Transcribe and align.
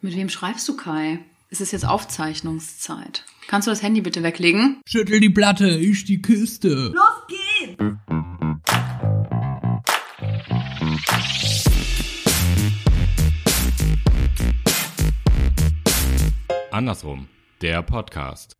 Mit 0.00 0.14
wem 0.14 0.28
schreibst 0.28 0.68
du, 0.68 0.76
Kai? 0.76 1.18
Es 1.50 1.60
ist 1.60 1.72
jetzt 1.72 1.84
Aufzeichnungszeit. 1.84 3.24
Kannst 3.48 3.66
du 3.66 3.72
das 3.72 3.82
Handy 3.82 4.00
bitte 4.00 4.22
weglegen? 4.22 4.80
Schüttel 4.86 5.18
die 5.18 5.30
Platte, 5.30 5.68
ich 5.70 6.04
die 6.04 6.22
Kiste. 6.22 6.92
Los 6.94 7.26
geht's! 7.26 7.82
Andersrum, 16.70 17.26
der 17.60 17.82
Podcast. 17.82 18.57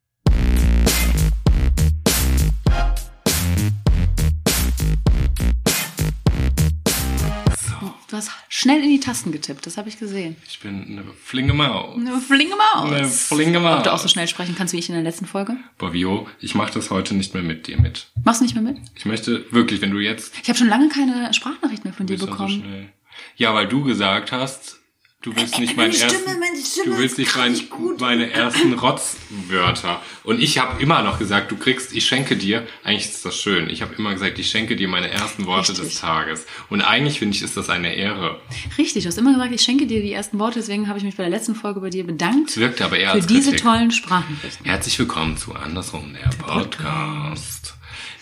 Hast 8.19 8.31
schnell 8.49 8.83
in 8.83 8.91
die 8.91 9.01
Tasten 9.01 9.33
getippt, 9.33 9.65
das 9.67 9.79
habe 9.79 9.89
ich 9.89 9.99
gesehen. 9.99 10.37
Ich 10.47 10.61
bin 10.61 10.85
eine 10.87 11.05
flinke 11.25 11.55
Maus. 11.55 11.97
Eine 11.97 12.21
flinke 12.21 12.55
Maus. 12.57 12.93
Eine 12.93 13.09
flinke 13.09 13.61
Maus. 13.61 13.79
Ob 13.79 13.85
du 13.85 13.93
auch 13.95 13.99
so 13.99 14.09
schnell 14.09 14.29
sprechen 14.29 14.55
kannst 14.57 14.75
wie 14.75 14.79
ich 14.79 14.89
in 14.89 14.95
der 14.95 15.05
letzten 15.05 15.27
Folge? 15.27 15.57
Bovio, 15.79 16.29
ich 16.41 16.55
mache 16.55 16.73
das 16.73 16.91
heute 16.91 17.15
nicht 17.15 17.33
mehr 17.35 17.43
mit 17.43 17.67
dir 17.67 17.81
mit. 17.81 18.09
Machst 18.25 18.41
du 18.41 18.45
nicht 18.45 18.55
mehr 18.55 18.63
mit? 18.63 18.79
Ich 18.95 19.07
möchte 19.07 19.51
wirklich, 19.53 19.81
wenn 19.81 19.93
du 19.93 19.99
jetzt... 19.99 20.35
Ich 20.43 20.49
habe 20.49 20.59
schon 20.59 20.69
lange 20.69 20.89
keine 20.89 21.33
Sprachnachricht 21.33 21.85
mehr 21.85 21.95
von 21.95 22.07
dir 22.07 22.19
bekommen. 22.19 22.49
So 22.49 22.67
schnell. 22.67 22.89
Ja, 23.37 23.55
weil 23.55 23.69
du 23.69 23.85
gesagt 23.85 24.33
hast, 24.33 24.78
du 25.23 25.35
willst 25.35 25.59
nicht 25.59 25.77
meine 25.77 25.93
Stimme, 25.93 26.13
ersten... 26.13 26.41
meine 26.41 26.65
Stimme 26.65 26.95
du 26.95 26.99
willst 26.99 27.19
nicht 27.19 27.37
mein, 27.37 27.57
meine 27.99 28.31
ersten 28.31 28.73
Rotzwörter. 28.75 30.01
Und 30.23 30.41
ich 30.41 30.59
habe 30.59 30.81
immer 30.81 31.03
noch 31.03 31.19
gesagt, 31.19 31.51
du 31.51 31.57
kriegst, 31.57 31.93
ich 31.93 32.07
schenke 32.07 32.37
dir, 32.37 32.67
eigentlich 32.85 33.09
ist 33.09 33.25
das 33.25 33.37
schön, 33.37 33.69
ich 33.69 33.83
habe 33.83 33.95
immer 33.97 34.13
gesagt, 34.13 34.39
ich 34.39 34.49
schenke 34.49 34.77
dir 34.77 34.89
meine 34.89 35.11
ersten 35.11 35.47
Worte 35.47 35.73
Richtig. 35.73 35.89
des 35.89 36.01
Tages. 36.01 36.47
Und 36.71 36.83
eigentlich 36.83 37.19
finde 37.19 37.37
ich, 37.37 37.43
ist 37.43 37.57
das 37.57 37.69
eine 37.69 37.95
Ehre. 37.95 38.41
Richtig, 38.77 39.03
du 39.03 39.09
hast 39.09 39.19
immer 39.19 39.33
gesagt, 39.33 39.53
ich 39.53 39.63
schenke 39.63 39.87
dir 39.87 40.03
die 40.03 40.13
ersten 40.13 40.39
Worte, 40.39 40.61
deswegen 40.61 40.89
habe 40.89 40.99
ich 40.99 41.05
mich 41.05 41.17
bei 41.17 41.25
der 41.25 41.31
letzten 41.31 41.55
Folge 41.55 41.81
bei 41.81 41.91
dir 41.91 42.07
bedankt 42.07 42.51
Es 42.51 42.57
wirkte 42.59 42.85
aber 42.85 42.99
eher 42.99 43.13
für 43.13 43.27
diese 43.27 43.51
Kritik. 43.51 43.63
tollen 43.65 43.91
Sprachnachrichten. 43.91 44.67
Herzlich 44.67 44.99
willkommen 44.99 45.37
zu 45.37 45.55
Andersrum, 45.55 46.15
der 46.15 46.31
Podcast. 46.37 47.75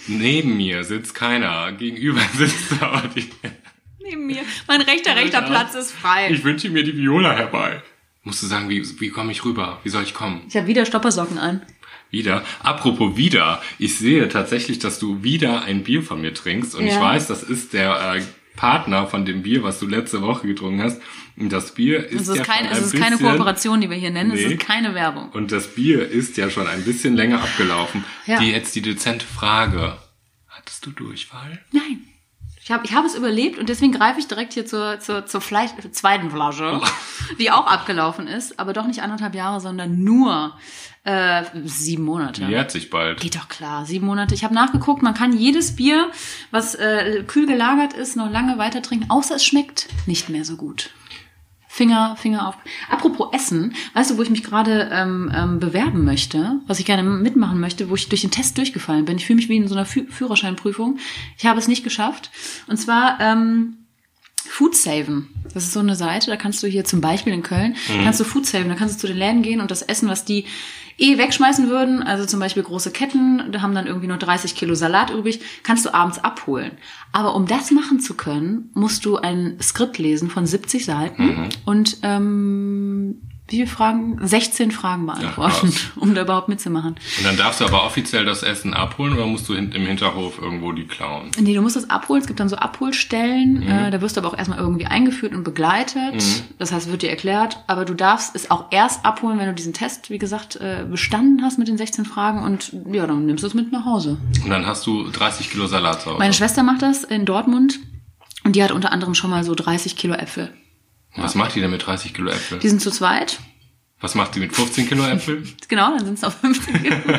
Neben 0.09 0.57
mir 0.57 0.85
sitzt 0.85 1.15
keiner, 1.15 1.73
gegenüber 1.73 2.23
sitzt 2.37 2.81
aber 2.81 3.09
die... 3.09 3.29
Neben 4.09 4.27
mir. 4.27 4.43
Mein 4.69 4.81
rechter, 4.81 5.17
rechter 5.17 5.39
Alter. 5.39 5.51
Platz 5.51 5.75
ist 5.75 5.93
frei. 5.93 6.31
Ich 6.31 6.45
wünsche 6.45 6.71
mir 6.71 6.83
die 6.85 6.97
Viola 6.97 7.33
herbei. 7.35 7.83
Musst 8.23 8.43
du 8.43 8.47
sagen, 8.47 8.69
wie, 8.69 8.85
wie 9.01 9.11
komme 9.11 9.33
ich 9.33 9.45
rüber? 9.45 9.81
Wie 9.85 9.89
soll 9.89 10.03
ich 10.03 10.15
kommen? 10.15 10.43
Ich 10.49 10.57
habe 10.57 10.67
wieder 10.67 10.85
Stoppersocken 10.87 11.39
an. 11.39 11.63
Wieder. 12.11 12.45
Apropos 12.63 13.17
wieder. 13.17 13.61
Ich 13.79 13.99
sehe 13.99 14.29
tatsächlich, 14.29 14.79
dass 14.79 14.99
du 14.99 15.23
wieder 15.23 15.63
ein 15.65 15.83
Bier 15.85 16.03
von 16.03 16.21
mir 16.21 16.35
trinkst. 16.35 16.75
Und 16.75 16.87
ich 16.87 16.95
Ja. 16.95 17.01
weiß, 17.01 17.27
das 17.27 17.43
ist 17.43 17.73
der 17.73 18.15
äh, 18.17 18.23
Partner 18.57 19.07
von 19.07 19.25
dem 19.25 19.43
Bier, 19.43 19.63
was 19.63 19.79
du 19.81 19.87
letzte 19.87 20.23
Woche 20.23 20.47
getrunken 20.47 20.83
hast. 20.83 21.01
Und 21.37 21.53
das 21.53 21.75
Bier 21.75 22.07
ist, 22.07 22.23
Es 22.23 22.29
ist, 22.29 22.37
ja 22.39 22.45
kein, 22.45 22.65
schon 22.65 22.73
es 22.77 22.93
ist 22.93 22.99
keine 23.01 23.19
Kooperation, 23.19 23.81
die 23.81 23.91
wir 23.91 23.97
hier 23.97 24.11
nennen. 24.11 24.31
Es 24.33 24.41
Nee. 24.41 24.55
ist 24.55 24.61
keine 24.61 24.95
Werbung. 24.95 25.31
Und 25.31 25.53
das 25.53 25.67
Bier 25.75 26.09
ist 26.09 26.37
ja 26.37 26.49
schon 26.49 26.67
ein 26.67 26.83
bisschen 26.85 27.15
länger 27.17 27.43
abgelaufen. 27.43 28.05
Ja. 28.27 28.39
Die 28.41 28.51
jetzt 28.51 28.75
die 28.75 28.83
dezente 28.83 29.27
Frage. 29.27 29.99
Hattest 30.49 30.87
du 30.87 30.91
Durchfall? 30.91 31.61
Nein. 31.73 32.05
Ich 32.67 32.73
habe 32.73 32.85
ich 32.85 32.93
hab 32.97 33.05
es 33.05 33.15
überlebt 33.15 33.61
und 33.61 33.69
deswegen 33.69 33.93
greife 33.93 34.19
ich 34.19 34.27
direkt 34.27 34.53
hier 34.55 34.67
zur, 34.67 34.99
zur, 34.99 35.25
zur 35.25 35.41
Fleisch, 35.41 35.71
zweiten 35.93 36.33
Flasche, 36.33 36.81
die 37.39 37.53
auch 37.53 37.69
abgelaufen 37.69 38.27
ist, 38.27 38.59
aber 38.59 38.73
doch 38.73 38.89
nicht 38.89 39.03
anderthalb 39.03 39.37
Jahre, 39.37 39.61
sondern 39.61 40.03
nur 40.03 40.53
äh, 41.05 41.45
sieben 41.65 42.03
Monate. 42.03 42.45
Die 42.45 42.51
jährt 42.51 42.73
sich 42.73 42.91
bald. 42.91 43.21
Geht 43.21 43.37
doch 43.37 43.47
klar, 43.47 43.87
sieben 43.87 44.07
Monate. 44.07 44.35
Ich 44.35 44.43
habe 44.43 44.53
nachgeguckt, 44.53 45.01
man 45.01 45.15
kann 45.15 45.33
jedes 45.33 45.77
Bier, 45.77 46.11
was 46.51 46.75
äh, 46.75 47.23
kühl 47.25 47.47
gelagert 47.47 47.93
ist, 47.93 48.17
noch 48.17 48.29
lange 48.29 48.59
weiter 48.59 48.83
trinken, 48.83 49.13
außer 49.13 49.37
es 49.37 49.45
schmeckt 49.45 49.87
nicht 50.07 50.29
mehr 50.29 50.45
so 50.45 50.57
gut. 50.57 50.91
Finger, 51.77 52.17
Finger 52.17 52.49
auf. 52.49 52.55
Apropos 52.89 53.29
Essen, 53.33 53.75
weißt 53.93 54.11
du, 54.11 54.17
wo 54.17 54.23
ich 54.23 54.31
mich 54.31 54.43
gerade 54.43 54.89
ähm, 54.91 55.31
ähm, 55.37 55.61
bewerben 55.61 56.07
möchte, 56.07 56.59
was 56.67 56.81
ich 56.81 56.87
gerne 56.87 57.03
mitmachen 57.03 57.61
möchte, 57.61 57.91
wo 57.91 57.95
ich 57.95 58.09
durch 58.09 58.23
den 58.23 58.31
Test 58.31 58.57
durchgefallen 58.57 59.05
bin. 59.05 59.19
Ich 59.19 59.27
fühle 59.27 59.37
mich 59.37 59.51
wie 59.51 59.59
in 59.59 59.69
so 59.69 59.75
einer 59.75 59.85
Fü 59.85 60.07
Führerscheinprüfung. 60.09 60.99
Ich 61.37 61.45
habe 61.45 61.59
es 61.59 61.69
nicht 61.69 61.85
geschafft. 61.85 62.31
Und 62.67 62.79
zwar 62.79 63.19
ähm, 63.21 63.77
Food 64.37 64.75
Saven. 64.75 65.29
Das 65.53 65.65
ist 65.65 65.75
so 65.75 65.81
eine 65.81 65.97
Seite, 65.97 66.31
da 66.31 66.37
kannst 66.37 66.63
du 66.63 66.67
hier 66.67 66.85
zum 66.85 67.03
Beispiel 67.03 67.35
in 67.35 67.43
Köln, 67.43 67.77
kannst 68.05 68.21
du 68.21 68.25
Food 68.25 68.47
Saven, 68.47 68.71
da 68.71 68.75
kannst 68.75 68.95
du 68.95 69.01
zu 69.01 69.07
den 69.09 69.19
Läden 69.19 69.43
gehen 69.43 69.61
und 69.61 69.71
das 69.71 69.83
Essen, 69.83 70.09
was 70.09 70.25
die 70.25 70.47
eh 70.99 71.19
wegschmeißen 71.19 71.69
würden, 71.69 72.03
also 72.03 72.25
zum 72.27 72.41
Beispiel 72.41 72.63
große 72.63 72.91
Ketten, 72.91 73.53
da 73.53 73.61
haben 73.61 73.75
dann 73.75 73.87
irgendwie 73.87 74.07
nur 74.07 74.17
30 74.17 74.55
Kilo 74.55 74.75
Salat 74.75 75.11
übrig, 75.11 75.41
kannst 75.63 75.85
du 75.85 75.93
abends 75.93 76.19
abholen. 76.19 76.73
Aber 77.13 77.35
um 77.35 77.47
das 77.47 77.71
machen 77.71 78.01
zu 78.01 78.15
können, 78.15 78.71
musst 78.75 79.05
du 79.05 79.17
ein 79.17 79.59
Skript 79.61 79.99
lesen 79.99 80.31
von 80.31 80.47
70 80.47 80.85
Seiten 80.85 81.49
und 81.65 81.99
ähm, 82.03 83.21
wie 83.49 83.57
viele 83.57 83.69
Fragen? 83.69 84.19
16 84.21 84.73
Fragen 84.73 85.07
beantworten, 85.07 85.69
krass. 85.69 85.91
um 85.97 86.15
da 86.15 86.23
überhaupt 86.23 86.49
mitzumachen. 86.49 86.97
Und 87.19 87.25
dann 87.25 87.37
darfst 87.37 87.61
du 87.61 87.65
aber 87.65 87.85
offiziell 87.85 88.25
das 88.25 88.43
Essen 88.43 88.75
abholen 88.75 89.13
oder 89.13 89.27
musst 89.27 89.49
du 89.49 89.55
im 89.55 89.71
Hinterhof 89.71 90.41
irgendwo 90.41 90.73
die 90.73 90.85
klauen? 90.85 91.31
Nee, 91.39 91.55
du 91.55 91.63
musst 91.63 91.77
das 91.77 91.89
abholen. 91.89 92.21
Es 92.21 92.27
gibt 92.27 92.41
dann 92.41 92.49
so 92.49 92.57
Abholstellen. 92.57 93.61
Mhm. 93.61 93.69
Äh, 93.69 93.91
da 93.93 94.01
wirst 94.01 94.17
du 94.17 94.21
aber 94.21 94.31
auch 94.31 94.39
erstmal 94.39 94.59
irgendwie 94.59 94.87
eingeführt 94.87 95.33
und 95.33 95.45
begleitet. 95.45 96.25
Das 96.59 96.73
heißt, 96.73 96.91
wird 96.91 97.03
dir 97.03 97.11
erklärt. 97.11 97.63
Aber 97.69 97.85
du 97.85 97.95
darfst 97.95 98.35
es 98.35 98.51
auch 98.51 98.67
erst 98.73 99.05
abholen, 99.05 99.39
wenn 99.39 99.47
du 99.47 99.55
diesen 99.55 99.73
Test, 99.73 100.11
wie 100.11 100.19
gesagt, 100.19 100.57
äh, 100.57 100.85
bestanden 100.91 101.43
hast 101.43 101.59
mit 101.59 101.69
den 101.69 101.79
16 101.79 102.05
Fragen. 102.05 102.43
Und 102.43 102.73
ja, 102.91 103.07
dann 103.07 103.27
nimmst 103.27 103.45
du 103.45 103.49
es 103.49 103.55
mit 103.55 103.71
nach 103.71 103.85
Hause. 103.85 104.19
Und 104.43 104.51
dann 104.51 104.67
hast 104.67 104.85
du 104.87 105.09
30 105.09 105.51
Kilo 105.51 105.67
Salat 105.67 106.03
zu 106.03 106.11
Hause. 106.11 106.19
Meine 106.19 106.35
Schwester 106.35 106.65
macht 106.65 106.83
das 106.83 107.05
in 107.05 107.25
Dortmund. 107.25 107.79
Und 108.43 108.57
die 108.57 108.63
hat 108.63 108.73
unter 108.73 108.91
anderem 108.91 109.15
schon 109.15 109.31
mal 109.31 109.45
so 109.45 109.55
30 109.55 109.97
Kilo 109.97 110.15
Äpfel. 110.15 110.53
Was 111.17 111.35
macht 111.35 111.55
die 111.55 111.61
denn 111.61 111.71
mit 111.71 111.87
30 111.87 112.15
Kilo 112.15 112.31
Äpfel? 112.31 112.59
Die 112.59 112.69
sind 112.69 112.81
zu 112.81 112.91
zweit. 112.91 113.39
Was 114.01 114.15
macht 114.15 114.35
die 114.35 114.41
mit 114.41 114.55
15 114.55 114.89
Kilo 114.89 115.07
Äpfel? 115.07 115.43
Genau, 115.69 115.97
dann 115.97 116.05
sind 116.05 116.15
es 116.15 116.23
noch 116.23 116.33
15 116.33 116.83
Kilo. 116.83 116.97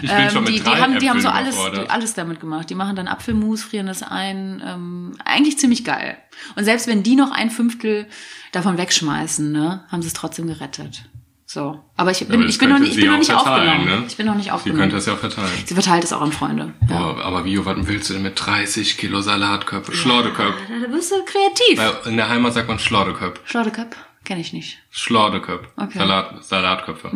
Ich 0.00 0.10
bin 0.10 0.30
schon 0.30 0.44
mit 0.44 0.50
Ähm, 0.50 0.54
die, 0.54 0.60
die, 0.60 0.60
drei 0.60 0.80
haben, 0.80 0.98
die 1.00 1.10
haben 1.10 1.20
so 1.20 1.28
alles, 1.28 1.56
alles 1.88 2.14
damit 2.14 2.38
gemacht. 2.38 2.70
Die 2.70 2.76
machen 2.76 2.94
dann 2.94 3.08
Apfelmus, 3.08 3.64
frieren 3.64 3.86
das 3.86 4.04
ein. 4.04 4.62
Ähm, 4.64 5.16
eigentlich 5.24 5.58
ziemlich 5.58 5.84
geil. 5.84 6.16
Und 6.54 6.62
selbst 6.64 6.86
wenn 6.86 7.02
die 7.02 7.16
noch 7.16 7.32
ein 7.32 7.50
Fünftel 7.50 8.06
davon 8.52 8.78
wegschmeißen, 8.78 9.50
ne, 9.50 9.84
haben 9.88 10.00
sie 10.02 10.06
es 10.06 10.14
trotzdem 10.14 10.46
gerettet. 10.46 11.02
So. 11.50 11.82
Aber 11.96 12.10
ich 12.10 12.18
bin, 12.18 12.34
Aber 12.34 12.44
das 12.44 12.52
ich 12.52 12.58
bin 12.58 12.68
noch 12.68 12.78
nicht, 12.78 12.90
ich 12.90 12.94
sie 12.96 13.00
bin 13.00 13.08
noch 13.08 13.14
auch 13.14 13.18
nicht 13.20 13.32
aufgenommen. 13.34 13.84
ne? 13.86 14.04
Ich 14.06 14.16
bin 14.18 14.26
noch 14.26 14.34
nicht 14.34 14.44
Sie 14.44 14.50
aufgenommen. 14.50 14.80
könnte 14.82 14.96
es 14.98 15.06
ja 15.06 15.16
verteilen. 15.16 15.48
Sie 15.64 15.72
verteilt 15.72 16.04
es 16.04 16.12
auch 16.12 16.20
an 16.20 16.30
Freunde. 16.30 16.74
Ja. 16.90 16.98
Boah, 16.98 17.24
aber 17.24 17.46
Vio, 17.46 17.64
was 17.64 17.76
willst 17.88 18.10
du 18.10 18.14
denn 18.14 18.22
mit 18.22 18.34
30 18.38 18.98
Kilo 18.98 19.22
Salatköpfe? 19.22 19.94
Schlordeköp. 19.94 20.54
Da, 20.68 20.86
da 20.86 20.92
bist 20.92 21.10
du 21.10 21.14
kreativ. 21.24 21.78
Weil 21.78 22.12
In 22.12 22.18
der 22.18 22.28
Heimat 22.28 22.52
sagt 22.52 22.68
man 22.68 22.78
Schlordeköp. 22.78 23.40
Schlaudeköp? 23.46 23.96
Kenne 24.24 24.42
ich 24.42 24.52
nicht. 24.52 24.78
Schlordeköp. 24.90 25.68
Okay. 25.78 25.94
Mhm. 25.94 25.98
Salat, 25.98 26.44
Salatköpfe. 26.44 27.10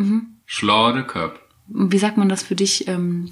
Schlordeköp. 0.47 1.39
Und 1.71 1.91
Wie 1.91 1.97
sagt 1.99 2.17
man 2.17 2.27
das 2.27 2.41
für 2.41 2.55
dich? 2.55 2.87
Ähm, 2.87 3.29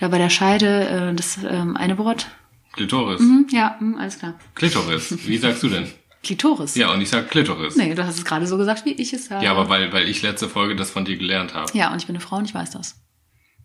da 0.00 0.08
bei 0.08 0.18
der 0.18 0.30
Scheide, 0.30 0.88
äh, 0.88 1.14
das 1.14 1.38
ähm, 1.48 1.76
eine 1.76 1.96
Wort? 1.96 2.26
Klitoris. 2.72 3.20
Hm, 3.20 3.46
ja, 3.50 3.76
hm, 3.78 3.96
alles 3.96 4.18
klar. 4.18 4.34
Klitoris. 4.56 5.16
Wie 5.28 5.38
sagst 5.38 5.62
du 5.62 5.68
denn? 5.68 5.88
Klitoris. 6.22 6.74
Ja, 6.74 6.92
und 6.92 7.00
ich 7.00 7.08
sag 7.10 7.30
Klitoris. 7.30 7.76
Nee, 7.76 7.94
du 7.94 8.04
hast 8.04 8.18
es 8.18 8.24
gerade 8.24 8.46
so 8.46 8.58
gesagt, 8.58 8.84
wie 8.84 8.92
ich 8.92 9.12
es 9.12 9.26
sage. 9.26 9.44
Ja, 9.44 9.52
aber 9.52 9.68
weil, 9.68 9.92
weil 9.92 10.08
ich 10.08 10.22
letzte 10.22 10.48
Folge 10.48 10.74
das 10.76 10.90
von 10.90 11.04
dir 11.04 11.16
gelernt 11.16 11.54
habe. 11.54 11.70
Ja, 11.76 11.90
und 11.92 11.98
ich 12.00 12.06
bin 12.06 12.16
eine 12.16 12.24
Frau 12.24 12.36
und 12.36 12.44
ich 12.44 12.54
weiß 12.54 12.70
das. 12.72 12.96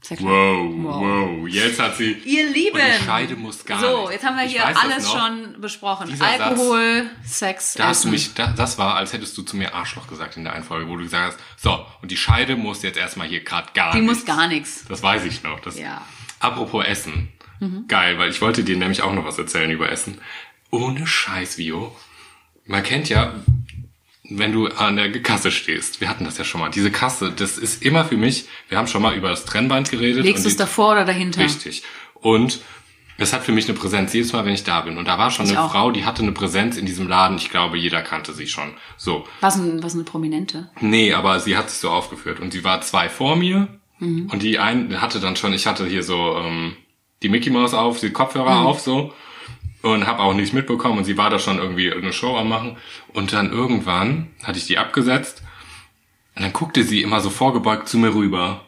Sehr 0.02 0.18
klar. 0.18 0.30
Wow, 0.30 0.74
wow, 0.84 1.48
Jetzt 1.48 1.80
hat 1.80 1.96
sie. 1.96 2.12
Ihr 2.26 2.50
Lieben! 2.50 2.76
Und 2.76 2.82
die 3.00 3.06
Scheide 3.06 3.36
muss 3.38 3.64
gar 3.64 3.80
so, 3.80 4.02
nicht. 4.02 4.12
jetzt 4.14 4.26
haben 4.26 4.36
wir 4.36 4.46
Ich 4.46 4.52
hier 4.52 4.66
alles 4.68 5.10
schon 5.10 5.62
besprochen. 5.62 6.10
Dieser 6.10 6.28
Alkohol, 6.28 7.06
Sex, 7.26 7.76
Da 7.76 7.88
hast 7.88 8.04
du 8.04 8.10
Essen. 8.10 8.12
mich, 8.12 8.34
da, 8.34 8.48
das 8.48 8.78
war, 8.78 8.96
als 8.98 9.14
hättest 9.14 9.38
du 9.38 9.44
zu 9.44 9.56
mir 9.56 9.74
Arschloch 9.74 10.08
gesagt 10.08 10.36
in 10.36 10.44
der 10.44 10.54
einen 10.54 10.66
Folge, 10.66 10.90
wo 10.90 10.98
du 10.98 11.04
gesagt 11.04 11.38
hast, 11.38 11.64
so, 11.64 11.86
und 12.02 12.12
die 12.12 12.18
Scheide 12.18 12.58
muss 12.58 12.84
jetzt 12.84 12.98
erstmal 12.98 13.28
hier 13.30 13.46
gerade 13.46 13.70
gar 13.74 13.94
Die 13.94 14.02
nichts. 14.02 14.18
muss 14.18 14.26
gar 14.26 14.48
nichts. 14.50 14.84
Das 14.90 15.02
weiß 15.02 15.24
ich 15.24 15.42
noch. 15.44 15.62
Das, 15.62 15.80
Ja. 15.80 16.06
Apropos 16.40 16.84
Essen. 16.86 17.30
Mhm. 17.62 17.86
Geil, 17.88 18.20
weil 18.20 18.30
ich 18.30 18.42
wollte 18.42 18.66
dir 18.66 18.76
nämlich 18.76 19.02
auch 19.04 19.14
noch 19.14 19.24
was 19.24 19.38
erzählen 19.38 19.72
über 19.72 19.90
Essen. 19.90 20.20
Ohne 20.70 21.08
Scheiß, 21.08 21.58
Vio. 21.58 21.96
Man 22.66 22.84
kennt 22.84 23.10
ja, 23.10 23.34
wenn 24.30 24.52
du 24.54 24.68
an 24.68 24.96
der 24.96 25.12
Kasse 25.22 25.52
stehst, 25.52 26.00
wir 26.02 26.10
hatten 26.10 26.24
das 26.24 26.38
ja 26.38 26.44
schon 26.46 26.62
mal, 26.62 26.70
diese 26.70 26.92
Kasse, 26.92 27.32
das 27.36 27.58
ist 27.58 27.84
immer 27.84 28.06
für 28.06 28.18
mich, 28.18 28.46
wir 28.70 28.78
haben 28.78 28.88
schon 28.88 29.02
mal 29.02 29.16
über 29.16 29.30
das 29.30 29.46
Trennband 29.46 29.92
geredet. 29.92 30.24
Legst 30.24 30.46
du 30.46 30.50
es 30.50 30.56
davor 30.56 30.94
oder 30.94 31.06
dahinter? 31.06 31.42
Richtig. 31.42 31.84
Und 32.16 32.62
es 33.18 33.34
hat 33.34 33.44
für 33.44 33.52
mich 33.52 33.70
eine 33.70 33.78
Präsenz 33.78 34.14
jedes 34.14 34.34
Mal, 34.34 34.44
wenn 34.46 34.54
ich 34.54 34.64
da 34.64 34.82
bin. 34.82 34.98
Und 34.98 35.08
da 35.08 35.18
war 35.18 35.30
schon 35.30 35.46
Ich 35.46 35.52
eine 35.52 35.62
auch. 35.64 35.72
Frau, 35.72 35.92
die 35.92 36.06
hatte 36.06 36.24
eine 36.24 36.32
Präsenz 36.32 36.78
in 36.78 36.86
diesem 36.86 37.08
Laden. 37.08 37.38
Ich 37.38 37.50
glaube, 37.52 37.78
jeder 37.78 38.02
kannte 38.02 38.34
sie 38.34 38.48
schon. 38.48 38.74
So. 38.98 39.28
Was, 39.42 39.56
ein, 39.58 39.84
was 39.84 39.94
eine 39.94 40.04
Prominente? 40.04 40.70
Nee, 40.82 41.14
aber 41.14 41.40
sie 41.40 41.56
hat 41.56 41.70
sich 41.70 41.80
so 41.80 41.90
aufgeführt. 41.92 42.40
Und 42.40 42.54
sie 42.54 42.64
war 42.64 42.82
zwei 42.82 43.10
vor 43.10 43.36
mir. 43.36 43.68
Mhm. 44.00 44.30
Und 44.32 44.42
die 44.42 44.58
eine 44.58 45.00
hatte 45.02 45.20
dann 45.20 45.36
schon, 45.36 45.54
ich 45.54 45.68
hatte 45.68 45.86
hier 45.86 46.02
so 46.02 46.38
ähm, 46.38 46.76
die 47.22 47.30
Mickey 47.30 47.52
Mouse 47.52 47.74
auf, 47.76 48.00
die 48.00 48.10
Kopfhörer 48.10 48.62
Mhm. 48.62 48.66
auf 48.68 48.80
so. 48.80 49.14
Und 49.84 50.08
habe 50.08 50.20
auch 50.24 50.34
nichts 50.34 50.54
mitbekommen. 50.54 50.98
Und 50.98 51.04
sie 51.06 51.18
war 51.18 51.30
da 51.30 51.38
schon 51.40 51.60
irgendwie 51.60 51.92
eine 51.94 52.12
Show 52.14 52.36
am 52.38 52.50
machen. 52.50 52.78
Und 53.10 53.32
dann 53.34 53.52
irgendwann 53.52 54.32
hatte 54.42 54.58
ich 54.58 54.66
die 54.66 54.78
abgesetzt. 54.80 55.44
Und 56.36 56.42
dann 56.44 56.54
guckte 56.54 56.84
sie 56.84 57.02
immer 57.04 57.20
so 57.22 57.30
vorgebeugt 57.30 57.88
zu 57.90 57.98
mir 58.00 58.14
rüber. 58.16 58.66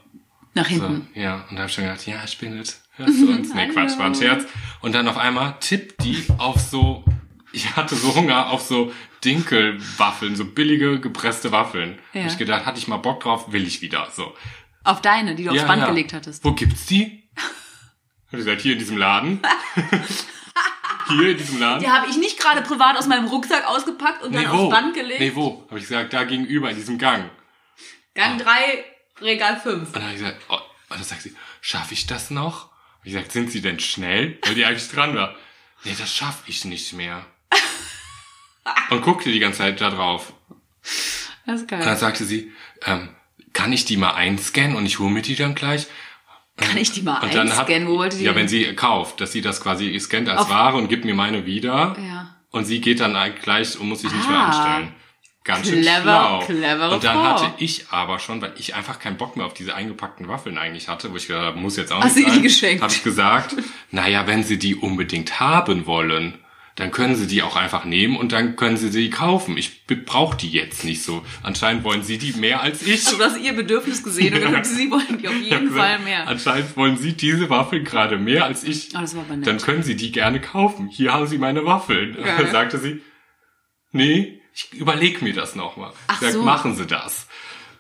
Nach 0.54 0.66
So, 0.70 0.72
hinten. 0.72 1.08
ja, 1.20 1.46
und 1.50 1.56
da 1.56 1.64
hab 1.64 1.70
ich 1.70 1.76
schon 1.76 1.86
gedacht, 1.86 2.06
ja, 2.06 2.18
ich 2.24 2.38
bin 2.38 2.60
es. 2.60 2.84
Hörst 2.98 3.22
du 3.22 3.30
uns? 3.32 3.54
Nee, 3.54 3.68
Quatsch, 3.74 3.98
war 3.98 4.06
ein 4.06 4.16
Scherz. 4.16 4.46
Und 4.82 4.94
dann 4.94 5.08
auf 5.08 5.18
einmal 5.18 5.56
tippt 5.60 6.04
die 6.04 6.24
auf 6.38 6.60
so, 6.60 7.04
ich 7.52 7.76
hatte 7.76 7.96
so 7.96 8.14
Hunger 8.16 8.50
auf 8.52 8.62
so 8.62 8.92
Dinkelwaffeln, 9.24 10.36
so 10.36 10.46
billige 10.46 11.00
gepresste 11.00 11.52
Waffeln. 11.52 11.98
Ja. 12.14 12.22
Hab 12.24 12.32
ich 12.32 12.38
gedacht, 12.38 12.66
hatte 12.66 12.78
ich 12.78 12.88
mal 12.88 12.98
Bock 12.98 13.22
drauf, 13.22 13.52
will 13.52 13.66
ich 13.66 13.82
wieder. 13.82 14.08
So. 14.14 14.34
Auf 14.84 15.02
deine, 15.02 15.36
die 15.36 15.44
du 15.46 15.50
aufs 15.52 15.60
Ja, 15.62 15.66
Band 15.68 15.82
ja. 15.82 15.88
gelegt 15.88 16.14
hattest. 16.14 16.44
Wo 16.46 16.52
gibt's 16.54 16.86
die? 16.86 17.24
Hab 17.36 18.34
ich 18.34 18.46
gesagt, 18.46 18.62
hier 18.62 18.74
in 18.74 18.80
diesem 18.80 18.98
Laden. 18.98 19.40
hier 21.08 21.30
in 21.32 21.38
diesem 21.38 21.60
Laden. 21.60 21.80
Die 21.82 21.90
habe 21.90 22.08
ich 22.10 22.18
nicht 22.18 22.40
gerade 22.40 22.62
privat 22.62 22.98
aus 22.98 23.08
meinem 23.08 23.28
Rucksack 23.28 23.68
ausgepackt 23.68 24.24
und 24.24 24.34
dann 24.34 24.44
nee, 24.44 24.48
aufs 24.48 24.60
wo? 24.60 24.70
Band 24.70 24.94
gelegt. 24.94 25.20
Nee, 25.20 25.36
wo? 25.36 25.66
Habe 25.70 25.80
ich 25.80 25.88
gesagt, 25.88 26.14
da 26.14 26.24
gegenüber 26.24 26.70
in 26.70 26.76
diesem 26.76 26.98
Gang. 26.98 27.30
Gang 28.14 28.38
3, 28.40 28.86
Regal 29.22 29.60
5. 29.60 29.88
Und 29.88 29.96
dann 29.96 30.04
habe 30.04 30.14
ich 30.14 30.20
gesagt, 30.20 30.42
oh, 30.50 30.56
und 30.90 31.00
dann 31.00 31.04
sagt 31.04 31.22
sie, 31.22 31.36
schaffe 31.62 31.94
ich 31.94 32.08
das 32.08 32.32
noch? 32.32 32.70
Hab 32.70 33.06
ich 33.06 33.14
gesagt, 33.14 33.32
sind 33.32 33.52
Sie 33.52 33.62
denn 33.62 33.80
schnell? 33.80 34.40
Weil 34.44 34.56
die 34.56 34.66
eigentlich 34.66 34.90
dran 34.90 35.16
war. 35.16 35.36
Nee, 35.84 35.96
das 35.98 36.14
schaffe 36.14 36.44
ich 36.48 36.66
nicht 36.66 36.94
mehr. 36.94 37.26
Und 38.90 39.02
guckte 39.02 39.32
die 39.32 39.40
ganze 39.40 39.60
Zeit 39.60 39.80
da 39.80 39.92
drauf. 39.92 40.34
Das 41.46 41.58
ist 41.58 41.62
Und 41.64 41.72
dann 41.72 41.82
geil. 41.82 41.98
sagte 41.98 42.26
sie, 42.26 42.52
ähm, 42.84 43.16
kann 43.54 43.72
ich 43.72 43.86
die 43.86 43.98
mal 43.98 44.14
einscannen 44.14 44.76
und 44.76 44.86
ich 44.86 45.00
hole 45.00 45.12
mir 45.12 45.22
die 45.22 45.36
dann 45.36 45.56
gleich? 45.56 45.88
Kann 46.58 46.78
ich 46.78 46.92
die 46.92 47.02
mal 47.02 47.22
Und 47.22 47.34
dann 47.36 47.50
hat, 47.52 47.60
einscannen? 47.60 47.88
Wo 47.88 47.98
wollte 47.98 48.18
die 48.18 48.24
ja, 48.24 48.34
wenn 48.36 48.48
sie 48.48 48.74
kauft, 48.76 49.20
dass 49.22 49.32
sie 49.34 49.42
das 49.42 49.62
quasi 49.62 49.98
scannt 50.00 50.30
als 50.30 50.42
Auf- 50.42 50.50
Ware 50.50 50.78
und 50.78 50.88
gibt 50.88 51.04
mir 51.06 51.14
meine 51.16 51.46
wieder. 51.46 51.96
Ja. 52.00 52.36
Und 52.52 52.66
sie 52.66 52.80
geht 52.80 53.02
dann 53.02 53.18
gleich 53.42 53.78
und 53.80 53.90
muss 53.90 54.02
sich 54.02 54.12
nicht 54.12 54.26
Ah. 54.28 54.32
mehr 54.32 54.40
anstellen. 54.40 54.94
Ganz 55.44 55.68
schön 55.68 55.82
Clever, 55.82 56.02
schlau. 56.02 56.40
clevere 56.40 56.94
und 56.96 57.04
dann 57.04 57.22
hatte 57.22 57.54
ich 57.60 57.90
aber 57.92 58.18
schon, 58.18 58.42
weil 58.42 58.54
ich 58.58 58.74
einfach 58.74 58.98
keinen 58.98 59.18
Bock 59.18 59.36
mehr 59.38 59.46
auf 59.46 59.54
diese 59.54 59.76
eingepackten 59.76 60.28
Waffeln 60.28 60.58
eigentlich 60.58 60.88
hatte, 60.88 61.12
wo 61.12 61.18
ich 61.18 61.28
gedacht 61.28 61.44
habe, 61.44 61.60
muss 61.60 61.78
jetzt 61.78 61.92
auch 61.92 62.02
Hast 62.02 62.16
nicht 62.16 62.26
du 62.28 62.32
ihr 62.32 62.32
die 62.32 62.34
sein, 62.38 62.44
geschenkt? 62.44 62.82
habe 62.82 62.92
ich 62.92 63.04
gesagt, 63.04 63.56
naja, 63.92 64.26
wenn 64.26 64.42
sie 64.42 64.58
die 64.58 64.76
unbedingt 64.76 65.40
haben 65.40 65.86
wollen, 65.86 66.40
dann 66.76 66.92
können 66.92 67.16
sie 67.16 67.26
die 67.28 67.42
auch 67.42 67.56
einfach 67.56 67.86
nehmen 67.86 68.18
und 68.18 68.34
dann 68.34 68.58
können 68.58 68.76
sie 68.76 68.90
sie 68.90 69.10
kaufen. 69.10 69.58
Ich 69.58 69.86
brauche 69.88 70.36
die 70.36 70.50
jetzt 70.50 70.84
nicht 70.84 71.04
so. 71.04 71.24
Anscheinend 71.42 71.86
wollen 71.86 72.04
sie 72.04 72.18
die 72.18 72.34
mehr 72.34 72.62
als 72.62 72.86
ich. 72.86 73.06
Du 73.06 73.18
hast 73.20 73.40
ihr 73.40 73.54
Bedürfnis 73.54 74.04
gesehen 74.04 74.34
und 74.36 74.42
gesagt, 74.42 74.66
sie 74.66 74.92
wollen 74.92 75.18
die 75.22 75.28
auf 75.30 75.40
jeden 75.42 75.70
gesagt, 75.70 75.80
Fall 75.82 76.00
mehr. 76.00 76.28
Anscheinend 76.28 76.76
wollen 76.76 76.98
Sie 76.98 77.14
diese 77.14 77.50
Waffeln 77.50 77.86
gerade 77.86 78.18
mehr 78.18 78.44
als 78.44 78.66
ich. 78.66 78.90
Oh, 78.94 79.00
das 79.00 79.16
war 79.16 79.24
aber 79.24 79.38
nett. 79.38 79.48
Dann 79.48 79.58
können 79.60 79.84
Sie 79.84 79.96
die 79.96 80.12
gerne 80.12 80.42
kaufen. 80.42 80.90
Hier 80.90 81.14
haben 81.14 81.28
Sie 81.28 81.38
meine 81.38 81.66
Waffeln. 81.66 82.14
Geil. 82.16 82.36
Dann 82.40 82.52
sagte 82.52 82.78
sie, 82.78 83.02
nee, 83.94 84.42
ich 84.54 84.74
überleg 84.74 85.22
mir 85.22 85.34
das 85.34 85.56
nochmal. 85.56 85.94
Ach 86.08 86.16
Ich 86.16 86.28
sag, 86.28 86.34
so. 86.34 86.44
machen 86.44 86.76
Sie 86.76 86.86
das. 86.86 87.28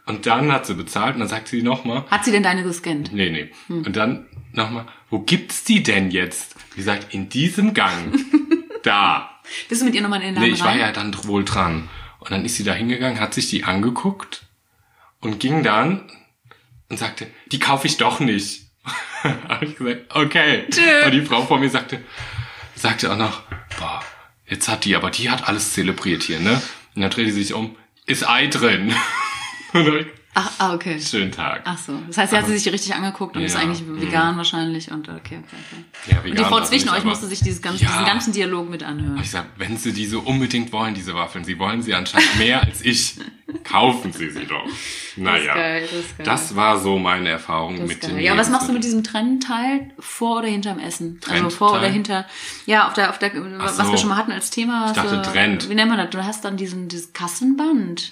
Und 0.05 0.27
dann 0.27 0.51
hat 0.51 0.67
sie 0.67 0.75
bezahlt 0.75 1.15
und 1.15 1.21
dann 1.21 1.27
sagte 1.29 1.49
sie 1.49 1.63
nochmal, 1.63 2.05
Hat 2.11 2.23
sie 2.25 2.31
denn 2.31 2.43
deine 2.43 2.61
gescannt? 2.61 3.11
nee, 3.11 3.31
nee. 3.31 3.49
Hm. 3.65 3.85
Und 3.87 3.95
dann 3.95 4.27
nochmal, 4.53 4.85
wo 5.09 5.17
gibt's 5.19 5.63
die 5.63 5.81
denn 5.81 6.11
jetzt? 6.11 6.53
Wie 6.73 6.77
gesagt, 6.77 7.11
in 7.15 7.27
diesem 7.29 7.73
Gang. 7.73 8.13
da. 8.85 9.29
Bist 9.69 9.81
du 9.81 9.85
mit 9.85 9.95
ihr 9.95 10.01
nochmal 10.01 10.21
in 10.21 10.27
den 10.27 10.35
Laden 10.35 10.47
Nee, 10.47 10.53
ich 10.55 10.61
war 10.61 10.69
rein? 10.69 10.79
ja 10.79 10.91
dann 10.91 11.15
wohl 11.25 11.43
dran. 11.43 11.89
Und 12.19 12.31
dann 12.31 12.45
ist 12.45 12.55
sie 12.55 12.63
da 12.63 12.73
hingegangen, 12.73 13.19
hat 13.19 13.33
sich 13.33 13.49
die 13.49 13.63
angeguckt 13.63 14.45
und 15.19 15.39
ging 15.39 15.63
dann 15.63 16.09
und 16.89 16.97
sagte, 16.97 17.27
die 17.47 17.59
kaufe 17.59 17.87
ich 17.87 17.97
doch 17.97 18.19
nicht. 18.19 18.63
Habe 19.47 19.65
ich 19.65 19.75
gesagt, 19.75 20.15
okay. 20.15 20.65
Tschö. 20.69 21.05
Und 21.05 21.11
die 21.11 21.21
Frau 21.21 21.43
vor 21.45 21.59
mir 21.59 21.69
sagte, 21.69 22.03
sagte 22.75 23.11
auch 23.11 23.17
noch, 23.17 23.41
boah, 23.79 24.03
jetzt 24.47 24.67
hat 24.67 24.85
die, 24.85 24.95
aber 24.95 25.11
die 25.11 25.29
hat 25.29 25.47
alles 25.47 25.73
zelebriert 25.73 26.23
hier, 26.23 26.39
ne? 26.39 26.61
Und 26.95 27.01
dann 27.01 27.11
drehte 27.11 27.31
sie 27.31 27.43
sich 27.43 27.53
um, 27.53 27.75
ist 28.05 28.27
Ei 28.27 28.47
drin. 28.47 28.93
und 29.73 29.85
dann, 29.85 30.05
Ach, 30.37 30.51
ah, 30.57 30.73
okay. 30.73 30.99
schönen 30.99 31.31
Tag. 31.31 31.61
Ach 31.63 31.77
so. 31.77 31.93
Das 32.07 32.17
heißt, 32.17 32.31
sie 32.31 32.37
hat 32.37 32.45
sie 32.45 32.57
sich 32.57 32.71
richtig 32.71 32.93
angeguckt 32.93 33.37
und 33.37 33.43
ist 33.43 33.53
Ja, 33.53 33.61
eigentlich 33.61 33.87
mhm. 33.87 34.01
vegan 34.01 34.35
wahrscheinlich 34.35 34.91
und 34.91 35.07
okay, 35.07 35.17
okay, 35.17 35.39
okay. 35.41 36.11
Ja, 36.11 36.17
Und 36.17 36.25
die 36.25 36.31
vegan 36.33 36.45
Frau 36.45 36.61
zwischen 36.61 36.89
euch 36.89 37.05
musste 37.05 37.27
sich 37.27 37.39
dieses 37.39 37.61
ganze, 37.61 37.85
Ja. 37.85 37.91
diesen 37.91 38.05
ganzen 38.05 38.33
Dialog 38.33 38.69
mit 38.69 38.83
anhören. 38.83 39.17
Ich 39.21 39.31
sag, 39.31 39.45
wenn 39.55 39.77
sie 39.77 39.93
die 39.93 40.05
so 40.05 40.19
unbedingt 40.19 40.73
wollen, 40.73 40.93
diese 40.93 41.15
Waffeln, 41.15 41.45
sie 41.45 41.57
wollen 41.57 41.81
sie 41.81 41.93
anscheinend 41.93 42.37
mehr 42.37 42.61
als 42.61 42.81
ich, 42.81 43.15
kaufen 43.63 44.11
sie 44.11 44.29
sie 44.29 44.45
doch. 44.45 44.65
Naja. 45.15 45.53
geil, 45.53 45.81
das 45.83 45.91
ist 45.93 46.17
geil. 46.17 46.25
Das 46.25 46.55
war 46.57 46.79
so 46.79 46.99
meine 46.99 47.29
Erfahrung 47.29 47.77
Das 47.77 47.87
mit 47.87 47.91
ist 47.99 48.03
dem 48.03 48.15
geil. 48.17 48.25
Ja, 48.25 48.37
was 48.37 48.49
machst 48.49 48.67
du 48.67 48.73
mit 48.73 48.83
diesem 48.83 49.05
Trennteil 49.05 49.91
vor 49.99 50.39
oder 50.39 50.49
hinterm 50.49 50.79
Essen? 50.79 51.21
Also 51.29 51.49
vor 51.49 51.71
oder 51.71 51.87
hinter. 51.87 52.25
Ja, 52.65 52.87
auf 52.87 52.93
der, 52.93 53.09
auf 53.09 53.19
der, 53.19 53.31
was 53.59 53.77
so. 53.77 53.89
wir 53.89 53.97
schon 53.97 54.09
mal 54.09 54.17
hatten 54.17 54.33
als 54.33 54.49
Thema. 54.49 54.87
Ich 54.87 54.93
dachte, 54.93 55.23
so, 55.23 55.31
Trend. 55.31 55.69
Wie 55.69 55.75
nennt 55.75 55.87
man 55.87 55.97
das? 55.97 56.09
Du 56.09 56.21
hast 56.21 56.43
dann 56.43 56.57
diesen, 56.57 56.89
dieses 56.89 57.13
Kassenband. 57.13 58.11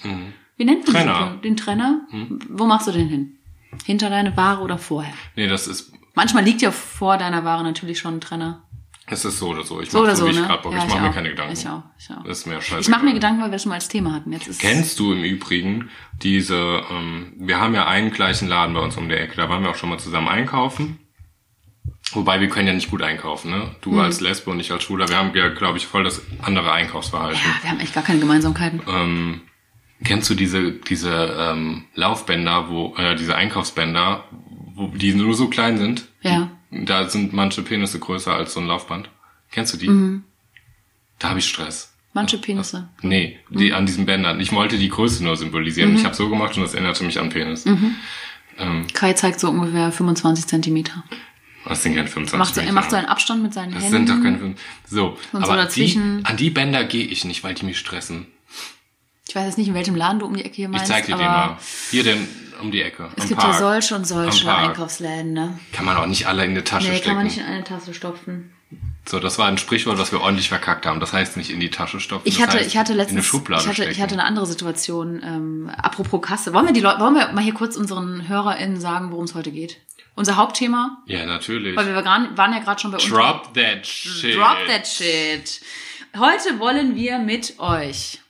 Wie 0.56 0.64
nennt 0.64 0.86
man 0.86 0.94
Trenner. 0.94 1.36
Den 1.42 1.56
Trenner? 1.56 2.00
Wo 2.48 2.66
machst 2.66 2.86
du 2.86 2.92
den 2.92 3.08
hin? 3.08 3.36
Hinter 3.84 4.08
deine 4.10 4.36
Ware 4.36 4.60
oder 4.62 4.78
vorher? 4.78 5.12
Nee, 5.36 5.48
das 5.48 5.66
ist, 5.66 5.92
Manchmal 6.14 6.44
liegt 6.44 6.62
ja 6.62 6.70
vor 6.70 7.18
deiner 7.18 7.44
Ware 7.44 7.64
natürlich 7.64 7.98
schon 7.98 8.14
ein 8.18 8.20
Trenner. 8.20 8.62
es 9.08 9.24
ist 9.24 9.38
so 9.40 9.48
oder 9.48 9.64
so. 9.64 9.80
Ich 9.80 9.90
So 9.90 9.98
mach 9.98 10.04
oder 10.04 10.14
so, 10.16 10.26
so, 10.26 10.30
wie 10.32 10.40
ich 10.40 10.46
ne? 10.48 10.58
Bock. 10.62 10.72
Ja, 10.72 10.78
ich 10.84 10.88
mache 10.88 11.00
mir 11.02 11.10
keine 11.10 11.30
Gedanken. 11.30 11.52
Ich 11.54 11.68
auch, 11.68 11.82
ich 11.98 12.08
auch. 12.10 12.22
Das 12.22 12.38
ist 12.38 12.46
mir 12.46 12.62
scheiße. 12.62 12.82
Ich 12.82 12.88
mache 12.88 13.04
mir 13.04 13.14
Gedanken, 13.14 13.42
weil 13.42 13.50
wir 13.50 13.56
es 13.56 13.62
schon 13.62 13.70
mal 13.70 13.74
als 13.76 13.88
Thema 13.88 14.12
hatten. 14.12 14.32
Jetzt 14.32 14.46
ist 14.46 14.60
Kennst 14.60 14.98
du 15.00 15.12
im 15.12 15.24
Übrigen 15.24 15.90
diese, 16.22 16.82
ähm, 16.88 17.32
wir 17.36 17.58
haben 17.60 17.74
ja 17.74 17.86
einen 17.88 18.12
gleichen 18.12 18.46
Laden 18.48 18.74
bei 18.74 18.80
uns 18.80 18.96
um 18.96 19.08
der 19.08 19.20
Ecke, 19.20 19.34
da 19.36 19.48
waren 19.48 19.62
wir 19.64 19.70
auch 19.70 19.74
schon 19.74 19.88
mal 19.90 19.98
zusammen 19.98 20.28
einkaufen. 20.28 21.00
Wobei 22.12 22.40
wir 22.40 22.48
können 22.48 22.68
ja 22.68 22.74
nicht 22.74 22.90
gut 22.90 23.02
einkaufen, 23.02 23.50
ne? 23.50 23.74
Du 23.80 23.90
Mhm. 23.92 23.98
als 23.98 24.20
Lesbe 24.20 24.50
und 24.52 24.60
ich 24.60 24.70
als 24.70 24.84
Schwuler, 24.84 25.08
wir 25.08 25.16
haben 25.16 25.34
ja, 25.34 25.48
glaube 25.48 25.78
ich, 25.78 25.86
voll 25.86 26.04
das 26.04 26.22
andere 26.42 26.70
Einkaufsverhalten. 26.70 27.40
ja, 27.44 27.62
wir 27.62 27.70
haben 27.70 27.80
echt 27.80 27.92
gar 27.92 28.04
keine 28.04 28.20
Gemeinsamkeiten. 28.20 28.80
Ähm, 28.86 29.40
kennst 30.04 30.28
du 30.30 30.34
diese, 30.34 30.72
diese 30.72 31.10
ähm, 31.38 31.84
Laufbänder, 31.94 32.68
wo, 32.68 32.94
äh, 32.96 33.16
diese 33.16 33.34
Einkaufsbänder, 33.36 34.24
wo 34.74 34.88
die 34.88 35.14
nur 35.14 35.34
so 35.34 35.48
klein 35.48 35.78
sind? 35.78 36.06
Ja. 36.22 36.50
Da 36.70 37.08
sind 37.08 37.32
manche 37.32 37.62
Penisse 37.62 37.98
größer 37.98 38.32
als 38.34 38.54
so 38.54 38.60
ein 38.60 38.66
Laufband. 38.66 39.08
Kennst 39.50 39.72
du 39.74 39.78
die? 39.78 39.88
Mhm. 39.88 40.24
Da 41.18 41.30
habe 41.30 41.38
ich 41.38 41.46
Stress. 41.48 41.94
Manche 42.12 42.38
Penisse. 42.38 42.88
Nee, 43.02 43.38
die 43.50 43.70
Mhm. 43.70 43.74
an 43.74 43.86
diesen 43.86 44.06
Bändern. 44.06 44.40
Ich 44.40 44.52
wollte 44.52 44.78
die 44.78 44.88
Größe 44.88 45.22
nur 45.24 45.36
symbolisieren. 45.36 45.94
Ich 45.96 46.04
habe 46.04 46.14
so 46.14 46.28
gemacht 46.28 46.56
und 46.56 46.62
das 46.62 46.74
erinnerte 46.74 47.04
mich 47.04 47.18
an 47.18 47.28
Penis. 47.28 47.64
Mhm. 47.64 47.94
Ähm, 48.58 48.86
Kai 48.92 49.14
zeigt 49.14 49.40
so 49.40 49.50
ungefähr 49.50 49.90
25 49.90 50.46
Zentimeter. 50.46 51.02
das 51.66 51.82
sind 51.82 51.94
keine 51.96 52.06
25 52.08 52.38
Macht 52.38 52.54
so, 52.54 52.60
er 52.60 52.64
Meter. 52.66 52.74
macht 52.74 52.90
so 52.90 52.96
einen 52.96 53.06
Abstand 53.06 53.42
mit 53.42 53.52
seinen 53.54 53.72
Das 53.74 53.82
Händen. 53.84 54.06
sind 54.06 54.16
doch 54.18 54.22
keine 54.22 54.38
5. 54.38 54.60
So, 54.86 55.06
Und 55.32 55.44
so 55.44 55.50
aber 55.50 55.56
die, 55.56 55.62
dazwischen- 55.62 56.24
an 56.24 56.36
die 56.36 56.50
Bänder 56.50 56.84
gehe 56.84 57.04
ich 57.06 57.24
nicht, 57.24 57.42
weil 57.42 57.54
die 57.54 57.64
mich 57.64 57.78
stressen. 57.78 58.26
Ich 59.28 59.34
weiß 59.34 59.46
jetzt 59.46 59.58
nicht, 59.58 59.68
in 59.68 59.74
welchem 59.74 59.94
Laden 59.96 60.18
du 60.18 60.26
um 60.26 60.34
die 60.36 60.44
Ecke 60.44 60.54
hier 60.56 60.66
Ich 60.66 60.70
meinst. 60.72 60.86
zeig 60.86 61.06
dir 61.06 61.14
aber 61.14 61.22
den 61.22 61.30
mal. 61.30 61.58
Hier 61.90 62.04
denn 62.04 62.28
um 62.60 62.70
die 62.70 62.82
Ecke. 62.82 63.08
Es 63.16 63.28
gibt 63.28 63.40
Park. 63.40 63.54
ja 63.54 63.58
solche 63.58 63.94
und 63.96 64.06
solche. 64.06 64.54
Einkaufsläden, 64.54 65.32
ne? 65.32 65.58
Kann 65.72 65.84
man 65.84 65.96
auch 65.96 66.06
nicht 66.06 66.26
alle 66.26 66.44
in 66.44 66.50
eine 66.50 66.62
Tasche 66.64 66.88
Nee, 66.88 66.94
stecken. 66.96 67.08
kann 67.08 67.16
man 67.16 67.24
nicht 67.26 67.38
in 67.38 67.44
eine 67.44 67.64
Tasse 67.64 67.94
stopfen. 67.94 68.50
So, 69.06 69.20
das 69.20 69.38
war 69.38 69.48
ein 69.48 69.58
Sprichwort, 69.58 69.98
was 69.98 70.12
wir 70.12 70.20
ordentlich 70.20 70.48
verkackt 70.48 70.86
haben. 70.86 70.98
Das 70.98 71.12
heißt 71.12 71.36
nicht 71.36 71.50
in 71.50 71.60
die 71.60 71.70
Tasche 71.70 72.00
stopfen. 72.00 72.26
Ich 72.26 72.36
das 72.38 72.46
hatte, 72.48 72.58
heißt 72.58 72.66
ich 72.68 72.76
hatte 72.76 72.94
letztens, 72.94 73.24
Schublade 73.26 73.62
ich 73.62 73.68
hatte, 73.68 73.84
ich 73.90 74.00
hatte 74.00 74.14
eine 74.14 74.24
andere 74.24 74.46
Situation. 74.46 75.22
Ähm, 75.22 75.70
apropos 75.76 76.22
Kasse, 76.22 76.52
wollen 76.54 76.66
wir 76.66 76.72
die 76.72 76.80
Leute, 76.80 77.00
wollen 77.00 77.14
wir 77.14 77.28
mal 77.32 77.44
hier 77.44 77.52
kurz 77.54 77.76
unseren 77.76 78.28
HörerInnen 78.28 78.80
sagen, 78.80 79.10
worum 79.10 79.24
es 79.24 79.34
heute 79.34 79.50
geht? 79.52 79.78
Unser 80.16 80.36
Hauptthema, 80.36 81.02
ja, 81.06 81.26
natürlich. 81.26 81.76
weil 81.76 81.86
wir 81.86 81.94
waren 81.96 82.36
waren 82.36 82.52
ja 82.52 82.60
gerade 82.60 82.80
schon 82.80 82.92
bei 82.92 82.98
uns. 82.98 83.08
Drop 83.08 83.52
that 83.54 83.86
shit. 83.86 84.36
Drop 84.36 84.58
that 84.68 84.86
shit. 84.86 85.60
Heute 86.16 86.58
wollen 86.60 86.94
wir 86.94 87.18
mit 87.18 87.58
euch 87.58 88.20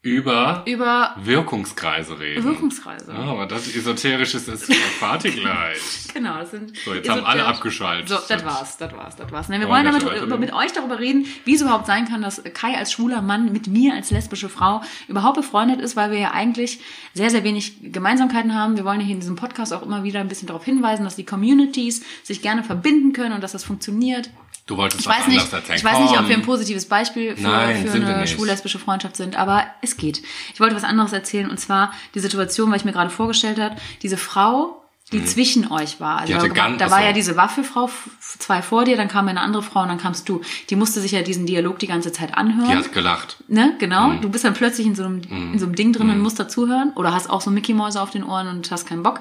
Über 0.00 0.62
über 0.64 1.16
Wirkungskreise 1.18 2.20
reden. 2.20 2.44
Wirkungskreise. 2.44 3.12
Ah, 3.12 3.32
aber 3.32 3.46
das 3.46 3.66
Esoterische 3.74 4.36
ist 4.36 4.46
das 4.46 4.68
Party 5.00 5.30
gleich. 5.30 5.78
Genau, 6.14 6.38
das 6.38 6.50
sind. 6.50 6.76
So, 6.84 6.94
jetzt 6.94 7.08
haben 7.08 7.24
alle 7.24 7.44
abgeschaltet. 7.44 8.08
So, 8.08 8.16
das 8.28 8.44
war's, 8.44 8.76
das 8.76 8.92
war's, 8.92 9.14
das 9.14 9.30
war's. 9.30 9.48
Ne, 9.48 9.60
wir 9.60 9.68
Wollen 9.68 9.84
wollen 9.84 9.86
wir 9.86 9.92
damit 9.92 10.06
weiterreden? 10.06 10.26
über, 10.26 10.38
mit 10.38 10.52
euch 10.52 10.72
darüber 10.72 10.98
reden, 10.98 11.26
wie 11.44 11.54
es 11.54 11.60
überhaupt 11.60 11.86
sein 11.86 12.08
kann, 12.08 12.22
dass 12.22 12.42
Kai 12.54 12.76
als 12.76 12.92
schwuler 12.92 13.22
Mann 13.22 13.52
mit 13.52 13.68
mir 13.68 13.94
als 13.94 14.10
lesbische 14.10 14.48
Frau 14.48 14.80
überhaupt 15.06 15.36
befreundet 15.36 15.80
ist, 15.80 15.94
weil 15.94 16.10
wir 16.10 16.18
ja 16.18 16.30
eigentlich 16.32 16.80
sehr, 17.14 17.30
sehr 17.30 17.44
wenig 17.44 17.92
Gemeinsamkeiten 17.92 18.54
haben. 18.54 18.76
Wir 18.76 18.84
wollen 18.84 19.00
ja 19.00 19.06
hier 19.06 19.14
in 19.14 19.20
diesem 19.20 19.36
Podcast 19.36 19.72
auch 19.72 19.82
immer 19.82 20.02
wieder 20.02 20.20
ein 20.20 20.28
bisschen 20.28 20.48
darauf 20.48 20.64
hinweisen, 20.64 21.04
dass 21.04 21.14
die 21.16 21.26
Communities 21.26 22.02
sich 22.24 22.42
gerne 22.42 22.64
verbinden 22.64 23.12
können 23.12 23.34
und 23.34 23.42
dass 23.42 23.52
das 23.52 23.62
funktioniert. 23.64 24.30
Du 24.68 24.76
wolltest 24.76 25.00
Ich 25.00 25.06
was 25.06 25.16
weiß 25.16 25.24
anderes 25.24 25.44
nicht, 25.44 25.52
erzählen. 25.52 25.78
ich 25.78 25.84
weiß 25.84 25.98
nicht, 25.98 26.18
ob 26.20 26.28
wir 26.28 26.36
ein 26.36 26.42
positives 26.42 26.86
Beispiel 26.86 27.34
für, 27.36 27.42
Nein, 27.42 27.86
für 27.88 27.92
eine 27.94 28.26
schwul-lesbische 28.26 28.78
Freundschaft 28.78 29.16
sind, 29.16 29.34
aber 29.36 29.64
es 29.80 29.96
geht. 29.96 30.22
Ich 30.52 30.60
wollte 30.60 30.76
was 30.76 30.84
anderes 30.84 31.12
erzählen 31.12 31.50
und 31.50 31.58
zwar 31.58 31.92
die 32.14 32.20
Situation, 32.20 32.70
weil 32.70 32.76
ich 32.76 32.84
mir 32.84 32.92
gerade 32.92 33.10
vorgestellt 33.10 33.58
habe, 33.58 33.76
diese 34.02 34.18
Frau, 34.18 34.84
die 35.12 35.24
zwischen 35.24 35.70
euch 35.72 36.00
war. 36.00 36.18
Also 36.18 36.34
Mhm. 36.34 36.38
Da, 36.40 36.48
ganz- 36.48 36.78
da 36.78 36.90
war 36.90 37.02
ja 37.02 37.12
diese 37.12 37.36
Waffelfrau, 37.36 37.88
zwei 38.20 38.60
vor 38.62 38.84
dir, 38.84 38.96
dann 38.96 39.08
kam 39.08 39.26
eine 39.28 39.40
andere 39.40 39.62
Frau 39.62 39.80
und 39.82 39.88
dann 39.88 39.98
kamst 39.98 40.28
du. 40.28 40.42
Die 40.70 40.76
musste 40.76 41.00
sich 41.00 41.12
ja 41.12 41.22
diesen 41.22 41.46
Dialog 41.46 41.78
die 41.78 41.86
ganze 41.86 42.12
Zeit 42.12 42.36
anhören. 42.36 42.68
Die 42.70 42.76
hat 42.76 42.92
gelacht. 42.92 43.36
Ne, 43.48 43.74
genau. 43.78 44.08
Mhm. 44.08 44.20
Du 44.20 44.28
bist 44.28 44.44
dann 44.44 44.54
plötzlich 44.54 44.86
in 44.86 44.94
so 44.94 45.04
einem, 45.04 45.22
in 45.22 45.58
so 45.58 45.64
einem 45.66 45.74
Ding 45.74 45.92
drin 45.92 46.10
und 46.10 46.20
musst 46.20 46.38
dazuhören 46.38 46.92
oder 46.94 47.12
hast 47.14 47.30
auch 47.30 47.40
so 47.40 47.50
Mickey-Mäuse 47.50 48.00
auf 48.02 48.10
den 48.10 48.22
Ohren 48.24 48.48
und 48.48 48.70
hast 48.70 48.86
keinen 48.86 49.02
Bock. 49.02 49.20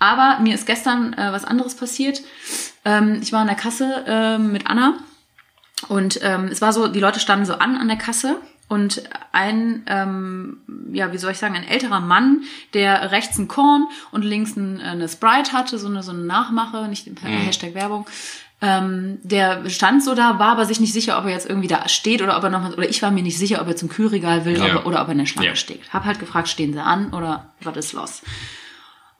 Aber 0.00 0.38
mir 0.40 0.54
ist 0.54 0.66
gestern 0.66 1.12
äh, 1.14 1.32
was 1.32 1.44
anderes 1.44 1.74
passiert. 1.76 2.20
Ähm, 2.84 3.18
ich 3.22 3.32
war 3.32 3.40
an 3.40 3.46
der 3.46 3.56
Kasse 3.56 4.04
ähm, 4.06 4.52
mit 4.52 4.66
Anna 4.66 4.94
und 5.88 6.18
ähm, 6.22 6.46
es 6.46 6.60
war 6.60 6.72
so, 6.72 6.88
die 6.88 7.00
Leute 7.00 7.20
standen 7.20 7.46
so 7.46 7.54
an 7.54 7.76
an 7.76 7.86
der 7.88 7.96
Kasse 7.96 8.36
und 8.68 9.02
ein, 9.32 9.82
ähm, 9.86 10.58
ja, 10.92 11.12
wie 11.12 11.18
soll 11.18 11.32
ich 11.32 11.38
sagen, 11.38 11.56
ein 11.56 11.66
älterer 11.66 12.00
Mann, 12.00 12.42
der 12.74 13.10
rechts 13.12 13.38
ein 13.38 13.48
Korn 13.48 13.86
und 14.10 14.24
links 14.24 14.56
ein, 14.56 14.78
äh, 14.80 14.84
eine 14.84 15.08
Sprite 15.08 15.52
hatte, 15.52 15.78
so 15.78 15.86
eine, 15.88 16.02
so 16.02 16.12
eine 16.12 16.20
Nachmache, 16.20 16.86
nicht 16.88 17.06
Mhm. 17.06 17.16
Hashtag 17.46 17.74
Werbung, 17.74 18.06
Ähm, 18.60 19.18
der 19.22 19.70
stand 19.70 20.02
so 20.02 20.16
da, 20.16 20.40
war 20.40 20.48
aber 20.50 20.64
sich 20.64 20.80
nicht 20.80 20.92
sicher, 20.92 21.16
ob 21.16 21.26
er 21.26 21.30
jetzt 21.30 21.48
irgendwie 21.48 21.68
da 21.68 21.88
steht 21.88 22.22
oder 22.22 22.36
ob 22.36 22.42
er 22.42 22.50
nochmal, 22.50 22.74
oder 22.74 22.88
ich 22.88 23.00
war 23.02 23.12
mir 23.12 23.22
nicht 23.22 23.38
sicher, 23.38 23.60
ob 23.62 23.68
er 23.68 23.76
zum 23.76 23.88
Kühlregal 23.88 24.44
will 24.46 24.56
Ja. 24.58 24.64
ob 24.64 24.70
er, 24.72 24.86
oder 24.86 25.00
ob 25.00 25.06
er 25.06 25.12
in 25.12 25.18
der 25.18 25.26
Schlange 25.26 25.50
Ja. 25.50 25.54
steht. 25.54 25.80
Hab 25.92 26.04
halt 26.04 26.18
gefragt, 26.18 26.48
stehen 26.48 26.72
sie 26.72 26.82
an 26.82 27.12
oder 27.14 27.52
was 27.60 27.76
ist 27.76 27.92
los? 27.92 28.22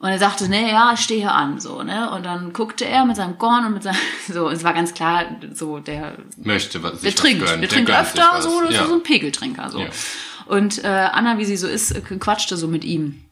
Und 0.00 0.10
er 0.10 0.18
sagte, 0.18 0.48
nee, 0.48 0.70
ja, 0.70 0.92
ich 0.94 1.00
stehe 1.00 1.20
hier 1.20 1.34
an, 1.34 1.58
so, 1.58 1.82
ne? 1.82 2.10
Und 2.12 2.24
dann 2.24 2.52
guckte 2.52 2.84
er 2.84 3.04
mit 3.04 3.16
seinem 3.16 3.36
Korn 3.36 3.66
und 3.66 3.74
mit 3.74 3.82
seinem, 3.82 3.96
so, 4.28 4.48
es 4.48 4.62
war 4.62 4.72
ganz 4.72 4.94
klar, 4.94 5.24
so, 5.52 5.80
der, 5.80 6.18
Möchte 6.36 6.82
was, 6.84 6.92
der 6.92 7.00
sich 7.00 7.14
was 7.14 7.20
trinkt, 7.20 7.44
gönnen. 7.44 7.60
der 7.60 7.68
Der 7.68 7.76
trinkt 7.76 7.90
öfter, 7.90 8.40
so, 8.40 8.60
das 8.62 8.74
ja. 8.74 8.82
ist 8.82 8.88
so 8.88 8.94
ein 8.94 9.02
Pegeltrinker, 9.02 9.70
so. 9.70 9.80
Ja. 9.80 9.88
Und 10.46 10.84
äh, 10.84 10.86
Anna, 10.86 11.38
wie 11.38 11.44
sie 11.44 11.56
so 11.56 11.66
ist, 11.66 11.90
äh, 11.90 12.00
quatschte 12.00 12.56
so 12.56 12.68
mit 12.68 12.84
ihm. 12.84 13.24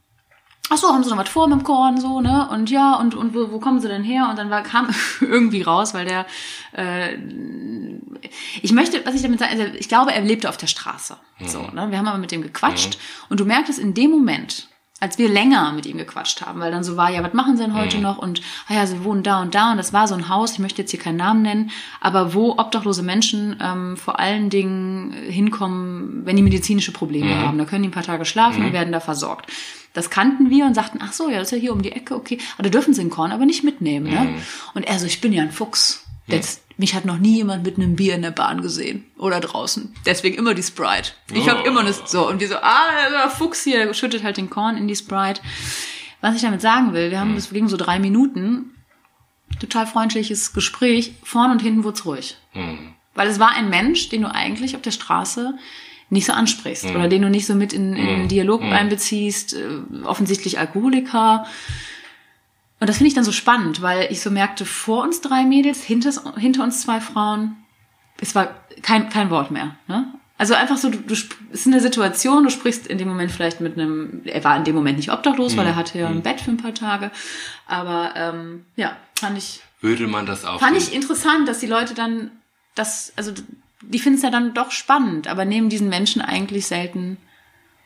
Ach 0.68 0.76
so, 0.76 0.88
haben 0.88 1.04
Sie 1.04 1.10
noch 1.10 1.16
was 1.16 1.28
vor 1.28 1.46
mit 1.46 1.60
dem 1.60 1.62
Korn, 1.64 2.00
so, 2.00 2.20
ne? 2.20 2.48
Und 2.50 2.68
ja, 2.70 2.96
und, 2.96 3.14
und 3.14 3.32
wo, 3.34 3.52
wo 3.52 3.60
kommen 3.60 3.80
Sie 3.80 3.86
denn 3.86 4.02
her? 4.02 4.26
Und 4.28 4.36
dann 4.36 4.50
war, 4.50 4.64
kam 4.64 4.88
irgendwie 5.20 5.62
raus, 5.62 5.94
weil 5.94 6.04
der, 6.04 6.26
äh, 6.72 7.16
ich 8.60 8.72
möchte, 8.72 9.06
was 9.06 9.14
ich 9.14 9.22
damit 9.22 9.38
sage, 9.38 9.52
also 9.52 9.62
ich 9.78 9.88
glaube, 9.88 10.12
er 10.12 10.22
lebte 10.22 10.48
auf 10.48 10.56
der 10.56 10.66
Straße. 10.66 11.16
So, 11.44 11.62
ne? 11.62 11.92
Wir 11.92 11.98
haben 11.98 12.08
aber 12.08 12.18
mit 12.18 12.32
dem 12.32 12.42
gequatscht 12.42 12.98
und 13.28 13.38
du 13.38 13.44
merktest 13.44 13.78
in 13.78 13.94
dem 13.94 14.10
Moment, 14.10 14.68
als 14.98 15.18
wir 15.18 15.28
länger 15.28 15.72
mit 15.72 15.84
ihm 15.84 15.98
gequatscht 15.98 16.40
haben, 16.40 16.60
weil 16.60 16.70
dann 16.70 16.82
so 16.82 16.96
war, 16.96 17.10
ja, 17.10 17.22
was 17.22 17.34
machen 17.34 17.56
Sie 17.56 17.62
denn 17.62 17.74
heute 17.74 17.98
noch? 17.98 18.16
Und, 18.16 18.40
ah 18.68 18.74
ja, 18.74 18.86
Sie 18.86 19.04
wohnen 19.04 19.22
da 19.22 19.42
und 19.42 19.54
da 19.54 19.72
und 19.72 19.76
das 19.76 19.92
war 19.92 20.08
so 20.08 20.14
ein 20.14 20.28
Haus, 20.30 20.52
ich 20.52 20.58
möchte 20.58 20.82
jetzt 20.82 20.90
hier 20.90 21.00
keinen 21.00 21.16
Namen 21.16 21.42
nennen, 21.42 21.70
aber 22.00 22.32
wo 22.32 22.52
obdachlose 22.52 23.02
Menschen 23.02 23.56
ähm, 23.60 23.96
vor 23.96 24.18
allen 24.18 24.48
Dingen 24.48 25.12
hinkommen, 25.12 26.22
wenn 26.24 26.36
die 26.36 26.42
medizinische 26.42 26.92
Probleme 26.92 27.36
haben. 27.40 27.58
Da 27.58 27.66
können 27.66 27.82
die 27.82 27.90
ein 27.90 27.92
paar 27.92 28.02
Tage 28.02 28.24
schlafen 28.24 28.64
und 28.64 28.72
werden 28.72 28.92
da 28.92 29.00
versorgt. 29.00 29.50
Das 29.92 30.10
kannten 30.10 30.50
wir 30.50 30.66
und 30.66 30.74
sagten, 30.74 30.98
ach 31.02 31.12
so, 31.12 31.28
ja, 31.28 31.38
das 31.38 31.48
ist 31.48 31.52
ja 31.52 31.58
hier 31.58 31.72
um 31.72 31.82
die 31.82 31.92
Ecke, 31.92 32.14
okay. 32.14 32.38
Aber 32.54 32.64
da 32.64 32.70
dürfen 32.70 32.92
sie 32.94 33.02
den 33.02 33.10
Korn 33.10 33.32
aber 33.32 33.46
nicht 33.46 33.64
mitnehmen, 33.64 34.10
ne? 34.10 34.34
Und 34.74 34.82
er 34.82 34.98
so, 34.98 35.06
ich 35.06 35.20
bin 35.20 35.32
ja 35.32 35.42
ein 35.42 35.52
Fuchs. 35.52 36.04
Das, 36.28 36.60
mich 36.78 36.94
hat 36.94 37.04
noch 37.04 37.18
nie 37.18 37.36
jemand 37.36 37.64
mit 37.64 37.76
einem 37.78 37.96
Bier 37.96 38.14
in 38.14 38.22
der 38.22 38.30
Bahn 38.32 38.60
gesehen 38.60 39.04
oder 39.18 39.40
draußen. 39.40 39.94
Deswegen 40.04 40.36
immer 40.36 40.54
die 40.54 40.62
Sprite. 40.62 41.12
Ich 41.32 41.48
habe 41.48 41.62
Oh. 41.62 41.66
immer 41.66 41.80
eine 41.80 41.92
so 41.92 42.28
und 42.28 42.40
die 42.40 42.46
so, 42.46 42.56
ah, 42.56 43.08
der 43.10 43.30
Fuchs 43.30 43.64
hier, 43.64 43.92
schüttet 43.94 44.22
halt 44.22 44.36
den 44.36 44.50
Korn 44.50 44.76
in 44.76 44.86
die 44.88 44.96
Sprite. 44.96 45.40
Was 46.20 46.34
ich 46.36 46.42
damit 46.42 46.60
sagen 46.60 46.92
will, 46.92 47.10
wir 47.10 47.20
haben 47.20 47.34
das 47.34 47.50
ging 47.50 47.68
so 47.68 47.76
drei 47.76 47.98
Minuten, 47.98 48.74
total 49.60 49.86
freundliches 49.86 50.52
Gespräch, 50.52 51.14
vorn 51.22 51.50
und 51.50 51.62
hinten 51.62 51.84
wurde 51.84 51.94
es 51.98 52.04
ruhig. 52.04 52.36
Weil 53.14 53.28
es 53.28 53.38
war 53.38 53.50
ein 53.54 53.70
Mensch, 53.70 54.08
den 54.10 54.22
du 54.22 54.30
eigentlich 54.34 54.76
auf 54.76 54.82
der 54.82 54.90
Straße 54.90 55.54
nicht 56.10 56.26
so 56.26 56.32
ansprichst 56.32 56.84
oder 56.86 57.08
den 57.08 57.22
du 57.22 57.30
nicht 57.30 57.46
so 57.46 57.54
mit 57.54 57.72
in, 57.72 57.96
in 57.96 58.06
den 58.06 58.28
Dialog 58.28 58.62
einbeziehst, 58.62 59.54
äh, 59.54 60.04
offensichtlich 60.04 60.58
Alkoholiker. 60.58 61.46
Und 62.78 62.88
das 62.88 62.98
finde 62.98 63.08
ich 63.08 63.14
dann 63.14 63.24
so 63.24 63.32
spannend, 63.32 63.80
weil 63.80 64.10
ich 64.10 64.20
so 64.20 64.30
merkte, 64.30 64.66
vor 64.66 65.02
uns 65.02 65.20
drei 65.20 65.44
Mädels, 65.44 65.82
hinter, 65.82 66.12
hinter 66.36 66.62
uns 66.62 66.82
zwei 66.82 67.00
Frauen, 67.00 67.56
es 68.20 68.34
war 68.34 68.54
kein, 68.82 69.08
kein 69.08 69.30
Wort 69.30 69.50
mehr. 69.50 69.76
Ne? 69.88 70.12
Also 70.38 70.54
einfach 70.54 70.76
so, 70.76 70.90
du, 70.90 70.98
du 70.98 71.14
es 71.14 71.26
ist 71.50 71.66
eine 71.66 71.80
Situation, 71.80 72.44
du 72.44 72.50
sprichst 72.50 72.86
in 72.86 72.98
dem 72.98 73.08
Moment 73.08 73.32
vielleicht 73.32 73.60
mit 73.62 73.78
einem, 73.78 74.20
er 74.24 74.44
war 74.44 74.56
in 74.56 74.64
dem 74.64 74.74
Moment 74.74 74.98
nicht 74.98 75.10
obdachlos, 75.10 75.56
weil 75.56 75.66
er 75.66 75.76
hatte 75.76 75.98
ja 75.98 76.08
ein 76.08 76.22
Bett 76.22 76.42
für 76.42 76.50
ein 76.50 76.58
paar 76.58 76.74
Tage. 76.74 77.10
Aber 77.66 78.12
ähm, 78.14 78.66
ja, 78.76 78.96
fand 79.18 79.38
ich, 79.38 79.62
Würde 79.80 80.06
man 80.06 80.26
das 80.26 80.44
auch. 80.44 80.60
fand 80.60 80.76
ich 80.76 80.92
interessant, 80.92 81.48
dass 81.48 81.60
die 81.60 81.66
Leute 81.66 81.94
dann 81.94 82.30
das, 82.74 83.14
also 83.16 83.32
die 83.80 83.98
finden 83.98 84.18
es 84.18 84.22
ja 84.22 84.30
dann 84.30 84.52
doch 84.52 84.70
spannend, 84.70 85.28
aber 85.28 85.46
nehmen 85.46 85.70
diesen 85.70 85.88
Menschen 85.88 86.20
eigentlich 86.20 86.66
selten 86.66 87.16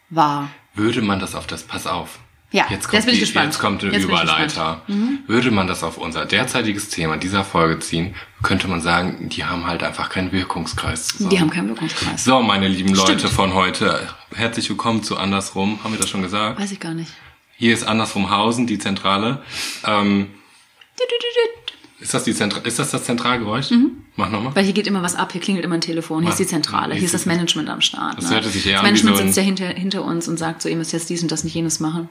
wahr. 0.08 0.50
Würde 0.74 1.02
man 1.02 1.20
das 1.20 1.36
auf 1.36 1.46
das, 1.46 1.62
pass 1.62 1.86
auf. 1.86 2.18
Ja, 2.52 2.66
jetzt 2.68 2.84
kommt, 2.88 2.94
jetzt 2.94 3.04
bin 3.04 3.14
ich 3.14 3.20
die, 3.20 3.26
gespannt. 3.26 3.46
jetzt 3.46 3.58
kommt 3.60 3.84
eine 3.84 3.92
Jetzt 3.92 4.04
Überleiter. 4.04 4.82
Mhm. 4.88 5.20
Würde 5.28 5.50
man 5.52 5.68
das 5.68 5.84
auf 5.84 5.98
unser 5.98 6.26
derzeitiges 6.26 6.88
Thema 6.88 7.16
dieser 7.16 7.44
Folge 7.44 7.78
ziehen, 7.78 8.16
könnte 8.42 8.66
man 8.66 8.80
sagen, 8.80 9.28
die 9.28 9.44
haben 9.44 9.66
halt 9.66 9.84
einfach 9.84 10.08
keinen 10.08 10.32
Wirkungskreis 10.32 11.06
zusammen. 11.08 11.30
Die 11.30 11.40
haben 11.40 11.50
keinen 11.50 11.68
Wirkungskreis. 11.68 12.24
So, 12.24 12.42
meine 12.42 12.66
lieben 12.66 12.92
Leute 12.94 13.18
Stimmt. 13.20 13.34
von 13.34 13.54
heute, 13.54 14.08
herzlich 14.34 14.68
willkommen 14.68 15.04
zu 15.04 15.16
Andersrum. 15.16 15.78
Haben 15.84 15.92
wir 15.92 16.00
das 16.00 16.10
schon 16.10 16.22
gesagt? 16.22 16.58
Weiß 16.58 16.72
ich 16.72 16.80
gar 16.80 16.94
nicht. 16.94 17.12
Hier 17.56 17.72
ist 17.72 17.84
Andersrumhausen, 17.84 18.66
die 18.66 18.78
Zentrale. 18.78 19.42
Ähm, 19.86 20.30
ist 22.00 22.14
das 22.14 22.24
die 22.24 22.34
Zentra 22.34 22.60
ist 22.60 22.78
das 22.78 22.90
das 22.90 23.04
Zentralgeräusch? 23.04 23.70
Mhm. 23.70 24.04
Mach 24.16 24.30
nochmal. 24.30 24.54
Weil 24.54 24.64
hier 24.64 24.72
geht 24.72 24.86
immer 24.86 25.02
was 25.02 25.14
ab, 25.14 25.32
hier 25.32 25.40
klingelt 25.40 25.64
immer 25.64 25.76
ein 25.76 25.80
Telefon, 25.80 26.22
hier 26.22 26.30
ist 26.30 26.38
die 26.38 26.46
Zentrale, 26.46 26.94
hier 26.94 27.04
ist 27.04 27.14
das 27.14 27.26
Management 27.26 27.68
am 27.68 27.80
Start. 27.80 28.18
Das 28.18 28.28
ne? 28.28 28.36
hörte 28.36 28.48
sich 28.48 28.66
eher 28.66 28.74
das 28.74 28.82
Management 28.82 29.16
so 29.16 29.22
sitzt 29.24 29.36
ja 29.36 29.42
hinter, 29.42 29.68
hinter 29.68 30.04
uns 30.04 30.26
und 30.28 30.38
sagt 30.38 30.62
so, 30.62 30.68
ihr 30.68 30.76
müsst 30.76 30.92
jetzt 30.92 31.10
dies 31.10 31.22
und 31.22 31.30
das 31.30 31.44
nicht 31.44 31.54
jenes 31.54 31.80
machen. 31.80 32.08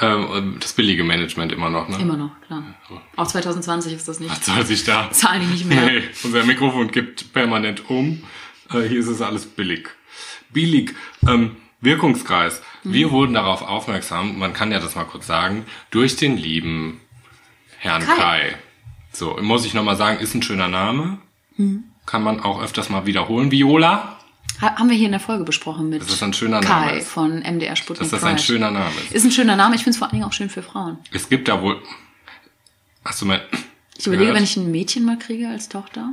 Ähm, 0.00 0.56
das 0.58 0.72
billige 0.72 1.04
Management 1.04 1.52
immer 1.52 1.70
noch, 1.70 1.88
ne? 1.88 1.98
Immer 2.00 2.16
noch, 2.16 2.30
klar. 2.46 2.64
Auch 3.16 3.26
2020 3.26 3.92
ist 3.92 4.08
das 4.08 4.20
nicht. 4.20 4.30
Was 4.30 4.46
soll 4.46 4.66
sich 4.66 4.84
da? 4.84 5.10
Zahlen 5.12 5.42
die 5.42 5.46
nicht 5.46 5.64
mehr. 5.64 5.84
Nee, 5.84 6.02
unser 6.24 6.44
Mikrofon 6.44 6.90
gibt 6.90 7.32
permanent 7.32 7.88
um. 7.90 8.22
Äh, 8.72 8.82
hier 8.82 9.00
ist 9.00 9.08
es 9.08 9.20
alles 9.20 9.46
billig. 9.46 9.88
Billig. 10.50 10.94
Ähm, 11.26 11.56
Wirkungskreis. 11.80 12.62
Mhm. 12.84 12.92
Wir 12.92 13.10
wurden 13.10 13.34
darauf 13.34 13.62
aufmerksam, 13.62 14.38
man 14.38 14.52
kann 14.52 14.72
ja 14.72 14.80
das 14.80 14.94
mal 14.94 15.04
kurz 15.04 15.26
sagen, 15.26 15.64
durch 15.90 16.16
den 16.16 16.36
lieben 16.36 17.00
Herrn 17.78 18.02
Kai. 18.04 18.14
Kai. 18.16 18.56
So, 19.12 19.36
muss 19.40 19.64
ich 19.66 19.74
nochmal 19.74 19.96
sagen, 19.96 20.18
ist 20.20 20.34
ein 20.34 20.42
schöner 20.42 20.68
Name. 20.68 21.18
Mhm. 21.56 21.84
Kann 22.06 22.22
man 22.22 22.40
auch 22.40 22.60
öfters 22.62 22.88
mal 22.88 23.06
wiederholen. 23.06 23.50
Viola, 23.50 24.18
Ha 24.60 24.76
haben 24.76 24.88
wir 24.90 24.96
hier 24.96 25.06
in 25.06 25.12
der 25.12 25.20
Folge 25.20 25.44
besprochen 25.44 25.88
mit 25.88 26.02
das 26.02 26.22
ein 26.22 26.32
schöner 26.32 26.60
Name 26.60 26.66
Kai 26.66 26.98
ist. 26.98 27.08
von 27.08 27.40
MDR 27.42 27.74
Sputnik 27.74 28.00
Dass 28.00 28.10
das 28.10 28.22
ein 28.24 28.36
Pride. 28.36 28.46
schöner 28.46 28.70
Name 28.70 28.92
ist. 29.04 29.12
Ist 29.12 29.24
ein 29.24 29.30
schöner 29.32 29.56
Name, 29.56 29.74
ich 29.74 29.82
finde 29.82 29.90
es 29.92 29.98
vor 29.98 30.06
allen 30.08 30.12
Dingen 30.16 30.24
auch 30.24 30.32
schön 30.32 30.50
für 30.50 30.62
Frauen. 30.62 30.98
Es 31.12 31.28
gibt 31.28 31.48
da 31.48 31.60
wohl. 31.62 31.82
Hast 33.04 33.20
du 33.22 33.26
mal. 33.26 33.42
Ich 33.98 34.06
überlege, 34.06 34.26
gehört? 34.26 34.36
wenn 34.36 34.44
ich 34.44 34.56
ein 34.56 34.70
Mädchen 34.70 35.04
mal 35.04 35.18
kriege 35.18 35.48
als 35.48 35.68
Tochter. 35.68 36.12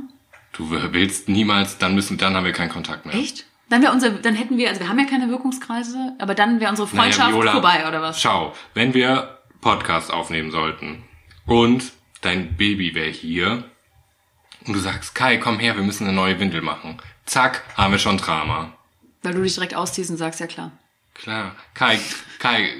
Du 0.52 0.70
willst 0.70 1.28
niemals, 1.28 1.78
dann 1.78 1.94
müssen, 1.94 2.18
dann 2.18 2.34
haben 2.34 2.44
wir 2.44 2.52
keinen 2.52 2.70
Kontakt 2.70 3.06
mehr. 3.06 3.14
Echt? 3.14 3.46
Dann 3.70 3.82
wäre 3.82 3.92
unser, 3.92 4.10
dann 4.10 4.34
hätten 4.34 4.58
wir, 4.58 4.68
also 4.68 4.80
wir 4.80 4.88
haben 4.88 4.98
ja 4.98 5.06
keine 5.06 5.28
Wirkungskreise, 5.28 6.14
aber 6.18 6.34
dann 6.34 6.58
wäre 6.60 6.70
unsere 6.70 6.88
Naja, 6.88 7.02
Freundschaft 7.02 7.32
Viola, 7.32 7.52
vorbei, 7.52 7.88
oder 7.88 8.02
was? 8.02 8.20
Schau, 8.20 8.52
wenn 8.74 8.94
wir 8.94 9.38
Podcast 9.60 10.12
aufnehmen 10.12 10.50
sollten 10.50 11.04
und 11.46 11.92
dein 12.20 12.56
Baby 12.56 12.94
wäre 12.96 13.08
hier 13.10 13.64
und 14.66 14.74
du 14.74 14.80
sagst, 14.80 15.14
Kai, 15.14 15.36
komm 15.36 15.60
her, 15.60 15.76
wir 15.76 15.84
müssen 15.84 16.04
eine 16.04 16.12
neue 16.14 16.40
Windel 16.40 16.62
machen. 16.62 17.00
Zack, 17.26 17.62
haben 17.76 17.92
wir 17.92 18.00
schon 18.00 18.18
Drama. 18.18 18.72
Weil 19.22 19.34
du 19.34 19.42
dich 19.42 19.54
direkt 19.54 19.74
ausziehst 19.74 20.10
und 20.10 20.16
sagst, 20.16 20.40
ja 20.40 20.48
klar. 20.48 20.72
Klar. 21.14 21.54
Kai, 21.74 22.00
Kai, 22.40 22.70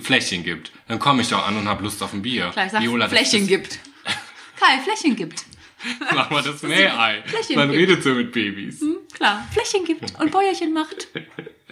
Fläschchen 0.00 0.42
gibt. 0.42 0.72
Dann 0.88 0.98
komme 0.98 1.20
ich 1.20 1.28
doch 1.28 1.46
an 1.46 1.58
und 1.58 1.68
hab 1.68 1.82
Lust 1.82 2.02
auf 2.02 2.14
ein 2.14 2.22
Bier. 2.22 2.48
Klar, 2.50 2.66
ich 2.66 2.72
sag, 2.72 2.80
Viola, 2.80 3.08
Fläschchen 3.08 3.46
gibt. 3.46 3.78
Kai, 4.58 4.78
Fläschchen 4.82 5.16
gibt. 5.16 5.44
Mach 6.14 6.30
mal 6.30 6.42
das 6.42 6.62
Meerei. 6.62 7.22
Fläschchen 7.26 7.56
Man 7.56 7.68
gibt. 7.68 7.80
redet 7.80 8.02
so 8.02 8.10
mit 8.10 8.32
Babys. 8.32 8.82
Klar, 9.12 9.46
Fläschchen 9.52 9.84
gibt 9.84 10.18
und 10.20 10.30
Bäuerchen 10.30 10.72
macht. 10.72 11.08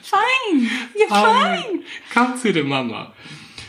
Fein, 0.02 0.70
ja 0.98 1.06
fein. 1.08 1.82
Komm 2.12 2.36
zu 2.36 2.52
der 2.52 2.64
Mama. 2.64 3.12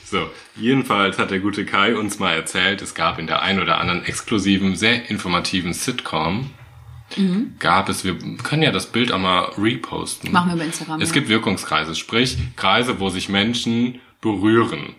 So, 0.05 0.29
jedenfalls 0.55 1.17
hat 1.17 1.31
der 1.31 1.39
gute 1.39 1.65
Kai 1.65 1.95
uns 1.95 2.19
mal 2.19 2.33
erzählt, 2.33 2.81
es 2.81 2.93
gab 2.93 3.17
in 3.17 3.27
der 3.27 3.41
ein 3.41 3.59
oder 3.59 3.79
anderen 3.79 4.05
exklusiven, 4.05 4.75
sehr 4.75 5.09
informativen 5.09 5.73
Sitcom, 5.73 6.51
gab 7.59 7.89
es, 7.89 8.03
wir 8.03 8.17
können 8.43 8.63
ja 8.63 8.71
das 8.71 8.91
Bild 8.91 9.11
auch 9.11 9.19
mal 9.19 9.51
reposten. 9.57 10.31
Machen 10.31 10.51
wir 10.51 10.57
bei 10.57 10.65
Instagram. 10.65 11.01
Es 11.01 11.09
ja. 11.09 11.13
gibt 11.15 11.29
Wirkungskreise, 11.29 11.95
sprich 11.95 12.37
Kreise, 12.55 12.99
wo 12.99 13.09
sich 13.09 13.29
Menschen 13.29 14.01
berühren. 14.21 14.95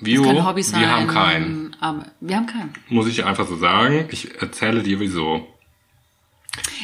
Vio, 0.00 0.22
Kann 0.22 0.46
Hobby 0.46 0.62
sein. 0.62 0.80
wir 0.80 0.90
haben 0.90 1.06
keinen. 1.06 1.76
Aber 1.80 2.06
wir 2.20 2.36
haben 2.36 2.46
keinen. 2.46 2.72
Muss 2.88 3.08
ich 3.08 3.24
einfach 3.24 3.46
so 3.46 3.56
sagen. 3.56 4.06
Ich 4.10 4.40
erzähle 4.40 4.82
dir 4.82 5.00
wieso. 5.00 5.46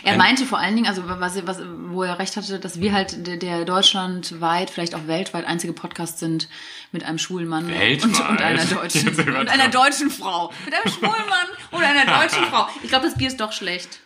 Er 0.05 0.17
meinte 0.17 0.45
vor 0.45 0.59
allen 0.59 0.77
Dingen, 0.77 0.87
also 0.87 1.03
was, 1.07 1.47
was, 1.47 1.63
wo 1.89 2.03
er 2.03 2.19
recht 2.19 2.37
hatte, 2.37 2.59
dass 2.61 2.79
wir 2.79 2.93
halt 2.93 3.27
der, 3.27 3.39
der 3.39 3.65
deutschlandweit, 3.65 4.71
vielleicht 4.71 4.95
auch 4.95 5.07
weltweit 5.07 5.47
einzige 5.47 5.73
Podcast 5.73 6.19
sind 6.19 6.49
mit 6.93 7.05
einem 7.05 7.19
schwulen 7.19 7.49
Mann 7.49 7.65
und, 7.65 8.05
und 8.05 8.41
einer 8.43 8.65
deutschen 8.65 9.09
und 9.09 9.49
einer 9.49 9.69
deutschen 9.69 10.11
Frau. 10.11 10.53
Mit 10.67 10.75
einem 10.75 10.93
schwulen 10.93 11.29
Mann 11.29 11.49
und 11.71 11.83
einer 11.83 12.05
deutschen 12.21 12.45
Frau. 12.45 12.69
Ich 12.83 12.91
glaube, 12.91 13.07
das 13.07 13.17
Bier 13.17 13.29
ist 13.29 13.41
doch 13.41 13.53
schlecht. 13.53 14.01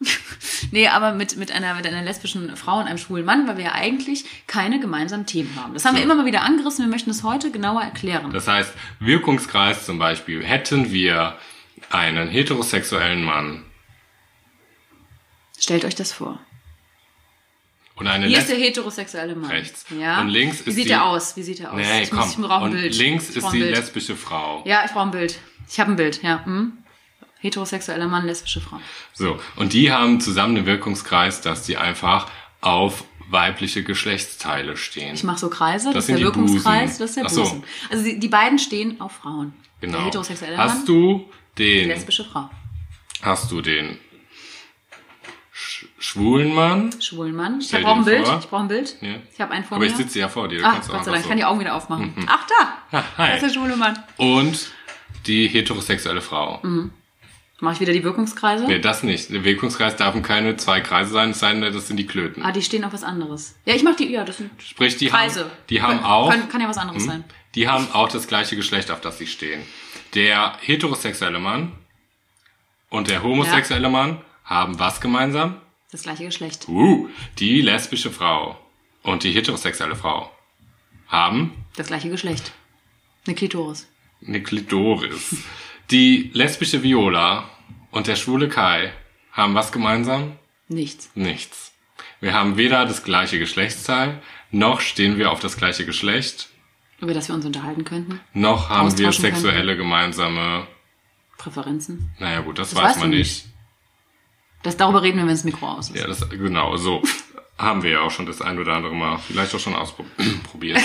nee, 0.70 0.86
aber 0.88 1.12
mit, 1.12 1.36
mit, 1.36 1.50
einer, 1.50 1.74
mit 1.74 1.86
einer 1.86 2.02
lesbischen 2.02 2.56
Frau 2.56 2.78
und 2.78 2.86
einem 2.86 2.98
schwulen 2.98 3.24
Mann, 3.24 3.48
weil 3.48 3.56
wir 3.56 3.64
ja 3.64 3.72
eigentlich 3.72 4.24
keine 4.46 4.78
gemeinsamen 4.80 5.26
Themen 5.26 5.54
haben. 5.56 5.74
Das 5.74 5.84
haben 5.84 5.94
wir 5.96 6.02
So. 6.02 6.04
immer 6.10 6.14
mal 6.14 6.26
wieder 6.26 6.42
angerissen. 6.42 6.84
Wir 6.84 6.90
möchten 6.90 7.10
es 7.10 7.22
heute 7.24 7.50
genauer 7.50 7.82
erklären. 7.82 8.30
Das 8.32 8.46
heißt, 8.46 8.72
Wirkungskreis 9.00 9.84
zum 9.86 9.98
Beispiel, 9.98 10.44
hätten 10.44 10.92
wir 10.92 11.36
einen 11.90 12.28
heterosexuellen 12.28 13.24
Mann 13.24 13.64
Stellt 15.58 15.84
euch 15.84 15.96
das 15.96 16.12
vor. 16.12 16.38
und 17.96 18.06
eine 18.06 18.26
Hier 18.28 18.38
ist 18.38 18.48
der 18.48 18.56
heterosexuelle 18.56 19.34
Mann. 19.34 19.50
Rechts. 19.50 19.86
Ja. 19.98 20.20
Und 20.20 20.28
links 20.28 20.64
Wie 20.64 20.70
ist 20.70 20.76
sieht 20.76 20.84
die- 20.86 20.90
er 20.92 21.06
aus? 21.06 21.36
Wie 21.36 21.42
sieht 21.42 21.58
er 21.58 21.72
aus? 21.72 21.76
Nee, 21.78 22.02
ich, 22.02 22.10
komm. 22.10 22.20
muss, 22.20 22.30
ich 22.30 22.36
brauche 22.36 22.54
ein 22.66 22.70
und 22.70 22.72
Bild. 22.72 22.94
links 22.96 23.30
Ich 23.30 23.36
ist 23.38 23.50
die 23.50 23.62
lesbische 23.62 24.14
Frau. 24.14 24.62
Ja, 24.64 24.84
ich 24.84 24.92
brauche 24.92 25.06
ein 25.06 25.10
Bild. 25.10 25.38
Ich 25.68 25.80
habe 25.80 25.90
ein 25.90 25.96
Bild, 25.96 26.22
ja. 26.22 26.44
Hm? 26.44 26.78
Heterosexueller 27.40 28.08
Mann, 28.08 28.26
lesbische 28.26 28.60
Frau. 28.60 28.80
So, 29.12 29.38
und 29.56 29.72
die 29.72 29.92
haben 29.92 30.20
zusammen 30.20 30.54
den 30.56 30.66
Wirkungskreis, 30.66 31.40
dass 31.40 31.62
die 31.64 31.76
einfach 31.76 32.28
auf 32.60 33.04
weibliche 33.30 33.82
Geschlechtsteile 33.84 34.76
stehen. 34.76 35.14
Ich 35.14 35.22
mache 35.24 35.38
so 35.38 35.50
Kreise, 35.50 35.92
das, 35.92 36.06
sind 36.06 36.14
ist 36.16 36.22
der 36.22 36.30
die 36.30 36.36
Wirkungskreis, 36.36 36.98
Busen. 36.98 36.98
das 37.00 37.10
ist 37.10 37.16
der 37.16 37.24
Ach 37.26 37.30
so. 37.30 37.42
Busen. 37.42 37.64
Also 37.90 38.04
die, 38.04 38.18
die 38.18 38.28
beiden 38.28 38.58
stehen 38.58 39.00
auf 39.00 39.12
Frauen. 39.12 39.52
genau. 39.80 39.98
Der 39.98 40.06
heterosexuelle 40.06 40.56
Mann, 40.56 40.68
hast 40.68 40.88
du 40.88 41.28
die 41.58 41.80
den, 41.80 41.88
lesbische 41.88 42.24
Frau. 42.24 42.48
hast 43.22 43.50
du 43.52 43.60
den 43.60 43.98
sch 45.52 45.86
schwulen 45.98 46.54
Mann? 46.54 46.90
Schwulen 47.00 47.36
Mann. 47.36 47.60
Ich 47.60 47.70
brauche 47.70 47.98
ein 47.98 48.04
Bild. 48.04 48.26
vor. 48.26 48.38
Ich 48.38 48.48
brauche 48.48 48.62
ein 48.62 48.68
Bild. 48.68 48.96
Ja. 49.00 49.14
Ich 49.32 49.40
habe 49.40 49.52
einen 49.52 49.64
vor 49.64 49.76
Aber 49.76 49.84
mir. 49.84 49.90
ich 49.90 49.96
sitze 49.96 50.18
ja 50.20 50.28
vor 50.28 50.48
dir. 50.48 50.66
auch 50.66 50.74
Gott 50.88 51.04
sei 51.04 51.10
Dank, 51.12 51.22
ich 51.22 51.28
kann 51.28 51.36
die. 51.36 51.44
Augen 51.44 51.60
wieder 51.60 51.74
aufmachen. 51.74 52.14
Ach, 52.26 52.46
da! 52.90 52.98
Ah, 52.98 53.04
hi. 53.18 53.26
Das 53.32 53.42
ist 53.42 53.54
der 53.54 53.60
schwule 53.60 53.76
Mann. 53.76 53.98
Und 54.16 54.70
die 55.26 55.48
heterosexuelle 55.48 56.20
Frau. 56.20 56.60
Mhm. 56.62 56.92
Mache 57.60 57.74
ich 57.74 57.80
wieder 57.80 57.92
die 57.92 58.04
Wirkungskreise? 58.04 58.66
Nee, 58.66 58.78
das 58.78 59.02
nicht. 59.02 59.30
Der 59.30 59.42
Wirkungskreis 59.42 59.96
darf 59.96 60.20
keine 60.22 60.56
zwei 60.56 60.80
Kreise 60.80 61.10
sein, 61.10 61.30
es 61.30 61.40
sei 61.40 61.52
denn, 61.52 61.60
das 61.72 61.88
sind 61.88 61.96
die 61.96 62.06
Klöten. 62.06 62.42
Ah, 62.44 62.52
die 62.52 62.62
stehen 62.62 62.84
auf 62.84 62.92
was 62.92 63.02
anderes. 63.02 63.56
Ja, 63.64 63.74
ich 63.74 63.82
mache 63.82 63.96
die, 63.96 64.12
ja, 64.12 64.24
das 64.24 64.36
sind 64.36 64.50
Sprich, 64.62 64.96
die 64.96 65.08
Kreise. 65.08 65.40
haben, 65.40 65.50
die 65.68 65.82
haben 65.82 65.96
Kann- 65.96 66.04
auch, 66.04 66.30
Kann, 66.30 66.48
kann 66.48 66.60
ja 66.60 66.68
was 66.68 66.78
anderes 66.78 67.04
sein. 67.04 67.24
die 67.56 67.66
haben 67.68 67.88
auch 67.92 68.08
das 68.08 68.28
gleiche 68.28 68.54
Geschlecht, 68.54 68.92
auf 68.92 69.00
das 69.00 69.18
sie 69.18 69.26
stehen. 69.26 69.62
Der 70.14 70.56
heterosexuelle 70.60 71.40
Mann 71.40 71.72
und 72.90 73.08
der 73.10 73.22
homosexuelle 73.24 73.88
Mann 73.88 74.20
haben 74.44 74.78
was 74.78 75.00
gemeinsam? 75.00 75.60
Das 75.90 76.02
gleiche 76.02 76.24
Geschlecht. 76.26 76.68
Uh, 76.68 77.08
die 77.38 77.60
lesbische 77.60 78.10
Frau 78.12 78.56
und 79.02 79.24
die 79.24 79.32
heterosexuelle 79.32 79.96
Frau 79.96 80.30
haben 81.08 81.52
Das 81.76 81.88
gleiche 81.88 82.08
Geschlecht. 82.08 82.52
Eine 83.26 83.34
Klitoris. 83.34 83.88
eine 84.26 84.42
Klitoris. 84.42 85.36
Die 85.90 86.30
lesbische 86.34 86.82
Viola 86.82 87.48
und 87.90 88.06
der 88.06 88.16
schwule 88.16 88.48
Kai 88.48 88.92
haben 89.32 89.54
was 89.54 89.72
gemeinsam? 89.72 90.36
Nichts. 90.68 91.10
Nichts. 91.14 91.72
Wir 92.20 92.34
haben 92.34 92.56
weder 92.56 92.84
das 92.84 93.04
gleiche 93.04 93.38
Geschlechtsteil, 93.38 94.20
noch 94.50 94.80
stehen 94.80 95.18
wir 95.18 95.30
auf 95.30 95.40
das 95.40 95.56
gleiche 95.56 95.86
Geschlecht, 95.86 96.48
Über 97.00 97.14
das 97.14 97.28
wir 97.28 97.34
uns 97.34 97.46
unterhalten 97.46 97.84
könnten. 97.84 98.20
noch 98.34 98.68
haben 98.68 98.88
wir 98.98 99.08
Austauschen 99.08 99.24
könnten. 99.24 99.40
sexuelle 99.40 99.76
gemeinsame. 99.76 100.66
Präferenzen. 101.38 102.10
Naja 102.18 102.40
gut, 102.40 102.58
das, 102.58 102.70
Das 102.70 102.82
weiß 102.82 102.98
man 102.98 103.12
du 103.12 103.18
nicht. 103.18 103.46
Das, 104.64 104.76
darüber 104.76 105.02
reden 105.02 105.18
wir, 105.18 105.22
wenn 105.24 105.32
das 105.34 105.44
Mikro 105.44 105.68
aus 105.68 105.90
ist. 105.90 105.96
Ja, 105.96 106.06
das 106.06 106.28
genau 106.28 106.76
so 106.76 107.02
haben 107.58 107.82
wir 107.82 107.90
ja 107.92 108.00
auch 108.00 108.10
schon 108.10 108.26
das 108.26 108.42
ein 108.42 108.58
oder 108.58 108.74
andere 108.74 108.94
Mal 108.94 109.18
vielleicht 109.18 109.54
auch 109.54 109.60
schon 109.60 109.74
ausprobiert. 109.74 110.80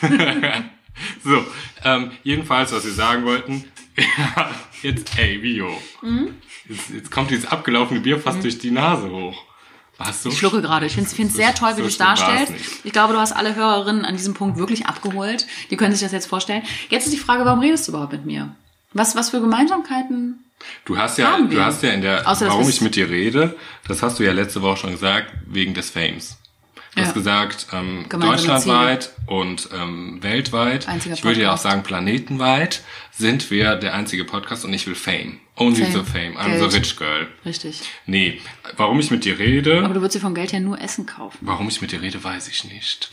so, 1.24 1.44
ähm, 1.84 2.12
jedenfalls, 2.22 2.72
was 2.72 2.84
wir 2.84 2.92
sagen 2.92 3.24
wollten. 3.24 3.64
Ja, 3.96 4.50
jetzt, 4.82 5.18
ey, 5.18 5.42
Vio. 5.42 5.70
Mhm. 6.02 6.34
Jetzt, 6.68 6.90
jetzt 6.90 7.10
kommt 7.10 7.30
dieses 7.30 7.46
abgelaufene 7.46 8.00
Bier 8.00 8.18
fast 8.18 8.42
durch 8.42 8.58
die 8.58 8.70
Nase 8.70 9.10
hoch. 9.10 9.42
Warst 9.98 10.24
du? 10.24 10.28
Ich 10.28 10.38
schlucke 10.38 10.60
gerade. 10.60 10.84
Ich 10.86 10.92
finde 10.94 11.08
es 11.10 11.16
So- 11.16 11.36
sehr 11.36 11.54
toll, 11.54 11.70
wie 11.72 11.76
so 11.76 11.82
du 11.82 11.88
es 11.88 11.96
darstellst. 11.96 12.52
Ich 12.84 12.92
glaube, 12.92 13.14
du 13.14 13.18
hast 13.18 13.32
alle 13.32 13.54
Hörerinnen 13.54 14.04
an 14.04 14.14
diesem 14.16 14.34
Punkt 14.34 14.58
wirklich 14.58 14.86
abgeholt. 14.86 15.46
Die 15.70 15.76
können 15.76 15.92
sich 15.92 16.02
das 16.02 16.12
jetzt 16.12 16.26
vorstellen. 16.26 16.62
Jetzt 16.90 17.06
ist 17.06 17.12
die 17.14 17.18
Frage, 17.18 17.44
warum 17.46 17.60
redest 17.60 17.88
du 17.88 17.92
überhaupt 17.92 18.12
mit 18.12 18.26
mir? 18.26 18.54
Was, 18.92 19.16
was 19.16 19.30
für 19.30 19.40
Gemeinsamkeiten? 19.40 20.44
Du 20.84 20.98
hast 20.98 21.18
ja, 21.18 21.38
du 21.40 21.60
hast 21.62 21.82
ja 21.82 21.90
in 21.90 22.00
der, 22.02 22.28
Außer, 22.28 22.48
warum 22.48 22.68
ich 22.68 22.80
mit 22.80 22.96
dir 22.96 23.08
rede, 23.08 23.56
das 23.88 24.02
hast 24.02 24.18
du 24.18 24.22
ja 24.24 24.32
letzte 24.32 24.62
Woche 24.62 24.78
schon 24.78 24.90
gesagt, 24.90 25.32
wegen 25.46 25.74
des 25.74 25.90
Fames. 25.90 26.36
Du 26.96 27.02
Ja. 27.02 27.08
hast 27.08 27.14
gesagt, 27.14 27.66
ähm, 27.74 28.06
deutschlandweit 28.08 29.10
und 29.26 29.68
ähm, 29.74 30.18
weltweit, 30.22 30.88
Einziger 30.88 31.14
ich 31.14 31.22
würde 31.24 31.42
ja 31.42 31.52
auch 31.52 31.58
sagen 31.58 31.82
planetenweit, 31.82 32.82
sind 33.12 33.50
wir 33.50 33.76
der 33.76 33.92
einzige 33.94 34.24
Podcast 34.24 34.64
und 34.64 34.72
ich 34.72 34.86
will 34.86 34.94
Fame. 34.94 35.38
Only 35.56 35.82
Fame. 35.84 35.92
the 35.92 36.10
Fame. 36.10 36.38
I'm 36.38 36.46
Geld. 36.58 36.70
the 36.70 36.76
rich 36.78 36.96
girl. 36.96 37.26
Richtig. 37.44 37.82
Nee, 38.06 38.40
warum 38.78 38.98
ich 38.98 39.10
mit 39.10 39.26
dir 39.26 39.38
rede, 39.38 39.84
Aber 39.84 39.92
du 39.92 40.00
würdest 40.00 40.14
dir 40.16 40.20
vom 40.20 40.34
Geld 40.34 40.52
her 40.54 40.60
nur 40.60 40.80
Essen 40.80 41.04
kaufen. 41.04 41.36
warum 41.42 41.68
ich 41.68 41.82
mit 41.82 41.92
dir 41.92 42.00
rede, 42.00 42.22
weiß 42.24 42.48
ich 42.48 42.64
nicht. 42.64 43.10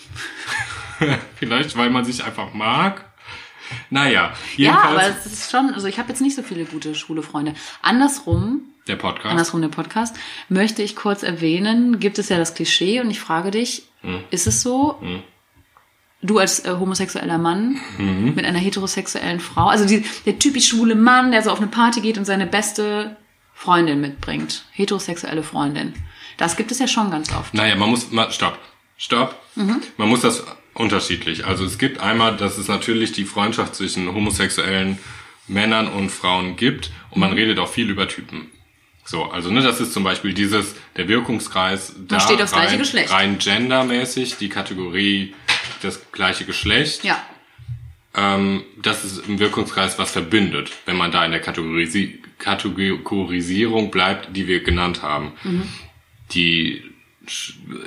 Vielleicht, 1.36 1.76
weil 1.78 1.90
man 1.90 2.06
sich 2.06 2.24
einfach 2.24 2.54
mag. 2.54 3.04
Naja, 3.90 4.32
Ja, 4.56 4.80
aber 4.80 4.92
jedenfalls 5.02 5.26
es 5.26 5.34
ist 5.34 5.52
schon, 5.52 5.74
also 5.74 5.88
ich 5.88 5.98
habe 6.00 6.08
jetzt 6.10 6.22
nicht 6.22 6.36
so 6.36 6.44
viele 6.44 6.64
gute 6.66 6.96
schwule 6.96 7.22
Freunde. 7.24 7.54
Andersrum, 7.82 8.62
der 8.88 8.96
Podcast. 8.98 9.28
andersrum 9.28 9.62
der 9.62 9.70
Podcast, 9.70 10.16
möchte 10.50 10.82
ich 10.82 10.96
kurz 10.96 11.24
erwähnen, 11.24 12.00
gibt 12.00 12.20
es 12.20 12.30
ja 12.30 12.38
das 12.38 12.54
Klischee 12.56 13.00
und 13.02 13.10
ich 13.10 13.20
frage 13.20 13.52
dich, 13.52 13.84
Hm. 14.02 14.20
ist 14.32 14.48
es 14.48 14.62
so, 14.62 15.00
du 16.22 16.38
als 16.40 16.66
äh, 16.66 16.72
homosexueller 16.80 17.38
Mann 17.38 17.80
Mhm. 17.98 18.34
mit 18.36 18.46
einer 18.46 18.60
heterosexuellen 18.60 19.40
Frau, 19.40 19.68
also 19.68 19.86
die, 19.86 20.04
der 20.26 20.40
typisch 20.40 20.70
schwule 20.70 20.96
Mann, 20.96 21.32
der 21.32 21.42
so 21.44 21.52
auf 21.52 21.60
eine 21.60 21.68
Party 21.68 22.02
geht 22.02 22.18
und 22.18 22.26
seine 22.26 22.46
beste 22.48 23.16
Freundin 23.54 24.02
mitbringt, 24.02 24.66
heterosexuelle 24.72 25.44
Freundin, 25.44 25.94
das 26.38 26.56
gibt 26.58 26.72
es 26.72 26.80
ja 26.80 26.88
schon 26.88 27.12
ganz 27.12 27.32
oft. 27.34 27.54
Naja, 27.54 27.76
man 27.76 27.90
muss, 27.90 28.12
ma, 28.12 28.30
stopp, 28.32 28.58
stopp. 28.98 29.36
Mhm. 29.56 29.82
Man 29.98 30.10
muss 30.10 30.22
das 30.22 30.44
unterschiedlich. 30.74 31.46
Also 31.46 31.64
es 31.66 31.78
gibt 31.78 32.00
einmal, 32.00 32.36
dass 32.36 32.58
es 32.58 32.68
natürlich 32.68 33.12
die 33.12 33.26
Freundschaft 33.26 33.76
zwischen 33.76 34.12
homosexuellen 34.14 34.98
Männern 35.48 35.88
und 35.88 36.10
Frauen 36.10 36.56
gibt 36.56 36.90
und 37.12 37.20
man 37.20 37.34
redet 37.34 37.60
auch 37.60 37.68
viel 37.70 37.90
über 37.90 38.08
Typen. 38.08 38.50
So, 39.06 39.24
also 39.26 39.52
ne, 39.52 39.62
das 39.62 39.82
ist 39.82 39.94
zum 39.94 40.04
Beispiel 40.04 40.34
dieses, 40.34 40.76
der 40.96 41.08
Wirkungskreis, 41.08 41.94
da 42.08 42.20
steht 42.20 42.42
aufs 42.42 42.54
gleiche 42.54 42.72
rein, 42.72 42.80
Geschlecht. 42.80 43.12
rein 43.12 43.38
gendermäßig, 43.38 44.38
die 44.38 44.50
Kategorie 44.50 45.34
das 45.82 46.00
gleiche 46.12 46.46
Geschlecht. 46.46 47.04
Ja, 47.04 47.22
Ähm, 48.16 48.64
das 48.82 49.04
ist 49.04 49.28
im 49.28 49.40
Wirkungskreis, 49.40 49.98
was 49.98 50.12
verbindet, 50.12 50.72
wenn 50.86 50.96
man 50.98 51.12
da 51.12 51.26
in 51.26 51.32
der 51.32 51.42
Kategorisi 51.42 52.22
Kategorisierung 52.38 53.90
bleibt, 53.92 54.36
die 54.36 54.48
wir 54.48 54.64
genannt 54.64 55.02
haben. 55.02 55.34
Mhm. 55.44 55.64
Die 56.34 56.84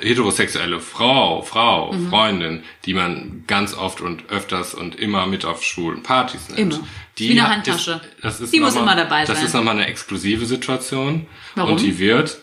heterosexuelle 0.01 0.79
Frau, 0.79 1.41
Frau, 1.43 1.93
Mhm. 1.93 2.09
Freundin, 2.09 2.63
die 2.85 2.93
man 2.93 3.43
ganz 3.47 3.73
oft 3.73 4.01
und 4.01 4.29
öfters 4.29 4.73
und 4.73 4.95
immer 4.95 5.27
mit 5.27 5.45
auf 5.45 5.63
schwulen 5.63 6.03
Partys 6.03 6.49
nimmt. 6.49 6.73
Immer. 6.75 6.87
Die 7.19 7.29
Wie 7.29 7.39
eine 7.39 7.49
Handtasche. 7.49 7.93
Ist, 8.17 8.23
das 8.23 8.39
ist 8.41 8.53
Die 8.53 8.59
muss 8.59 8.75
nochmal- 8.75 8.93
immer 8.95 9.03
dabei 9.03 9.25
Das 9.25 9.37
sein. 9.37 9.45
ist 9.47 9.53
nochmal 9.53 9.75
eine 9.75 9.87
exklusive 9.87 10.45
Situation. 10.45 11.25
Warum? 11.55 11.71
Und 11.73 11.81
die 11.81 11.97
wird, 11.97 12.37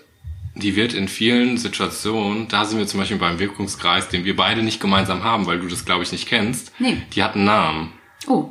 die 0.57 0.75
wird 0.77 0.95
in 0.95 1.07
vielen 1.09 1.59
Situationen, 1.59 2.49
da 2.49 2.65
sind 2.65 2.79
wir 2.79 2.87
zum 2.87 3.01
Beispiel 3.01 3.19
beim 3.19 3.39
Wirkungskreis, 3.39 4.09
den 4.09 4.25
wir 4.25 4.35
beide 4.37 4.63
nicht 4.63 4.81
gemeinsam 4.81 5.23
haben, 5.23 5.47
weil 5.47 5.61
du 5.61 5.69
das 5.69 5.85
glaube 5.85 6.03
ich 6.03 6.13
nicht 6.13 6.27
kennst. 6.29 6.73
Nee. 6.81 7.03
Die 7.15 7.23
hat 7.23 7.35
einen 7.37 7.45
Namen. 7.45 7.93
oh, 8.27 8.51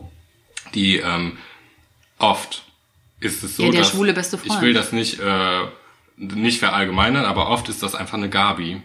Die 0.73 0.97
ähm, 0.97 1.37
oft 2.19 2.63
ist 3.19 3.43
es 3.43 3.55
so, 3.57 3.63
Ja, 3.63 3.71
der 3.71 3.81
dass 3.81 3.91
schwule 3.91 4.13
beste 4.13 4.37
Freund. 4.37 4.53
ich 4.53 4.61
will 4.61 4.73
das 4.73 4.91
nicht 4.91 5.19
äh, 5.19 5.61
nicht 6.17 6.59
verallgemeinern, 6.59 7.25
aber 7.25 7.49
oft 7.49 7.67
ist 7.69 7.81
das 7.83 7.95
einfach 7.95 8.13
eine 8.17 8.29
Gabi. 8.29 8.81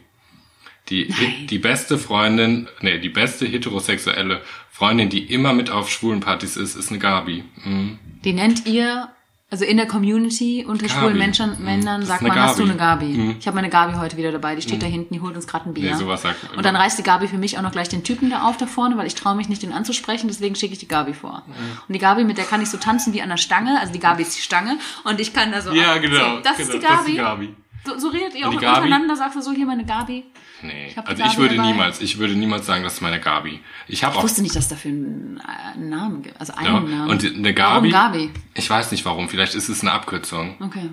Die, 0.90 1.06
Nein. 1.08 1.46
die 1.48 1.58
beste 1.58 1.98
Freundin, 1.98 2.68
nee, 2.80 2.98
die 2.98 3.08
beste 3.10 3.46
heterosexuelle 3.46 4.40
Freundin, 4.70 5.08
die 5.10 5.20
immer 5.32 5.52
mit 5.52 5.70
auf 5.70 5.90
schwulen 5.90 6.20
Partys 6.20 6.56
ist, 6.56 6.76
ist 6.76 6.90
eine 6.90 6.98
Gabi. 6.98 7.44
Mhm. 7.64 7.98
die 8.24 8.32
nennt 8.32 8.66
ihr, 8.66 9.08
also 9.50 9.64
in 9.64 9.76
der 9.78 9.86
Community 9.86 10.64
unter 10.66 10.86
Gabi. 10.86 10.98
schwulen 10.98 11.18
Menschen, 11.18 11.58
Mhm. 11.58 11.64
Männern 11.64 12.04
sagt 12.04 12.22
man, 12.22 12.34
hast 12.34 12.58
du 12.58 12.64
Gabi. 12.66 12.70
eine 12.70 12.78
Gabi? 12.78 13.06
Mhm. 13.06 13.36
Ich 13.40 13.46
habe 13.46 13.54
meine 13.56 13.70
Gabi 13.70 13.94
heute 13.98 14.16
wieder 14.16 14.30
dabei, 14.32 14.54
die 14.56 14.62
steht 14.62 14.82
da 14.82 14.86
hinten, 14.86 15.14
die 15.14 15.20
holt 15.20 15.34
uns 15.36 15.46
gerade 15.46 15.68
ein 15.68 15.74
Bier. 15.74 15.90
Nee, 15.92 15.96
sowas 15.96 16.22
sagt 16.22 16.36
Und 16.56 16.64
dann 16.64 16.76
reißt 16.76 16.98
die 16.98 17.02
Gabi 17.02 17.28
für 17.28 17.38
mich 17.38 17.56
auch 17.58 17.62
noch 17.62 17.72
gleich 17.72 17.88
den 17.88 18.02
Typen 18.04 18.28
da 18.30 18.42
auf 18.48 18.56
da 18.56 18.66
vorne, 18.66 18.96
weil 18.98 19.06
ich 19.06 19.14
traue 19.14 19.34
mich 19.36 19.48
nicht, 19.48 19.62
den 19.62 19.72
anzusprechen, 19.72 20.28
deswegen 20.28 20.54
schicke 20.54 20.72
ich 20.74 20.78
die 20.80 20.88
Gabi 20.88 21.12
vor. 21.14 21.42
Mhm. 21.46 21.52
Und 21.88 21.94
die 21.94 21.98
Gabi, 21.98 22.24
mit 22.24 22.36
der 22.38 22.44
kann 22.44 22.60
ich 22.62 22.68
so 22.70 22.76
tanzen 22.78 23.12
wie 23.14 23.22
an 23.22 23.28
der 23.30 23.36
Stange, 23.38 23.78
also 23.80 23.92
die 23.92 24.00
Gabi 24.00 24.22
ist 24.22 24.36
die 24.36 24.42
Stange 24.42 24.78
und 25.04 25.18
ich 25.20 25.32
kann 25.32 25.50
da 25.52 25.60
so... 25.60 25.72
Ja, 25.72 25.96
genau. 25.98 26.36
So, 26.36 26.40
das, 26.42 26.56
genau, 26.58 26.72
ist 26.74 26.80
Gabi. 26.82 26.86
Das 26.86 27.00
ist 27.00 27.08
die 27.08 27.16
Gabi. 27.16 27.54
So, 27.88 27.98
so 27.98 28.08
redet 28.08 28.34
ihr 28.34 28.46
auch 28.48 28.52
untereinander, 28.52 29.16
sagst 29.16 29.36
du 29.36 29.40
so, 29.40 29.52
hier 29.52 29.64
meine 29.66 29.84
Gabi. 29.86 30.24
Nee, 30.62 30.88
Ich 30.88 30.96
hab 30.96 31.08
also 31.08 31.22
Gabi 31.22 31.32
ich 31.32 31.38
würde 31.38 31.56
dabei. 31.56 31.68
niemals, 31.70 32.00
ich 32.00 32.18
würde 32.18 32.34
niemals 32.34 32.66
sagen, 32.66 32.82
das 32.84 32.94
ist 32.94 33.00
meine 33.00 33.20
Gabi. 33.20 33.60
Ich 33.86 34.04
habe 34.04 34.12
Ich 34.14 34.18
auch 34.18 34.24
wusste 34.24 34.42
nicht, 34.42 34.54
dass 34.56 34.68
dafür 34.68 34.90
einen, 34.90 35.40
äh, 35.40 35.78
Namen 35.78 36.22
gibt, 36.22 36.38
also 36.40 36.52
einen 36.54 36.66
ja, 36.66 36.80
Namen. 36.80 37.10
und 37.10 37.24
eine 37.24 37.54
Gabi. 37.54 37.92
Warum 37.92 38.12
Gabi? 38.12 38.30
Ich 38.54 38.68
weiß 38.68 38.90
nicht 38.90 39.04
warum. 39.04 39.28
Vielleicht 39.28 39.54
ist 39.54 39.68
es 39.68 39.80
eine 39.82 39.92
Abkürzung 39.92 40.56
Okay. 40.60 40.90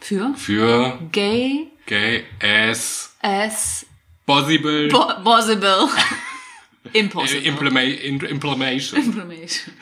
Für? 0.00 0.34
für 0.34 0.98
Gay 1.12 1.68
Gay 1.86 2.24
as 2.42 3.16
as 3.22 3.86
Possible 4.26 4.88
po 4.88 5.06
possible. 5.24 5.88
Impossible. 6.92 7.42
Implema 7.46 7.80
Implementation. 7.80 9.00
Implementation. 9.02 9.74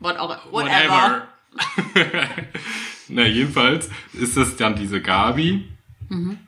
What 0.00 0.18
auch, 0.18 0.52
whatever. 0.52 1.28
Na, 3.14 3.24
jedenfalls 3.26 3.88
ist 4.14 4.36
es 4.36 4.56
dann 4.56 4.74
diese 4.74 5.00
Gabi. 5.00 5.64
Mhm. 6.08 6.38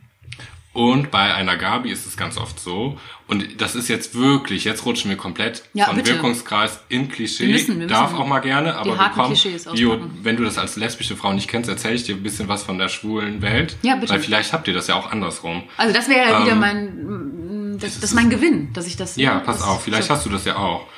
Und 0.73 1.13
bei 1.13 1.33
einer 1.33 1.57
Gabi 1.57 1.93
ist 1.93 2.05
es 2.05 2.17
ganz 2.17 2.37
oft 2.37 2.59
so, 2.59 2.99
und 3.29 3.61
das 3.61 3.77
ist 3.77 3.87
jetzt 3.89 4.17
wirklich, 4.17 4.65
jetzt 4.65 4.85
rutschen 4.85 5.09
wir 5.09 5.17
komplett 5.17 5.63
Ja, 5.73 5.85
von 5.87 5.95
bitte. 5.97 6.15
Wirkungskreis 6.15 6.81
in 6.89 7.09
Klischee. 7.09 7.47
Wir 7.47 7.53
müssen- 7.53 7.79
wir 7.79 7.87
Darf 7.87 8.11
müssen 8.11 8.23
auch 8.23 8.27
mal 8.27 8.41
gerne, 8.41 8.75
aber 8.75 8.99
wir 8.99 9.09
kommen, 9.11 9.33
auspacken. 9.35 10.11
wenn 10.25 10.37
du 10.37 10.43
das 10.43 10.59
als 10.59 10.75
lesbische 10.75 11.15
Frau 11.15 11.33
nicht 11.33 11.47
kennst, 11.47 11.71
erzähle 11.71 11.95
ich 11.95 12.03
dir 12.03 12.17
ein 12.17 12.25
bisschen 12.25 12.49
was 12.49 12.65
von 12.65 12.77
der 12.77 12.89
schwulen 12.89 13.41
Welt. 13.41 13.77
Ja, 13.83 13.95
bitte. 13.95 14.13
Weil 14.13 14.19
vielleicht 14.21 14.53
habt 14.53 14.67
ihr 14.67 14.75
das 14.75 14.89
ja 14.89 14.97
auch 14.97 15.13
andersrum. 15.13 15.63
Also 15.77 15.95
das 15.95 16.09
wäre 16.09 16.29
ja 16.29 16.43
wieder 16.43 16.53
Ähm, 16.55 16.59
mein, 16.61 17.79
das, 17.79 17.95
das 18.01 18.11
ist 18.11 18.15
mein 18.15 18.29
Gewinn, 18.31 18.73
dass 18.73 18.89
ich 18.89 18.97
das. 18.97 19.15
Ja, 19.15 19.39
pass 19.39 19.59
das- 19.59 19.67
auf, 19.69 19.85
vielleicht 19.85 20.09
so. 20.09 20.15
hast 20.15 20.27
du 20.27 20.31
das 20.31 20.45
ja 20.45 20.57
auch. 20.57 20.89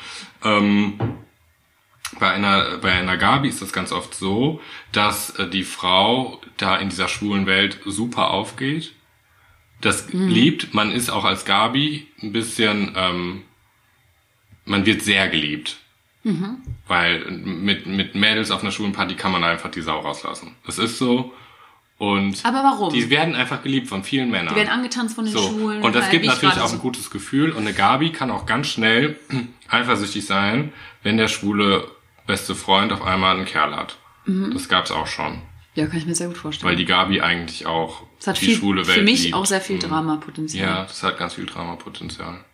Ähm, 0.42 0.94
bei 2.20 2.30
einer, 2.30 2.78
bei 2.78 2.92
einer 2.92 3.16
Gabi 3.16 3.48
ist 3.48 3.62
das 3.62 3.72
ganz 3.72 3.92
oft 3.92 4.14
so, 4.14 4.60
dass 4.92 5.30
äh, 5.38 5.48
die 5.48 5.64
Frau 5.64 6.40
da 6.56 6.76
in 6.76 6.88
dieser 6.88 7.08
schwulen 7.08 7.46
Welt 7.46 7.80
super 7.84 8.30
aufgeht 8.30 8.92
das 9.82 10.10
Mhm. 10.12 10.28
liebt. 10.28 10.72
Man 10.74 10.90
ist 10.90 11.10
auch 11.10 11.24
als 11.26 11.44
Gabi 11.44 12.06
ein 12.22 12.32
bisschen, 12.32 12.92
ähm, 12.96 13.42
man 14.64 14.86
wird 14.86 15.02
sehr 15.02 15.28
geliebt. 15.28 15.76
Mhm. 16.24 16.56
Weil 16.88 17.30
mit, 17.30 17.86
mit 17.86 18.14
Mädels 18.14 18.50
auf 18.50 18.62
einer 18.62 18.72
Schulenparty 18.72 19.14
kann 19.16 19.32
man 19.32 19.44
einfach 19.44 19.70
die 19.70 19.82
Sau 19.82 20.00
rauslassen. 20.00 20.54
Das 20.64 20.78
ist 20.78 20.96
so. 20.98 21.34
Und 21.98 22.44
Aber 22.44 22.64
warum? 22.64 22.92
die 22.92 23.08
werden 23.10 23.34
einfach 23.34 23.62
geliebt 23.62 23.88
von 23.88 24.02
vielen 24.02 24.30
Männern. 24.30 24.54
Die 24.54 24.60
werden 24.60 24.70
angetanzt 24.70 25.14
von 25.14 25.24
den 25.24 25.32
So, 25.34 25.40
Schulen. 25.40 25.82
und 25.82 25.94
das 25.94 26.10
gibt 26.10 26.24
ich 26.24 26.30
natürlich 26.30 26.58
auch 26.58 26.72
ein 26.72 26.78
gutes 26.78 27.10
Gefühl. 27.10 27.52
Und 27.52 27.58
eine 27.58 27.72
Gabi 27.74 28.10
kann 28.12 28.30
auch 28.30 28.44
ganz 28.46 28.68
schnell 28.68 29.18
eifersüchtig 29.68 30.24
sein, 30.26 30.72
wenn 31.02 31.16
der 31.16 31.28
schwule 31.28 31.86
beste 32.26 32.54
Freund 32.54 32.92
auf 32.92 33.02
einmal 33.02 33.36
einen 33.36 33.46
Kerl 33.46 33.74
hat. 33.74 33.96
Mhm. 34.24 34.52
Das 34.52 34.68
gab's 34.68 34.90
auch 34.90 35.06
schon. 35.06 35.42
Ja, 35.74 35.86
kann 35.86 35.98
ich 35.98 36.06
mir 36.06 36.14
sehr 36.14 36.28
gut 36.28 36.38
vorstellen. 36.38 36.68
Weil 36.70 36.76
die 36.76 36.86
Gabi 36.86 37.20
eigentlich 37.20 37.66
auch 37.66 38.02
das 38.18 38.28
hat 38.28 38.40
die 38.40 38.46
viel, 38.46 38.56
schwule 38.56 38.86
Welt 38.86 38.98
für 38.98 39.04
mich 39.04 39.24
liebt. 39.24 39.34
auch 39.34 39.44
sehr 39.46 39.60
viel 39.60 39.76
Mhm. 39.76 39.80
Dramapotenzial. 39.80 40.66
Ja, 40.66 40.82
das 40.84 41.02
hat 41.02 41.18
ganz 41.18 41.34
viel 41.34 41.46
Dramapotenzial. 41.46 42.44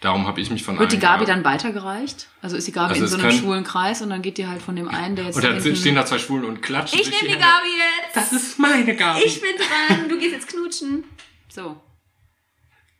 Darum 0.00 0.26
habe 0.26 0.40
ich 0.40 0.50
mich 0.50 0.64
von 0.64 0.78
Wird 0.78 0.90
die 0.92 0.98
Gabi 0.98 1.24
dann 1.24 1.44
weitergereicht? 1.44 2.28
Also 2.40 2.56
ist 2.56 2.66
die 2.66 2.72
Gabi 2.72 2.94
Also 2.94 3.00
in 3.00 3.04
es 3.04 3.10
so 3.12 3.18
einem 3.18 3.30
schwulen 3.32 3.62
Kreis 3.64 4.02
und 4.02 4.10
dann 4.10 4.20
geht 4.20 4.36
die 4.36 4.48
halt 4.48 4.60
von 4.60 4.74
dem 4.74 4.88
einen, 4.88 5.14
der 5.14 5.26
jetzt 5.26 5.36
Und 5.36 5.44
dann 5.44 5.60
stehen 5.76 5.94
da 5.94 6.04
zwei 6.04 6.18
Schwulen 6.18 6.44
und 6.44 6.60
klatschen 6.60 6.98
Ich 6.98 7.06
nehme 7.08 7.34
die. 7.34 7.40
Gabi 7.40 7.68
jetzt! 7.76 8.16
Das 8.16 8.32
ist 8.32 8.58
meine 8.58 8.96
Gabi. 8.96 9.22
Ich 9.24 9.40
bin 9.40 9.50
dran, 9.56 10.08
du 10.08 10.18
gehst 10.18 10.32
jetzt 10.32 10.48
knutschen. 10.48 11.04
So. 11.48 11.80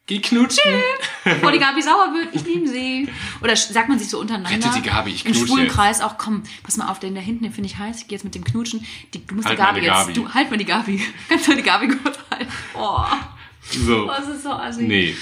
Geh 0.07 0.19
knutschen. 0.21 0.73
Bevor 1.25 1.53
die 1.53 1.59
Gabi 1.61 1.81
sauer 1.81 2.13
wird, 2.13 2.35
ich 2.35 2.45
liebe 2.45 2.67
sie. 2.67 3.09
Oder 3.41 3.55
sagt 3.55 3.89
man 3.89 3.99
sich 3.99 4.09
so 4.09 4.19
untereinander. 4.21 4.67
Rette 4.69 4.81
die 4.83 4.89
Gabi, 4.89 5.11
ich 5.11 5.25
Im 5.25 5.31
knutsche 5.33 5.47
schwulen 5.47 5.65
jetzt. 5.67 5.75
Kreis 5.75 6.01
auch, 6.01 6.19
komm, 6.19 6.43
pass 6.65 6.77
mal 6.77 6.89
auf, 6.89 6.99
den 6.99 7.15
da 7.15 7.21
hinten, 7.21 7.45
den 7.45 7.53
finde 7.53 7.69
ich 7.71 7.79
heiß, 7.79 8.01
ich 8.03 8.09
gehe 8.09 8.17
jetzt 8.17 8.25
mit 8.25 8.35
dem 8.35 8.43
Knutschen. 8.45 8.85
Die, 9.15 9.25
du 9.25 9.35
musst 9.37 9.47
Halt 9.49 9.59
die 9.59 9.63
Gabi 9.63 9.81
meine 9.81 9.87
jetzt, 9.87 9.99
Gabi. 10.09 10.13
du, 10.15 10.29
halt 10.35 10.51
mal 10.51 10.57
die 10.57 10.65
Gabi. 10.65 11.01
Kannst 11.29 11.47
du 11.49 11.55
die 11.55 11.63
Gabi 11.63 11.89
kurz 11.89 12.19
halten? 12.31 12.49
Oh, 12.75 12.99
So. 13.71 14.07
das 14.09 14.27
ist 14.29 14.43
so 14.43 14.51
assi. 14.51 14.83
Nee. 14.83 15.17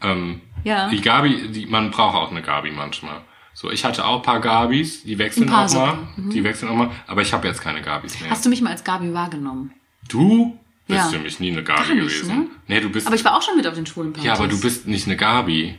Ähm, 0.00 0.40
Ja. 0.64 0.88
Die 0.88 1.00
Gabi, 1.02 1.48
die, 1.52 1.66
man 1.66 1.90
braucht 1.90 2.16
auch 2.16 2.30
eine 2.30 2.40
Gabi 2.42 2.70
manchmal. 2.70 3.20
So, 3.54 3.70
ich 3.70 3.84
hatte 3.84 4.02
auch 4.06 4.16
ein 4.16 4.22
paar 4.22 4.40
Gabis, 4.40 5.02
die 5.04 5.18
wechseln 5.18 5.52
auch 5.52 5.70
mal. 5.74 5.98
Mhm. 6.16 6.30
Die 6.30 6.42
wechseln 6.42 6.70
auch 6.70 6.74
mal, 6.76 6.90
aber 7.06 7.20
ich 7.20 7.34
habe 7.34 7.46
jetzt 7.46 7.60
keine 7.60 7.82
Gabis 7.82 8.18
mehr. 8.18 8.30
Hast 8.30 8.44
du 8.46 8.48
mich 8.48 8.62
mal 8.62 8.70
als 8.70 8.82
Gabi 8.82 9.12
wahrgenommen? 9.12 9.72
du 10.08 10.58
bist 10.86 10.98
Ja. 10.98 11.08
für 11.08 11.18
mich 11.18 11.40
nie 11.40 11.50
eine 11.52 11.62
Gabi 11.62 11.88
Gar 11.88 11.94
nicht, 11.94 12.14
gewesen. 12.20 12.36
ne? 12.38 12.46
Nee, 12.68 12.80
du 12.80 12.90
bist 12.90 13.06
Aber 13.06 13.16
ich 13.16 13.24
war 13.24 13.36
auch 13.36 13.42
schon 13.42 13.56
mit 13.56 13.66
auf 13.66 13.74
den 13.74 13.86
schwulen 13.86 14.12
Partys. 14.12 14.26
Ja, 14.26 14.34
aber 14.34 14.48
du 14.48 14.60
bist 14.60 14.86
nicht 14.86 15.06
eine 15.06 15.16
Gabi. 15.16 15.78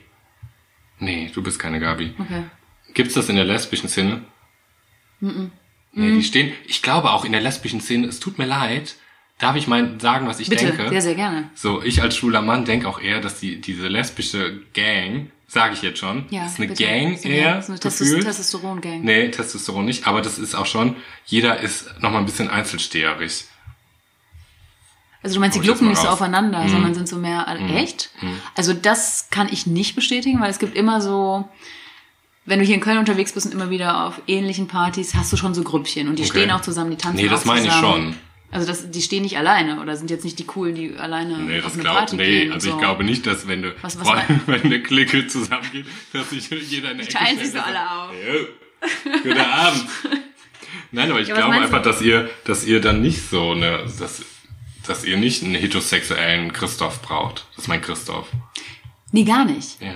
Nee, 1.00 1.32
du 1.34 1.42
bist 1.44 1.60
keine 1.60 1.80
Gabi. 1.80 2.14
Okay. 2.18 2.44
Gibt's 2.94 3.14
das 3.16 3.28
in 3.30 3.36
der 3.36 3.46
lesbischen 3.46 3.90
Szene? 3.90 4.22
Nee, 5.20 5.30
Mhm. 5.92 6.16
die 6.20 6.24
stehen, 6.24 6.54
ich 6.66 6.82
glaube 6.82 7.12
auch 7.12 7.24
in 7.26 7.32
der 7.32 7.42
lesbischen 7.42 7.82
Szene, 7.82 8.08
es 8.08 8.20
tut 8.20 8.38
mir 8.38 8.46
leid, 8.46 8.96
darf 9.40 9.56
ich 9.56 9.68
mal 9.68 10.00
sagen, 10.00 10.28
was 10.28 10.40
ich 10.40 10.50
Bitte, 10.50 10.68
denke? 10.68 10.90
sehr, 10.90 11.02
sehr 11.02 11.16
gerne. 11.16 11.50
So, 11.56 11.82
ich 11.84 12.02
als 12.02 12.16
schwuler 12.18 12.42
Mann 12.42 12.66
denke 12.66 12.88
auch 12.88 13.00
eher, 13.02 13.20
dass 13.22 13.40
die, 13.40 13.60
diese 13.62 13.88
lesbische 13.88 14.62
Gang, 14.74 15.32
sage 15.48 15.74
ich 15.76 15.82
jetzt 15.82 16.00
schon, 16.00 16.26
Ja, 16.30 16.46
ist 16.46 16.58
eine 16.58 16.68
bitte. 16.70 16.84
Gang 16.84 17.18
So 17.18 17.30
eher, 17.30 17.62
so 17.62 17.72
eine. 17.74 17.80
Testosteron-Gang. 17.80 19.02
Nee, 19.04 19.30
Testosteron 19.30 19.86
nicht, 19.86 20.08
aber 20.08 20.22
das 20.22 20.40
ist 20.40 20.56
auch 20.56 20.66
schon, 20.66 20.96
jeder 21.26 21.60
ist 21.60 22.02
noch 22.02 22.12
mal 22.12 22.20
ein 22.20 22.26
bisschen 22.26 22.50
einzelsteherig. 22.50 23.46
Also 25.24 25.36
du 25.36 25.40
meinst, 25.40 25.56
die 25.58 25.62
glucken 25.62 25.88
nicht 25.88 26.02
so 26.02 26.08
aufeinander, 26.10 26.60
Mhm. 26.66 26.70
sondern 26.70 26.94
sind 26.94 27.08
so 27.08 27.16
mehr, 27.16 27.48
echt? 27.76 28.12
Also 28.56 28.74
das 28.74 29.30
kann 29.32 29.48
ich 29.52 29.66
nicht 29.66 29.96
bestätigen, 29.96 30.40
weil 30.42 30.50
es 30.52 30.60
gibt 30.60 30.76
immer 30.76 31.00
so, 31.02 31.48
wenn 32.46 32.60
du 32.60 32.66
hier 32.66 32.76
in 32.76 32.82
Köln 32.82 32.98
unterwegs 32.98 33.32
bist 33.32 33.46
und 33.46 33.54
immer 33.54 33.70
wieder 33.70 34.06
auf 34.06 34.22
ähnlichen 34.28 34.68
Partys, 34.68 35.16
hast 35.16 35.32
du 35.32 35.38
schon 35.38 35.54
so 35.54 35.64
Grüppchen 35.64 36.10
und 36.10 36.20
die 36.20 36.24
Okay. 36.24 36.32
stehen 36.40 36.52
auch 36.52 36.62
zusammen, 36.62 36.92
die 36.92 36.98
tanzen 36.98 37.24
Nee, 37.24 37.30
das 37.30 37.46
meine 37.46 37.66
ich 37.68 37.74
schon. 37.74 38.16
Also 38.52 38.68
das, 38.68 38.92
die 38.92 39.02
stehen 39.02 39.24
nicht 39.24 39.38
alleine 39.38 39.80
oder 39.82 39.96
sind 39.96 40.12
jetzt 40.12 40.24
nicht 40.26 40.38
die 40.38 40.44
coolen, 40.46 40.76
die 40.76 40.96
alleine 40.98 41.38
Nee, 41.40 41.58
auf 41.60 41.64
das 41.64 41.74
eine 41.74 41.82
glaubt, 41.84 41.98
Party 42.00 42.16
nee, 42.18 42.26
gehen. 42.26 42.48
und 42.50 42.54
also 42.56 42.70
so. 42.70 42.76
ich 42.76 42.82
glaube 42.82 43.04
nicht, 43.04 43.26
dass 43.26 43.48
wenn 43.48 43.62
du, 43.64 43.74
Was- 43.82 43.98
was 44.00 44.08
vor 44.08 44.16
allem, 44.18 44.42
wenn 44.46 44.62
eine 44.64 44.84
Clique 44.84 45.26
zusammengeht, 45.28 45.86
dass 46.12 46.30
sich 46.30 46.50
jeder 46.50 46.92
in 46.92 46.98
der 46.98 47.08
Ecke 47.08 47.18
teilen 47.18 47.40
sich 47.40 47.52
so 47.52 47.60
alle 47.60 47.80
auf. 47.80 48.12
"Jo, 48.12 48.46
Guten 49.24 49.40
Abend. 49.40 49.86
Nein, 50.92 51.10
aber 51.10 51.22
ich 51.22 51.30
Ja, 51.30 51.36
glaube 51.36 51.50
meinst 51.54 51.72
du? 51.72 51.78
einfach, 51.78 51.90
dass 51.90 52.02
ihr, 52.02 52.30
dass 52.46 52.66
ihr 52.66 52.82
dann 52.82 53.02
nicht 53.02 53.28
so 53.30 53.52
eine, 53.52 53.86
dass, 54.00 54.22
dass 54.88 55.04
ihr 55.04 55.18
nicht 55.18 55.44
einen 55.44 55.56
heterosexuellen 55.56 56.54
Christoph 56.54 57.02
braucht. 57.02 57.46
Das 57.56 57.66
ist 57.66 57.68
mein 57.68 57.82
Christoph. 57.82 58.28
Nee, 59.12 59.24
gar 59.24 59.46
nicht. 59.46 59.82
Ja. 59.82 59.94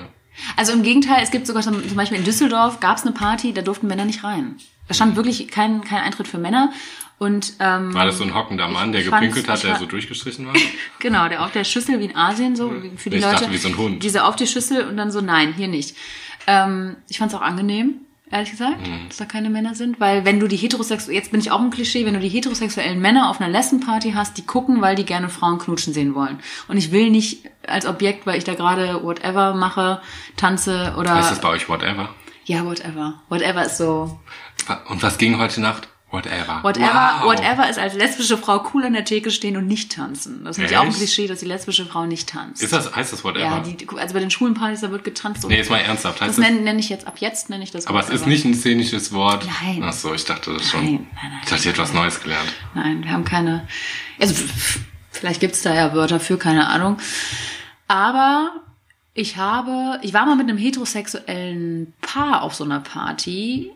Also 0.55 0.73
im 0.73 0.83
Gegenteil, 0.83 1.21
es 1.23 1.31
gibt 1.31 1.47
sogar 1.47 1.63
zum 1.63 1.81
Beispiel 1.95 2.17
in 2.17 2.23
Düsseldorf 2.23 2.79
gab 2.79 2.97
es 2.97 3.03
eine 3.03 3.11
Party, 3.11 3.53
da 3.53 3.61
durften 3.61 3.87
Männer 3.87 4.05
nicht 4.05 4.23
rein. 4.23 4.57
Da 4.87 4.93
stand 4.93 5.15
wirklich 5.15 5.47
kein, 5.47 5.83
kein 5.83 6.01
Eintritt 6.01 6.27
für 6.27 6.37
Männer. 6.37 6.71
Und 7.19 7.53
ähm, 7.59 7.93
War 7.95 8.05
das 8.05 8.19
so 8.19 8.23
ein 8.23 8.35
hockender 8.35 8.67
Mann, 8.67 8.91
der 8.91 9.03
gepinkelt 9.03 9.47
hat, 9.47 9.63
der 9.63 9.77
so 9.77 9.87
durchgestrichen 9.87 10.45
war? 10.45 10.53
Genau, 10.99 11.27
der 11.27 11.43
auf 11.43 11.51
der 11.51 11.63
Schüssel 11.63 11.99
wie 11.99 12.05
in 12.05 12.15
Asien, 12.15 12.55
so 12.55 12.71
wie 12.83 12.95
für 12.95 13.09
die 13.09 13.17
Ich 13.17 13.23
Leute. 13.23 13.37
dachte, 13.37 13.51
wie 13.51 13.57
so 13.57 13.69
ein 13.69 13.77
Hund. 13.77 14.03
Diese 14.03 14.23
auf 14.23 14.35
die 14.35 14.45
Schüssel 14.47 14.87
und 14.87 14.97
dann 14.97 15.11
so, 15.11 15.21
nein, 15.21 15.53
hier 15.53 15.67
nicht. 15.67 15.95
Ähm, 16.45 16.95
ich 17.09 17.17
fand 17.17 17.31
es 17.31 17.37
auch 17.37 17.41
angenehm, 17.41 18.01
ehrlich 18.31 18.51
gesagt, 18.51 18.85
Mhm. 18.85 19.07
dass 19.07 19.17
da 19.17 19.25
keine 19.25 19.49
Männer 19.49 19.73
sind, 19.75 19.99
weil 19.99 20.25
wenn 20.25 20.39
du 20.39 20.47
die 20.47 20.57
heterosexuellen, 20.57 21.15
jetzt 21.15 21.31
bin 21.31 21.39
ich 21.39 21.51
auch 21.51 21.59
ein 21.61 21.69
Klischee, 21.69 22.05
wenn 22.05 22.13
du 22.13 22.19
die 22.19 22.29
heterosexuellen 22.29 22.99
Männer 22.99 23.29
auf 23.29 23.39
einer 23.39 23.49
Lesbenparty 23.49 24.11
hast, 24.11 24.37
die 24.37 24.45
gucken, 24.45 24.81
weil 24.81 24.95
die 24.95 25.05
gerne 25.05 25.29
Frauen 25.29 25.59
knutschen 25.59 25.93
sehen 25.93 26.13
wollen. 26.15 26.39
Und 26.67 26.77
ich 26.77 26.91
will 26.91 27.09
nicht 27.09 27.45
als 27.67 27.85
Objekt, 27.85 28.25
weil 28.25 28.37
ich 28.37 28.43
da 28.43 28.53
gerade 28.55 29.03
whatever 29.03 29.53
mache, 29.55 30.01
tanze 30.35 30.93
oder 30.97 31.15
Heißt 31.15 31.31
das 31.31 31.41
bei 31.41 31.49
euch 31.49 31.67
whatever? 31.69 32.09
ja, 32.45 32.63
whatever. 32.65 33.21
Whatever 33.29 33.65
ist 33.65 33.77
so. 33.77 34.19
Und 34.89 35.01
was 35.03 35.17
ging 35.17 35.37
heute 35.37 35.61
Nacht? 35.61 35.87
Whatever. 36.09 36.63
Whatever, 36.63 37.19
Wow. 37.21 37.25
whatever 37.25 37.69
ist 37.69 37.77
als 37.77 37.93
lesbische 37.93 38.37
Frau 38.37 38.63
cool 38.73 38.85
an 38.85 38.93
der 38.93 39.03
Theke 39.03 39.29
stehen 39.29 39.57
und 39.57 39.67
nicht 39.67 39.91
tanzen. 39.91 40.45
Das 40.45 40.51
ist 40.51 40.57
nämlich 40.59 40.77
auch 40.77 40.83
ein 40.83 40.87
Echt? 40.87 40.97
Klischee, 40.99 41.27
dass 41.27 41.39
die 41.39 41.45
lesbische 41.45 41.85
Frau 41.85 42.05
nicht 42.05 42.29
tanzt. 42.29 42.63
Ist 42.63 42.71
das, 42.71 42.95
heißt 42.95 43.11
das 43.11 43.25
whatever? 43.25 43.43
Ja, 43.43 43.59
die, 43.59 43.75
also 43.97 44.13
bei 44.13 44.21
den 44.21 44.31
schwulen 44.31 44.53
Partys, 44.53 44.79
da 44.81 44.91
wird 44.91 45.03
getanzt. 45.03 45.45
Nee, 45.49 45.57
jetzt 45.57 45.69
mal 45.69 45.79
ernsthaft. 45.79 46.21
das 46.21 46.27
Heißt 46.29 46.37
das, 46.39 46.45
nenne 46.45 46.61
nenn 46.61 46.79
ich 46.79 46.87
jetzt, 46.87 47.07
ab 47.07 47.15
jetzt 47.19 47.49
nenne 47.49 47.63
ich 47.65 47.71
das 47.71 47.87
aber 47.87 47.99
es 47.99 48.05
ist 48.05 48.11
whatever. 48.21 48.29
nicht 48.29 48.45
ein 48.45 48.53
szenisches 48.53 49.11
Wort. 49.11 49.45
Nein. 49.61 49.83
Ach 49.83 49.91
so, 49.91 50.13
ich 50.13 50.23
dachte 50.23 50.53
das 50.53 50.69
schon. 50.69 50.83
Nein, 50.85 50.93
nein, 50.93 51.31
nein. 51.31 51.39
Ich 51.43 51.49
dachte, 51.49 51.61
ich 51.63 51.67
hätte 51.67 51.81
was 51.81 51.93
Neues 51.93 52.21
gelernt. 52.23 52.53
Nein, 52.73 53.03
wir 53.03 53.11
haben 53.11 53.25
keine. 53.25 53.67
Also 54.17 54.33
vielleicht 55.11 55.41
gibt's 55.41 55.61
da 55.61 55.73
ja 55.75 55.93
Wörter 55.93 56.21
für, 56.21 56.37
keine 56.37 56.67
Ahnung. 56.69 56.97
Aber 57.89 58.51
ich 59.13 59.35
habe, 59.35 59.99
ich 60.03 60.13
war 60.13 60.25
mal 60.25 60.35
mit 60.37 60.47
einem 60.49 60.57
heterosexuellen 60.57 61.93
Paar 62.01 62.43
auf 62.43 62.55
so 62.55 62.63
einer 62.63 62.79
Party. 62.79 63.71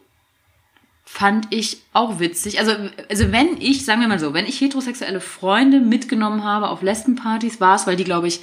Fand 1.14 1.48
ich 1.50 1.82
auch 1.92 2.20
witzig. 2.20 2.58
Also, 2.58 2.72
also 3.10 3.34
wenn 3.34 3.58
ich, 3.60 3.84
sagen 3.84 4.00
wir 4.00 4.08
mal 4.08 4.18
so, 4.18 4.34
wenn 4.34 4.46
ich 4.46 4.62
heterosexuelle 4.62 5.20
Freunde 5.20 5.82
mitgenommen 5.82 6.46
habe 6.46 6.70
auf 6.70 6.82
Lesbenpartys, 6.82 7.60
war 7.60 7.76
es, 7.76 7.86
weil 7.86 7.98
die, 7.98 8.06
glaube 8.06 8.28
ich, 8.28 8.40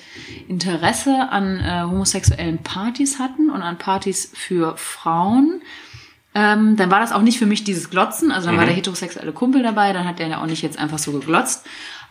Interesse 0.48 1.31
an 1.31 1.61
äh, 1.61 1.85
homosexuellen 1.85 2.59
Partys 2.59 3.18
hatten 3.18 3.48
und 3.48 3.62
an 3.62 3.78
Partys 3.78 4.31
für 4.35 4.76
Frauen. 4.76 5.62
Ähm, 6.35 6.76
dann 6.76 6.90
war 6.90 7.00
das 7.00 7.12
auch 7.12 7.22
nicht 7.22 7.38
für 7.38 7.46
mich 7.46 7.64
dieses 7.64 7.88
Glotzen. 7.88 8.31
Also 8.31 8.48
dann 8.48 8.59
war 8.59 8.66
der 8.66 8.74
heterosexuelle 8.74 9.33
Kumpel 9.33 9.62
dabei, 9.62 9.94
dann 9.94 10.07
hat 10.07 10.18
der 10.18 10.28
ja 10.28 10.42
auch 10.42 10.46
nicht 10.46 10.62
jetzt 10.62 10.78
einfach 10.78 10.98
so 10.98 11.12
geglotzt. 11.12 11.66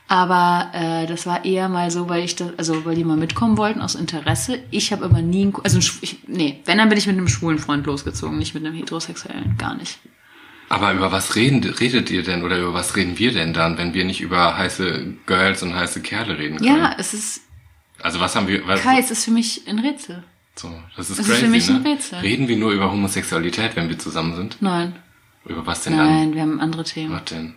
Aber 0.08 0.72
äh, 0.74 1.06
das 1.06 1.28
war 1.28 1.46
eher 1.46 1.70
mal 1.70 1.92
so, 1.92 2.10
weil 2.10 2.24
ich 2.24 2.36
das, 2.36 2.58
also 2.58 2.84
weil 2.84 2.96
die 2.96 3.04
mal 3.04 3.16
mitkommen 3.16 3.58
wollten 3.58 3.80
aus 3.80 3.94
Interesse. 3.94 4.58
Ich 4.72 4.92
habe 4.92 5.06
aber 5.06 5.22
nie, 5.22 5.44
einen, 5.44 5.54
also 5.64 5.78
ich, 5.78 6.28
nee, 6.28 6.62
wenn 6.66 6.80
dann 6.80 6.90
bin 6.90 6.98
ich 6.98 7.06
mit 7.06 7.16
einem 7.16 7.28
schwulen 7.28 7.60
Freund 7.60 7.86
losgezogen, 7.86 8.40
nicht 8.40 8.56
mit 8.56 8.66
einem 8.66 8.74
heterosexuellen, 8.74 9.56
gar 9.60 9.76
nicht. 9.76 10.00
Aber 10.70 10.94
über 10.94 11.12
was 11.12 11.36
reden, 11.36 11.64
redet 11.64 12.10
ihr 12.10 12.24
denn 12.24 12.44
oder 12.44 12.58
über 12.60 12.74
was 12.74 12.96
reden 12.96 13.18
wir 13.18 13.32
denn 13.32 13.54
dann, 13.54 13.78
wenn 13.78 13.94
wir 13.94 14.04
nicht 14.04 14.20
über 14.22 14.58
heiße 14.58 15.14
Girls 15.26 15.64
und 15.64 15.74
heiße 15.76 16.02
Kerle 16.02 16.38
reden 16.38 16.58
können? 16.58 16.78
Ja, 16.78 16.96
es 16.98 17.14
ist 17.14 17.42
Also 18.02 18.20
was 18.20 18.36
haben 18.36 18.48
wir, 18.48 18.68
was, 18.68 18.82
Kai, 18.82 19.00
es 19.00 19.10
ist 19.12 19.24
für 19.26 19.32
mich 19.32 19.64
ein 19.68 19.80
Rätsel. 19.80 20.24
so, 20.56 20.70
das 20.98 21.10
ist 21.10 21.20
es 21.20 21.26
ist 21.26 21.28
crazy, 21.32 21.46
für 21.46 21.52
mich 21.52 21.70
ne? 21.70 21.76
ein 21.78 21.82
Rätsel. 21.88 22.20
Reden 22.20 22.48
wir 22.50 22.58
nur 22.58 22.72
über 22.72 22.92
Homosexualität, 22.92 23.76
wenn 23.76 23.88
wir 23.90 23.98
zusammen 23.98 24.36
sind? 24.36 24.58
Nein, 24.62 24.96
Über 25.46 25.66
was 25.66 25.84
denn 25.84 25.96
dann? 25.98 26.06
nein, 26.14 26.34
wir 26.36 26.42
haben 26.42 26.60
andere 26.60 26.84
Themen. 26.84 27.14
Was 27.14 27.24
denn? 27.26 27.54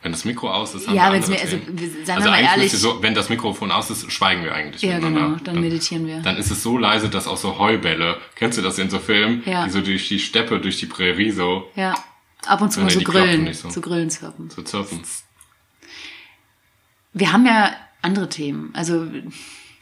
Wenn 0.00 0.12
das 0.12 0.24
Mikro 0.24 0.48
aus 0.50 0.74
ist, 0.76 0.86
haben 0.86 0.94
Ja, 0.94 1.04
wir 1.10 1.16
andere 1.16 1.30
mir- 1.32 1.40
also, 1.40 1.58
wir- 1.66 1.88
seien 1.88 2.06
wir 2.06 2.14
also 2.16 2.30
mal 2.30 2.40
ehrlich- 2.40 2.72
so, 2.72 3.02
wenn 3.02 3.14
das 3.14 3.28
Mikrofon 3.30 3.72
aus 3.72 3.90
ist, 3.90 4.10
schweigen 4.12 4.44
wir 4.44 4.54
eigentlich 4.54 4.80
Ja, 4.82 5.00
genau, 5.00 5.36
dann 5.42 5.60
meditieren 5.60 6.06
wir. 6.06 6.20
Dann 6.20 6.36
ist 6.36 6.52
es 6.52 6.62
so 6.62 6.78
leise, 6.78 7.08
dass 7.08 7.26
auch 7.26 7.36
so 7.36 7.58
Heubälle, 7.58 8.16
kennst 8.36 8.56
du 8.58 8.62
das 8.62 8.78
in 8.78 8.90
so 8.90 9.00
Filmen, 9.00 9.42
Ja. 9.44 9.64
die 9.64 9.70
so 9.70 9.80
durch 9.80 10.06
die 10.08 10.20
Steppe, 10.20 10.60
durch 10.60 10.78
die 10.78 10.86
Prärie 10.86 11.32
so, 11.32 11.68
Ja, 11.74 11.94
ab 12.46 12.60
und 12.60 12.72
zu 12.72 12.80
mal 12.80 12.90
so 12.90 13.00
Grillen, 13.00 13.52
so. 13.52 13.70
so 13.70 13.80
Grillen 13.80 14.08
zirpen. 14.08 14.50
so 14.50 14.62
zirpen. 14.62 15.02
Wir 17.12 17.32
haben 17.32 17.44
ja 17.46 17.72
andere 18.02 18.28
Themen. 18.28 18.70
Also 18.74 19.02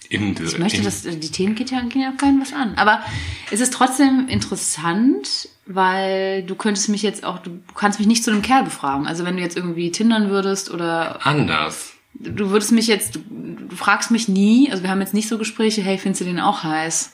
In, 0.09 0.31
ich 0.43 0.59
möchte, 0.59 0.79
in, 0.79 0.85
dass 0.85 1.03
die 1.03 1.31
Themen 1.31 1.55
geht 1.57 1.71
ja, 1.71 1.81
gehen 1.83 2.01
ja 2.01 2.13
keinen 2.13 2.41
was 2.41 2.53
an. 2.55 2.75
Aber 2.77 3.03
es 3.51 3.61
ist 3.61 3.73
trotzdem 3.75 4.29
interessant, 4.29 5.49
weil 5.67 6.43
du 6.45 6.55
könntest 6.55 6.89
mich 6.89 7.03
jetzt 7.03 7.25
auch, 7.25 7.39
du 7.41 7.61
kannst 7.75 7.99
mich 7.99 8.07
nicht 8.09 8.25
zu 8.25 8.31
einem 8.31 8.43
Kerl 8.43 8.65
befragen. 8.65 9.07
Also 9.07 9.25
wenn 9.25 9.37
du 9.37 9.43
jetzt 9.43 9.57
irgendwie 9.57 9.91
tindern 9.91 10.31
würdest 10.31 10.71
oder 10.71 11.25
anders. 11.27 11.93
du 12.15 12.51
würdest 12.51 12.73
mich 12.73 12.87
jetzt, 12.87 13.17
du, 13.17 13.21
du 13.69 13.77
fragst 13.77 14.11
mich 14.11 14.29
nie, 14.29 14.71
also 14.71 14.83
wir 14.83 14.91
haben 14.91 15.01
jetzt 15.01 15.15
nicht 15.15 15.29
so 15.29 15.39
Gespräche, 15.39 15.83
hey, 15.83 15.99
findest 15.99 16.21
du 16.21 16.25
den 16.25 16.41
auch 16.41 16.63
heiß? 16.63 17.13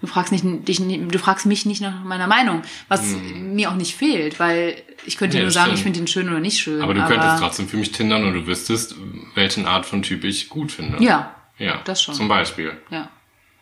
Du 0.00 0.08
fragst 0.08 0.32
nicht, 0.32 0.44
dich, 0.66 0.78
du 0.78 1.18
fragst 1.18 1.46
mich 1.46 1.64
nicht 1.64 1.80
nach 1.80 2.02
meiner 2.02 2.26
Meinung, 2.26 2.62
was 2.88 3.14
mir 3.36 3.70
auch 3.70 3.76
nicht 3.76 3.94
fehlt, 3.94 4.40
weil 4.40 4.74
ich 5.06 5.16
könnte 5.16 5.36
Nee, 5.36 5.44
nur 5.44 5.52
sagen, 5.52 5.72
ich 5.74 5.80
stimmt. 5.80 5.96
finde 5.96 6.00
ihn 6.00 6.12
schön 6.12 6.28
oder 6.28 6.40
nicht 6.40 6.58
schön. 6.58 6.82
Aber 6.82 6.92
du 6.92 7.04
könntest 7.06 7.38
trotzdem 7.38 7.68
für 7.68 7.76
mich 7.76 7.92
tindern 7.92 8.24
und 8.24 8.34
du 8.34 8.46
wüsstest, 8.48 8.96
welchen 9.36 9.64
Art 9.66 9.86
von 9.86 10.02
Typ 10.02 10.24
ich 10.24 10.48
gut 10.48 10.72
finde. 10.72 11.02
Ja, 11.04 11.34
Ja, 11.58 11.80
Das 11.84 12.02
schon. 12.02 12.14
Zum 12.16 12.26
Beispiel. 12.26 12.72
Ja. 12.90 13.10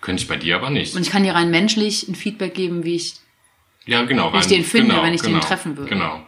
Könnte 0.01 0.23
ich 0.23 0.29
bei 0.29 0.37
dir 0.37 0.57
aber 0.57 0.71
nicht. 0.71 0.95
Und 0.97 1.03
ich 1.03 1.11
kann 1.11 1.25
dir 1.25 1.35
rein 1.35 1.51
menschlich 1.51 2.09
ein 2.09 2.15
Feedback 2.15 2.55
geben, 2.55 2.85
wie 2.85 2.95
ich. 2.97 3.17
Ja, 3.87 4.03
genau. 4.05 4.33
Wie 4.33 4.39
ich 4.39 4.47
den 4.47 4.65
finde, 4.65 4.89
genau, 4.95 5.03
wenn 5.05 5.15
ich 5.15 5.23
den 5.23 5.33
genau, 5.33 5.45
treffen 5.45 5.77
würde. 5.77 5.91
Genau. 5.91 6.27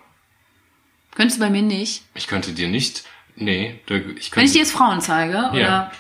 Könntest 1.15 1.39
du 1.39 1.45
bei 1.45 1.51
mir 1.51 1.63
nicht? 1.63 2.03
Ich 2.15 2.27
könnte 2.27 2.53
dir 2.53 2.69
nicht, 2.69 3.05
nee, 3.37 3.79
ich 3.85 3.91
Wenn 3.91 4.17
ich 4.17 4.31
könnte, 4.31 4.53
dir 4.53 4.59
jetzt 4.61 4.73
Frauen 4.73 5.01
zeige 5.01 5.51
oder 5.53 5.59
Ja. 5.61 5.93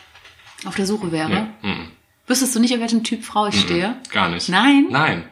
auf 0.65 0.75
der 0.77 0.87
Suche 0.87 1.13
wäre, 1.13 1.49
nee, 1.63 1.69
mm, 1.69 1.89
wüsstest 2.27 2.55
du 2.57 2.61
nicht, 2.61 2.73
auf 2.73 2.81
welchen 2.81 3.05
Typ 3.05 3.23
Frau 3.25 3.47
ich 3.49 3.61
stehe? 3.61 3.97
gar 4.11 4.29
nicht. 4.31 4.49
Nein? 4.49 4.87
Nein, 4.91 5.25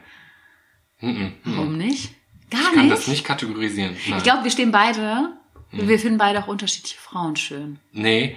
Warum 1.44 1.78
nicht? 1.78 2.12
Gar 2.50 2.60
ich 2.60 2.66
kann 2.72 2.86
nicht? 2.86 2.92
das 2.92 3.06
nicht 3.06 3.24
kategorisieren. 3.24 3.96
Nein. 4.08 4.18
Ich 4.18 4.24
glaube, 4.24 4.44
wir 4.44 4.50
stehen 4.50 4.70
beide, 4.70 5.32
wir 5.72 5.98
finden 5.98 6.18
beide 6.18 6.40
auch 6.42 6.46
unterschiedliche 6.48 6.98
Frauen 6.98 7.36
schön. 7.36 7.78
nee. 7.92 8.36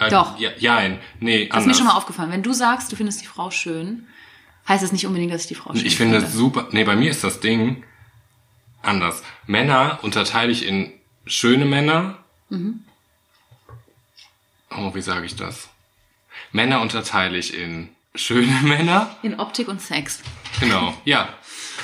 Äh, 0.00 0.10
Doch. 0.10 0.38
Ja, 0.38 0.50
jein, 0.58 1.00
nee, 1.18 1.46
Das 1.48 1.48
ist 1.48 1.52
mir 1.54 1.62
anders. 1.72 1.76
schon 1.78 1.86
mal 1.88 1.94
aufgefallen. 1.94 2.30
Wenn 2.30 2.44
du 2.44 2.52
sagst, 2.52 2.92
du 2.92 2.94
findest 2.94 3.20
die 3.20 3.26
Frau 3.26 3.50
schön, 3.50 4.06
heißt 4.68 4.82
das 4.82 4.92
nicht 4.92 5.06
unbedingt, 5.06 5.32
dass 5.32 5.42
ich 5.42 5.48
die 5.48 5.54
Frau 5.54 5.74
schön 5.74 5.86
Ich 5.86 5.96
finde 5.96 6.18
es 6.18 6.32
super. 6.32 6.68
Nee, 6.72 6.84
bei 6.84 6.96
mir 6.96 7.10
ist 7.10 7.24
das 7.24 7.40
Ding 7.40 7.82
anders. 8.82 9.22
Männer 9.46 9.98
unterteile 10.02 10.52
ich 10.52 10.64
in 10.66 10.92
schöne 11.26 11.64
Männer. 11.64 12.18
Mhm. 12.50 12.80
Oh, 14.70 14.94
wie 14.94 15.00
sage 15.02 15.26
ich 15.26 15.36
das? 15.36 15.68
Männer 16.52 16.80
unterteile 16.80 17.38
ich 17.38 17.54
in 17.54 17.88
schöne 18.14 18.52
Männer. 18.62 19.14
In 19.22 19.38
Optik 19.38 19.68
und 19.68 19.80
Sex. 19.80 20.20
Genau, 20.60 20.94
ja. 21.04 21.28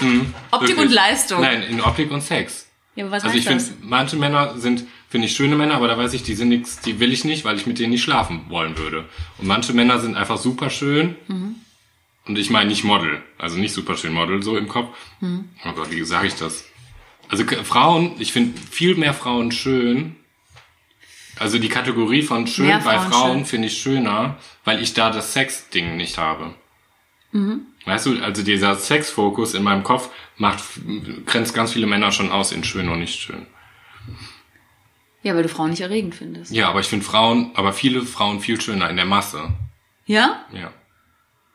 Mhm, 0.01 0.35
Optik 0.51 0.71
wirklich. 0.71 0.87
und 0.89 0.93
Leistung. 0.93 1.41
Nein, 1.41 1.63
in 1.63 1.81
Optik 1.81 2.11
und 2.11 2.21
Sex. 2.21 2.67
Ja, 2.97 3.05
aber 3.05 3.13
was 3.17 3.25
Also 3.25 3.37
ich 3.37 3.45
finde, 3.45 3.63
das? 3.65 3.73
manche 3.81 4.17
Männer 4.17 4.59
sind, 4.59 4.85
finde 5.09 5.27
ich 5.27 5.35
schöne 5.37 5.57
Männer, 5.57 5.75
aber 5.75 5.89
da 5.89 5.97
weiß 5.99 6.13
ich, 6.15 6.23
die 6.23 6.35
sind 6.35 6.49
nix, 6.49 6.81
die 6.81 7.01
will 7.01 7.13
ich 7.13 7.25
nicht, 7.25 7.45
weil 7.45 7.57
ich 7.57 7.67
mit 7.67 7.79
denen 7.79 7.91
nicht 7.91 8.03
schlafen 8.03 8.45
wollen 8.49 8.77
würde. 8.79 9.05
Und 9.39 9.47
manche 9.47 9.73
Männer 9.73 9.99
sind 10.01 10.17
einfach 10.17 10.39
super 10.39 10.71
schön. 10.71 11.17
Mhm. 11.29 11.57
Und 12.27 12.39
ich 12.39 12.51
meine 12.51 12.71
nicht 12.71 12.85
Model, 12.85 13.23
also 13.39 13.59
nicht 13.59 13.75
super 13.75 13.97
schön 13.97 14.13
Model 14.13 14.43
so 14.43 14.57
im 14.57 14.69
Kopf. 14.69 14.97
Mhm. 15.21 15.51
Oh 15.65 15.73
Gott, 15.73 15.91
wie 15.91 16.03
sage 16.05 16.27
ich 16.27 16.35
das? 16.35 16.65
Also 17.29 17.45
Frauen, 17.45 18.17
ich 18.19 18.33
finde 18.33 18.59
viel 18.61 18.95
mehr 18.97 19.15
Frauen 19.15 19.53
schön. 19.53 20.17
Also 21.39 21.59
die 21.59 21.69
Kategorie 21.69 22.23
von 22.23 22.47
schön 22.47 22.67
Mehr 22.67 22.79
bei 22.79 22.99
Frauen 22.99 23.13
Frauen 23.13 23.45
finde 23.45 23.69
ich 23.69 23.79
schöner, 23.79 24.39
weil 24.65 24.83
ich 24.83 24.95
da 24.95 25.11
das 25.11 25.33
Sex-Ding 25.33 25.97
nicht 25.97 26.17
habe. 26.17 26.55
Mhm. 27.33 27.67
Weißt 27.85 28.07
du, 28.07 28.23
also 28.23 28.43
dieser 28.43 28.77
Sexfokus 28.77 29.55
in 29.55 29.63
meinem 29.63 29.83
Kopf 29.83 30.11
macht, 30.37 30.63
grenzt 31.27 31.55
ganz 31.55 31.73
viele 31.73 31.87
Männer 31.87 32.13
schon 32.13 32.31
aus 32.31 32.53
in 32.53 32.65
schön 32.65 32.89
und 32.89 33.01
nicht 33.01 33.21
schön. 33.21 33.47
Ja, 35.23 35.35
weil 35.35 35.43
du 35.43 35.49
Frauen 35.49 35.71
nicht 35.71 35.81
erregend 35.81 36.15
findest. 36.15 36.53
Ja, 36.53 36.69
aber 36.69 36.81
ich 36.81 36.87
finde 36.87 37.05
Frauen, 37.05 37.51
aber 37.55 37.73
viele 37.73 38.03
Frauen 38.03 38.41
viel 38.41 38.61
schöner 38.61 38.89
in 38.89 38.97
der 38.97 39.07
Masse. 39.07 39.53
Ja? 40.07 40.45
Ja. 40.53 40.73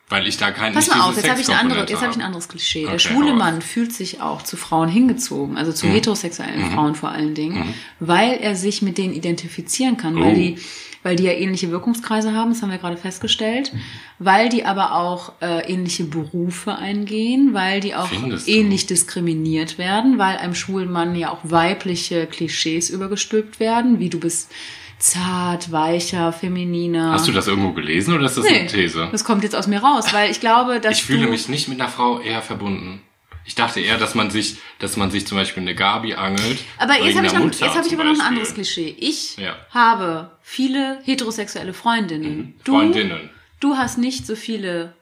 Weil 0.10 0.28
ich 0.28 0.38
da 0.38 0.50
kein 0.52 0.74
Pass 0.74 0.88
mal 0.88 1.02
auf, 1.02 1.15
jetzt 1.15 1.30
habe 1.30 1.39
ich, 1.39 1.48
eine 1.50 1.60
andere, 1.60 1.80
jetzt 1.88 2.02
hab 2.02 2.10
ich 2.10 2.15
ein 2.17 2.24
anderes 2.24 2.48
Klischee. 2.50 2.82
Der 2.82 2.89
Okay, 2.95 3.00
schwule 3.00 3.28
hau 3.28 3.32
raus. 3.34 3.39
Mann 3.39 3.62
fühlt 3.62 3.93
sich 3.93 4.22
auch 4.22 4.41
zu 4.41 4.58
Frauen 4.58 4.89
hingezogen, 4.89 5.56
also 5.56 5.72
Mhm. 5.72 5.76
zu 5.76 5.88
heterosexuellen 5.88 6.72
Frauen 6.72 6.95
vor 6.95 7.10
allen 7.10 7.36
Dingen, 7.36 7.76
weil 8.00 8.34
er 8.41 8.56
sich 8.56 8.82
mit 8.82 8.98
denen 8.98 9.13
identifizieren 9.13 9.98
kann, 9.98 10.15
weil 10.19 10.32
Oh. 10.32 10.36
die 10.36 10.58
weil 11.02 11.15
die 11.15 11.24
ja 11.24 11.32
ähnliche 11.32 11.72
Wirkungskreise 11.72 12.34
haben, 12.34 12.50
das 12.52 12.62
haben 12.62 12.72
wir 12.72 12.78
gerade 12.78 12.98
festgestellt, 12.98 13.72
weil 14.19 14.50
die 14.50 14.65
aber 14.65 14.95
auch 14.95 15.32
äh, 15.41 15.62
ähnliche 15.72 16.04
Berufe 16.04 16.76
eingehen, 16.76 17.54
weil 17.54 17.80
die 17.80 17.95
auch 17.95 18.10
Findest 18.10 18.50
du? 18.50 18.52
ähnlich 18.52 18.86
diskriminiert 18.86 19.78
werden, 19.78 20.17
weil 20.17 20.36
einem 20.36 20.56
schwulen 20.56 20.91
Mann 20.91 21.15
ja 21.15 21.32
auch 21.32 21.39
weibliche 21.43 22.26
Klischees 22.28 22.89
übergestülpt 22.89 23.62
werden, 23.62 24.00
wie 24.02 24.10
du 24.10 24.19
bist 24.19 24.52
zart, 24.99 25.71
weicher, 25.71 26.31
femininer. 26.33 27.13
Hast 27.13 27.27
du 27.27 27.31
das 27.31 27.47
irgendwo 27.47 27.71
gelesen 27.71 28.13
oder 28.13 28.25
ist 28.25 28.38
das 28.38 28.45
Nee, 28.45 28.59
eine 28.59 28.67
These? 28.67 29.09
Das 29.12 29.23
kommt 29.23 29.43
jetzt 29.43 29.55
aus 29.55 29.67
mir 29.67 29.79
raus, 29.79 30.13
weil 30.13 30.29
ich 30.29 30.39
glaube, 30.39 30.79
dass 30.79 30.97
Ich 30.97 31.03
fühle 31.03 31.27
mich 31.27 31.47
nicht 31.49 31.67
mit 31.67 31.79
einer 31.79 31.89
Frau 31.89 32.19
eher 32.19 32.41
verbunden. 32.41 33.01
Ich 33.45 33.55
dachte 33.55 33.79
eher, 33.79 33.97
dass 33.97 34.13
man 34.13 34.29
sich, 34.29 34.57
dass 34.77 34.95
man 34.97 35.09
sich 35.09 35.25
zum 35.25 35.38
Beispiel 35.38 35.63
eine 35.63 35.73
Gabi 35.73 36.13
angelt. 36.13 36.59
Aber 36.77 37.01
jetzt 37.01 37.17
habe 37.17 37.25
ich, 37.25 37.33
noch, 37.33 37.45
jetzt 37.45 37.62
hab 37.63 37.85
ich 37.85 37.93
aber 37.93 38.03
noch 38.03 38.13
ein 38.13 38.21
anderes 38.21 38.53
Klischee. 38.53 38.95
Ich 38.99 39.38
Ja. 39.38 39.55
habe 39.71 40.29
viele 40.43 40.99
heterosexuelle 41.03 41.73
Freundinnen. 41.73 42.53
Du, 42.63 42.73
Freundinnen. 42.73 43.29
du 43.59 43.75
hast 43.75 43.97
nicht 43.97 44.27
so 44.27 44.35
viele. 44.35 44.93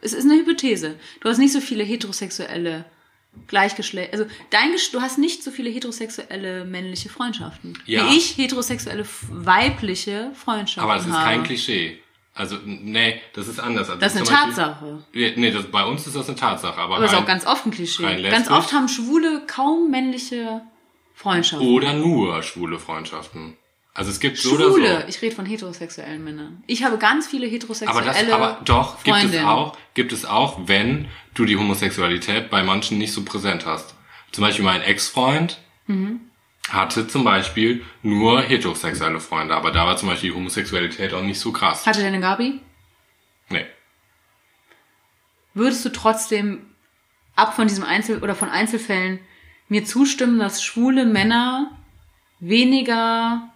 Es 0.00 0.12
ist 0.12 0.24
eine 0.24 0.34
Hypothese. 0.34 0.94
Du 1.20 1.28
hast 1.28 1.38
nicht 1.38 1.52
so 1.52 1.60
viele 1.60 1.82
heterosexuelle 1.82 2.84
Gleichgeschlecht. 3.46 4.12
Also 4.12 4.26
dein 4.50 4.72
Gesch- 4.72 4.92
du 4.92 5.00
hast 5.00 5.18
nicht 5.18 5.42
so 5.42 5.50
viele 5.50 5.70
heterosexuelle 5.70 6.64
männliche 6.64 7.08
Freundschaften. 7.08 7.78
Ja. 7.86 8.10
Wie 8.10 8.16
ich 8.16 8.36
heterosexuelle 8.36 9.06
weibliche 9.30 10.30
Freundschaften 10.34 10.82
Aber 10.82 10.94
das 10.94 11.06
ist 11.06 11.12
habe. 11.12 11.24
kein 11.24 11.42
Klischee. 11.42 11.98
Also, 12.34 12.56
nee, 12.64 13.20
das 13.34 13.46
ist 13.48 13.60
anders. 13.60 13.90
Also 13.90 14.00
Das 14.00 14.14
ist 14.14 14.20
eine 14.20 14.26
Beispiel- 14.30 14.54
Tatsache. 14.64 15.04
Ja, 15.12 15.28
Nee, 15.36 15.50
das, 15.50 15.64
bei 15.70 15.84
uns 15.84 16.06
ist 16.06 16.16
das 16.16 16.28
eine 16.28 16.36
Tatsache. 16.36 16.80
Aber, 16.80 16.96
Aber 16.96 17.04
es 17.04 17.10
ist 17.10 17.16
rein- 17.16 17.22
auch 17.24 17.26
ganz 17.28 17.46
oft 17.46 17.66
ein 17.66 17.70
Klischee. 17.72 18.04
rein 18.06 18.22
Ganz 18.22 18.50
oft 18.50 18.72
haben 18.72 18.88
Schwule 18.88 19.42
kaum 19.46 19.90
männliche 19.90 20.62
Freundschaften. 21.14 21.68
Oder 21.68 21.92
nur 21.92 22.42
schwule 22.42 22.78
Freundschaften. 22.78 23.56
Also 23.94 24.10
es 24.10 24.20
gibt 24.20 24.38
so 24.38 24.54
oder 24.54 24.66
Schwule, 24.66 25.00
so. 25.02 25.08
ich 25.08 25.20
rede 25.20 25.36
von 25.36 25.44
heterosexuellen 25.44 26.24
Männern. 26.24 26.62
Ich 26.66 26.82
habe 26.82 26.96
ganz 26.96 27.26
viele 27.26 27.46
Aber 27.46 27.52
heterosexuelle 27.54 28.04
das, 28.06 28.30
aber 28.32 28.60
doch, 28.64 29.02
gibt 29.04 29.22
es 29.24 29.44
auch, 29.44 29.76
gibt 29.94 30.12
es 30.12 30.24
auch, 30.24 30.60
wenn 30.66 31.08
du 31.34 31.44
die 31.44 31.56
Homosexualität 31.56 32.48
bei 32.48 32.62
manchen 32.62 32.96
nicht 32.98 33.12
so 33.12 33.22
präsent 33.24 33.66
hast. 33.66 33.94
Zum 34.30 34.42
Beispiel 34.44 34.64
mein 34.64 34.80
Ex-Freund 34.82 35.58
Mhm. 35.88 36.20
hatte 36.70 37.06
zum 37.08 37.24
Beispiel 37.24 37.84
nur 38.02 38.40
heterosexuelle 38.40 39.20
Freunde, 39.20 39.54
aber 39.54 39.72
da 39.72 39.84
war 39.84 39.96
zum 39.98 40.08
Beispiel 40.08 40.30
die 40.30 40.36
Homosexualität 40.36 41.12
auch 41.12 41.22
nicht 41.22 41.40
so 41.40 41.52
krass. 41.52 41.84
Hatte 41.84 41.98
der 41.98 42.08
eine 42.08 42.20
Gabi? 42.20 42.60
Nee. 43.50 43.66
Würdest 45.54 45.84
du 45.84 45.90
trotzdem 45.90 46.64
ab 47.36 47.54
von 47.56 47.66
diesem 47.68 47.84
Einzel- 47.84 48.22
oder 48.22 48.34
von 48.34 48.48
Einzelfällen 48.48 49.18
mir 49.68 49.84
zustimmen, 49.84 50.38
dass 50.38 50.62
schwule 50.62 51.04
Männer 51.04 51.76
weniger 52.40 53.51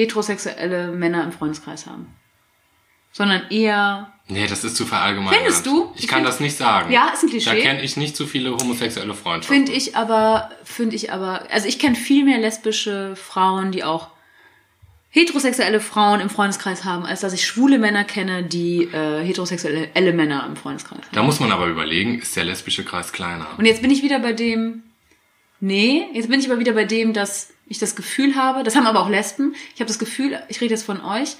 heterosexuelle 0.00 0.92
Männer 0.92 1.24
im 1.24 1.32
Freundeskreis 1.32 1.86
haben? 1.86 2.06
Sondern 3.12 3.42
eher, 3.50 4.12
Nee, 4.28 4.46
das 4.46 4.62
ist 4.62 4.76
zu 4.76 4.86
verallgemeinert. 4.86 5.34
Findest 5.40 5.66
du? 5.66 5.90
Ich 5.96 6.04
Ich 6.04 6.08
kann 6.08 6.22
das 6.22 6.38
nicht 6.38 6.56
sagen. 6.56 6.92
Ja, 6.92 7.08
ist 7.08 7.24
ein 7.24 7.28
Klischee. 7.28 7.56
Da 7.56 7.60
kenne 7.60 7.82
ich 7.82 7.96
nicht 7.96 8.16
so 8.16 8.26
viele 8.26 8.56
homosexuelle 8.56 9.14
Freundschaften. 9.14 9.66
finde 9.66 9.72
ich 9.72 9.96
aber, 9.96 10.50
finde 10.62 10.94
ich 10.94 11.12
aber, 11.12 11.50
also 11.50 11.66
ich 11.66 11.80
kenne 11.80 11.96
viel 11.96 12.24
mehr 12.24 12.38
lesbische 12.38 13.16
Frauen, 13.16 13.72
die 13.72 13.82
auch 13.82 14.08
heterosexuelle 15.10 15.80
Frauen 15.80 16.20
im 16.20 16.30
Freundeskreis 16.30 16.84
haben, 16.84 17.04
als 17.04 17.20
dass 17.20 17.32
ich 17.32 17.44
schwule 17.44 17.78
Männer 17.80 18.04
kenne, 18.04 18.44
die 18.44 18.84
äh, 18.84 19.24
heterosexuelle 19.24 20.12
Männer 20.12 20.46
im 20.46 20.54
Freundeskreis 20.54 21.00
haben. 21.00 21.08
Da 21.12 21.24
muss 21.24 21.40
man 21.40 21.50
aber 21.50 21.66
überlegen, 21.66 22.20
ist 22.20 22.36
der 22.36 22.44
lesbische 22.44 22.84
Kreis 22.84 23.12
kleiner? 23.12 23.48
Und 23.58 23.66
jetzt 23.66 23.82
bin 23.82 23.90
ich 23.90 24.04
wieder 24.04 24.20
bei 24.20 24.32
dem, 24.32 24.84
nee, 25.58 26.06
jetzt 26.12 26.28
bin 26.28 26.38
ich 26.38 26.48
aber 26.48 26.60
wieder 26.60 26.74
bei 26.74 26.84
dem, 26.84 27.12
dass 27.12 27.52
ich 27.70 27.78
das 27.78 27.96
Gefühl 27.96 28.34
habe, 28.34 28.64
das 28.64 28.74
haben 28.76 28.86
aber 28.86 29.00
auch 29.00 29.08
Lesben, 29.08 29.54
ich 29.74 29.80
habe 29.80 29.86
das 29.86 30.00
Gefühl, 30.00 30.38
ich 30.48 30.60
rede 30.60 30.74
jetzt 30.74 30.82
von 30.82 31.00
euch, 31.00 31.36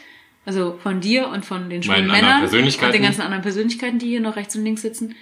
also 0.47 0.79
von 0.81 1.01
dir 1.01 1.29
und 1.29 1.45
von 1.45 1.69
den 1.69 1.83
schwulen 1.83 2.07
Meinen 2.07 2.25
Männern 2.25 2.45
und 2.45 2.95
den 2.95 3.03
ganzen 3.03 3.21
anderen 3.21 3.43
Persönlichkeiten, 3.43 3.99
die 3.99 4.07
hier 4.07 4.21
noch 4.21 4.37
rechts 4.37 4.55
und 4.55 4.65
links 4.65 4.81
sitzen, 4.81 5.17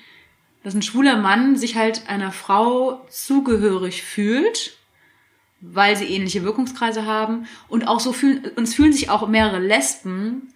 dass 0.63 0.75
ein 0.75 0.83
schwuler 0.83 1.17
Mann 1.17 1.57
sich 1.57 1.77
halt 1.77 2.09
einer 2.09 2.31
Frau 2.31 3.07
zugehörig 3.09 4.03
fühlt, 4.03 4.77
weil 5.63 5.97
sie 5.97 6.05
ähnliche 6.05 6.45
Wirkungskreise 6.45 7.07
haben 7.07 7.49
und 7.69 7.89
auch 7.89 8.01
so 8.01 8.13
fühlen, 8.13 8.45
uns 8.57 8.75
fühlen 8.75 8.93
sich 8.93 9.09
auch 9.09 9.27
mehrere 9.27 9.61
Lesben 9.61 10.53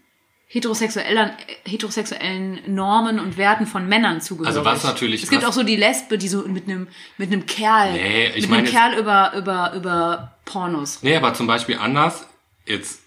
heterosexuellen, 0.52 1.30
heterosexuellen 1.64 2.60
Normen 2.66 3.18
und 3.18 3.38
Werten 3.38 3.66
von 3.66 3.88
Männern 3.88 4.20
zugehörig. 4.20 4.48
Also 4.54 4.64
was 4.64 4.84
natürlich- 4.84 5.22
Es 5.22 5.30
gibt 5.30 5.44
auch 5.46 5.52
so 5.52 5.62
die 5.62 5.76
Lesbe, 5.76 6.18
die 6.18 6.28
so 6.28 6.42
mit 6.46 6.64
einem 6.68 6.88
mit 7.16 7.32
einem 7.32 7.46
Kerl, 7.46 7.92
Nee, 7.92 8.26
ich 8.34 8.42
mit 8.42 8.50
meine 8.50 8.62
einem 8.68 8.70
Kerl 8.70 8.98
über 8.98 9.32
über 9.34 9.72
über 9.74 10.36
Pornos. 10.44 10.98
Nee, 11.02 11.16
aber 11.16 11.32
zum 11.32 11.46
Beispiel 11.46 11.78
anders, 11.78 12.26
jetzt 12.66 13.00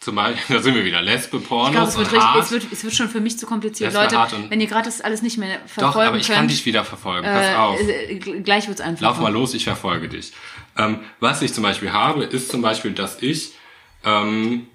zum 0.00 0.16
Beispiel, 0.16 0.42
da 0.56 0.60
sind 0.60 0.74
wir 0.74 0.84
wieder, 0.84 1.00
Lesbe, 1.00 1.38
Pornos 1.38 1.68
Ich 1.68 1.72
glaube, 1.74 1.88
es 1.90 1.96
wird, 1.96 2.06
und 2.08 2.12
richtig, 2.14 2.28
hart. 2.28 2.42
es, 2.44 2.50
wird, 2.50 2.66
es 2.72 2.82
wird 2.82 2.94
schon 2.94 3.08
für 3.08 3.20
mich 3.20 3.38
zu 3.38 3.46
kompliziert. 3.46 3.94
War 3.94 4.02
Leute, 4.10 4.36
wenn 4.48 4.60
ihr 4.60 4.66
gerade 4.66 4.86
das 4.86 5.00
alles 5.00 5.22
nicht 5.22 5.38
mehr 5.38 5.58
Doch, 5.58 5.68
verfolgen 5.92 6.08
aber 6.08 6.16
ich 6.16 6.26
könnt, 6.26 6.38
kann 6.38 6.48
dich 6.48 6.66
wieder 6.66 6.84
verfolgen, 6.84 7.24
pass 7.24 7.46
äh, 7.46 7.54
auf. 7.54 7.80
äh, 7.80 8.16
gleich 8.16 8.66
wird's 8.66 8.80
einfach. 8.80 9.02
Lauf 9.02 9.20
mal 9.20 9.32
los, 9.32 9.54
ich 9.54 9.62
verfolge 9.62 10.08
dich. 10.08 10.32
Ähm, 10.76 10.98
was 11.20 11.42
ich 11.42 11.54
zum 11.54 11.62
Beispiel 11.62 11.92
habe, 11.92 12.24
ist 12.24 12.50
zum 12.50 12.60
Beispiel, 12.62 12.90
dass 12.90 13.22
ich, 13.22 13.52
ähm, 14.04 14.66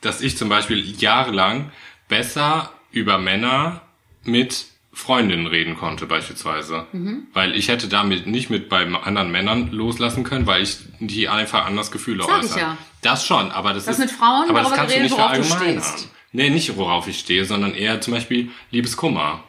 dass 0.00 0.20
ich 0.20 0.36
zum 0.36 0.48
Beispiel 0.48 0.78
jahrelang 1.00 1.70
besser 2.08 2.72
über 2.90 3.18
Männer 3.18 3.82
mit 4.24 4.66
Freundinnen 4.92 5.46
reden 5.46 5.76
konnte 5.76 6.06
beispielsweise. 6.06 6.86
Mhm. 6.92 7.28
Weil 7.32 7.54
ich 7.54 7.68
hätte 7.68 7.88
damit 7.88 8.26
nicht 8.26 8.50
mit 8.50 8.68
bei 8.68 8.84
anderen 8.86 9.30
Männern 9.30 9.70
loslassen 9.70 10.24
können, 10.24 10.46
weil 10.46 10.62
ich 10.62 10.78
die 10.98 11.28
einfach 11.28 11.66
anders 11.66 11.90
Gefühle 11.92 12.24
ich 12.24 12.30
äußere. 12.30 12.58
ja. 12.60 12.78
Das 13.02 13.24
schon, 13.24 13.52
aber 13.52 13.74
das 13.74 13.84
Das 13.84 13.98
ist... 13.98 14.06
mit 14.06 14.10
Frauen, 14.10 14.48
aber 14.48 14.62
das 14.62 14.72
kannst 14.72 14.94
du 14.94 14.98
geredet, 14.98 15.02
nicht 15.10 15.18
worauf 15.18 15.36
du 15.36 15.42
verallgemeinern. 15.44 15.84
Nee, 16.32 16.50
nicht 16.50 16.76
worauf 16.76 17.06
ich 17.08 17.18
stehe, 17.20 17.44
sondern 17.44 17.74
eher 17.74 18.00
zum 18.00 18.14
Beispiel 18.14 18.50
Liebeskummer. 18.70 19.44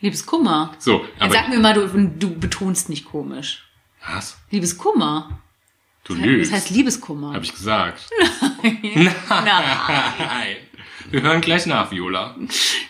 Liebeskummer. 0.00 0.72
So, 0.78 1.02
Jetzt 1.02 1.22
aber... 1.22 1.32
sag 1.34 1.48
mir 1.50 1.58
mal, 1.58 1.74
du, 1.74 1.86
du 1.88 2.34
betonst 2.38 2.88
nicht 2.88 3.04
komisch. 3.04 3.64
was? 4.06 4.38
Liebeskummer. 4.50 5.38
Du 6.06 6.14
Das 6.14 6.22
lügst. 6.24 6.52
heißt 6.52 6.70
Liebeskummer. 6.70 7.32
Hab 7.34 7.42
ich 7.42 7.52
gesagt. 7.52 8.08
Nein. 8.62 9.14
Nein. 9.28 10.56
Wir 11.10 11.22
hören 11.22 11.40
gleich 11.40 11.66
nach, 11.66 11.90
Viola. 11.90 12.36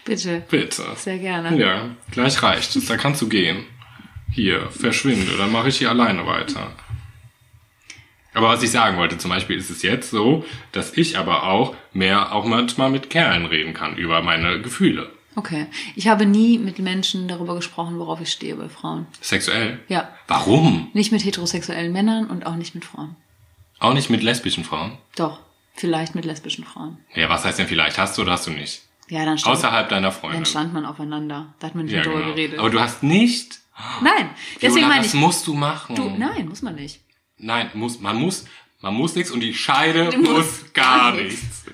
Bitte. 0.04 0.42
Bitte. 0.50 0.84
Sehr 0.96 1.18
gerne. 1.18 1.58
Ja, 1.58 1.90
gleich 2.10 2.42
reicht 2.42 2.74
es. 2.76 2.86
Da 2.86 2.96
kannst 2.96 3.20
du 3.22 3.28
gehen. 3.28 3.64
Hier, 4.32 4.70
verschwinde, 4.70 5.36
dann 5.38 5.52
mache 5.52 5.68
ich 5.68 5.78
hier 5.78 5.90
alleine 5.90 6.26
weiter. 6.26 6.72
Aber 8.34 8.48
was 8.48 8.62
ich 8.62 8.70
sagen 8.70 8.98
wollte, 8.98 9.16
zum 9.16 9.30
Beispiel 9.30 9.56
ist 9.56 9.70
es 9.70 9.82
jetzt 9.82 10.10
so, 10.10 10.44
dass 10.72 10.92
ich 10.96 11.16
aber 11.16 11.44
auch 11.44 11.74
mehr 11.94 12.32
auch 12.32 12.44
manchmal 12.44 12.90
mit 12.90 13.08
Kerlen 13.08 13.46
reden 13.46 13.72
kann 13.72 13.96
über 13.96 14.20
meine 14.20 14.60
Gefühle. 14.60 15.10
Okay. 15.36 15.66
Ich 15.94 16.08
habe 16.08 16.24
nie 16.24 16.58
mit 16.58 16.78
Menschen 16.78 17.28
darüber 17.28 17.54
gesprochen, 17.54 17.98
worauf 17.98 18.20
ich 18.22 18.32
stehe 18.32 18.56
bei 18.56 18.70
Frauen. 18.70 19.06
Sexuell. 19.20 19.78
Ja. 19.88 20.08
Warum? 20.26 20.90
Nicht 20.94 21.12
mit 21.12 21.24
heterosexuellen 21.24 21.92
Männern 21.92 22.26
und 22.26 22.46
auch 22.46 22.56
nicht 22.56 22.74
mit 22.74 22.86
Frauen. 22.86 23.16
Auch 23.78 23.92
nicht 23.92 24.08
mit 24.08 24.22
lesbischen 24.22 24.64
Frauen? 24.64 24.96
Doch. 25.14 25.40
Vielleicht 25.74 26.14
mit 26.14 26.24
lesbischen 26.24 26.64
Frauen. 26.64 26.96
Ja, 27.14 27.28
was 27.28 27.44
heißt 27.44 27.58
denn 27.58 27.66
vielleicht? 27.66 27.98
Hast 27.98 28.16
du 28.16 28.22
oder 28.22 28.32
hast 28.32 28.46
du 28.46 28.50
nicht? 28.50 28.82
Ja, 29.08 29.26
dann 29.26 29.36
stand, 29.36 29.56
Außerhalb 29.58 29.90
deiner 29.90 30.10
Freunde. 30.10 30.38
dann 30.38 30.46
stand 30.46 30.72
man 30.72 30.86
aufeinander. 30.86 31.54
Da 31.58 31.66
hat 31.66 31.74
man 31.74 31.84
nicht 31.84 31.94
ja, 31.94 32.02
drüber 32.02 32.20
genau. 32.20 32.30
geredet. 32.30 32.58
Aber 32.58 32.70
du 32.70 32.80
hast 32.80 33.02
nicht. 33.02 33.60
nein. 34.00 34.30
Deswegen 34.56 34.76
Viola, 34.76 34.88
meine 34.88 35.02
das 35.02 35.12
ich. 35.14 35.20
musst 35.20 35.46
du 35.46 35.52
machen. 35.52 35.96
Du, 35.96 36.08
nein, 36.16 36.48
muss 36.48 36.62
man 36.62 36.76
nicht. 36.76 37.02
Nein, 37.36 37.70
muss, 37.74 38.00
man 38.00 38.16
muss, 38.16 38.46
man 38.80 38.94
muss 38.94 39.14
nichts 39.14 39.30
und 39.30 39.40
die 39.40 39.52
Scheide 39.52 40.16
muss 40.16 40.30
musst 40.30 40.74
gar 40.74 41.12
gar 41.12 41.22
nichts. 41.22 41.66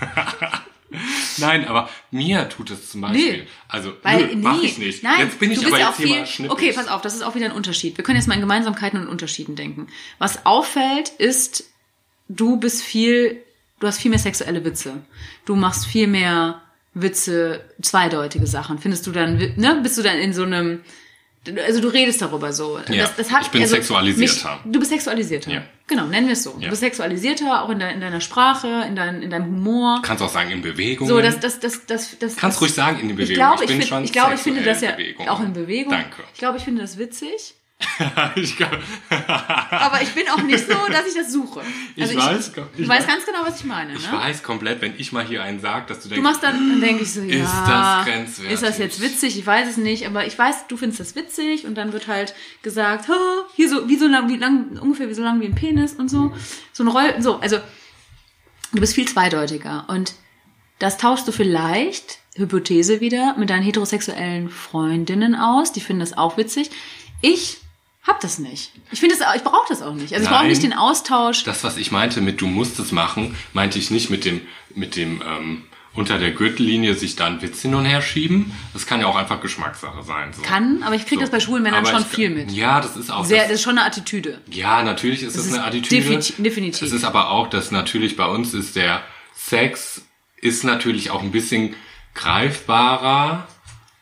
Nein, 1.38 1.66
aber 1.66 1.88
mir 2.10 2.48
tut 2.48 2.70
es 2.70 2.90
zum 2.90 3.02
Beispiel. 3.02 3.42
Nee. 3.42 3.48
Also, 3.68 3.92
Weil, 4.02 4.26
nö, 4.26 4.34
nee, 4.34 4.36
mach 4.36 4.62
ich 4.62 4.78
nicht. 4.78 5.02
Nein, 5.02 5.20
jetzt 5.20 5.38
bin 5.38 5.50
ich 5.52 5.64
aber 5.64 5.78
jetzt 5.78 5.96
hier 5.96 6.06
viel, 6.06 6.18
mal 6.18 6.26
schnippig. 6.26 6.52
Okay, 6.52 6.72
pass 6.72 6.88
auf, 6.88 7.00
das 7.02 7.14
ist 7.14 7.22
auch 7.22 7.34
wieder 7.34 7.46
ein 7.46 7.52
Unterschied. 7.52 7.96
Wir 7.96 8.04
können 8.04 8.16
jetzt 8.16 8.26
mal 8.26 8.34
in 8.34 8.40
Gemeinsamkeiten 8.40 9.00
und 9.00 9.08
Unterschieden 9.08 9.54
denken. 9.54 9.88
Was 10.18 10.44
auffällt, 10.46 11.10
ist, 11.10 11.64
du 12.28 12.56
bist 12.56 12.82
viel, 12.82 13.42
du 13.78 13.86
hast 13.86 14.00
viel 14.00 14.10
mehr 14.10 14.18
sexuelle 14.18 14.64
Witze. 14.64 15.02
Du 15.44 15.54
machst 15.54 15.86
viel 15.86 16.06
mehr 16.06 16.60
Witze, 16.94 17.64
zweideutige 17.80 18.46
Sachen. 18.46 18.78
Findest 18.78 19.06
du 19.06 19.12
dann, 19.12 19.36
ne, 19.36 19.80
bist 19.82 19.96
du 19.96 20.02
dann 20.02 20.18
in 20.18 20.32
so 20.32 20.42
einem, 20.42 20.80
also 21.66 21.80
du 21.80 21.88
redest 21.88 22.20
darüber 22.20 22.52
so. 22.52 22.78
Ja, 22.90 23.08
ich 23.40 23.48
bin 23.48 23.66
sexualisierter. 23.66 24.60
Mich, 24.62 24.72
du 24.72 24.78
bist 24.78 24.90
sexualisierter. 24.90 25.50
Ja. 25.50 25.62
Genau, 25.86 26.06
nennen 26.06 26.26
wir 26.26 26.34
es 26.34 26.42
so. 26.42 26.50
Du 26.52 26.60
Ja. 26.60 26.68
bist 26.70 26.80
sexualisierter, 26.80 27.64
auch 27.64 27.70
in, 27.70 27.78
de, 27.78 27.92
in 27.92 28.00
deiner 28.00 28.20
Sprache, 28.20 28.84
in, 28.86 28.94
dein, 28.94 29.22
in 29.22 29.30
deinem 29.30 29.46
Humor. 29.46 30.00
Kannst 30.02 30.22
auch 30.22 30.28
sagen, 30.28 30.50
in 30.50 30.60
Bewegung. 30.62 31.08
So, 31.08 31.20
das, 31.20 31.40
das, 31.40 31.58
das, 31.58 31.86
das, 31.86 32.18
das. 32.18 32.36
Kannst 32.36 32.56
das, 32.56 32.62
ruhig 32.62 32.74
sagen, 32.74 33.00
in 33.00 33.08
Bewegung. 33.16 33.30
Ich 33.30 33.34
glaube, 33.34 33.64
Ich 33.64 33.70
ich, 33.70 33.78
bin 33.78 33.86
find, 33.88 34.04
ich, 34.06 34.12
glaube, 34.12 34.34
ich 34.34 34.40
finde 34.40 34.62
das 34.62 34.80
ja 34.82 34.92
Bewegung. 34.92 35.28
auch 35.28 35.40
in 35.40 35.52
Bewegung. 35.54 35.92
Danke. 35.92 36.22
Ich 36.34 36.38
glaube, 36.38 36.58
ich 36.58 36.64
finde 36.64 36.82
das 36.82 36.98
witzig, 36.98 37.54
ich 38.36 38.56
aber 39.70 40.02
ich 40.02 40.10
bin 40.14 40.28
auch 40.28 40.42
nicht 40.42 40.66
so, 40.66 40.74
dass 40.90 41.06
ich 41.06 41.14
das 41.14 41.32
suche. 41.32 41.62
Ich 41.96 42.02
Also 42.02 42.16
weiß, 42.16 42.52
du 42.52 42.60
ich 42.76 42.88
weißt 42.88 43.00
weiß. 43.00 43.06
ganz 43.06 43.26
genau, 43.26 43.38
was 43.44 43.58
ich 43.60 43.64
meine. 43.64 43.94
ich 43.94 44.10
Ne? 44.10 44.18
weiß 44.18 44.42
komplett, 44.42 44.80
wenn 44.82 44.94
ich 44.98 45.12
mal 45.12 45.24
hier 45.24 45.42
einen 45.42 45.60
sag, 45.60 45.86
dass 45.86 46.00
du 46.02 46.08
denkst, 46.08 46.16
Du 46.22 46.22
machst 46.28 46.42
dann, 46.42 46.56
dann 46.70 46.80
denke 46.80 47.02
ich 47.04 47.12
so, 47.12 47.22
ja, 47.22 47.42
Ist 47.44 47.52
das 47.66 48.04
grenzwertig? 48.06 48.52
ist 48.54 48.62
das 48.62 48.78
jetzt 48.78 49.00
witzig? 49.00 49.38
Ich 49.38 49.46
weiß 49.46 49.68
es 49.68 49.76
nicht, 49.78 50.06
aber 50.06 50.26
ich 50.26 50.38
weiß, 50.38 50.66
du 50.68 50.76
findest 50.76 51.00
das 51.00 51.14
witzig 51.14 51.64
und 51.66 51.74
dann 51.74 51.92
wird 51.92 52.06
halt 52.06 52.34
gesagt, 52.62 53.08
"Ha, 53.08 53.16
hier 53.56 53.68
so, 53.68 53.88
wie 53.88 53.96
so 53.96 54.06
lang, 54.06 54.28
wie 54.28 54.36
lang, 54.36 54.78
ungefähr 54.80 55.08
wie 55.08 55.14
so 55.14 55.22
lang 55.22 55.40
wie 55.40 55.46
ein 55.46 55.54
Penis 55.54 55.94
und 55.94 56.08
so, 56.10 56.34
so 56.72 56.84
ein 56.84 56.88
Roll, 56.88 57.14
so, 57.20 57.38
also 57.40 57.58
du 58.72 58.80
bist 58.80 58.94
viel 58.94 59.08
zweideutiger 59.08 59.84
und 59.88 60.14
das 60.78 60.96
tauschst 60.98 61.26
du 61.28 61.32
vielleicht, 61.32 62.18
Hypothese 62.36 63.00
wieder, 63.00 63.34
mit 63.36 63.50
deinen 63.50 63.62
heterosexuellen 63.62 64.48
Freundinnen 64.50 65.34
aus, 65.34 65.72
die 65.72 65.80
finden 65.80 66.00
das 66.00 66.16
auch 66.16 66.36
witzig. 66.36 66.70
Ich 67.20 67.58
hab 68.06 68.20
das 68.20 68.38
nicht. 68.38 68.72
Ich 68.90 69.00
finde 69.00 69.16
das, 69.18 69.34
ich 69.36 69.42
brauche 69.42 69.66
das 69.68 69.82
auch 69.82 69.94
nicht. 69.94 70.12
Also 70.14 70.24
ich 70.24 70.30
brauche 70.30 70.46
nicht 70.46 70.62
den 70.62 70.72
Austausch. 70.72 71.44
Das, 71.44 71.64
was 71.64 71.76
ich 71.76 71.90
meinte 71.92 72.20
mit 72.20 72.40
du 72.40 72.46
musst 72.46 72.78
es 72.78 72.92
machen, 72.92 73.36
meinte 73.52 73.78
ich 73.78 73.90
nicht 73.90 74.08
mit 74.10 74.24
dem, 74.24 74.40
mit 74.74 74.96
dem 74.96 75.20
ähm, 75.22 75.64
unter 75.92 76.18
der 76.18 76.30
Gürtellinie 76.30 76.94
sich 76.94 77.16
da 77.16 77.26
einen 77.26 77.42
Witz 77.42 77.62
hin 77.62 77.74
und 77.74 77.84
her 77.84 78.00
schieben. 78.00 78.52
Das 78.72 78.86
kann 78.86 79.00
ja 79.00 79.06
auch 79.06 79.16
einfach 79.16 79.40
Geschmackssache 79.40 80.02
sein. 80.04 80.32
So. 80.32 80.40
Kann, 80.42 80.82
aber 80.84 80.94
ich 80.94 81.02
kriege 81.04 81.16
So. 81.16 81.22
das 81.22 81.30
bei 81.30 81.40
schwulen 81.40 81.62
Männern 81.64 81.80
Aber 81.84 81.90
schon 81.90 82.02
ich- 82.02 82.06
viel 82.06 82.30
mit. 82.30 82.52
Ja, 82.52 82.80
das 82.80 82.96
ist 82.96 83.10
auch 83.10 83.24
Sehr, 83.24 83.38
das, 83.38 83.48
das 83.48 83.54
ist 83.56 83.62
schon 83.62 83.76
eine 83.76 83.86
Attitüde. 83.86 84.40
Ja, 84.50 84.82
natürlich 84.84 85.22
ist 85.24 85.36
das, 85.36 85.46
ist 85.46 85.54
eine 85.54 85.64
Attitüde. 85.64 85.96
defini- 86.18 86.40
definitiv. 86.42 86.82
Es 86.82 86.92
ist 86.92 87.04
aber 87.04 87.30
auch, 87.30 87.48
dass 87.48 87.70
natürlich 87.72 88.16
bei 88.16 88.26
uns 88.26 88.54
ist 88.54 88.76
der 88.76 89.02
Sex 89.34 90.02
ist 90.36 90.64
natürlich 90.64 91.10
auch 91.10 91.22
ein 91.22 91.32
bisschen 91.32 91.74
greifbarer 92.14 93.46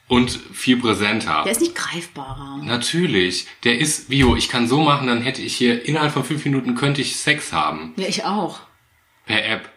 und 0.09 0.31
viel 0.53 0.79
präsenter. 0.79 1.42
Der 1.44 1.53
ist 1.53 1.61
nicht 1.61 1.75
greifbarer. 1.75 2.61
Natürlich. 2.62 3.47
Der 3.64 3.79
ist, 3.79 4.11
Vio, 4.11 4.37
ich 4.37 4.49
kann 4.49 4.66
so 4.66 4.83
machen, 4.83 5.07
dann 5.07 5.21
hätte 5.23 5.42
ich 5.42 5.55
hier 5.57 5.85
innerhalb 5.87 6.12
von 6.12 6.25
fünf 6.25 6.44
Minuten 6.44 6.75
könnte 6.75 7.01
ich 7.03 7.16
Sex 7.16 7.53
haben. 7.53 7.92
Ja, 7.97 8.07
ich 8.09 8.25
auch. 8.25 8.61
Per 9.27 9.44
App. 9.44 9.68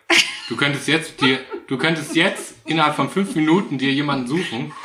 Du 0.50 0.56
könntest 0.56 0.88
jetzt 0.88 1.22
dir, 1.22 1.39
du 1.67 1.78
könntest 1.78 2.15
jetzt 2.15 2.56
innerhalb 2.65 2.96
von 2.96 3.10
fünf 3.10 3.36
Minuten 3.36 3.78
dir 3.78 3.91
jemanden 3.91 4.28
suchen. 4.28 4.72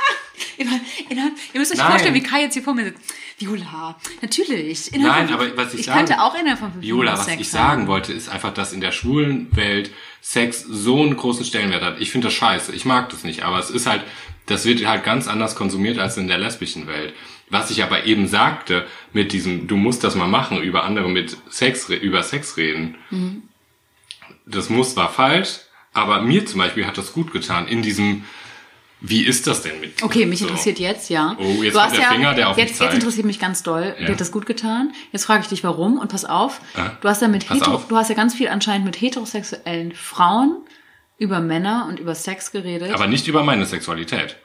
Innerhalb, 0.58 0.82
innerhalb, 1.10 1.32
ihr 1.52 1.60
müsst 1.60 1.72
euch 1.72 1.78
Nein. 1.78 1.90
vorstellen, 1.90 2.14
wie 2.14 2.22
Kai 2.22 2.40
jetzt 2.42 2.54
hier 2.54 2.62
vor 2.62 2.72
mir 2.74 2.84
sitzt. 2.84 3.00
Viola, 3.38 3.94
natürlich. 4.22 4.90
Nein, 4.92 5.26
von 5.28 5.34
aber 5.34 5.54
was 5.56 5.74
ich 5.74 5.80
ich 5.80 5.86
sagen- 5.86 5.98
könnte 5.98 6.22
auch 6.22 6.34
innerhalb 6.34 6.58
von 6.58 6.72
fünf 6.72 6.82
Viola, 6.82 7.12
Minuten 7.12 7.18
was 7.18 7.26
Sex 7.26 7.40
ich 7.42 7.50
sagen 7.50 7.82
haben. 7.82 7.88
wollte, 7.88 8.12
ist 8.14 8.28
einfach, 8.30 8.54
dass 8.54 8.72
in 8.72 8.80
der 8.80 8.92
schwulen 8.92 9.54
Welt 9.54 9.90
Sex 10.22 10.62
so 10.62 11.02
einen 11.02 11.14
großen 11.16 11.44
Stellenwert 11.44 11.82
hat. 11.82 12.00
Ich 12.00 12.10
finde 12.10 12.28
das 12.28 12.34
scheiße. 12.34 12.72
Ich 12.72 12.86
mag 12.86 13.10
das 13.10 13.22
nicht. 13.24 13.42
Aber 13.42 13.58
es 13.58 13.68
ist 13.70 13.86
halt, 13.86 14.02
das 14.46 14.64
wird 14.64 14.86
halt 14.86 15.04
ganz 15.04 15.28
anders 15.28 15.54
konsumiert 15.56 15.98
als 15.98 16.16
in 16.16 16.28
der 16.28 16.38
lesbischen 16.38 16.86
Welt. 16.86 17.12
Was 17.50 17.70
ich 17.70 17.82
aber 17.82 18.04
eben 18.04 18.26
sagte, 18.26 18.86
mit 19.12 19.32
diesem, 19.32 19.66
du 19.68 19.76
musst 19.76 20.02
das 20.02 20.14
mal 20.16 20.26
machen, 20.28 20.60
über 20.62 20.84
andere 20.84 21.08
mit 21.08 21.36
Sex, 21.48 21.88
über 21.88 22.22
Sex 22.22 22.56
reden. 22.56 22.96
Mhm. 23.10 23.42
Das 24.46 24.70
muss 24.70 24.96
war 24.96 25.10
falsch, 25.10 25.58
aber 25.92 26.22
mir 26.22 26.46
zum 26.46 26.58
Beispiel 26.58 26.86
hat 26.86 26.98
das 26.98 27.12
gut 27.12 27.32
getan 27.32 27.68
in 27.68 27.82
diesem, 27.82 28.24
wie 29.00 29.22
ist 29.24 29.46
das 29.46 29.62
denn 29.62 29.78
mit? 29.80 30.02
Okay, 30.02 30.26
mich 30.26 30.40
so. 30.40 30.46
interessiert 30.46 30.78
jetzt, 30.78 31.10
ja. 31.10 31.36
Oh, 31.38 31.62
jetzt 31.62 31.74
du 31.74 31.80
hast 31.80 31.94
der 31.96 32.02
ja, 32.02 32.08
Finger, 32.10 32.34
der 32.34 32.48
auf 32.48 32.56
jetzt, 32.56 32.64
mich 32.64 32.70
jetzt 32.70 32.78
zeigt. 32.78 32.94
interessiert 32.94 33.26
mich 33.26 33.38
ganz 33.38 33.62
doll. 33.62 33.94
Ja. 33.98 34.06
Dir 34.06 34.12
hat 34.12 34.20
das 34.20 34.32
gut 34.32 34.46
getan. 34.46 34.92
Jetzt 35.12 35.24
frage 35.26 35.42
ich 35.42 35.48
dich, 35.48 35.62
warum 35.64 35.98
und 35.98 36.08
pass 36.10 36.24
auf. 36.24 36.60
Ah, 36.74 36.90
Du 37.00 37.08
hast 37.08 37.22
ja 37.22 37.28
mit 37.28 37.50
hetero, 37.50 37.72
auf. 37.72 37.88
du 37.88 37.96
hast 37.96 38.08
ja 38.08 38.14
ganz 38.14 38.34
viel 38.34 38.48
anscheinend 38.48 38.86
mit 38.86 39.00
heterosexuellen 39.00 39.92
Frauen 39.92 40.56
über 41.18 41.40
Männer 41.40 41.86
und 41.88 41.98
über 41.98 42.14
Sex 42.14 42.52
geredet. 42.52 42.92
Aber 42.92 43.06
nicht 43.06 43.26
über 43.28 43.42
meine 43.42 43.66
Sexualität. 43.66 44.36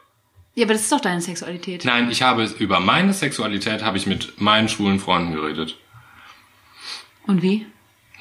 ja, 0.56 0.66
aber 0.66 0.74
das 0.74 0.84
ist 0.84 0.92
doch 0.92 1.02
deine 1.02 1.22
Sexualität. 1.22 1.86
Nein, 1.86 2.10
ich 2.12 2.22
habe 2.22 2.44
über 2.60 2.80
meine 2.80 3.14
Sexualität 3.14 3.84
habe 3.84 3.98
ich 3.98 4.08
mit 4.08 4.40
meinen 4.40 4.70
schwulen 4.70 5.00
Freunden 5.00 5.34
geredet. 5.34 5.78
Und 7.28 7.42
wie? 7.42 7.66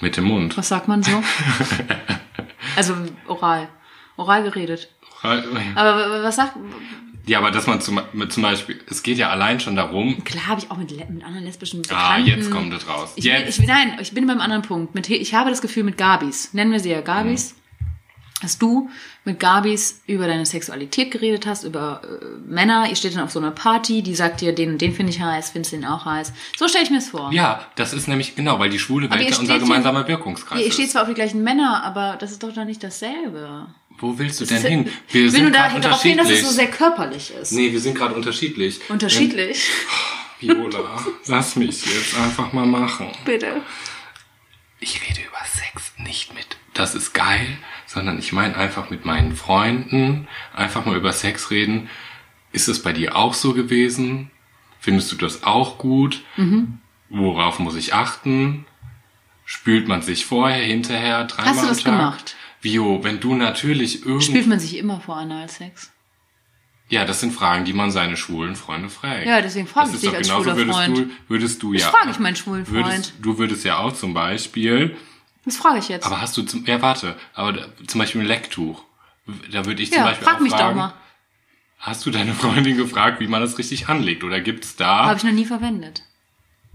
Mit 0.00 0.16
dem 0.16 0.24
Mund. 0.24 0.56
Was 0.56 0.68
sagt 0.68 0.88
man 0.88 1.02
so? 1.02 1.22
also 2.76 2.94
oral. 3.28 3.68
Oral 4.16 4.42
geredet. 4.42 4.88
Aber 5.22 6.22
was 6.22 6.36
sagt. 6.36 6.54
Ja, 7.26 7.38
aber 7.38 7.50
dass 7.50 7.66
man 7.66 7.80
zum, 7.80 8.00
mit 8.12 8.32
zum 8.32 8.42
Beispiel, 8.42 8.80
es 8.88 9.02
geht 9.02 9.18
ja 9.18 9.28
allein 9.30 9.60
schon 9.60 9.76
darum, 9.76 10.24
Klar 10.24 10.48
habe 10.48 10.60
ich 10.60 10.70
auch 10.70 10.78
mit, 10.78 10.90
mit 11.10 11.22
anderen 11.22 11.44
lesbischen 11.44 11.82
ah, 11.90 12.16
Bekannten. 12.16 12.26
jetzt 12.26 12.50
kommt 12.50 12.72
es 12.72 12.88
raus. 12.88 13.12
Ich, 13.16 13.24
Jetzt. 13.24 13.58
ich, 13.58 13.66
nein, 13.66 13.98
ich 14.00 14.12
bin 14.12 14.26
beim 14.26 14.40
anderen 14.40 14.62
Punkt. 14.62 14.94
Mit, 14.94 15.08
ich 15.08 15.34
habe 15.34 15.50
das 15.50 15.60
Gefühl 15.60 15.84
mit 15.84 15.98
Gabis, 15.98 16.54
nennen 16.54 16.72
wir 16.72 16.80
sie 16.80 16.90
ja 16.90 17.02
Gabis, 17.02 17.54
dass 18.42 18.59
du 18.59 18.88
mit 19.24 19.38
Gabis 19.38 20.00
über 20.07 20.26
deine 20.26 20.46
Sexualität 20.46 21.11
geredet 21.11 21.46
hast, 21.46 21.64
über 21.64 22.00
äh, 22.05 22.24
Männer. 22.50 22.87
Ihr 22.88 22.96
steht 22.96 23.14
dann 23.14 23.22
auf 23.24 23.31
so 23.31 23.38
einer 23.38 23.50
Party, 23.50 24.03
die 24.03 24.14
sagt 24.14 24.40
dir, 24.40 24.55
den, 24.55 24.79
den 24.79 24.94
finde 24.94 25.11
ich 25.12 25.20
heiß, 25.20 25.50
findest 25.50 25.72
du 25.72 25.76
den 25.76 25.85
auch 25.87 26.05
heiß. 26.07 26.33
So 26.59 26.68
stelle 26.68 26.85
ich 26.85 26.90
mir 26.90 26.98
das 26.98 27.09
vor. 27.09 27.31
ja, 27.33 27.66
das 27.76 27.92
ist 27.92 28.09
nämlich 28.09 28.35
genau, 28.37 28.59
weil 28.59 28.70
die 28.70 28.79
schwule 28.79 29.11
Welt 29.11 29.20
ihr 29.22 29.31
ja 29.31 29.38
unser 29.38 29.59
gemeinsamer 29.59 30.09
Wirkungskreis 30.09 30.61
Ihr 30.61 30.66
ist. 30.68 30.74
steht 30.74 30.90
zwar 30.90 31.03
auf 31.03 31.09
die 31.09 31.14
gleichen 31.14 31.42
Männer, 31.42 31.83
aber 31.85 32.16
das 32.18 32.31
ist 32.33 32.42
doch 32.42 32.53
dann 32.53 32.66
nicht 32.66 32.83
dasselbe. 32.83 33.66
Wo 33.98 34.18
willst 34.18 34.40
du 34.40 34.46
Das 34.46 34.62
denn 34.62 34.85
hin? 34.85 34.92
Wir 35.11 35.20
will 35.20 35.22
nur 35.24 35.31
sind 35.33 35.55
da, 35.55 35.68
gerade 35.68 35.81
darauf 35.83 36.03
hin, 36.03 36.16
dass 36.16 36.31
es 36.31 36.40
so 36.42 36.50
sehr 36.50 36.68
körperlich 36.70 37.33
ist. 37.35 37.53
nee, 37.53 37.70
wir 37.70 37.81
sind 37.81 37.94
gerade 37.94 38.14
unterschiedlich. 38.14 38.81
Unterschiedlich. 38.88 39.68
Viola, 40.38 41.05
lass 41.26 41.57
mich 41.57 41.85
jetzt 41.85 42.16
einfach 42.16 42.53
mal 42.55 42.64
machen. 42.64 43.09
Bitte. 43.26 43.61
ich 44.81 45.03
rede 45.03 45.20
über 45.20 45.38
Sex 45.44 45.92
nicht 45.98 46.33
mit, 46.35 46.57
das 46.72 46.94
ist 46.94 47.12
geil, 47.12 47.59
sondern 47.92 48.20
ich 48.20 48.33
meine 48.33 48.57
einfach 48.57 48.88
mit 48.88 49.05
meinen 49.05 49.35
Freunden, 49.35 50.29
einfach 50.55 50.87
mal 50.87 50.96
über 50.96 51.12
Sex 51.12 51.50
reden. 51.50 51.88
Ist 52.53 52.68
es 52.68 52.83
bei 52.83 52.92
dir 52.92 53.16
auch 53.16 53.35
so 53.35 53.53
gewesen? 53.53 54.31
Findest 54.79 55.11
du 55.11 55.16
das 55.16 55.42
auch 55.42 55.76
gut? 55.76 56.22
Mhm. 56.37 56.79
Worauf 57.09 57.59
muss 57.59 57.74
ich 57.74 57.92
achten? 57.92 58.64
Spült 59.45 59.88
man 59.88 60.03
sich 60.03 60.24
vorher, 60.24 60.62
hinterher, 60.62 61.24
dreimal 61.24 61.53
Hast 61.53 61.64
du 61.64 61.66
das 61.66 61.82
gemacht? 61.82 62.36
Vio, 62.61 63.03
wenn 63.03 63.18
du 63.18 63.34
natürlich 63.34 64.03
Spült 64.03 64.22
irgend... 64.22 64.47
man 64.47 64.61
sich 64.61 64.76
immer 64.76 65.01
vor 65.01 65.16
Analsex? 65.16 65.91
Ja, 66.91 67.05
das 67.05 67.18
sind 67.18 67.32
Fragen, 67.32 67.64
die 67.64 67.72
man 67.72 67.91
seine 67.91 68.16
schwulen 68.16 68.55
Freunde 68.55 68.88
fragt. 68.88 69.26
Ja, 69.26 69.41
deswegen 69.43 69.66
frage 69.66 69.91
Das 69.91 69.97
ich 69.97 70.09
dich 70.09 70.16
als 70.16 70.28
genauso, 70.28 70.51
schwuler 70.51 70.57
würdest 70.59 70.78
Freund. 70.78 70.99
Du, 70.99 71.11
würdest 71.26 71.62
du 71.64 71.72
Das 71.72 71.82
ja... 71.82 71.88
frage 71.88 72.11
ich 72.11 72.20
meinen 72.20 72.36
schwulen 72.36 72.66
Freund. 72.66 72.86
Würdest, 72.86 73.14
du 73.20 73.38
würdest 73.38 73.64
ja 73.64 73.78
auch 73.78 73.93
zum 73.93 74.14
Beispiel 74.14 74.97
Das 75.45 75.57
frage 75.57 75.78
ich 75.78 75.88
jetzt. 75.88 76.05
Aber 76.07 76.20
hast 76.20 76.36
du 76.36 76.43
zum, 76.43 76.64
ja 76.66 76.80
warte, 76.82 77.16
aber 77.34 77.53
da, 77.53 77.66
zum 77.86 77.99
Beispiel 77.99 78.20
ein 78.20 78.26
Lecktuch. 78.26 78.82
Da 79.53 79.64
würde 79.64 79.82
ich 79.82 79.91
zum 79.91 79.99
ja, 79.99 80.05
Beispiel 80.05 80.26
frag 80.26 80.36
auch 80.36 80.41
mich 80.41 80.53
doch 80.53 80.59
fragen, 80.59 80.76
mal. 80.78 80.95
hast 81.78 82.05
du 82.05 82.11
deine 82.11 82.34
Freundin 82.43 82.76
gefragt, 82.76 83.20
wie 83.20 83.26
man 83.26 83.41
das 83.41 83.59
richtig 83.59 83.88
anlegt? 83.88 84.24
Oder 84.24 84.41
gibt's 84.41 84.76
da, 84.76 85.05
Habe 85.05 85.16
ich 85.18 85.24
noch 85.24 85.32
nie 85.32 85.45
verwendet. 85.47 86.03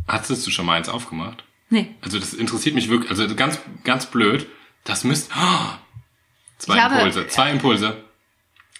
hast 0.07 0.29
du 0.29 0.51
schon 0.51 0.65
mal 0.65 0.73
eins 0.77 0.89
aufgemacht? 0.89 1.43
Nee. 1.69 1.95
Also 2.01 2.19
das 2.19 2.33
interessiert 2.33 2.75
mich 2.75 2.89
wirklich, 2.89 3.09
also 3.09 3.33
ganz, 3.35 3.59
ganz 3.83 4.05
blöd. 4.05 4.47
Das 4.83 5.03
müsst, 5.03 5.31
oh, 5.35 5.39
zwei 6.57 6.75
Ich 6.77 6.81
habe- 6.81 6.95
Impulse, 6.95 7.27
zwei 7.27 7.51
Impulse. 7.51 8.03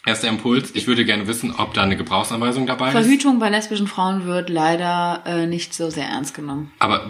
Erster 0.06 0.28
Impuls, 0.28 0.70
ich 0.76 0.86
würde 0.86 1.04
gerne 1.04 1.28
wissen, 1.28 1.54
ob 1.58 1.74
da 1.74 1.82
eine 1.82 1.98
Gebrauchsanweisung 1.98 2.68
dabei 2.68 2.88
ist. 2.88 2.94
Verhütung 2.94 3.40
bei 3.40 3.50
lesbischen 3.50 3.88
Frauen 3.88 4.26
wird 4.26 4.50
leider 4.50 5.24
äh, 5.26 5.48
nicht 5.48 5.74
so 5.74 5.90
sehr 5.90 6.06
ernst 6.06 6.36
genommen. 6.36 6.72
Aber, 6.78 7.08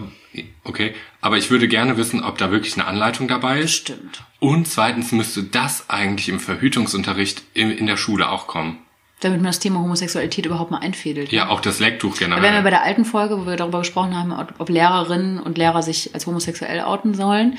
okay, 0.64 0.94
aber 1.20 1.36
ich 1.36 1.50
würde 1.50 1.68
gerne 1.68 1.98
wissen, 1.98 2.24
ob 2.24 2.38
da 2.38 2.50
wirklich 2.50 2.74
eine 2.78 2.86
Anleitung 2.86 3.28
dabei 3.28 3.60
ist. 3.60 3.72
Stimmt. 3.72 4.22
Und 4.40 4.66
zweitens 4.66 5.12
müsste 5.12 5.42
das 5.42 5.90
eigentlich 5.90 6.30
im 6.30 6.40
Verhütungsunterricht 6.40 7.42
in, 7.52 7.70
in 7.70 7.86
der 7.86 7.98
Schule 7.98 8.30
auch 8.30 8.46
kommen. 8.46 8.78
Damit 9.20 9.38
man 9.38 9.46
das 9.46 9.58
Thema 9.58 9.80
Homosexualität 9.80 10.44
überhaupt 10.44 10.70
mal 10.70 10.78
einfädelt. 10.78 11.32
Ja, 11.32 11.48
auch 11.48 11.60
das 11.60 11.80
Lecktuch 11.80 12.20
Wir 12.20 12.26
haben 12.26 12.32
ja 12.34 12.40
generell. 12.40 12.62
bei 12.62 12.70
der 12.70 12.82
alten 12.82 13.04
Folge, 13.06 13.38
wo 13.38 13.46
wir 13.46 13.56
darüber 13.56 13.78
gesprochen 13.78 14.16
haben, 14.16 14.32
ob, 14.32 14.54
ob 14.58 14.68
Lehrerinnen 14.68 15.38
und 15.38 15.56
Lehrer 15.56 15.82
sich 15.82 16.14
als 16.14 16.26
homosexuell 16.26 16.80
outen 16.80 17.14
sollen. 17.14 17.58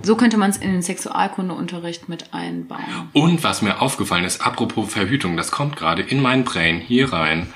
So 0.00 0.16
könnte 0.16 0.36
man 0.38 0.50
es 0.50 0.56
in 0.56 0.72
den 0.72 0.82
Sexualkundeunterricht 0.82 2.08
mit 2.08 2.32
einbauen. 2.32 3.10
Und 3.12 3.44
was 3.44 3.60
mir 3.62 3.82
aufgefallen 3.82 4.24
ist, 4.24 4.40
apropos 4.44 4.90
Verhütung, 4.92 5.36
das 5.36 5.50
kommt 5.50 5.76
gerade 5.76 6.02
in 6.02 6.20
mein 6.22 6.44
Brain 6.44 6.78
hier 6.80 7.12
rein, 7.12 7.52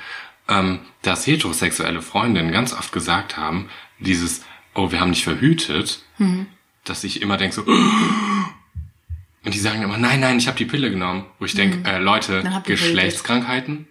ähm, 0.49 0.80
dass 1.03 1.26
heterosexuelle 1.26 2.03
Freundinnen 2.03 2.53
ganz 2.53 2.72
oft 2.72 2.93
gesagt 2.93 3.37
haben, 3.37 3.68
dieses, 3.99 4.45
oh, 4.74 4.93
wir 4.93 5.01
haben 5.01 5.11
nicht 5.11 5.24
verhütet, 5.24 6.03
Mhm. 6.18 6.47
dass 6.84 7.05
ich 7.05 7.22
immer 7.22 7.37
denke 7.39 7.55
so, 7.57 7.62
und 9.45 9.55
die 9.55 9.59
sagen 9.59 9.82
immer, 9.82 9.99
nein, 9.99 10.20
nein, 10.20 10.39
ich 10.39 10.47
habe 10.49 10.59
die 10.59 10.64
Pille 10.66 10.91
genommen. 10.91 11.24
Wo 11.39 11.45
ich 11.47 11.55
denke, 11.55 11.89
äh, 11.89 11.99
Leute, 11.99 12.43
Mhm. 12.43 12.55
Habt 12.55 12.68
ihr 12.68 12.76
Geschlechtskrankheiten? 12.76 13.87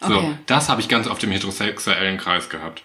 So, 0.00 0.16
Okay. 0.16 0.34
das 0.46 0.68
habe 0.70 0.80
ich 0.80 0.88
ganz 0.88 1.06
oft 1.06 1.22
im 1.24 1.30
heterosexuellen 1.32 2.16
Kreis 2.16 2.48
gehabt. 2.48 2.82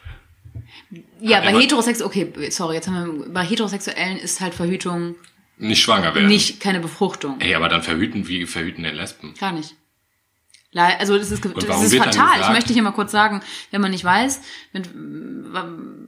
Ja, 1.20 1.42
bei 1.42 1.54
Heterosexuellen, 1.54 2.08
okay, 2.32 2.50
sorry, 2.52 2.76
jetzt 2.76 2.88
haben 2.88 3.20
wir, 3.20 3.30
bei 3.34 3.44
Heterosexuellen 3.44 4.18
ist 4.18 4.40
halt 4.42 4.54
Verhütung 4.54 5.16
Nicht 5.58 5.82
schwanger 5.82 6.14
werden. 6.16 6.28
nicht 6.28 6.60
keine 6.60 6.80
Befruchtung. 6.80 7.38
Ey, 7.40 7.56
aber 7.56 7.70
dann 7.70 7.82
verhüten, 7.82 8.28
wie 8.28 8.46
verhüten 8.46 8.84
denn 8.84 8.96
Lesben? 8.96 9.34
Gar 9.40 9.52
nicht. 9.54 9.76
Also 10.78 11.18
das 11.18 11.32
ist, 11.32 11.46
das 11.46 11.84
ist 11.84 11.96
fatal. 11.96 12.42
Ich 12.42 12.50
möchte 12.50 12.74
hier 12.74 12.84
mal 12.84 12.92
kurz 12.92 13.10
sagen, 13.14 13.42
wenn 13.72 13.80
man 13.80 13.92
nicht 13.92 14.04
weiß, 14.04 14.42
wenn, 14.74 14.84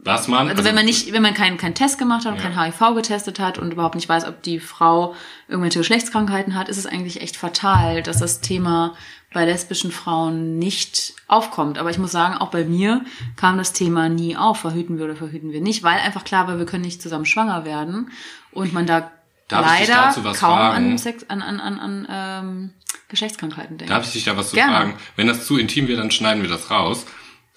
Was 0.03 0.27
man? 0.27 0.49
also 0.49 0.65
wenn 0.65 0.75
man 0.75 0.83
nicht, 0.83 1.13
wenn 1.13 1.21
man 1.21 1.33
keinen 1.33 1.55
keinen 1.57 1.73
Test 1.73 1.97
gemacht 1.97 2.25
hat 2.25 2.33
und 2.33 2.39
Ja. 2.43 2.49
kein 2.49 2.65
HIV 2.65 2.95
getestet 2.95 3.39
hat 3.39 3.57
und 3.57 3.71
überhaupt 3.71 3.95
nicht 3.95 4.09
weiß, 4.09 4.25
ob 4.27 4.43
die 4.43 4.59
Frau 4.59 5.15
irgendwelche 5.47 5.79
Geschlechtskrankheiten 5.79 6.53
hat, 6.55 6.67
ist 6.67 6.75
es 6.77 6.85
eigentlich 6.85 7.21
echt 7.21 7.37
fatal, 7.37 8.03
dass 8.03 8.19
das 8.19 8.41
Thema 8.41 8.93
bei 9.37 9.45
lesbischen 9.45 9.91
Frauen 9.91 10.57
nicht 10.57 11.13
aufkommt. 11.27 11.77
Aber 11.77 11.91
ich 11.91 11.99
muss 11.99 12.11
sagen, 12.11 12.33
auch 12.35 12.49
bei 12.49 12.65
mir 12.65 13.05
kam 13.35 13.59
das 13.59 13.71
Thema 13.71 14.09
nie 14.09 14.35
auf, 14.35 14.61
verhüten 14.61 14.97
wir 14.97 15.05
oder 15.05 15.15
verhüten 15.15 15.51
wir 15.51 15.61
nicht, 15.61 15.83
weil 15.83 15.99
einfach 15.99 16.23
klar 16.23 16.47
war, 16.47 16.57
wir 16.57 16.65
können 16.65 16.83
nicht 16.83 17.03
zusammen 17.03 17.27
schwanger 17.27 17.63
werden 17.63 18.09
und 18.51 18.73
man 18.73 18.87
da 18.87 19.11
Darf 19.47 19.63
leider 19.63 20.11
kaum 20.23 20.33
fragen? 20.33 20.91
an, 20.91 20.97
Sex, 20.97 21.25
an, 21.29 21.43
an, 21.43 21.59
an, 21.59 21.79
an 21.79 22.07
ähm, 22.09 22.73
Geschlechtskrankheiten 23.09 23.77
denkt. 23.77 23.91
Darf 23.93 24.05
ich 24.07 24.13
dich 24.13 24.23
da 24.25 24.35
was 24.37 24.49
zu 24.49 24.55
Gerne. 24.55 24.73
fragen? 24.75 24.93
Wenn 25.15 25.27
das 25.27 25.45
zu 25.45 25.57
intim 25.59 25.87
wird, 25.87 25.99
dann 25.99 26.09
schneiden 26.09 26.41
wir 26.41 26.49
das 26.49 26.71
raus. 26.71 27.05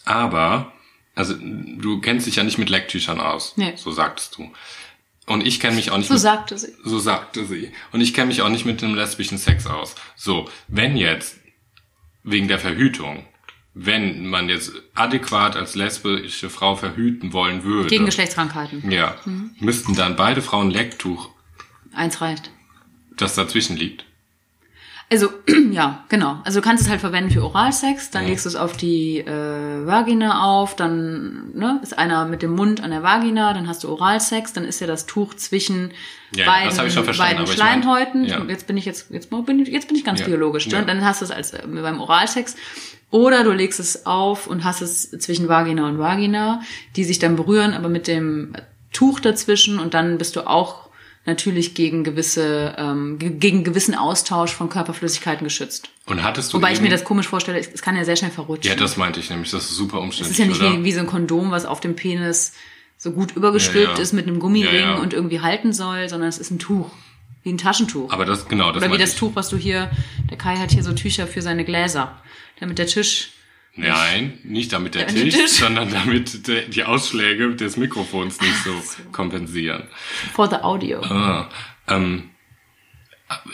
Aber, 0.05 0.71
also 1.15 1.35
du 1.39 1.99
kennst 2.03 2.27
dich 2.27 2.37
ja 2.37 2.43
nicht 2.45 2.59
mit 2.59 2.69
Lecktüchern 2.69 3.21
aus. 3.23 3.55
Nee. 3.57 3.73
So 3.77 3.91
sagtest 3.91 4.37
du. 4.37 4.53
Und 5.27 5.47
ich 5.47 5.61
kenne 5.61 5.77
mich 5.77 5.91
auch 5.93 5.97
nicht 5.97 6.09
So 6.09 6.15
mit, 6.15 6.23
sagte 6.23 6.59
sie. 6.59 6.75
so 6.85 6.99
sagte 6.99 7.47
sie. 7.47 7.73
Und 7.93 8.03
ich 8.03 8.13
kenne 8.13 8.27
mich 8.27 8.43
auch 8.43 8.49
nicht 8.51 8.67
mit 8.67 8.83
dem 8.83 8.95
lesbischen 8.95 9.39
Sex 9.39 9.67
aus. 9.67 9.95
So, 10.15 10.47
wenn 10.69 10.97
jetzt 10.99 11.40
wegen 12.31 12.49
der 12.49 12.59
Verhütung, 12.59 13.25
wenn 13.75 14.27
man 14.27 14.49
jetzt 14.49 14.73
adäquat 14.95 15.57
als 15.57 15.75
lesbische 15.75 16.51
Frau 16.51 16.75
verhüten 16.77 17.33
wollen 17.33 17.63
würde, 17.65 17.89
Gegen 17.89 18.07
Geschlechtskrankheiten. 18.07 18.91
ja, 18.91 19.17
müssten 19.61 19.95
dann 19.95 20.17
beide 20.17 20.43
Frauen 20.43 20.71
Lecktuch, 20.71 21.31
Eins 21.93 22.21
reicht. 22.21 22.51
das 23.17 23.35
dazwischen 23.35 23.77
liegt. 23.77 24.05
Also, 25.13 25.29
ja, 25.73 26.05
genau. 26.09 26.39
Also 26.45 26.61
du 26.61 26.65
kannst 26.65 26.85
es 26.85 26.89
halt 26.89 27.01
verwenden 27.01 27.31
für 27.33 27.43
Oralsex, 27.43 28.11
dann 28.11 28.27
legst 28.27 28.45
du 28.45 28.49
es 28.49 28.55
auf 28.57 28.77
die 28.77 29.19
äh, 29.19 29.87
Vagina 29.87 30.45
auf, 30.45 30.77
dann 30.77 31.51
ne, 31.53 31.81
ist 31.83 31.99
einer 31.99 32.27
mit 32.27 32.43
dem 32.43 32.53
Mund 32.55 32.81
an 32.83 32.91
der 32.93 33.03
Vagina, 33.03 33.53
dann 33.53 33.67
hast 33.67 33.83
du 33.83 33.89
Oralsex, 33.89 34.53
dann 34.53 34.65
ist 34.65 34.81
ja 34.81 34.87
das 34.87 35.07
Tuch 35.07 35.35
zwischen 35.35 35.91
Ja, 36.37 36.47
beiden, 36.47 36.77
beiden 36.77 36.99
aber 36.99 37.11
ich 37.11 37.19
mein- 37.19 37.47
Schleimhäuten. 37.49 38.25
ja. 38.25 38.41
Jetzt 38.47 38.69
bin 38.69 38.77
ich 38.77 38.85
jetzt, 38.85 39.11
jetzt 39.11 39.31
bin 39.31 39.59
ich, 39.59 39.69
jetzt 39.69 39.89
bin 39.89 39.97
ich 39.97 40.05
ganz 40.05 40.23
biologisch. 40.23 40.69
Ne? 40.69 40.85
Dann 40.87 41.05
hast 41.05 41.21
du 41.23 41.25
es 41.25 41.33
als 41.33 41.53
äh, 41.55 41.63
beim 41.67 42.01
Oralsex. 42.01 42.55
Oder 43.11 43.43
du 43.43 43.51
legst 43.51 43.81
es 43.81 44.07
auf 44.07 44.47
und 44.47 44.63
hast 44.63 44.81
es 44.83 45.11
zwischen 45.11 45.49
Vagina 45.49 45.89
und 45.89 45.99
Vagina, 45.99 46.63
die 46.95 47.03
sich 47.03 47.19
dann 47.19 47.35
berühren, 47.35 47.75
aber 47.75 47.89
mit 47.89 48.07
dem 48.07 48.53
Tuch 48.93 49.19
dazwischen 49.19 49.81
und 49.81 49.95
dann 49.95 50.19
bist 50.19 50.37
du 50.37 50.47
auch 50.47 50.89
natürlich 51.31 51.75
gegen 51.75 52.05
gewisse, 52.05 52.75
ähm, 52.79 53.19
ge- 53.19 53.31
gegen 53.31 53.65
gewissen 53.65 53.95
Austausch 53.95 54.53
von 54.53 54.69
Körperflüssigkeiten 54.69 55.45
geschützt. 55.45 55.91
Und 56.07 56.23
hattest 56.23 56.53
du 56.53 56.57
Wobei 56.59 56.73
ich 56.73 56.81
mir 56.81 56.91
das 56.91 57.05
komisch 57.05 57.29
vorstelle, 57.29 57.59
es, 57.59 57.69
es 57.73 57.83
kann 57.83 57.97
ja 57.97 58.05
sehr 58.05 58.17
schnell 58.17 58.31
verrutschen. 58.31 58.69
Ja, 58.71 58.77
das 58.77 58.97
meinte 58.97 59.21
ich 59.21 59.31
nämlich. 59.31 59.51
Das 59.51 59.65
ist 59.65 59.77
super 59.77 59.99
es 59.99 60.03
umständlich, 60.05 60.33
ist 60.39 60.39
ja 60.61 60.69
nicht 60.71 60.79
wie, 60.81 60.85
wie 60.85 60.93
so 60.93 61.01
ein 61.01 61.07
Kondom, 61.07 61.51
was 61.51 61.65
auf 61.65 61.81
dem 61.81 61.97
Penis 61.97 62.53
so 62.99 63.13
gut 63.13 63.35
übergestülpt 63.35 63.93
Ja, 63.93 63.97
ja. 63.97 64.03
ist 64.03 64.13
mit 64.13 64.27
einem 64.27 64.39
Gummiring 64.41 64.75
Ja, 64.81 64.95
und 64.97 65.15
irgendwie 65.15 65.41
halten 65.41 65.73
soll, 65.73 66.09
sondern 66.09 66.29
es 66.29 66.39
ist 66.39 66.51
ein 66.51 66.59
Tuch. 66.59 66.91
Wie 67.43 67.51
ein 67.51 67.57
Taschentuch. 67.59 68.13
Aber 68.13 68.27
das, 68.27 68.47
genau, 68.49 68.71
das 68.73 68.83
Oder 68.83 68.93
wie 68.93 68.99
das 68.99 69.15
ich. 69.15 69.19
Tuch, 69.19 69.31
was 69.35 69.49
du 69.49 69.57
hier, 69.57 69.91
der 70.29 70.37
Kai 70.37 70.57
hat 70.57 70.73
hier 70.73 70.83
so 70.83 70.93
Tücher 70.93 71.27
für 71.27 71.41
seine 71.41 71.65
Gläser. 71.65 72.21
Damit 72.61 72.79
der 72.79 72.87
Tisch, 72.87 73.31
Nein, 73.89 74.39
nicht 74.45 74.73
damit 74.73 74.95
der 74.95 75.07
Tisch, 75.07 75.35
Tisch. 75.35 75.51
sondern 75.53 75.91
damit 75.91 76.47
der, 76.47 76.63
die 76.63 76.85
Ausschläge 76.85 77.55
des 77.55 77.77
Mikrofons 77.77 78.41
nicht 78.41 78.57
so, 78.65 78.75
kompensieren. 79.13 79.85
for 80.35 80.49
the 80.49 80.57
audio. 80.57 81.01
Ah, 81.03 81.49
ähm, 81.89 82.31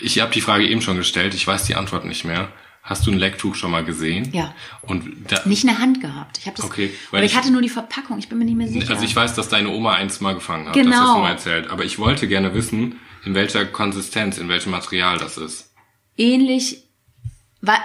ich 0.01 0.21
habe 0.21 0.33
die 0.33 0.41
Frage 0.41 0.67
eben 0.69 0.81
schon 0.83 0.97
gestellt, 0.97 1.35
ich 1.35 1.47
weiß 1.47 1.65
die 1.65 1.75
Antwort 1.75 2.05
nicht 2.05 2.25
mehr. 2.25 2.49
Hast 2.83 3.05
du 3.07 3.11
ein 3.11 3.19
Lecktuch 3.19 3.57
schon 3.57 3.73
mal 3.73 3.85
gesehen? 3.85 4.31
Ja. 4.33 4.55
Und 4.83 5.05
da, 5.31 5.43
Nicht 5.45 5.65
in 5.65 5.71
der 5.71 5.81
Hand 5.81 6.01
gehabt. 6.01 6.39
Ich 6.39 6.47
habe 6.47 6.57
das, 6.57 6.65
Okay, 6.67 6.95
weil 7.11 7.25
ich, 7.25 7.33
ich- 7.33 7.37
hatte 7.37 7.51
nur 7.51 7.61
die 7.61 7.69
Verpackung, 7.69 8.19
ich 8.19 8.29
bin 8.29 8.39
mir 8.39 8.45
nicht 8.45 8.57
mehr 8.57 8.69
sicher. 8.69 8.91
also 8.91 9.05
ich 9.05 9.15
weiß, 9.17 9.35
dass 9.35 9.49
deine 9.49 9.71
Oma 9.71 9.95
eins 9.95 10.21
mal 10.21 10.35
gefangen 10.35 10.69
hat. 10.69 10.77
Das 10.77 10.83
Genau. 10.85 10.97
hast 10.97 11.15
du 11.17 11.19
mal 11.19 11.31
erzählt. 11.31 11.71
Aber 11.71 11.85
ich 11.85 11.99
wollte 11.99 12.29
gerne 12.29 12.55
wissen, 12.55 13.01
in 13.25 13.35
welcher 13.35 13.67
Konsistenz, 13.67 14.39
in 14.39 14.49
welchem 14.49 14.71
Material 14.71 15.19
das 15.19 15.37
ist. 15.37 15.73
ähnlich. 16.17 16.85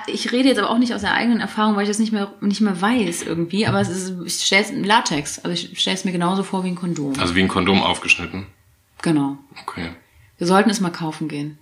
Ich 0.07 0.32
rede 0.32 0.49
jetzt 0.49 0.59
aber 0.59 0.69
auch 0.69 0.78
nicht 0.78 0.93
aus 0.93 1.01
der 1.01 1.13
eigenen 1.13 1.39
Erfahrung, 1.39 1.76
weil 1.76 1.84
ich 1.84 1.89
das 1.89 1.97
nicht 1.97 2.11
mehr 2.11 2.32
nicht 2.41 2.61
mehr 2.61 2.80
weiß 2.80 3.24
irgendwie. 3.24 3.65
Aber 3.65 3.80
es 3.80 3.89
ist, 3.89 4.13
ich 4.26 4.45
stelle 4.45 4.63
es 4.63 4.72
Latex. 4.72 5.39
Also 5.39 5.51
ich 5.51 5.80
stelle 5.80 5.95
es 5.95 6.05
mir 6.05 6.11
genauso 6.11 6.43
vor 6.43 6.63
wie 6.63 6.67
ein 6.67 6.76
Kondom. 6.76 7.13
Also 7.19 7.36
wie 7.36 7.41
ein 7.41 7.47
Kondom 7.47 7.82
aufgeschnitten. 7.82 8.45
Genau. 9.01 9.38
Okay. 9.61 9.89
Wir 10.38 10.47
sollten 10.47 10.69
es 10.69 10.82
mal 10.82 10.91
kaufen 10.91 11.28
gehen. 11.28 11.57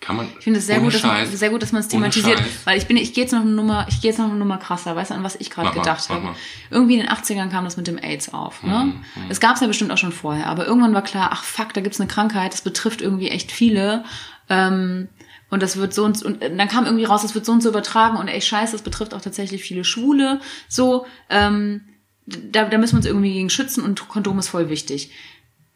Kann 0.00 0.16
man. 0.16 0.28
Ich 0.38 0.44
finde 0.44 0.60
es 0.60 0.66
sehr 0.66 0.78
gut, 0.78 0.94
dass 0.94 1.02
man, 1.02 1.26
sehr 1.26 1.50
gut, 1.50 1.60
dass 1.60 1.72
man 1.72 1.80
es 1.80 1.88
thematisiert, 1.88 2.40
weil 2.64 2.78
ich 2.78 2.86
bin, 2.86 2.96
ich 2.96 3.14
gehe 3.14 3.24
jetzt 3.24 3.32
noch 3.32 3.40
eine 3.40 3.50
Nummer, 3.50 3.84
ich 3.88 4.00
gehe 4.00 4.10
jetzt 4.10 4.18
noch 4.18 4.26
eine 4.26 4.36
Nummer 4.36 4.58
krasser, 4.58 4.94
weißt 4.94 5.10
du, 5.10 5.14
an 5.14 5.24
was 5.24 5.34
ich 5.34 5.50
gerade 5.50 5.72
gedacht 5.72 6.08
habe. 6.08 6.36
Irgendwie 6.70 6.94
in 6.94 7.00
den 7.00 7.08
80ern 7.08 7.50
kam 7.50 7.64
das 7.64 7.76
mit 7.76 7.88
dem 7.88 7.98
AIDS 7.98 8.32
auf, 8.32 8.62
ne? 8.62 8.92
Es 9.28 9.40
gab 9.40 9.56
es 9.56 9.60
ja 9.60 9.66
bestimmt 9.66 9.90
auch 9.90 9.98
schon 9.98 10.12
vorher, 10.12 10.46
aber 10.46 10.66
irgendwann 10.66 10.94
war 10.94 11.02
klar, 11.02 11.30
ach 11.32 11.42
fuck, 11.42 11.74
da 11.74 11.80
gibt's 11.80 12.00
eine 12.00 12.08
Krankheit, 12.08 12.52
das 12.52 12.60
betrifft 12.60 13.00
irgendwie 13.00 13.28
echt 13.28 13.50
viele. 13.50 14.04
Ähm, 14.48 15.08
und 15.50 15.62
das 15.62 15.76
wird 15.76 15.94
so 15.94 16.04
und, 16.04 16.22
und 16.22 16.42
dann 16.42 16.68
kam 16.68 16.84
irgendwie 16.84 17.04
raus, 17.04 17.22
das 17.22 17.34
wird 17.34 17.44
so 17.44 17.52
und 17.52 17.62
so 17.62 17.68
übertragen 17.68 18.16
und 18.16 18.28
ey 18.28 18.40
scheiße, 18.40 18.72
das 18.72 18.82
betrifft 18.82 19.14
auch 19.14 19.20
tatsächlich 19.20 19.62
viele 19.62 19.84
Schwule. 19.84 20.40
So, 20.68 21.06
ähm, 21.30 21.82
da, 22.26 22.64
da 22.64 22.78
müssen 22.78 22.94
wir 22.94 22.98
uns 22.98 23.06
irgendwie 23.06 23.32
gegen 23.32 23.50
schützen 23.50 23.82
und 23.82 24.08
Kondom 24.08 24.38
ist 24.38 24.48
voll 24.48 24.68
wichtig. 24.68 25.10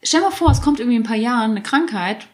Stell 0.03 0.21
mal 0.21 0.31
vor, 0.31 0.51
es 0.51 0.61
kommt 0.61 0.79
irgendwie 0.79 0.97
in 0.97 1.03
ein 1.03 1.07
paar 1.07 1.15
Jahren 1.15 1.51
eine 1.51 1.63
Krankheit, 1.63 2.27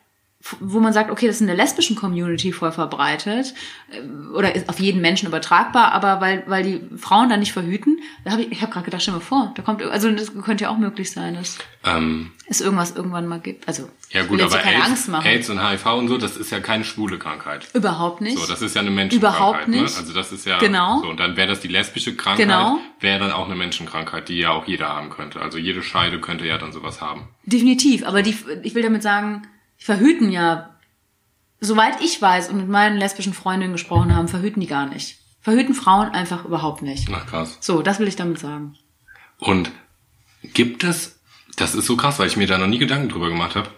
wo 0.62 0.80
man 0.80 0.94
sagt, 0.94 1.12
okay, 1.12 1.28
das 1.28 1.36
ist 1.36 1.42
in 1.42 1.48
der 1.48 1.56
lesbischen 1.58 1.98
Community 1.98 2.54
voll 2.54 2.72
verbreitet 2.72 3.54
äh, 3.92 4.00
oder 4.34 4.56
ist 4.56 4.70
auf 4.70 4.80
jeden 4.80 5.02
Menschen 5.02 5.28
übertragbar, 5.28 5.92
aber 5.92 6.22
weil, 6.22 6.44
weil 6.48 6.64
die 6.64 6.98
Frauen 6.98 7.28
da 7.30 7.36
nicht 7.36 7.52
verhüten, 7.52 8.00
da 8.24 8.32
hab 8.32 8.40
ich, 8.40 8.50
ich 8.50 8.62
habe 8.62 8.72
gerade 8.72 8.86
gedacht, 8.86 9.02
stell 9.02 9.14
mal 9.16 9.20
vor, 9.20 9.52
da 9.56 9.62
kommt, 9.64 9.84
also 9.84 10.10
das 10.12 10.32
könnte 10.42 10.64
ja 10.64 10.70
auch 10.70 10.78
möglich 10.78 11.12
sein, 11.12 11.34
dass 11.36 11.58
Ähm, 11.86 12.32
es 12.48 12.62
irgendwas 12.62 12.96
irgendwann 12.96 13.28
mal 13.28 13.40
gibt. 13.42 13.68
Also 13.68 13.90
ja 14.12 14.24
gut, 14.24 14.42
aber 14.42 14.58
keine 14.60 14.78
AIDS, 14.78 14.86
Angst 14.88 15.10
machen. 15.10 15.28
AIDS 15.28 15.50
und 15.50 15.62
HIV 15.62 15.86
und 15.98 16.08
so, 16.08 16.18
das 16.18 16.38
ist 16.38 16.52
ja 16.52 16.62
keine 16.62 16.86
schwule 16.86 17.20
Krankheit. 17.20 17.68
Überhaupt 17.74 18.22
nicht. 18.22 18.38
So, 18.38 18.48
das 18.48 18.62
ist 18.62 18.76
ja 18.76 18.82
eine 18.82 18.92
Menschenkrankheit. 18.92 19.40
Überhaupt 19.40 19.68
nicht. 19.68 19.82
Ne? 19.94 19.98
Also 20.00 20.14
das 20.14 20.32
ist 20.32 20.46
ja 20.46 20.58
Genau. 20.60 21.02
so. 21.02 21.10
Und 21.10 21.20
dann 21.20 21.36
wäre 21.36 21.48
das 21.50 21.60
die 21.60 21.68
lesbische 21.68 22.16
Krankheit, 22.16 22.46
Genau. 22.48 22.80
wäre 23.02 23.20
dann 23.20 23.32
auch 23.34 23.46
eine 23.46 23.56
Menschenkrankheit, 23.56 24.30
die 24.30 24.38
ja 24.40 24.52
auch 24.52 24.66
jeder 24.68 24.88
haben 24.88 25.10
könnte. 25.10 25.42
Also 25.42 25.58
jede 25.58 25.84
Scheide 25.84 26.20
könnte 26.22 26.46
ja 26.48 26.58
dann 26.58 26.72
sowas 26.72 27.02
haben. 27.02 27.28
Definitiv, 27.46 28.06
aber 28.06 28.22
die, 28.24 28.36
ich 28.64 28.74
will 28.74 28.84
damit 28.84 29.04
sagen, 29.04 29.44
verhüten 29.80 30.32
ja, 30.32 30.75
soweit 31.59 32.01
ich 32.01 32.21
weiß 32.21 32.49
und 32.49 32.57
mit 32.57 32.69
meinen 32.69 32.97
lesbischen 32.97 33.34
Freundinnen 33.34 33.73
gesprochen 33.73 34.15
haben, 34.15 34.27
verhüten 34.27 34.61
die 34.61 34.67
gar 34.67 34.86
nicht. 34.86 35.17
Verhüten 35.41 35.73
Frauen 35.73 36.09
einfach 36.09 36.45
überhaupt 36.45 36.82
nicht. 36.82 37.09
Ach 37.11 37.25
krass. 37.25 37.57
So, 37.61 37.82
das 37.82 37.99
will 37.99 38.07
ich 38.07 38.17
damit 38.17 38.39
sagen. 38.39 38.75
Und 39.39 39.71
gibt 40.43 40.84
es, 40.84 41.19
das 41.55 41.73
ist 41.73 41.86
so 41.86 41.95
krass, 41.95 42.19
weil 42.19 42.27
ich 42.27 42.38
mir 42.38 42.45
da 42.45 42.57
noch 42.57 42.67
nie 42.67 42.77
Gedanken 42.77 43.09
drüber 43.09 43.30
gemacht 43.30 43.55
habe, 43.55 43.69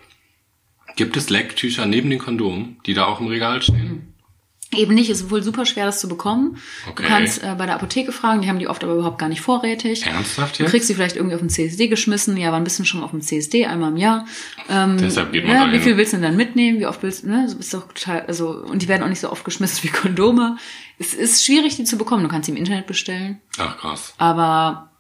gibt 0.95 1.15
es 1.15 1.29
Lecktücher 1.29 1.85
neben 1.85 2.09
den 2.09 2.19
Kondomen, 2.19 2.79
die 2.85 2.93
da 2.93 3.05
auch 3.05 3.21
im 3.21 3.27
Regal 3.27 3.61
stehen? 3.61 4.11
Eben 4.74 4.93
nicht, 4.93 5.09
ist 5.09 5.30
wohl 5.30 5.43
super 5.43 5.65
schwer, 5.65 5.86
das 5.86 5.99
zu 5.99 6.07
bekommen. 6.07 6.57
Okay. 6.89 7.03
Du 7.03 7.09
kannst 7.09 7.43
äh, 7.43 7.55
bei 7.57 7.65
der 7.65 7.76
Apotheke 7.76 8.11
fragen, 8.13 8.41
die 8.41 8.47
haben 8.47 8.59
die 8.59 8.67
oft 8.69 8.84
aber 8.84 8.93
überhaupt 8.93 9.17
gar 9.19 9.28
nicht 9.28 9.41
vorrätig. 9.41 10.05
Ernsthaft 10.05 10.57
Du 10.59 10.63
jetzt? 10.63 10.72
kriegst 10.72 10.88
sie 10.88 10.93
vielleicht 10.95 11.17
irgendwie 11.17 11.36
auf 11.36 11.41
den 11.41 11.49
CSD 11.49 11.88
geschmissen. 11.89 12.38
Ja, 12.38 12.51
wann 12.53 12.63
bist 12.63 12.80
du 12.80 12.86
schon 12.86 13.03
auf 13.03 13.11
dem 13.11 13.19
CSD? 13.22 13.65
Einmal 13.65 13.89
im 13.91 13.97
Jahr. 13.97 14.26
Ähm, 14.69 14.97
Deshalb 14.97 15.34
geht 15.34 15.45
man 15.45 15.55
ja. 15.55 15.72
Wie 15.74 15.80
viel 15.80 15.97
willst 15.97 16.13
du 16.13 16.17
denn 16.17 16.24
dann 16.24 16.38
mitnehmen? 16.38 16.80
Wie 16.80 16.86
oft 16.86 17.03
willst 17.03 17.24
du, 17.24 17.30
ne? 17.30 17.47
Ist 17.59 17.74
doch 17.74 17.88
total, 17.89 18.22
also, 18.28 18.49
und 18.51 18.82
die 18.82 18.88
werden 18.88 19.03
auch 19.03 19.09
nicht 19.09 19.19
so 19.19 19.30
oft 19.32 19.43
geschmissen 19.43 19.84
wie 19.84 19.89
Kondome. 19.89 20.55
Es 20.99 21.13
ist 21.13 21.43
schwierig, 21.45 21.76
die 21.76 21.84
zu 21.84 21.97
bekommen. 21.97 22.24
Du 22.24 22.30
kannst 22.30 22.45
sie 22.45 22.51
im 22.51 22.57
Internet 22.57 22.88
bestellen. 22.88 23.41
Ach 23.57 23.78
krass. 23.78 24.13
Aber 24.19 24.90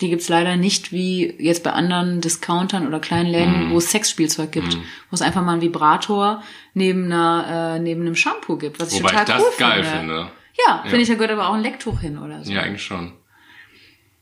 die 0.00 0.08
gibt's 0.10 0.28
leider 0.28 0.56
nicht 0.56 0.92
wie 0.92 1.34
jetzt 1.38 1.62
bei 1.64 1.72
anderen 1.72 2.20
Discountern 2.20 2.86
oder 2.86 3.00
kleinen 3.00 3.28
Läden, 3.30 3.66
Mhm. 3.66 3.70
wo 3.72 3.78
es 3.78 3.90
Sexspielzeug 3.90 4.52
gibt, 4.52 4.74
wo 4.76 5.14
es 5.14 5.22
einfach 5.22 5.42
mal 5.44 5.52
einen 5.54 5.62
Vibrator 5.62 6.42
neben 6.74 7.04
einer 7.06 7.74
äh, 7.76 7.78
neben 7.80 8.02
einem 8.02 8.14
Shampoo 8.16 8.56
gibt, 8.56 8.78
was 8.80 8.92
ich 8.92 9.02
Wobei 9.02 9.12
ich 9.12 9.18
total 9.20 9.36
das 9.38 9.42
cool 9.44 9.52
geil 9.58 9.84
finde. 9.84 9.98
finde. 9.98 10.30
Ja, 10.66 10.82
finde 10.82 11.00
ich, 11.02 11.08
da 11.08 11.14
gehört 11.14 11.30
aber 11.32 11.48
auch 11.48 11.54
ein 11.54 11.62
Lecktuch 11.62 12.00
hin 12.00 12.18
oder 12.18 12.44
so. 12.44 12.52
Ja, 12.52 12.62
eigentlich 12.62 12.82
schon. 12.82 13.12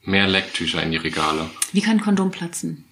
Mehr 0.03 0.27
Lecktücher 0.27 0.83
in 0.83 0.91
die 0.93 0.99
Regale. 0.99 1.51
Wie 1.73 1.81
kann 1.81 1.97
ein 1.97 2.01
Kondom 2.01 2.31
platzen? 2.31 2.85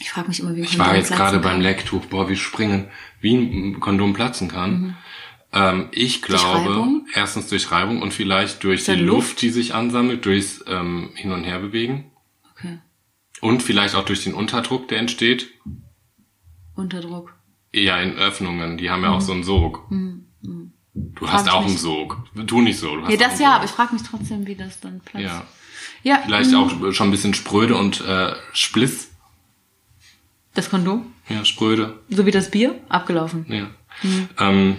Ich 0.00 0.10
frage 0.10 0.28
mich 0.28 0.40
immer, 0.40 0.54
wie 0.54 0.60
ein 0.60 0.64
Ich 0.64 0.70
Kondom 0.70 0.86
war 0.88 0.96
jetzt 0.96 1.08
platzen 1.08 1.18
gerade 1.24 1.40
kann. 1.40 1.52
beim 1.52 1.60
Lecktuch, 1.60 2.04
boah, 2.06 2.28
wir 2.28 2.36
springen, 2.36 2.88
wie 3.20 3.34
ein 3.36 3.80
Kondom 3.80 4.12
platzen 4.14 4.48
kann. 4.48 4.96
Ähm, 5.52 5.88
ich 5.92 6.22
glaube, 6.22 7.02
erstens 7.14 7.48
durch 7.48 7.70
Reibung 7.70 8.02
und 8.02 8.12
vielleicht 8.12 8.62
durch 8.64 8.84
die 8.84 8.92
Luft? 8.92 9.06
Luft, 9.30 9.42
die 9.42 9.50
sich 9.50 9.74
ansammelt, 9.74 10.24
durchs 10.26 10.62
ähm, 10.66 11.10
Hin- 11.14 11.32
und 11.32 11.44
Herbewegen. 11.44 12.10
Okay. 12.52 12.78
Und 13.40 13.62
vielleicht 13.62 13.94
auch 13.94 14.04
durch 14.04 14.24
den 14.24 14.34
Unterdruck, 14.34 14.88
der 14.88 14.98
entsteht. 14.98 15.48
Unterdruck. 16.74 17.34
Ja, 17.72 17.98
in 18.00 18.16
Öffnungen, 18.16 18.78
die 18.78 18.90
haben 18.90 19.02
ja 19.02 19.10
auch 19.10 19.20
so 19.20 19.32
einen 19.32 19.44
Sog. 19.44 19.86
Du 19.90 19.96
hast 19.96 20.02
Mhm. 20.42 20.72
Frag 21.18 21.44
ich 21.46 21.50
auch 21.52 21.60
einen 21.62 21.72
mich. 21.72 21.80
Sog. 21.80 22.18
Tu 22.46 22.60
nicht 22.62 22.78
so. 22.78 22.96
Du 22.96 23.02
hast 23.02 23.10
Ja, 23.10 23.16
das 23.18 23.32
einen 23.32 23.40
ja, 23.42 23.46
Sog. 23.48 23.54
aber 23.56 23.64
ich 23.66 23.70
frage 23.70 23.92
mich 23.94 24.02
trotzdem, 24.02 24.46
wie 24.46 24.54
das 24.54 24.80
dann 24.80 25.00
platzt. 25.00 25.24
Ja. 25.24 25.46
Ja, 26.02 26.22
Vielleicht 26.24 26.50
mh, 26.52 26.58
auch 26.58 26.92
schon 26.92 27.08
ein 27.08 27.10
bisschen 27.10 27.34
spröde 27.34 27.74
und 27.76 28.00
äh, 28.02 28.32
Spliss. 28.52 29.10
das 30.54 30.70
Kondom, 30.70 31.12
Ja, 31.28 31.44
spröde. 31.44 31.98
so 32.08 32.24
wie 32.26 32.30
das 32.30 32.50
Bier, 32.50 32.80
abgelaufen. 32.88 33.44
Ja. 33.48 33.66
Mhm. 34.02 34.28
Ähm, 34.38 34.76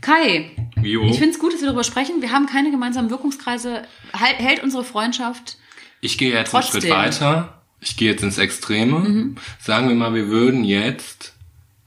Kai, 0.00 0.50
Vio, 0.76 1.04
ich 1.06 1.18
finde 1.18 1.30
es 1.30 1.38
gut, 1.38 1.52
dass 1.52 1.60
wir 1.60 1.66
darüber 1.68 1.84
sprechen. 1.84 2.20
Wir 2.22 2.32
haben 2.32 2.46
keine 2.46 2.70
gemeinsamen 2.70 3.10
Wirkungskreise. 3.10 3.82
Halt, 4.12 4.36
hält 4.38 4.62
unsere 4.62 4.84
Freundschaft 4.84 5.56
ich 6.02 6.16
gehe 6.16 6.30
jetzt 6.32 6.54
einen 6.54 6.62
Trotzdem. 6.62 6.80
Schritt 6.80 6.90
weiter. 6.92 7.60
Ich 7.80 7.96
gehe 7.98 8.10
jetzt 8.10 8.22
ins 8.22 8.38
Extreme. 8.38 9.00
Mhm. 9.00 9.36
Sagen 9.60 9.88
wir 9.88 9.94
mal, 9.94 10.14
wir 10.14 10.28
würden 10.28 10.64
jetzt, 10.64 11.34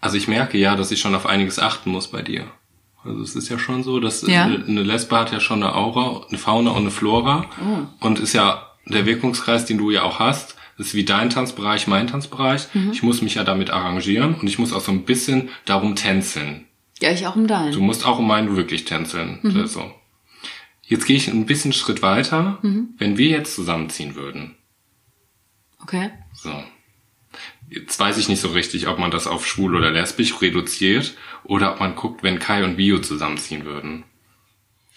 also 0.02 0.18
ich 0.18 0.28
merke 0.28 0.58
ja, 0.60 0.76
dass 0.76 0.91
ich 0.91 1.00
schon 1.02 1.16
auf 1.16 1.26
einiges 1.26 1.58
achten 1.58 1.89
muss 1.89 2.10
bei 2.10 2.22
dir. 2.22 2.46
Also 3.04 3.22
es 3.24 3.36
ist 3.36 3.50
ja 3.50 3.58
schon 3.58 3.84
so, 3.84 4.00
dass 4.00 4.22
Ja. 4.22 4.44
eine 4.46 4.84
Lesbe 4.84 5.18
hat 5.18 5.32
ja 5.32 5.39
schon 5.39 5.64
eine 5.64 5.76
Aura, 5.76 6.26
eine 6.30 6.38
Fauna 6.38 6.70
und 6.72 6.78
eine 6.84 6.91
Flora 6.91 7.46
Oh. 7.60 8.06
und 8.06 8.20
ist 8.20 8.34
ja 8.34 8.68
der 8.86 9.06
Wirkungskreis, 9.08 9.66
den 9.66 9.80
du 9.80 9.89
ja 9.89 10.04
auch 10.04 10.20
hast, 10.20 10.56
ist 10.78 10.94
wie 10.94 11.06
dein 11.06 11.30
Tanzbereich, 11.32 11.88
mein 11.88 12.06
Tanzbereich. 12.08 12.68
Mhm. 12.74 12.91
Ich 12.91 13.02
muss 13.02 13.22
mich 13.24 13.34
ja 13.36 13.44
damit 13.44 13.72
arrangieren 13.72 14.36
und 14.36 14.48
ich 14.48 14.60
muss 14.60 14.74
auch 14.74 14.82
so 14.82 14.91
ein 14.91 15.06
bisschen 15.06 15.50
darum 15.66 15.96
tänzeln. 15.96 16.66
Ja, 17.02 17.12
ich 17.12 17.26
auch 17.28 17.36
um 17.36 17.48
deinen. 17.48 17.72
Du 17.74 17.82
musst 17.82 18.06
auch 18.06 18.20
um 18.20 18.28
meinen 18.28 18.56
wirklich 18.56 18.86
tänzeln. 18.86 19.39
Mhm. 19.41 19.60
Also. 19.62 19.91
Jetzt 20.86 21.06
gehe 21.06 21.16
ich 21.18 21.28
ein 21.28 21.46
bisschen 21.46 21.74
Schritt 21.74 22.02
weiter. 22.02 22.60
Mhm. 22.62 22.89
Wenn 22.98 23.18
wir 23.18 23.28
jetzt 23.30 23.56
zusammenziehen 23.56 24.16
würden, 24.16 24.56
Okay. 25.82 26.12
so. 26.34 26.52
Jetzt 27.70 28.00
weiß 28.00 28.18
ich 28.18 28.30
nicht 28.30 28.39
so 28.41 28.50
richtig, 28.50 28.88
ob 28.88 29.00
man 29.00 29.10
das 29.12 29.26
auf 29.28 29.48
schwul 29.48 29.76
oder 29.76 29.89
lesbisch 29.91 30.39
reduziert 30.41 31.16
oder 31.44 31.74
ob 31.74 31.80
man 31.80 31.96
guckt, 31.96 32.22
wenn 32.24 32.38
Kai 32.39 32.64
und 32.64 32.78
Bio 32.78 33.00
zusammenziehen 33.00 33.66
würden. 33.66 34.04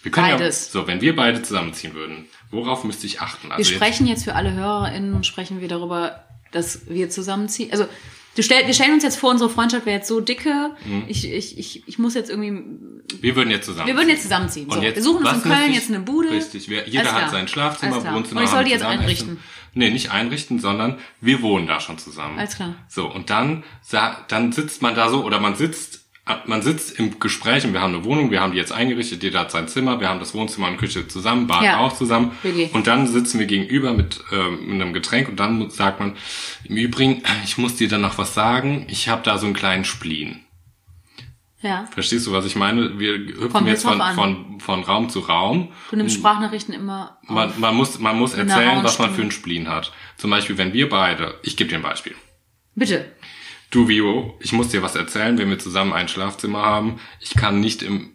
Wir 0.03 0.11
können 0.11 0.37
Beides. 0.37 0.67
Ja, 0.73 0.81
so, 0.81 0.87
wenn 0.87 1.01
wir 1.01 1.15
beide 1.15 1.41
zusammenziehen 1.41 1.93
würden, 1.95 2.27
worauf 2.51 2.83
müsste 2.83 3.07
ich 3.07 3.19
achten? 3.19 3.47
Wir 3.49 3.55
Also 3.55 3.71
jetzt- 3.71 3.77
sprechen 3.81 4.05
jetzt 4.07 4.23
für 4.25 4.35
alle 4.35 4.53
HörerInnen, 4.53 5.23
sprechen 5.23 5.59
wir 5.59 5.67
darüber, 5.67 6.23
dass 6.51 6.87
wir 6.87 7.09
zusammenziehen. 7.09 7.71
Also, 7.71 7.87
du 8.37 8.43
stell, 8.43 8.65
wir 8.65 8.73
stellen 8.73 8.93
uns 8.93 9.03
jetzt 9.03 9.17
vor, 9.17 9.31
unsere 9.31 9.49
Freundschaft 9.49 9.85
wäre 9.85 9.97
jetzt 9.97 10.07
so 10.07 10.21
dicke. 10.21 10.71
Mhm. 10.85 11.03
Ich, 11.07 11.29
ich, 11.29 11.57
ich, 11.57 11.83
ich 11.87 11.99
muss 11.99 12.13
jetzt 12.13 12.29
irgendwie, 12.29 12.63
wir 13.19 13.35
würden 13.35 13.49
jetzt 13.49 13.65
zusammenziehen. 13.65 13.95
wir 13.95 14.01
würden 14.01 14.09
jetzt 14.09 14.21
zusammenziehen. 14.21 14.69
So, 14.69 14.81
jetzt, 14.81 14.95
wir 14.95 15.03
suchen 15.03 15.25
uns 15.25 15.43
in 15.43 15.51
Köln 15.51 15.69
ich- 15.69 15.75
jetzt 15.75 15.89
eine 15.89 15.99
Bude. 15.99 16.29
Richtig, 16.29 16.69
wir, 16.69 16.87
jeder 16.87 17.11
hat 17.11 17.31
sein 17.31 17.47
Schlafzimmer. 17.47 17.95
Wohnzimmer. 18.13 18.39
Und 18.39 18.45
ich 18.45 18.51
soll 18.51 18.63
die 18.63 18.71
jetzt 18.71 18.81
zusammen 18.81 18.99
einrichten. 18.99 19.29
Essen. 19.33 19.43
Nee, 19.73 19.89
nicht 19.91 20.11
einrichten, 20.11 20.59
sondern 20.59 20.97
wir 21.19 21.41
wohnen 21.41 21.67
da 21.67 21.79
schon 21.79 21.97
zusammen. 21.97 22.39
Alles 22.39 22.55
klar. 22.55 22.75
So, 22.87 23.11
und 23.11 23.29
dann, 23.29 23.63
dann 24.27 24.51
sitzt 24.51 24.81
man 24.81 24.95
da 24.95 25.09
so, 25.09 25.23
oder 25.23 25.39
man 25.39 25.55
sitzt, 25.55 26.06
man 26.45 26.61
sitzt 26.61 26.99
im 26.99 27.19
Gespräch 27.19 27.65
und 27.65 27.73
wir 27.73 27.81
haben 27.81 27.93
eine 27.93 28.03
Wohnung, 28.03 28.31
wir 28.31 28.41
haben 28.41 28.51
die 28.51 28.57
jetzt 28.57 28.71
eingerichtet, 28.71 29.23
jeder 29.23 29.39
hat 29.41 29.51
sein 29.51 29.67
Zimmer, 29.67 29.99
wir 29.99 30.09
haben 30.09 30.19
das 30.19 30.33
Wohnzimmer 30.33 30.67
und 30.67 30.77
Küche 30.77 31.07
zusammen, 31.07 31.47
Bad 31.47 31.63
Ja. 31.63 31.77
auch 31.79 31.93
zusammen. 31.93 32.31
Wirklich. 32.43 32.73
Und 32.73 32.87
dann 32.87 33.07
sitzen 33.07 33.39
wir 33.39 33.45
gegenüber 33.45 33.93
mit, 33.93 34.19
ähm, 34.31 34.67
mit 34.67 34.81
einem 34.81 34.93
Getränk 34.93 35.29
und 35.29 35.39
dann 35.39 35.69
sagt 35.69 35.99
man, 35.99 36.15
im 36.65 36.77
Übrigen, 36.77 37.23
ich 37.43 37.57
muss 37.57 37.75
dir 37.75 37.87
dann 37.87 38.01
noch 38.01 38.17
was 38.17 38.33
sagen, 38.33 38.85
ich 38.89 39.09
habe 39.09 39.21
da 39.23 39.37
so 39.37 39.45
einen 39.45 39.55
kleinen 39.55 39.85
Spleen. 39.85 40.43
Ja. 41.61 41.85
Verstehst 41.91 42.27
du, 42.27 42.31
was 42.31 42.45
ich 42.45 42.55
meine? 42.55 42.99
Wir 42.99 43.13
hüpfen 43.13 43.49
Kommt 43.49 43.67
jetzt 43.67 43.83
von, 43.83 43.99
von, 44.13 44.59
von 44.59 44.83
Raum 44.83 45.09
zu 45.09 45.21
Raum. 45.21 45.69
Du 45.89 45.95
nimmst 45.95 46.15
Sprachnachrichten 46.15 46.73
immer. 46.73 47.17
Man, 47.23 47.51
man 47.57 47.75
muss, 47.75 47.97
man 47.99 48.17
muss 48.17 48.35
erzählen, 48.35 48.83
was 48.83 48.99
man 48.99 49.13
für 49.13 49.21
einen 49.23 49.31
Spleen 49.31 49.67
hat. 49.67 49.91
Zum 50.17 50.29
Beispiel, 50.29 50.57
wenn 50.59 50.73
wir 50.73 50.87
beide, 50.87 51.35
ich 51.41 51.57
gebe 51.57 51.69
dir 51.69 51.77
ein 51.77 51.81
Beispiel. 51.81 52.15
Bitte. 52.75 53.11
Du, 53.71 53.87
Vio, 53.87 54.37
ich 54.39 54.53
muss 54.53 54.69
dir 54.69 54.81
was 54.81 54.95
erzählen, 54.95 55.37
wenn 55.37 55.49
wir 55.49 55.59
zusammen 55.59 55.93
ein 55.93 56.07
Schlafzimmer 56.07 56.61
haben. 56.61 56.99
Ich 57.19 57.33
kann 57.35 57.59
nicht 57.59 57.81
im, 57.83 58.11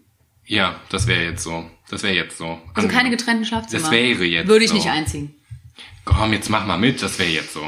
ja, 0.46 0.80
das 0.88 1.06
wäre 1.06 1.22
jetzt 1.24 1.42
so. 1.42 1.68
Das 1.90 2.02
wäre 2.02 2.14
jetzt 2.14 2.38
so. 2.38 2.58
Also 2.74 2.88
keine 2.88 3.10
getrennten 3.10 3.44
Schlafzimmer. 3.44 3.82
Das 3.82 3.90
wäre 3.90 4.24
jetzt 4.24 4.48
Würde 4.48 4.64
ich 4.64 4.70
so. 4.70 4.76
nicht 4.76 4.88
einziehen. 4.88 5.34
Komm, 6.04 6.32
jetzt 6.32 6.48
mach 6.48 6.66
mal 6.66 6.78
mit, 6.78 7.02
das 7.02 7.18
wäre 7.18 7.28
jetzt 7.30 7.52
so. 7.52 7.62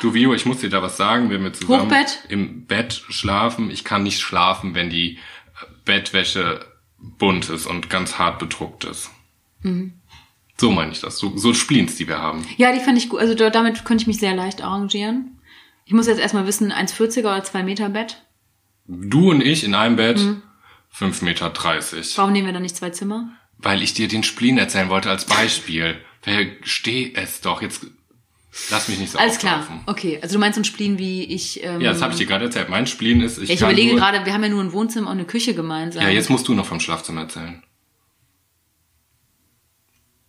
Du, 0.00 0.14
Vio, 0.14 0.32
ich 0.32 0.46
muss 0.46 0.58
dir 0.60 0.70
da 0.70 0.80
was 0.80 0.96
sagen, 0.96 1.28
wenn 1.28 1.42
wir 1.42 1.52
zusammen 1.52 1.82
Hochbett? 1.90 2.20
im 2.28 2.64
Bett 2.66 3.02
schlafen. 3.08 3.70
Ich 3.70 3.84
kann 3.84 4.04
nicht 4.04 4.20
schlafen, 4.20 4.74
wenn 4.74 4.88
die 4.88 5.18
Bettwäsche 5.84 6.64
bunt 6.98 7.48
ist 7.50 7.66
und 7.66 7.90
ganz 7.90 8.18
hart 8.18 8.38
bedruckt 8.38 8.84
ist. 8.84 9.10
Mhm. 9.62 9.94
So 10.56 10.70
meine 10.70 10.92
ich 10.92 11.00
das. 11.00 11.18
So, 11.18 11.36
so 11.36 11.52
Spleens, 11.54 11.96
die 11.96 12.08
wir 12.08 12.18
haben. 12.18 12.44
Ja, 12.56 12.72
die 12.72 12.80
fand 12.80 12.96
ich 12.98 13.08
gut. 13.08 13.20
Also 13.20 13.34
da- 13.34 13.50
damit 13.50 13.84
könnte 13.84 14.02
ich 14.02 14.06
mich 14.08 14.18
sehr 14.18 14.34
leicht 14.34 14.62
arrangieren. 14.62 15.37
Ich 15.88 15.94
muss 15.94 16.06
jetzt 16.06 16.20
erstmal 16.20 16.46
wissen, 16.46 16.70
1,40er 16.70 17.20
oder 17.20 17.42
2 17.42 17.62
Meter 17.62 17.88
Bett. 17.88 18.22
Du 18.86 19.30
und 19.30 19.40
ich 19.40 19.64
in 19.64 19.74
einem 19.74 19.96
Bett, 19.96 20.18
Mhm. 20.18 20.42
5,30 20.94 21.24
Meter. 21.24 21.50
Warum 22.16 22.32
nehmen 22.32 22.46
wir 22.46 22.52
dann 22.52 22.60
nicht 22.60 22.76
zwei 22.76 22.90
Zimmer? 22.90 23.30
Weil 23.56 23.82
ich 23.82 23.94
dir 23.94 24.06
den 24.06 24.22
Spleen 24.22 24.58
erzählen 24.58 24.90
wollte 24.90 25.08
als 25.08 25.24
Beispiel. 25.24 25.96
Versteh 26.20 27.14
es 27.16 27.40
doch. 27.40 27.62
Jetzt 27.62 27.86
lass 28.68 28.88
mich 28.88 28.98
nicht 28.98 29.12
so 29.12 29.18
Alles 29.18 29.38
klar. 29.38 29.60
auflaufen. 29.60 29.80
Okay, 29.86 30.18
also 30.20 30.34
du 30.34 30.40
meinst 30.40 30.56
so 30.56 30.60
ein 30.60 30.64
Spleen 30.66 30.98
wie 30.98 31.24
ich. 31.24 31.64
Ähm, 31.64 31.80
Ja, 31.80 31.92
das 31.92 32.02
habe 32.02 32.12
ich 32.12 32.18
dir 32.18 32.26
gerade 32.26 32.44
erzählt. 32.44 32.68
Mein 32.68 32.86
Spleen 32.86 33.22
ist, 33.22 33.38
ich, 33.38 33.48
ja, 33.48 33.54
ich 33.54 33.60
überlege 33.62 33.94
gerade, 33.96 34.26
wir 34.26 34.34
haben 34.34 34.42
ja 34.42 34.50
nur 34.50 34.62
ein 34.62 34.72
Wohnzimmer 34.74 35.06
und 35.08 35.16
eine 35.16 35.24
Küche 35.26 35.54
gemeinsam. 35.54 36.02
Ja, 36.02 36.10
jetzt 36.10 36.28
musst 36.28 36.46
du 36.48 36.54
noch 36.54 36.66
vom 36.66 36.80
Schlafzimmer 36.80 37.22
erzählen. 37.22 37.62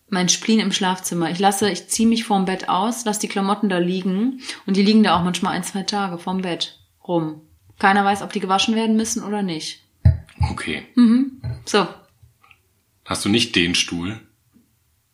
Mein 0.10 0.30
Spleen 0.30 0.60
im 0.60 0.72
Schlafzimmer. 0.72 1.30
Ich 1.30 1.40
lasse, 1.40 1.70
ich 1.70 1.88
ziehe 1.88 2.08
mich 2.08 2.24
vorm 2.24 2.46
Bett 2.46 2.68
aus, 2.70 3.06
lasse 3.06 3.20
die 3.22 3.28
Klamotten 3.28 3.70
da 3.70 3.78
liegen 3.78 4.42
und 4.66 4.76
die 4.78 4.84
liegen 4.84 5.04
da 5.04 5.18
auch 5.18 5.24
manchmal 5.24 5.54
ein, 5.54 5.64
zwei 5.64 5.84
Tage 5.84 6.18
vorm 6.18 6.42
Bett 6.42 6.80
rum. 7.08 7.42
Keiner 7.78 8.04
weiß, 8.04 8.22
ob 8.24 8.34
die 8.34 8.40
gewaschen 8.40 8.76
werden 8.76 8.96
müssen 8.96 9.24
oder 9.24 9.42
nicht. 9.44 9.84
Okay. 10.52 10.84
So, 11.66 11.88
Hast 13.06 13.26
du 13.26 13.30
nicht 13.30 13.56
den 13.56 13.76
Stuhl? 13.76 14.20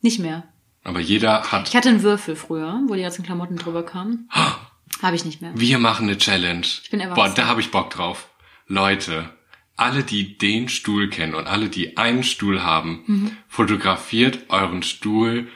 nicht 0.01 0.19
mehr. 0.19 0.43
Aber 0.83 0.99
jeder 0.99 1.51
hat. 1.51 1.67
Ich 1.69 1.75
hatte 1.75 1.89
einen 1.89 2.03
Würfel 2.03 2.35
früher, 2.35 2.79
wo 2.87 2.93
die 2.93 3.01
ganzen 3.01 3.23
Klamotten 3.23 3.55
drüber 3.57 3.83
kamen. 3.83 4.29
Habe 5.01 5.15
ich 5.15 5.25
nicht 5.25 5.41
mehr. 5.41 5.51
Wir 5.55 5.79
machen 5.79 6.07
eine 6.07 6.17
Challenge. 6.17 6.61
Ich 6.83 6.89
bin 6.91 6.99
Boah, 6.99 7.05
erwachsen. 7.07 7.35
da 7.35 7.47
habe 7.47 7.59
ich 7.59 7.71
Bock 7.71 7.89
drauf. 7.89 8.29
Leute, 8.67 9.29
alle, 9.75 10.03
die 10.03 10.37
den 10.37 10.69
Stuhl 10.69 11.09
kennen 11.09 11.35
und 11.35 11.47
alle, 11.47 11.69
die 11.69 11.97
einen 11.97 12.23
Stuhl 12.23 12.63
haben, 12.63 13.03
Mhm. 13.07 13.31
fotografiert 13.47 14.39
euren 14.49 14.83
Stuhl. 14.83 15.47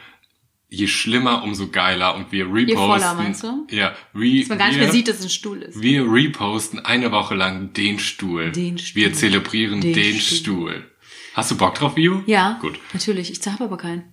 Je 0.72 0.88
schlimmer, 0.88 1.42
umso 1.44 1.70
geiler. 1.70 2.16
Und 2.16 2.32
wir 2.32 2.46
reposten. 2.46 2.76
voller, 2.78 3.14
meinst 3.16 3.44
du? 3.44 3.66
Ja, 3.72 3.96
re, 4.14 4.40
Dass 4.42 4.50
man 4.50 4.58
gar 4.60 4.68
nicht 4.68 4.76
wir, 4.78 4.84
mehr 4.84 4.92
sieht, 4.92 5.08
dass 5.08 5.18
es 5.20 5.24
ein 5.26 5.30
Stuhl 5.30 5.62
ist. 5.64 5.82
wir 5.82 6.04
reposten 6.12 6.80
eine 6.80 7.12
Woche 7.12 7.34
lang 7.34 7.74
den 7.74 7.98
Stuhl. 7.98 8.52
Den 8.52 8.78
Stuhl. 8.78 9.02
Wir 9.02 9.14
zelebrieren 9.14 9.82
den, 9.82 9.94
Den 9.94 10.20
Stuhl. 10.20 10.38
Stuhl. 10.38 10.92
Hast 11.34 11.50
du 11.52 11.58
Bock 11.58 11.74
drauf, 11.76 11.96
Vio? 11.96 12.22
Ja, 12.28 12.60
Gut. 12.62 12.78
natürlich. 12.94 13.32
Ich 13.32 13.40
habe 13.48 13.64
aber 13.64 13.78
keinen. 13.78 14.04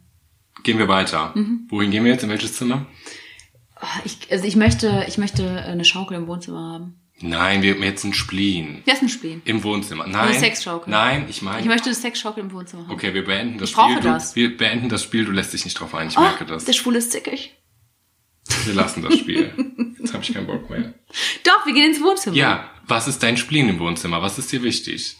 Gehen 0.62 0.78
wir 0.78 0.88
weiter. 0.88 1.32
Mhm. 1.34 1.66
Wohin 1.68 1.90
gehen 1.90 2.04
wir 2.04 2.12
jetzt? 2.12 2.22
In 2.24 2.30
welches 2.30 2.54
Zimmer? 2.54 2.86
Ich, 4.04 4.16
also 4.30 4.46
ich 4.46 4.56
möchte, 4.56 5.04
ich 5.08 5.18
möchte 5.18 5.46
eine 5.64 5.84
Schaukel 5.84 6.16
im 6.16 6.26
Wohnzimmer 6.26 6.72
haben. 6.72 6.94
Nein, 7.20 7.62
wir 7.62 7.74
haben 7.74 7.82
jetzt 7.82 8.04
einen 8.04 8.12
Spleen. 8.12 8.82
Ist 8.84 9.00
ein 9.02 9.08
Spleen? 9.08 9.40
Im 9.46 9.64
Wohnzimmer. 9.64 10.06
Nein. 10.06 10.38
Sexschaukel. 10.38 10.90
Nein, 10.90 11.26
ich 11.28 11.40
meine. 11.40 11.60
Ich 11.60 11.66
möchte 11.66 11.86
eine 11.86 11.94
Sexschaukel 11.94 12.44
im 12.44 12.52
Wohnzimmer 12.52 12.82
haben. 12.84 12.92
Okay, 12.92 13.14
wir 13.14 13.24
beenden 13.24 13.58
das 13.58 13.70
Ich 13.70 13.74
brauche 13.74 13.92
Spiel. 13.92 14.02
Du, 14.02 14.08
das. 14.08 14.36
Wir 14.36 14.56
beenden 14.56 14.88
das 14.90 15.02
Spiel. 15.02 15.24
Du 15.24 15.32
lässt 15.32 15.52
dich 15.54 15.64
nicht 15.64 15.80
drauf 15.80 15.94
ein. 15.94 16.08
Ich 16.08 16.18
Oh, 16.18 16.20
merke 16.20 16.44
das. 16.44 16.66
der 16.66 16.74
Schwule 16.74 16.98
ist 16.98 17.12
zickig. 17.12 17.54
Wir 18.64 18.74
lassen 18.74 19.02
das 19.02 19.16
Spiel. 19.18 19.52
Jetzt 19.98 20.12
habe 20.12 20.22
ich 20.22 20.32
keinen 20.34 20.46
Bock 20.46 20.68
mehr. 20.68 20.92
Doch, 21.42 21.64
wir 21.64 21.72
gehen 21.72 21.90
ins 21.90 22.02
Wohnzimmer. 22.02 22.36
Ja, 22.36 22.70
was 22.86 23.08
ist 23.08 23.22
dein 23.22 23.36
Spleen 23.38 23.68
im 23.70 23.78
Wohnzimmer? 23.78 24.20
Was 24.20 24.38
ist 24.38 24.52
dir 24.52 24.62
wichtig? 24.62 25.16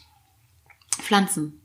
Pflanzen. 1.01 1.61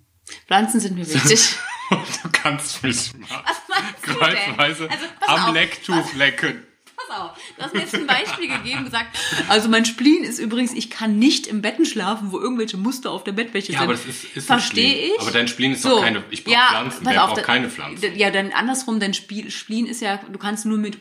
Pflanzen 0.48 0.80
sind 0.80 0.96
mir 0.98 1.08
wichtig. 1.08 1.56
du 1.90 2.30
kannst 2.32 2.82
mich 2.84 3.12
mal 3.16 3.28
Was 3.44 3.62
meinst 3.68 4.08
du 4.08 4.14
denn? 4.14 4.18
kreuzweise 4.18 4.90
Also, 4.90 5.06
am 5.28 5.50
auf. 5.50 5.54
Lecktuch 5.54 6.14
lecken. 6.14 6.64
Pass 7.12 7.20
auf, 7.22 7.38
du 7.58 7.64
hast 7.64 7.74
mir 7.74 7.80
jetzt 7.82 7.96
ein 7.96 8.08
Beispiel 8.08 8.48
gegeben 8.48 8.80
und 8.80 8.86
gesagt, 8.86 9.18
also 9.50 9.68
mein 9.70 9.86
Spleen 9.86 10.24
ist 10.24 10.40
übrigens, 10.40 10.74
ich 10.74 10.90
kann 10.90 11.20
nicht 11.20 11.48
im 11.48 11.62
Betten 11.62 11.86
schlafen, 11.86 12.32
wo 12.32 12.40
irgendwelche 12.40 12.78
Muster 12.78 13.12
auf 13.12 13.24
der 13.24 13.34
Bettwäsche 13.34 13.74
Ja, 13.74 13.80
sind. 13.80 13.84
aber 13.90 13.94
das 13.94 14.06
ist, 14.06 14.24
ist 14.36 14.48
Verstehe 14.48 15.08
ich. 15.14 15.20
Aber 15.20 15.32
dein 15.32 15.48
Spleen 15.48 15.74
ist 15.74 15.84
doch 15.84 16.02
keine, 16.02 16.24
ich 16.30 16.44
brauche 16.44 16.54
ja, 16.56 16.68
Pflanzen, 16.70 17.04
der 17.04 17.12
braucht 17.14 17.44
keine 17.44 17.70
Pflanzen. 17.70 18.16
Ja, 18.16 18.32
dann 18.32 18.52
andersrum, 18.52 19.00
dein 19.00 19.14
Spleen 19.14 19.86
ist 19.88 20.02
ja, 20.02 20.18
du 20.18 20.40
kannst 20.40 20.66
nur 20.66 20.78
mit 20.78 20.98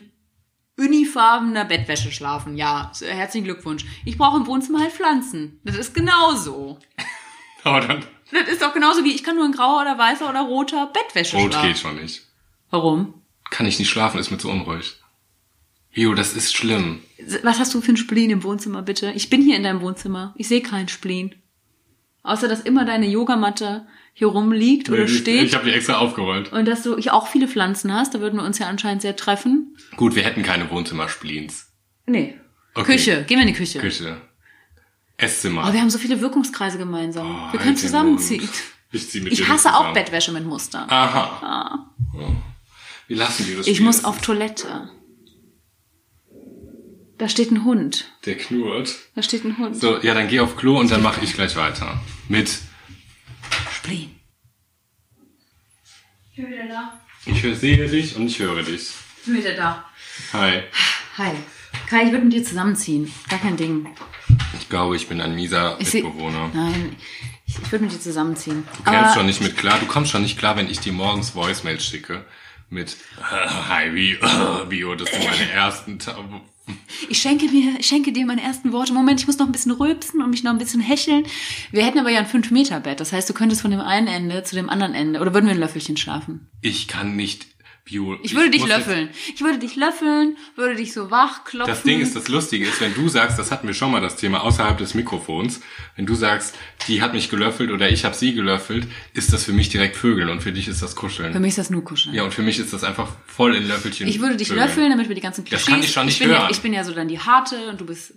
unifarbener 0.77 1.65
Bettwäsche 1.65 2.11
schlafen. 2.11 2.57
Ja, 2.57 2.91
so, 2.93 3.05
herzlichen 3.05 3.45
Glückwunsch. 3.45 3.85
Ich 4.05 4.17
brauche 4.17 4.37
im 4.37 4.47
Wohnzimmer 4.47 4.79
halt 4.79 4.91
Pflanzen. 4.91 5.59
Das 5.63 5.75
ist 5.75 5.93
genauso. 5.93 6.79
Aber 7.63 7.81
dann, 7.81 8.03
Das 8.31 8.47
ist 8.47 8.61
doch 8.61 8.73
genauso 8.73 9.03
wie 9.03 9.11
ich 9.13 9.23
kann 9.23 9.35
nur 9.35 9.45
in 9.45 9.51
grauer 9.51 9.81
oder 9.81 9.97
weißer 9.97 10.27
oder 10.29 10.41
roter 10.41 10.87
Bettwäsche 10.87 11.37
rot 11.37 11.51
schlafen. 11.51 11.67
geht 11.67 11.77
schon 11.77 11.95
nicht. 12.01 12.23
Warum? 12.71 13.13
Kann 13.51 13.67
ich 13.67 13.77
nicht 13.77 13.89
schlafen, 13.89 14.19
ist 14.19 14.31
mir 14.31 14.37
zu 14.37 14.49
unruhig. 14.49 14.95
Jo, 15.93 16.13
das 16.13 16.33
ist 16.33 16.55
schlimm. 16.55 17.01
Was 17.43 17.59
hast 17.59 17.73
du 17.73 17.81
für 17.81 17.91
ein 17.91 17.97
Spleen 17.97 18.29
im 18.29 18.43
Wohnzimmer, 18.43 18.81
bitte? 18.81 19.11
Ich 19.15 19.29
bin 19.29 19.41
hier 19.41 19.55
in 19.57 19.63
deinem 19.63 19.81
Wohnzimmer. 19.81 20.33
Ich 20.37 20.47
sehe 20.47 20.61
keinen 20.61 20.87
Spleen. 20.87 21.35
Außer, 22.23 22.47
dass 22.47 22.61
immer 22.61 22.85
deine 22.85 23.07
Yogamatte 23.07 23.87
hier 24.13 24.27
rumliegt 24.27 24.89
oder 24.89 25.03
Ich- 25.05 25.17
steht. 25.17 25.43
Ich 25.43 25.53
habe 25.55 25.65
die 25.65 25.71
extra 25.73 25.97
aufgerollt. 25.97 26.51
und 26.53 26.65
dass 26.65 26.83
du 26.83 26.97
hier 26.97 27.13
auch 27.13 27.27
viele 27.27 27.47
Pflanzen 27.47 27.93
hast. 27.93 28.13
Da 28.13 28.19
würden 28.21 28.37
wir 28.39 28.45
uns 28.45 28.59
ja 28.59 28.67
anscheinend 28.67 29.01
sehr 29.01 29.15
treffen. 29.15 29.75
Gut, 29.97 30.15
wir 30.15 30.23
hätten 30.23 30.43
keine 30.43 30.69
Wohnzimmerspleens. 30.69 31.67
Nee. 32.05 32.35
Okay. 32.73 32.93
Küche. 32.93 33.23
Gehen 33.27 33.37
wir 33.37 33.41
in 33.47 33.53
die 33.53 33.57
Küche. 33.57 33.79
Küche. 33.79 34.21
Esszimmer. 35.17 35.63
Aber 35.63 35.73
wir 35.73 35.81
haben 35.81 35.89
so 35.89 35.97
viele 35.97 36.19
Wirkungskreise 36.21 36.77
gemeinsam. 36.77 37.27
Oh, 37.27 37.33
wir 37.33 37.49
halt 37.51 37.61
können 37.61 37.77
zusammenziehen. 37.77 38.47
Ich 38.91 39.09
zieh 39.09 39.21
mit 39.21 39.33
Ich 39.33 39.47
hasse 39.47 39.73
auch. 39.75 39.93
Bettwäsche 39.93 40.31
mit 40.31 40.45
Muster. 40.45 40.89
Aha. 40.91 41.89
Oh. 42.13 42.31
Wir 43.07 43.17
lassen 43.17 43.45
dieses 43.45 43.67
Ich 43.67 43.75
Spiel. 43.77 43.85
muss 43.85 43.97
Das 43.97 44.05
auf 44.05 44.21
Toilette. 44.21 44.89
Da 47.21 47.29
steht 47.29 47.51
ein 47.51 47.65
Hund. 47.65 48.05
Der 48.25 48.35
knurrt. 48.35 48.95
Da 49.13 49.21
steht 49.21 49.45
ein 49.45 49.55
Hund. 49.59 49.75
So, 49.79 50.01
ja, 50.01 50.15
dann 50.15 50.27
geh 50.27 50.39
auf 50.39 50.57
Klo 50.57 50.79
und 50.79 50.89
dann 50.89 51.03
mache 51.03 51.23
ich 51.23 51.33
gleich 51.35 51.55
weiter. 51.55 52.01
Mit, 52.27 52.57
Spleen. 53.75 54.19
Ich 56.31 56.37
bin 56.37 56.47
wieder 56.49 56.67
da. 56.67 56.99
ich 57.27 57.43
höre, 57.43 57.53
sehe 57.55 57.87
dich 57.87 58.15
und 58.15 58.25
ich 58.25 58.39
höre 58.39 58.63
dich. 58.63 58.89
Ich 59.19 59.25
bin 59.25 59.35
wieder 59.37 59.53
da. 59.53 59.85
Hi. 60.33 60.63
Hi. 61.19 61.33
Kai, 61.87 62.05
ich 62.05 62.11
würde 62.11 62.25
mit 62.25 62.33
dir 62.33 62.43
zusammenziehen. 62.43 63.13
Gar 63.29 63.37
kein 63.37 63.55
Ding. 63.55 63.87
Ich 64.59 64.67
glaube, 64.67 64.95
ich 64.95 65.07
bin 65.07 65.21
ein 65.21 65.35
mieser 65.35 65.77
Ich 65.79 65.91
seh- 65.91 66.01
Mitbewohner. 66.01 66.49
Nein, 66.55 66.95
ich, 67.45 67.53
ich 67.59 67.71
würde 67.71 67.85
mit 67.85 67.93
dir 67.93 67.99
zusammenziehen. 68.01 68.67
Du 68.77 68.91
kämst 68.91 69.13
schon 69.13 69.27
nicht 69.27 69.41
mit 69.41 69.57
klar. 69.57 69.77
Du 69.79 69.85
kommst 69.85 70.09
schon 70.09 70.23
nicht 70.23 70.39
klar, 70.39 70.57
wenn 70.57 70.67
ich 70.67 70.79
dir 70.79 70.91
morgens 70.91 71.35
Voicemails 71.35 71.85
schicke. 71.85 72.25
Mit, 72.71 72.97
hi, 73.21 73.93
wie, 73.93 74.13
äh, 74.13 74.65
Bio, 74.67 74.95
das 74.95 75.11
sind 75.11 75.23
meine 75.23 75.51
ersten 75.51 75.99
Ta 75.99 76.17
Ich 77.09 77.19
schenke 77.19 77.45
mir, 77.47 77.81
schenke 77.81 78.11
dir 78.11 78.25
meine 78.25 78.41
ersten 78.41 78.71
Worte. 78.71 78.93
Moment, 78.93 79.19
ich 79.19 79.27
muss 79.27 79.37
noch 79.37 79.45
ein 79.45 79.51
bisschen 79.51 79.71
rülpsen 79.71 80.21
und 80.21 80.29
mich 80.29 80.43
noch 80.43 80.51
ein 80.51 80.57
bisschen 80.57 80.81
hecheln. 80.81 81.25
Wir 81.71 81.85
hätten 81.85 81.99
aber 81.99 82.09
ja 82.09 82.19
ein 82.19 82.27
5-Meter-Bett. 82.27 82.99
Das 82.99 83.13
heißt, 83.13 83.29
du 83.29 83.33
könntest 83.33 83.61
von 83.61 83.71
dem 83.71 83.81
einen 83.81 84.07
Ende 84.07 84.43
zu 84.43 84.55
dem 84.55 84.69
anderen 84.69 84.93
Ende. 84.93 85.19
Oder 85.19 85.33
würden 85.33 85.45
wir 85.45 85.53
ein 85.53 85.59
Löffelchen 85.59 85.97
schlafen? 85.97 86.47
Ich 86.61 86.87
kann 86.87 87.15
nicht, 87.15 87.47
Bio. 87.91 88.17
Ich 88.23 88.33
würde 88.35 88.49
dich 88.51 88.65
löffeln. 88.65 89.09
Ich 89.35 89.41
würde 89.41 89.59
dich 89.59 89.75
löffeln, 89.75 90.37
würde 90.55 90.75
dich 90.75 90.93
so 90.93 91.11
wach 91.11 91.43
klopfen. 91.43 91.69
Das 91.73 91.83
Ding 91.83 91.99
ist, 91.99 92.15
das 92.15 92.29
Lustige 92.29 92.65
ist, 92.65 92.79
wenn 92.79 92.93
du 92.93 93.09
sagst, 93.09 93.37
das 93.37 93.51
hatten 93.51 93.67
wir 93.67 93.73
schon 93.73 93.91
mal 93.91 93.99
das 93.99 94.15
Thema 94.15 94.41
außerhalb 94.43 94.77
des 94.77 94.93
Mikrofons, 94.93 95.59
wenn 95.97 96.05
du 96.05 96.15
sagst, 96.15 96.55
die 96.87 97.01
hat 97.01 97.13
mich 97.13 97.29
gelöffelt 97.29 97.69
oder 97.71 97.89
ich 97.89 98.05
habe 98.05 98.15
sie 98.15 98.33
gelöffelt, 98.33 98.87
ist 99.13 99.33
das 99.33 99.43
für 99.43 99.53
mich 99.53 99.67
direkt 99.69 99.97
Vögeln 99.97 100.29
und 100.29 100.41
für 100.41 100.53
dich 100.53 100.67
ist 100.69 100.81
das 100.81 100.91
Für 100.93 100.99
Kuscheln. 101.01 101.41
mich 101.41 101.49
ist 101.49 101.57
das 101.57 101.69
nur 101.69 101.83
kuscheln. 101.83 102.15
Ja, 102.15 102.23
und 102.23 102.33
für 102.33 102.41
mich 102.43 102.59
ist 102.59 102.71
das 102.71 102.83
einfach 102.85 103.09
voll 103.27 103.55
in 103.55 103.67
Löffelchen. 103.67 104.07
Ich 104.07 104.21
würde 104.21 104.37
dich 104.37 104.47
Vögeln. 104.47 104.67
löffeln, 104.67 104.89
damit 104.89 105.09
wir 105.09 105.15
die 105.15 105.21
ganzen 105.21 105.43
Das 105.43 105.49
Klischees... 105.65 105.67
kann 105.67 105.79
ich 105.83 105.91
schon 105.91 106.05
nicht 106.05 106.19
bin 106.19 106.29
Ja, 106.31 106.39
hören. 106.43 106.51
ich 106.51 106.61
bin 106.61 106.73
ja 106.73 106.83
so 106.85 106.93
dann 106.93 107.09
die 107.09 107.19
harte 107.19 107.67
und 107.69 107.81
du 107.81 107.85
bist 107.85 108.13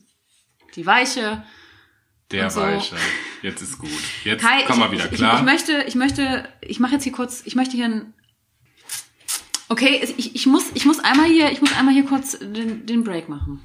die 0.76 0.86
weiche. 0.86 1.42
Der 2.30 2.48
so. 2.50 2.60
Weiche. 2.62 2.96
Jetzt 3.42 3.60
ist 3.60 3.78
gut. 3.78 3.90
Jetzt 4.24 4.40
Kai, 4.42 4.62
komm 4.66 4.76
ich, 4.76 4.80
mal 4.80 4.92
wieder 4.92 5.04
ich, 5.12 5.18
klar. 5.18 5.34
Ich, 5.34 5.40
ich 5.40 5.44
möchte, 5.44 5.84
ich 5.86 5.94
möchte, 5.94 6.48
ich 6.62 6.80
mache 6.80 6.92
jetzt 6.94 7.02
hier 7.04 7.12
kurz, 7.12 7.42
ich 7.44 7.54
möchte 7.54 7.76
hier 7.76 7.86
ein. 7.86 8.14
Okay, 9.68 10.00
ich, 10.16 10.34
ich 10.34 10.46
muss, 10.46 10.70
ich 10.74 10.84
muss 10.84 11.00
einmal 11.00 11.26
hier, 11.26 11.50
ich 11.50 11.60
muss 11.60 11.74
einmal 11.76 11.94
hier 11.94 12.04
kurz 12.04 12.38
den, 12.38 12.86
den 12.86 13.02
Break 13.04 13.28
machen. 13.28 13.60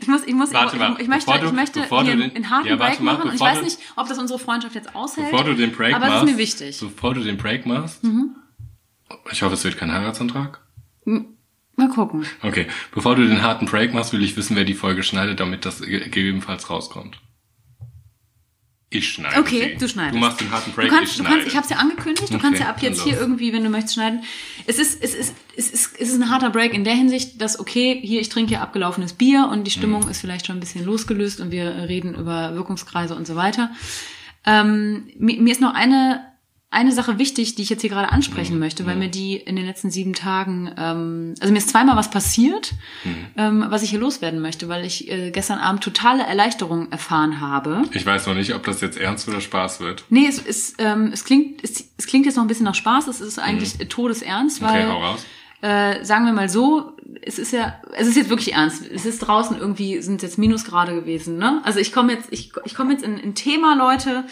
Ich 0.00 0.06
muss, 0.08 0.22
ich 0.24 0.34
muss, 0.34 0.50
Mhm. 0.50 0.54
Warte 0.54 0.76
ich, 0.76 0.80
mal, 0.80 1.00
ich 1.00 1.08
möchte, 1.08 1.26
bevor 1.26 1.38
du- 1.40 1.46
ich 1.48 1.52
möchte 1.52 1.80
hier 1.84 2.16
den- 2.16 2.34
einen 2.36 2.50
harten 2.50 2.68
ja, 2.68 2.76
Break 2.76 3.00
mal, 3.00 3.14
machen. 3.14 3.28
Und 3.28 3.34
ich 3.34 3.40
weiß 3.40 3.62
nicht, 3.62 3.78
ob 3.96 4.08
das 4.08 4.18
unsere 4.18 4.38
Freundschaft 4.38 4.74
jetzt 4.74 4.94
aushält. 4.94 5.30
Bevor 5.30 5.44
du 5.44 5.54
den 5.54 5.72
Break 5.72 5.94
aber 5.94 6.06
machst. 6.06 6.22
es 6.24 6.28
ist 6.30 6.34
mir 6.36 6.38
wichtig. 6.42 6.80
Bevor 6.80 7.14
du 7.14 7.22
den 7.22 7.36
Break 7.36 7.66
machst. 7.66 8.02
Mhm. 8.02 8.36
Ich 9.30 9.42
hoffe, 9.42 9.54
es 9.54 9.64
wird 9.64 9.76
kein 9.76 9.92
Heiratsantrag. 9.92 10.60
Mal 11.04 11.88
gucken. 11.90 12.24
Okay. 12.42 12.66
Bevor 12.94 13.16
du 13.16 13.26
den 13.26 13.42
harten 13.42 13.66
Break 13.66 13.92
machst, 13.92 14.12
will 14.12 14.22
ich 14.22 14.36
wissen, 14.36 14.56
wer 14.56 14.64
die 14.64 14.74
Folge 14.74 15.02
schneidet, 15.02 15.40
damit 15.40 15.64
das 15.66 15.80
ge- 15.82 16.00
gegebenenfalls 16.04 16.70
rauskommt. 16.70 17.20
Ich 18.94 19.08
schneide. 19.08 19.38
Okay, 19.40 19.70
sie. 19.72 19.78
du 19.78 19.88
schneidest. 19.88 20.14
Du 20.14 20.18
machst 20.20 20.40
den 20.40 20.50
harten 20.50 20.72
Break, 20.72 20.88
du 20.90 20.94
kannst, 20.94 21.12
ich 21.12 21.16
du 21.18 21.22
schneide. 21.24 21.36
kannst, 21.36 21.48
ich 21.48 21.56
habe 21.56 21.64
es 21.64 21.70
ja 21.70 21.76
angekündigt. 21.78 22.30
Du 22.30 22.34
Okay, 22.34 22.42
kannst 22.42 22.60
ja 22.60 22.68
ab 22.68 22.82
jetzt 22.82 23.02
hier 23.02 23.12
los. 23.14 23.20
irgendwie, 23.22 23.52
wenn 23.52 23.64
du 23.64 23.70
möchtest, 23.70 23.94
schneiden. 23.94 24.22
Es 24.66 24.78
ist, 24.78 25.02
es 25.02 25.14
ist, 25.14 25.34
es 25.56 25.70
ist, 25.70 26.00
es 26.00 26.08
ist 26.10 26.20
ein 26.20 26.28
harter 26.30 26.50
Break 26.50 26.74
in 26.74 26.84
der 26.84 26.94
Hinsicht, 26.94 27.40
dass 27.40 27.58
okay, 27.58 28.00
hier 28.02 28.20
ich 28.20 28.28
trinke 28.28 28.50
hier 28.50 28.60
abgelaufenes 28.62 29.14
Bier 29.14 29.48
und 29.50 29.64
die 29.66 29.70
Mhm. 29.70 29.78
Stimmung 29.78 30.08
ist 30.08 30.20
vielleicht 30.20 30.46
schon 30.46 30.56
ein 30.56 30.60
bisschen 30.60 30.84
losgelöst 30.84 31.40
und 31.40 31.50
wir 31.50 31.64
reden 31.88 32.14
über 32.14 32.54
Wirkungskreise 32.54 33.14
und 33.14 33.26
so 33.26 33.36
weiter. 33.36 33.70
Ähm, 34.44 35.04
mir, 35.18 35.40
mir 35.40 35.52
ist 35.52 35.60
noch 35.60 35.74
eine 35.74 36.20
eine 36.72 36.90
Sache 36.92 37.18
wichtig, 37.18 37.54
die 37.54 37.62
ich 37.62 37.70
jetzt 37.70 37.82
hier 37.82 37.90
gerade 37.90 38.08
Mhm. 38.08 38.14
ansprechen 38.14 38.58
möchte, 38.58 38.86
weil 38.86 38.96
mir 38.96 39.08
die 39.08 39.36
in 39.36 39.56
den 39.56 39.66
letzten 39.66 39.90
sieben 39.90 40.14
Tagen, 40.14 40.70
ähm, 40.76 41.34
also 41.40 41.52
mir 41.52 41.58
ist 41.58 41.68
zweimal 41.68 41.96
was 41.96 42.10
passiert, 42.10 42.72
Mhm. 43.04 43.26
ähm, 43.36 43.64
was 43.68 43.82
ich 43.82 43.90
hier 43.90 44.00
loswerden 44.00 44.40
möchte, 44.40 44.68
weil 44.68 44.84
ich 44.84 45.10
äh, 45.10 45.30
gestern 45.30 45.58
Abend 45.58 45.84
totale 45.84 46.24
Erleichterung 46.24 46.90
erfahren 46.90 47.40
habe. 47.40 47.82
Ich 47.92 48.04
weiß 48.06 48.26
noch 48.26 48.34
nicht, 48.34 48.54
ob 48.54 48.64
das 48.64 48.80
jetzt 48.80 48.98
ernst 48.98 49.28
oder 49.28 49.40
Spaß 49.40 49.80
wird. 49.80 50.04
Nee, 50.08 50.26
es, 50.26 50.44
es, 50.44 50.74
ähm, 50.78 51.10
es, 51.12 51.24
klingt, 51.24 51.62
es, 51.62 51.84
es 51.96 52.06
klingt 52.06 52.26
jetzt 52.26 52.36
noch 52.36 52.42
ein 52.44 52.48
bisschen 52.48 52.64
nach 52.64 52.74
Spaß, 52.74 53.06
es 53.06 53.20
ist 53.20 53.38
eigentlich 53.38 53.76
todesernst, 53.88 54.60
Mhm. 54.62 54.66
Okay, 54.68 54.74
weil, 54.78 54.88
hau 54.88 54.98
raus. 55.04 55.24
äh, 55.60 56.04
sagen 56.04 56.24
wir 56.24 56.32
mal 56.32 56.48
so, 56.48 56.96
es 57.20 57.38
ist 57.38 57.52
ja, 57.52 57.80
es 57.92 58.08
ist 58.08 58.16
jetzt 58.16 58.30
wirklich 58.30 58.54
ernst. 58.54 58.82
Es 58.90 59.04
ist 59.04 59.18
draußen 59.20 59.56
irgendwie, 59.58 60.00
sind 60.00 60.22
jetzt 60.22 60.38
Minusgrade 60.38 60.94
gewesen, 60.94 61.36
ne? 61.36 61.60
Also 61.64 61.78
ich 61.78 61.92
komme 61.92 62.12
jetzt, 62.14 62.28
ich, 62.32 62.52
ich 62.64 62.74
komme 62.74 62.92
jetzt 62.92 63.04
in 63.04 63.14
ein 63.20 63.34
Thema, 63.34 63.76
Leute. 63.76 64.24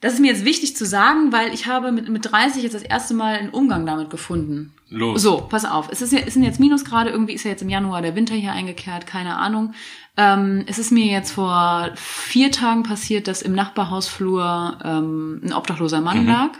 Das 0.00 0.14
ist 0.14 0.20
mir 0.20 0.28
jetzt 0.28 0.46
wichtig 0.46 0.76
zu 0.76 0.86
sagen, 0.86 1.30
weil 1.30 1.52
ich 1.52 1.66
habe 1.66 1.92
mit, 1.92 2.08
mit 2.08 2.30
30 2.30 2.62
jetzt 2.62 2.74
das 2.74 2.82
erste 2.82 3.12
Mal 3.12 3.34
einen 3.34 3.50
Umgang 3.50 3.84
damit 3.84 4.08
gefunden. 4.08 4.72
Los. 4.88 5.22
So, 5.22 5.42
pass 5.42 5.64
auf. 5.64 5.88
Es, 5.90 6.00
ist 6.00 6.12
es 6.12 6.34
sind 6.34 6.42
jetzt 6.42 6.58
Minusgrade, 6.58 7.10
irgendwie 7.10 7.34
ist 7.34 7.44
ja 7.44 7.50
jetzt 7.50 7.62
im 7.62 7.68
Januar 7.68 8.00
der 8.02 8.16
Winter 8.16 8.34
hier 8.34 8.52
eingekehrt, 8.52 9.06
keine 9.06 9.36
Ahnung. 9.36 9.74
Ähm, 10.16 10.64
es 10.66 10.78
ist 10.78 10.90
mir 10.90 11.04
jetzt 11.04 11.32
vor 11.32 11.90
vier 11.94 12.50
Tagen 12.50 12.82
passiert, 12.82 13.28
dass 13.28 13.42
im 13.42 13.54
Nachbarhausflur 13.54 14.78
ähm, 14.82 15.42
ein 15.44 15.52
obdachloser 15.52 16.00
Mann 16.00 16.26
lag. 16.26 16.50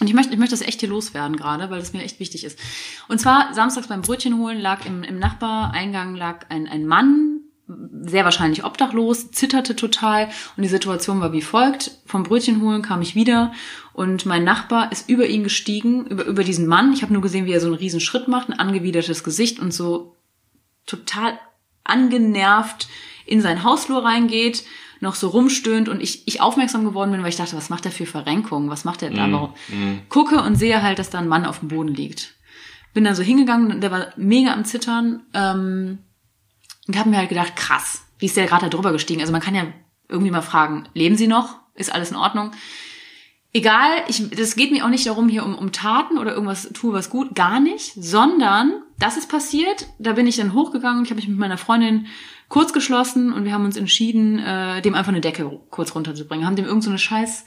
Und 0.00 0.08
ich 0.08 0.14
möchte, 0.14 0.32
ich 0.32 0.38
möchte 0.38 0.56
das 0.56 0.66
echt 0.66 0.80
hier 0.80 0.90
loswerden 0.90 1.36
gerade, 1.36 1.70
weil 1.70 1.78
das 1.78 1.94
mir 1.94 2.02
echt 2.02 2.20
wichtig 2.20 2.44
ist. 2.44 2.58
Und 3.08 3.18
zwar 3.18 3.54
samstags 3.54 3.86
beim 3.86 4.02
Brötchen 4.02 4.36
holen 4.36 4.60
lag 4.60 4.84
im, 4.84 5.02
im 5.02 5.18
Nachbareingang 5.18 6.14
lag 6.14 6.46
ein, 6.50 6.66
ein 6.66 6.84
Mann, 6.84 7.40
sehr 7.68 8.24
wahrscheinlich 8.24 8.64
obdachlos, 8.64 9.30
zitterte 9.32 9.74
total 9.74 10.28
und 10.56 10.62
die 10.62 10.68
Situation 10.68 11.20
war 11.20 11.32
wie 11.32 11.42
folgt. 11.42 11.98
Vom 12.06 12.22
Brötchen 12.22 12.62
holen 12.62 12.82
kam 12.82 13.02
ich 13.02 13.14
wieder 13.14 13.52
und 13.92 14.24
mein 14.24 14.44
Nachbar 14.44 14.92
ist 14.92 15.08
über 15.08 15.26
ihn 15.26 15.42
gestiegen, 15.42 16.06
über, 16.06 16.24
über 16.24 16.44
diesen 16.44 16.66
Mann. 16.68 16.92
Ich 16.92 17.02
habe 17.02 17.12
nur 17.12 17.22
gesehen, 17.22 17.46
wie 17.46 17.52
er 17.52 17.60
so 17.60 17.66
einen 17.66 17.76
riesen 17.76 18.00
Schritt 18.00 18.28
macht, 18.28 18.48
ein 18.48 18.58
angewidertes 18.58 19.24
Gesicht 19.24 19.58
und 19.58 19.74
so 19.74 20.16
total 20.86 21.38
angenervt 21.82 22.88
in 23.26 23.40
sein 23.40 23.64
Hausflur 23.64 24.04
reingeht, 24.04 24.64
noch 25.00 25.16
so 25.16 25.28
rumstöhnt 25.28 25.88
und 25.88 26.00
ich, 26.00 26.26
ich 26.28 26.40
aufmerksam 26.40 26.84
geworden 26.84 27.10
bin, 27.10 27.22
weil 27.22 27.28
ich 27.28 27.36
dachte, 27.36 27.56
was 27.56 27.68
macht 27.68 27.84
er 27.84 27.92
für 27.92 28.06
Verrenkungen? 28.06 28.70
Was 28.70 28.84
macht 28.84 29.02
er 29.02 29.10
da? 29.10 29.30
Warum? 29.32 29.54
Gucke 30.08 30.40
und 30.40 30.54
sehe 30.54 30.82
halt, 30.82 31.00
dass 31.00 31.10
da 31.10 31.18
ein 31.18 31.28
Mann 31.28 31.44
auf 31.44 31.58
dem 31.58 31.68
Boden 31.68 31.92
liegt. 31.92 32.34
Bin 32.94 33.04
dann 33.04 33.14
so 33.14 33.22
hingegangen, 33.22 33.72
und 33.72 33.80
der 33.82 33.90
war 33.90 34.06
mega 34.16 34.54
am 34.54 34.64
Zittern 34.64 35.24
ähm, 35.34 35.98
und 36.86 36.98
habe 36.98 37.10
mir 37.10 37.18
halt 37.18 37.28
gedacht, 37.28 37.56
krass, 37.56 38.04
wie 38.18 38.26
ist 38.26 38.36
der 38.36 38.46
gerade 38.46 38.64
da 38.64 38.68
drüber 38.68 38.92
gestiegen? 38.92 39.20
Also 39.20 39.32
man 39.32 39.42
kann 39.42 39.54
ja 39.54 39.64
irgendwie 40.08 40.30
mal 40.30 40.42
fragen, 40.42 40.88
leben 40.94 41.16
Sie 41.16 41.26
noch? 41.26 41.56
Ist 41.74 41.92
alles 41.92 42.10
in 42.10 42.16
Ordnung? 42.16 42.52
Egal, 43.52 44.02
ich, 44.08 44.30
das 44.30 44.54
geht 44.54 44.70
mir 44.70 44.84
auch 44.84 44.90
nicht 44.90 45.06
darum, 45.06 45.28
hier 45.28 45.44
um, 45.44 45.54
um 45.54 45.72
Taten 45.72 46.18
oder 46.18 46.32
irgendwas 46.32 46.70
tue 46.74 46.92
was 46.92 47.08
gut, 47.08 47.34
gar 47.34 47.58
nicht, 47.58 47.92
sondern 47.94 48.82
das 48.98 49.16
ist 49.16 49.30
passiert, 49.30 49.86
da 49.98 50.12
bin 50.12 50.26
ich 50.26 50.36
dann 50.36 50.52
hochgegangen, 50.52 51.04
ich 51.04 51.10
habe 51.10 51.16
mich 51.16 51.28
mit 51.28 51.38
meiner 51.38 51.56
Freundin 51.56 52.06
kurz 52.48 52.72
geschlossen 52.72 53.32
und 53.32 53.44
wir 53.44 53.52
haben 53.52 53.64
uns 53.64 53.76
entschieden, 53.76 54.38
äh, 54.38 54.82
dem 54.82 54.94
einfach 54.94 55.10
eine 55.10 55.20
Decke 55.20 55.60
kurz 55.70 55.94
runterzubringen. 55.94 56.46
Haben 56.46 56.56
dem 56.56 56.66
irgend 56.66 56.84
so 56.84 56.90
eine 56.90 56.98
scheiß 56.98 57.44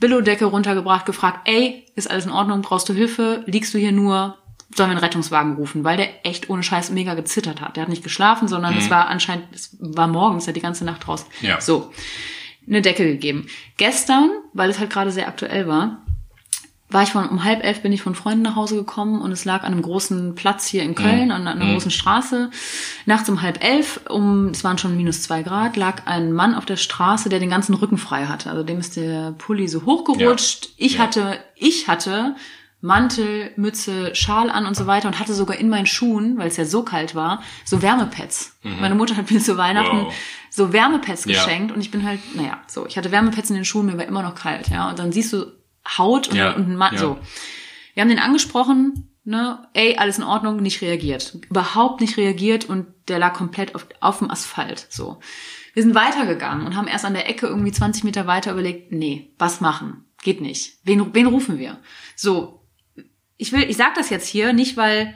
Billo-Decke 0.00 0.46
runtergebracht, 0.46 1.04
gefragt, 1.06 1.40
ey, 1.44 1.86
ist 1.94 2.10
alles 2.10 2.24
in 2.24 2.32
Ordnung, 2.32 2.62
brauchst 2.62 2.88
du 2.88 2.94
Hilfe, 2.94 3.44
liegst 3.46 3.74
du 3.74 3.78
hier 3.78 3.92
nur, 3.92 4.38
sollen 4.74 4.90
wir 4.90 4.96
einen 4.96 5.04
Rettungswagen 5.04 5.54
rufen, 5.56 5.82
weil 5.84 5.96
der 5.96 6.24
echt 6.26 6.48
ohne 6.50 6.62
Scheiß 6.62 6.90
mega 6.90 7.14
gezittert 7.14 7.60
hat. 7.60 7.76
Der 7.76 7.82
hat 7.82 7.88
nicht 7.90 8.04
geschlafen, 8.04 8.46
sondern 8.48 8.76
es 8.76 8.88
war 8.90 9.08
anscheinend, 9.08 9.46
es 9.52 9.76
war 9.80 10.06
morgens, 10.06 10.46
hat 10.46 10.56
die 10.56 10.60
ganze 10.60 10.84
Nacht 10.84 11.06
draußen. 11.06 11.26
Ja. 11.40 11.60
So. 11.60 11.92
eine 12.68 12.82
Decke 12.82 13.04
gegeben. 13.04 13.46
Gestern, 13.78 14.30
weil 14.52 14.70
es 14.70 14.78
halt 14.78 14.90
gerade 14.90 15.10
sehr 15.10 15.26
aktuell 15.28 15.66
war, 15.66 16.02
war 16.92 17.02
ich 17.04 17.10
von 17.10 17.28
um 17.28 17.44
halb 17.44 17.64
elf 17.64 17.82
bin 17.82 17.92
ich 17.92 18.02
von 18.02 18.14
Freunden 18.16 18.42
nach 18.42 18.56
Hause 18.56 18.74
gekommen 18.76 19.20
und 19.22 19.30
es 19.32 19.44
lag 19.44 19.62
an 19.62 19.72
einem 19.72 19.82
großen 19.82 20.34
Platz 20.34 20.66
hier 20.66 20.82
in 20.82 20.94
Köln, 20.96 21.26
Mhm. 21.26 21.30
an 21.30 21.46
einer 21.48 21.72
großen 21.72 21.90
Straße. 21.92 22.50
Nachts 23.06 23.28
um 23.28 23.42
halb 23.42 23.62
elf, 23.64 24.00
um 24.08 24.48
es 24.48 24.62
waren 24.64 24.76
schon 24.76 24.96
minus 24.96 25.22
zwei 25.22 25.42
Grad, 25.42 25.76
lag 25.76 26.06
ein 26.06 26.32
Mann 26.32 26.54
auf 26.54 26.64
der 26.66 26.76
Straße, 26.76 27.28
der 27.28 27.38
den 27.38 27.50
ganzen 27.50 27.74
Rücken 27.74 27.96
frei 27.96 28.26
hatte. 28.26 28.50
Also 28.50 28.62
dem 28.64 28.78
ist 28.80 28.96
der 28.96 29.32
Pulli 29.38 29.68
so 29.68 29.84
hochgerutscht. 29.84 30.70
Ich 30.76 30.94
Ja. 30.94 31.00
hatte, 31.04 31.38
ich 31.56 31.86
hatte 31.88 32.34
Mantel, 32.82 33.52
Mütze, 33.56 34.14
Schal 34.14 34.48
an 34.50 34.64
und 34.66 34.74
so 34.76 34.86
weiter 34.86 35.06
und 35.08 35.18
hatte 35.18 35.34
sogar 35.34 35.56
in 35.58 35.68
meinen 35.68 35.86
Schuhen, 35.86 36.38
weil 36.38 36.48
es 36.48 36.56
ja 36.56 36.64
so 36.64 36.82
kalt 36.82 37.14
war, 37.14 37.42
so 37.64 37.82
Wärmepads. 37.82 38.56
Meine 38.62 38.94
Mutter 38.94 39.16
hat 39.16 39.30
mir 39.30 39.40
zu 39.40 39.56
Weihnachten 39.58 39.96
Mhm. 39.96 40.04
Wow. 40.06 40.14
so 40.50 40.72
Wärmepads 40.72 41.24
Ja. 41.26 41.32
geschenkt 41.44 41.72
und 41.74 41.80
ich 41.80 41.90
bin 41.90 42.04
halt, 42.06 42.20
naja, 42.36 42.60
so, 42.66 42.86
ich 42.86 42.96
hatte 42.96 43.10
Wärmepads 43.12 43.50
in 43.50 43.56
den 43.56 43.64
Schuhen, 43.64 43.86
mir 43.86 43.98
war 43.98 44.06
immer 44.06 44.22
noch 44.22 44.34
kalt, 44.34 44.68
ja. 44.68 44.88
Und 44.88 44.98
dann 44.98 45.12
siehst 45.12 45.32
du 45.32 45.46
Haut 45.98 46.28
und, 46.28 46.36
Ja, 46.36 46.52
und 46.54 46.68
ein 46.68 46.76
Mann, 46.76 46.94
ja. 46.94 47.00
so. 47.00 47.18
Wir 47.94 48.00
haben 48.02 48.08
den 48.08 48.18
angesprochen, 48.18 49.10
ne, 49.24 49.66
ey, 49.74 49.96
alles 49.98 50.18
in 50.18 50.24
Ordnung, 50.24 50.56
nicht 50.62 50.80
reagiert. 50.82 51.36
Überhaupt 51.50 52.00
nicht 52.00 52.16
reagiert 52.16 52.64
und 52.66 52.86
der 53.08 53.18
lag 53.18 53.34
komplett 53.34 53.74
auf, 53.74 53.86
auf 54.00 54.18
dem 54.18 54.30
Asphalt, 54.30 54.86
so. 54.90 55.20
Wir 55.74 55.82
sind 55.82 55.94
weitergegangen 55.94 56.66
und 56.66 56.76
haben 56.76 56.88
erst 56.88 57.04
an 57.04 57.14
der 57.14 57.28
Ecke 57.28 57.46
irgendwie 57.46 57.72
20 57.72 58.04
Meter 58.04 58.26
weiter 58.26 58.52
überlegt, 58.52 58.90
nee, 58.90 59.34
was 59.38 59.60
machen? 59.60 60.04
Geht 60.22 60.40
nicht. 60.40 60.78
Wen, 60.84 61.14
wen 61.14 61.26
rufen 61.26 61.58
wir? 61.58 61.78
So. 62.16 62.59
Ich 63.40 63.52
will, 63.52 63.62
ich 63.68 63.76
sag 63.76 63.94
das 63.94 64.10
jetzt 64.10 64.28
hier 64.28 64.52
nicht, 64.52 64.76
weil, 64.76 65.14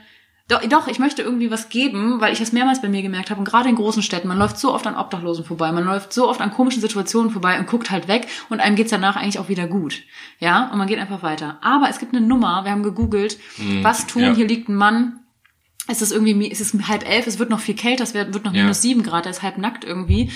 doch, 0.48 0.62
doch, 0.66 0.88
ich 0.88 0.98
möchte 0.98 1.22
irgendwie 1.22 1.50
was 1.50 1.68
geben, 1.68 2.20
weil 2.20 2.32
ich 2.32 2.40
es 2.40 2.52
mehrmals 2.52 2.82
bei 2.82 2.88
mir 2.88 3.02
gemerkt 3.02 3.30
habe 3.30 3.38
und 3.38 3.44
gerade 3.44 3.68
in 3.68 3.76
großen 3.76 4.02
Städten, 4.02 4.28
man 4.28 4.38
läuft 4.38 4.58
so 4.58 4.72
oft 4.72 4.86
an 4.86 4.96
Obdachlosen 4.96 5.44
vorbei, 5.44 5.72
man 5.72 5.84
läuft 5.84 6.12
so 6.12 6.28
oft 6.28 6.40
an 6.40 6.52
komischen 6.52 6.80
Situationen 6.80 7.30
vorbei 7.30 7.58
und 7.58 7.66
guckt 7.66 7.90
halt 7.90 8.08
weg 8.08 8.26
und 8.48 8.60
einem 8.60 8.76
geht's 8.76 8.90
danach 8.90 9.16
eigentlich 9.16 9.38
auch 9.38 9.48
wieder 9.48 9.66
gut. 9.66 10.02
Ja, 10.40 10.70
und 10.70 10.78
man 10.78 10.86
geht 10.86 10.98
einfach 10.98 11.22
weiter. 11.22 11.58
Aber 11.60 11.88
es 11.88 11.98
gibt 11.98 12.14
eine 12.14 12.26
Nummer, 12.26 12.64
wir 12.64 12.72
haben 12.72 12.82
gegoogelt, 12.82 13.38
was 13.82 14.06
tun, 14.06 14.22
ja. 14.22 14.34
hier 14.34 14.46
liegt 14.46 14.68
ein 14.68 14.74
Mann, 14.74 15.23
es 15.86 16.00
ist 16.00 16.12
irgendwie, 16.12 16.50
es 16.50 16.60
ist 16.60 16.74
halb 16.88 17.06
elf, 17.08 17.26
es 17.26 17.38
wird 17.38 17.50
noch 17.50 17.60
viel 17.60 17.74
kälter, 17.74 18.02
es 18.04 18.14
wird, 18.14 18.32
noch 18.44 18.54
Ja. 18.54 18.62
minus 18.62 18.80
sieben 18.82 19.02
Grad, 19.02 19.26
er 19.26 19.30
ist 19.30 19.42
halb 19.42 19.58
nackt 19.58 19.84
irgendwie. 19.84 20.30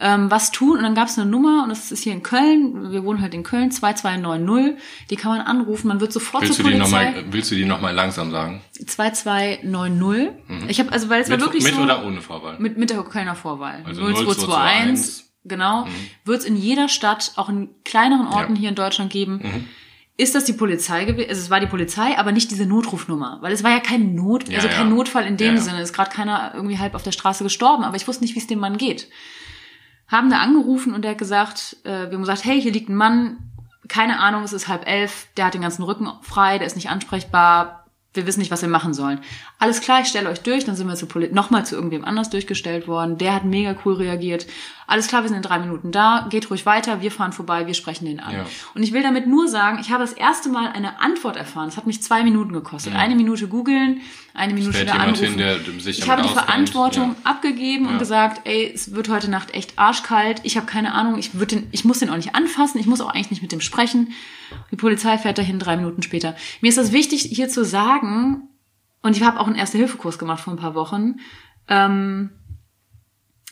Ähm, 0.00 0.30
was 0.30 0.50
tun? 0.52 0.76
Und 0.78 0.82
dann 0.84 0.94
gab 0.94 1.08
es 1.08 1.18
eine 1.18 1.28
Nummer 1.30 1.62
und 1.64 1.68
das 1.70 1.90
ist 1.92 2.02
hier 2.04 2.12
in 2.12 2.22
Köln, 2.22 2.90
wir 2.92 3.04
wohnen 3.04 3.20
halt 3.20 3.34
in 3.34 3.42
Köln, 3.42 3.70
2290, 3.70 4.80
die 5.10 5.16
kann 5.16 5.32
man 5.36 5.40
anrufen, 5.46 5.88
man 5.88 6.00
wird 6.00 6.12
sofort 6.12 6.42
Willst 6.44 6.58
du 6.58 6.62
zur 6.62 6.70
die 6.72 6.78
Polizei. 6.78 7.04
nochmal, 7.10 7.24
willst 7.32 7.50
du 7.50 7.54
die 7.54 7.64
noch 7.64 7.80
mal 7.80 7.92
langsam 7.94 8.30
sagen? 8.30 8.62
2290. 8.86 10.30
Ich 10.68 10.78
habe 10.80 10.92
also, 10.92 11.08
weil 11.08 11.22
es 11.22 11.30
war 11.30 11.40
wirklich 11.40 11.64
mit 11.64 11.74
so 11.74 11.82
oder 11.82 12.04
ohne 12.04 12.20
Vorwahl? 12.20 12.56
mit 12.58 12.78
mit 12.78 12.90
der 12.90 13.02
Kölner 13.02 13.34
Vorwahl. 13.34 13.82
Also 13.84 14.02
0221, 14.02 15.24
genau. 15.44 15.86
Wird 16.24 16.40
es 16.40 16.44
in 16.44 16.56
jeder 16.56 16.88
Stadt, 16.88 17.32
auch 17.36 17.48
in 17.48 17.70
kleineren 17.84 18.26
Orten 18.26 18.54
Ja. 18.54 18.60
hier 18.60 18.68
in 18.70 18.74
Deutschland 18.74 19.10
geben. 19.12 19.40
Ist 20.16 20.34
das 20.34 20.44
die 20.44 20.52
Polizei 20.52 21.04
gewesen? 21.04 21.30
Also 21.30 21.40
es 21.40 21.50
war 21.50 21.60
die 21.60 21.66
Polizei, 21.66 22.18
aber 22.18 22.32
nicht 22.32 22.50
diese 22.50 22.66
Notrufnummer, 22.66 23.38
weil 23.40 23.52
es 23.52 23.64
war 23.64 23.70
ja 23.70 23.80
kein 23.80 24.14
Not, 24.14 24.48
Ja, 24.48 24.56
also 24.58 24.68
kein 24.68 24.88
ja. 24.88 24.94
Notfall 24.94 25.26
in 25.26 25.36
dem 25.36 25.54
Ja. 25.56 25.60
Sinne. 25.60 25.78
Es 25.78 25.90
ist 25.90 25.96
gerade 25.96 26.10
keiner 26.10 26.52
irgendwie 26.54 26.78
halb 26.78 26.94
auf 26.94 27.02
der 27.02 27.12
Straße 27.12 27.42
gestorben, 27.44 27.82
aber 27.82 27.96
ich 27.96 28.06
wusste 28.06 28.22
nicht, 28.22 28.34
wie 28.34 28.38
es 28.38 28.46
dem 28.46 28.58
Mann 28.58 28.76
geht. 28.76 29.08
Haben 30.08 30.30
da 30.30 30.38
angerufen 30.38 30.92
und 30.92 31.02
der 31.02 31.12
hat 31.12 31.18
gesagt, 31.18 31.78
äh, 31.84 31.88
wir 31.88 32.12
haben 32.12 32.20
gesagt, 32.20 32.44
hey, 32.44 32.60
hier 32.60 32.72
liegt 32.72 32.90
ein 32.90 32.94
Mann, 32.94 33.38
keine 33.88 34.20
Ahnung, 34.20 34.42
es 34.42 34.52
ist 34.52 34.68
halb 34.68 34.86
elf, 34.86 35.28
der 35.36 35.46
hat 35.46 35.54
den 35.54 35.62
ganzen 35.62 35.82
Rücken 35.82 36.08
frei, 36.20 36.58
der 36.58 36.66
ist 36.66 36.76
nicht 36.76 36.90
ansprechbar, 36.90 37.86
wir 38.14 38.26
wissen 38.26 38.40
nicht, 38.40 38.50
was 38.50 38.62
wir 38.62 38.68
machen 38.68 38.92
sollen. 38.92 39.20
Alles 39.58 39.80
klar, 39.80 40.02
ich 40.02 40.08
stelle 40.08 40.28
euch 40.28 40.40
durch, 40.42 40.64
dann 40.64 40.76
sind 40.76 40.86
wir 40.86 40.96
zu 40.96 41.06
nochmal 41.32 41.64
zu 41.64 41.74
irgendwem 41.74 42.04
anders 42.04 42.28
durchgestellt 42.28 42.86
worden, 42.86 43.16
der 43.16 43.34
hat 43.34 43.44
mega 43.44 43.74
cool 43.84 43.94
reagiert. 43.94 44.46
Alles 44.92 45.06
klar, 45.06 45.22
wir 45.22 45.28
sind 45.28 45.38
in 45.38 45.42
drei 45.42 45.58
Minuten 45.58 45.90
da, 45.90 46.26
geht 46.28 46.50
ruhig 46.50 46.66
weiter, 46.66 47.00
wir 47.00 47.10
fahren 47.10 47.32
vorbei, 47.32 47.66
wir 47.66 47.72
sprechen 47.72 48.04
den 48.04 48.20
an. 48.20 48.34
Ja. 48.34 48.46
Und 48.74 48.82
ich 48.82 48.92
will 48.92 49.02
damit 49.02 49.26
nur 49.26 49.48
sagen, 49.48 49.78
ich 49.80 49.90
habe 49.90 50.02
das 50.02 50.12
erste 50.12 50.50
Mal 50.50 50.68
eine 50.70 51.00
Antwort 51.00 51.36
erfahren, 51.36 51.66
es 51.68 51.78
hat 51.78 51.86
mich 51.86 52.02
zwei 52.02 52.22
Minuten 52.22 52.52
gekostet. 52.52 52.94
Eine 52.94 53.14
Minute 53.14 53.48
googeln, 53.48 54.02
eine 54.34 54.52
Minute 54.52 54.74
Stellt 54.74 54.90
da 54.90 54.96
anrufen. 54.96 55.24
hin, 55.24 55.38
der 55.38 55.56
sich 55.80 56.00
ich 56.00 56.10
habe 56.10 56.20
die 56.20 56.28
auskennt. 56.28 56.46
Verantwortung 56.46 57.16
Ja. 57.24 57.30
abgegeben 57.30 57.86
und 57.86 57.94
Ja. 57.94 57.98
gesagt, 58.00 58.42
ey, 58.46 58.70
es 58.74 58.92
wird 58.94 59.08
heute 59.08 59.30
Nacht 59.30 59.54
echt 59.54 59.78
arschkalt. 59.78 60.40
Ich 60.42 60.56
habe 60.58 60.66
keine 60.66 60.92
Ahnung, 60.92 61.18
ich, 61.18 61.38
würd 61.38 61.52
den, 61.52 61.68
ich 61.72 61.86
muss 61.86 62.00
den 62.00 62.10
auch 62.10 62.16
nicht 62.16 62.34
anfassen, 62.34 62.78
ich 62.78 62.86
muss 62.86 63.00
auch 63.00 63.08
eigentlich 63.08 63.30
nicht 63.30 63.40
mit 63.42 63.52
dem 63.52 63.62
sprechen. 63.62 64.12
Die 64.72 64.76
Polizei 64.76 65.16
fährt 65.16 65.38
dahin 65.38 65.58
drei 65.58 65.78
Minuten 65.78 66.02
später. 66.02 66.36
Mir 66.60 66.68
ist 66.68 66.76
das 66.76 66.92
wichtig, 66.92 67.22
hier 67.22 67.48
zu 67.48 67.64
sagen, 67.64 68.46
und 69.00 69.16
ich 69.16 69.22
habe 69.22 69.40
auch 69.40 69.46
einen 69.46 69.56
Erste-Hilfe-Kurs 69.56 70.18
gemacht 70.18 70.40
vor 70.40 70.52
ein 70.52 70.58
paar 70.58 70.74
Wochen. 70.74 71.16
Ähm, 71.68 72.28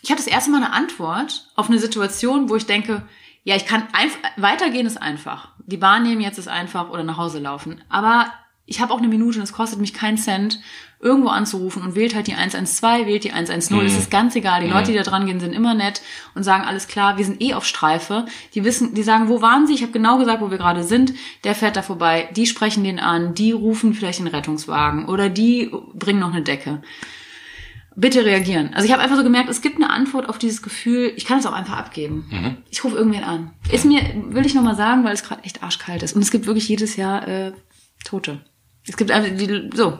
ich 0.02 0.10
habe 0.10 0.20
das 0.20 0.26
erste 0.26 0.50
Mal 0.50 0.58
eine 0.58 0.72
Antwort 0.72 1.48
auf 1.56 1.68
eine 1.68 1.78
Situation, 1.78 2.48
wo 2.48 2.56
ich 2.56 2.66
denke, 2.66 3.02
ja, 3.44 3.56
ich 3.56 3.66
kann 3.66 3.86
einfach, 3.92 4.18
weitergehen 4.36 4.86
ist 4.86 5.00
einfach. 5.00 5.48
Die 5.66 5.76
Bahn 5.76 6.02
nehmen 6.02 6.20
jetzt 6.20 6.38
ist 6.38 6.48
einfach 6.48 6.90
oder 6.90 7.04
nach 7.04 7.16
Hause 7.16 7.38
laufen. 7.38 7.80
Aber 7.88 8.26
ich 8.66 8.80
habe 8.80 8.92
auch 8.92 8.98
eine 8.98 9.08
Minute 9.08 9.38
und 9.38 9.44
es 9.44 9.52
kostet 9.52 9.80
mich 9.80 9.94
keinen 9.94 10.18
Cent, 10.18 10.60
irgendwo 11.00 11.28
anzurufen 11.28 11.82
und 11.82 11.94
wählt 11.94 12.14
halt 12.14 12.26
die 12.26 12.34
112, 12.34 13.06
wählt 13.06 13.24
die 13.24 13.32
110. 13.32 13.80
Es 13.80 13.96
ist 13.96 14.10
ganz 14.10 14.36
egal. 14.36 14.62
Die 14.62 14.70
Leute, 14.70 14.92
die 14.92 14.98
da 14.98 15.02
dran 15.02 15.26
gehen, 15.26 15.40
sind 15.40 15.54
immer 15.54 15.74
nett 15.74 16.02
und 16.34 16.42
sagen, 16.42 16.64
alles 16.64 16.86
klar, 16.86 17.16
wir 17.16 17.24
sind 17.24 17.40
eh 17.42 17.54
auf 17.54 17.64
Streife. 17.64 18.26
Die 18.54 18.64
wissen, 18.64 18.94
die 18.94 19.02
sagen, 19.02 19.28
wo 19.28 19.40
waren 19.40 19.66
sie? 19.66 19.74
Ich 19.74 19.82
habe 19.82 19.92
genau 19.92 20.18
gesagt, 20.18 20.42
wo 20.42 20.50
wir 20.50 20.58
gerade 20.58 20.84
sind. 20.84 21.14
Der 21.44 21.54
fährt 21.54 21.76
da 21.76 21.82
vorbei. 21.82 22.28
Die 22.36 22.46
sprechen 22.46 22.84
den 22.84 23.00
an. 23.00 23.34
Die 23.34 23.52
rufen 23.52 23.94
vielleicht 23.94 24.20
den 24.20 24.26
Rettungswagen 24.26 25.06
oder 25.06 25.30
die 25.30 25.72
bringen 25.94 26.20
noch 26.20 26.32
eine 26.32 26.42
Decke 26.42 26.82
bitte 28.00 28.24
reagieren. 28.24 28.72
Also 28.74 28.86
ich 28.86 28.92
habe 28.92 29.02
einfach 29.02 29.16
so 29.16 29.22
gemerkt, 29.22 29.48
es 29.50 29.60
gibt 29.62 29.76
eine 29.76 29.90
Antwort 29.90 30.28
auf 30.28 30.38
dieses 30.38 30.62
Gefühl, 30.62 31.12
ich 31.16 31.24
kann 31.26 31.38
es 31.38 31.46
auch 31.46 31.52
einfach 31.52 31.76
abgeben. 31.76 32.62
Ich 32.70 32.82
rufe 32.82 32.96
irgendwen 32.96 33.24
an. 33.24 33.50
Ist 33.70 33.84
mir, 33.84 34.00
will 34.30 34.46
ich 34.46 34.54
nochmal 34.54 34.76
sagen, 34.76 35.04
weil 35.04 35.12
es 35.12 35.22
gerade 35.22 35.44
echt 35.44 35.62
arschkalt 35.62 36.02
ist. 36.02 36.14
Und 36.16 36.22
es 36.22 36.30
gibt 36.30 36.46
wirklich 36.46 36.68
jedes 36.68 36.96
Jahr 36.96 37.26
äh, 37.28 37.52
Tote. 38.04 38.40
Es 38.88 38.96
gibt 38.96 39.10
einfach 39.10 39.30
die, 39.36 39.70
so. 39.74 39.98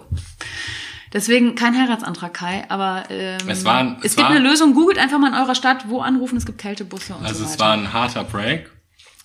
Deswegen 1.12 1.56
kein 1.56 1.76
Heiratsantrag, 1.76 2.32
Kai, 2.32 2.64
aber 2.68 3.04
ähm, 3.10 3.38
Es 3.48 3.64
war- 3.64 3.96
es, 3.98 4.12
es 4.12 4.16
gibt 4.16 4.28
war- 4.28 4.34
eine 4.36 4.48
Lösung. 4.48 4.74
Googelt 4.74 4.96
einfach 4.98 5.18
mal 5.18 5.28
in 5.28 5.34
eurer 5.34 5.54
Stadt, 5.56 5.88
wo 5.88 6.00
anrufen, 6.00 6.36
es 6.36 6.46
gibt 6.46 6.58
Kältebusse 6.58 7.14
und 7.14 7.24
Also 7.26 7.40
so 7.40 7.44
es 7.46 7.50
weiter. 7.52 7.64
war 7.64 7.72
ein 7.72 7.92
harter 7.92 8.24
Break. 8.24 8.70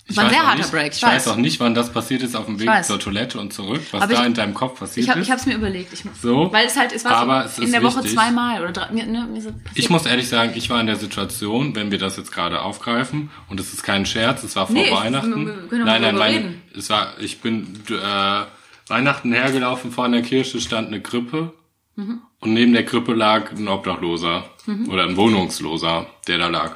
Ich 0.08 0.16
War 0.18 0.26
ein 0.26 0.30
sehr 0.30 0.42
auch 0.42 0.46
harter 0.46 0.58
nicht, 0.60 0.72
Break, 0.72 0.92
ich 0.92 0.98
Ich 0.98 1.04
weiß 1.04 1.26
weiß. 1.26 1.28
auch 1.30 1.36
nicht, 1.38 1.60
wann 1.60 1.74
das 1.74 1.92
passiert 1.92 2.22
ist 2.22 2.36
auf 2.36 2.46
dem 2.46 2.60
Weg 2.60 2.70
zur 2.84 3.00
Toilette 3.00 3.40
und 3.40 3.52
zurück, 3.54 3.82
was 3.92 4.04
Aber 4.04 4.14
da 4.14 4.20
ich- 4.22 4.28
in 4.28 4.34
deinem 4.36 4.54
Kopf 4.54 4.78
passiert 4.80 5.04
ich 5.06 5.10
habe 5.10 5.20
ist. 5.20 5.26
ich 5.26 5.32
hab's 5.32 5.48
mir 5.48 5.56
überlegt. 5.56 5.92
Ich, 5.94 6.04
So, 6.22 6.54
Weil 6.54 6.68
es 6.68 6.78
halt, 6.78 6.92
es 6.94 7.04
war 7.06 7.14
aber 7.16 7.48
so 7.48 7.64
es 7.64 7.68
in 7.68 7.72
der 7.72 7.82
Woche 7.82 7.98
wichtig. 8.04 8.14
zweimal 8.14 8.62
oder 8.62 8.72
drei. 8.72 8.92
Ne, 8.94 9.28
mir 9.32 9.42
so. 9.42 9.50
Ich 9.74 9.90
muss 9.90 10.06
ehrlich 10.06 10.30
sagen, 10.30 10.52
ich 10.56 10.70
war 10.70 10.80
in 10.80 10.86
der 10.86 10.98
Situation, 10.98 11.76
wenn 11.76 11.90
wir 11.90 11.98
das 11.98 12.18
jetzt 12.18 12.32
gerade 12.32 12.62
aufgreifen, 12.62 13.32
und 13.50 13.60
es 13.60 13.74
ist 13.74 13.82
kein 13.82 14.06
Scherz, 14.06 14.44
es 14.44 14.56
war 14.56 14.68
vor 14.68 14.76
Nee, 14.76 14.86
ich- 14.86 14.92
Weihnachten. 14.92 15.48
wir 15.48 15.54
können 15.70 15.70
doch 15.82 15.86
nein, 15.88 16.02
nein, 16.04 16.18
reden. 16.18 16.62
es 16.78 16.88
war, 16.92 17.14
ich 17.20 17.42
bin 17.42 17.76
äh, 17.90 18.44
Weihnachten 18.88 19.34
hergelaufen, 19.34 19.92
vor 19.92 20.06
einer 20.06 20.22
Kirche 20.22 20.62
stand 20.62 20.90
eine 20.90 21.02
Krippe 21.02 21.52
Mhm. 21.96 22.20
und 22.42 22.54
neben 22.54 22.74
der 22.74 22.86
Krippe 22.86 23.16
lag 23.16 23.52
ein 23.54 23.68
Obdachloser 23.68 24.44
oder 24.88 25.04
ein 25.06 25.18
Wohnungsloser, 25.18 26.06
der 26.28 26.38
da 26.38 26.48
lag. 26.48 26.76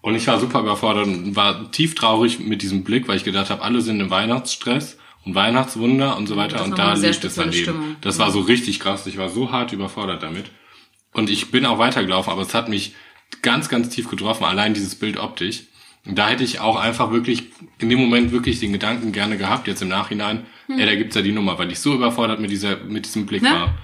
Und 0.00 0.14
ich 0.14 0.26
war 0.26 0.38
super 0.38 0.60
überfordert 0.60 1.06
und 1.06 1.34
war 1.36 1.70
tief 1.72 1.94
traurig 1.94 2.38
mit 2.38 2.62
diesem 2.62 2.84
Blick, 2.84 3.08
weil 3.08 3.16
ich 3.16 3.24
gedacht 3.24 3.50
habe, 3.50 3.62
alle 3.62 3.80
sind 3.80 4.00
im 4.00 4.10
Weihnachtsstress 4.10 4.96
und 5.24 5.34
Weihnachtswunder 5.34 6.16
und 6.16 6.26
so 6.28 6.36
weiter. 6.36 6.58
Das 6.58 6.66
ist 6.66 6.70
Und 6.70 6.78
da 6.78 6.94
liegt 6.94 7.24
es 7.24 7.34
daneben. 7.34 7.52
Stimmung. 7.62 7.96
Das 8.00 8.18
war 8.18 8.30
so 8.30 8.40
richtig 8.40 8.80
krass. 8.80 9.06
Ich 9.06 9.18
war 9.18 9.28
so 9.28 9.50
hart 9.50 9.72
überfordert 9.72 10.22
damit. 10.22 10.46
Und 11.12 11.30
ich 11.30 11.50
bin 11.50 11.66
auch 11.66 11.78
weitergelaufen, 11.78 12.32
aber 12.32 12.42
es 12.42 12.54
hat 12.54 12.68
mich 12.68 12.94
ganz, 13.42 13.68
ganz 13.68 13.88
tief 13.88 14.08
getroffen, 14.08 14.44
allein 14.44 14.72
dieses 14.74 14.94
Bild 14.94 15.16
optisch. 15.18 15.62
Und 16.06 16.16
da 16.16 16.28
hätte 16.28 16.44
ich 16.44 16.60
auch 16.60 16.76
einfach 16.76 17.10
wirklich, 17.10 17.44
in 17.78 17.90
dem 17.90 17.98
Moment 17.98 18.30
wirklich 18.30 18.60
den 18.60 18.72
Gedanken 18.72 19.12
gerne 19.12 19.36
gehabt, 19.36 19.66
jetzt 19.66 19.82
im 19.82 19.88
Nachhinein, 19.88 20.46
ey, 20.68 20.86
da 20.86 20.94
gibt's 20.94 21.16
ja 21.16 21.22
die 21.22 21.32
Nummer, 21.32 21.58
weil 21.58 21.70
ich 21.72 21.80
so 21.80 21.92
überfordert 21.94 22.40
mit 22.40 22.50
dieser, 22.50 22.76
mit 22.78 23.04
diesem 23.04 23.26
Blick 23.26 23.42
Ne? 23.42 23.50
war. 23.50 23.74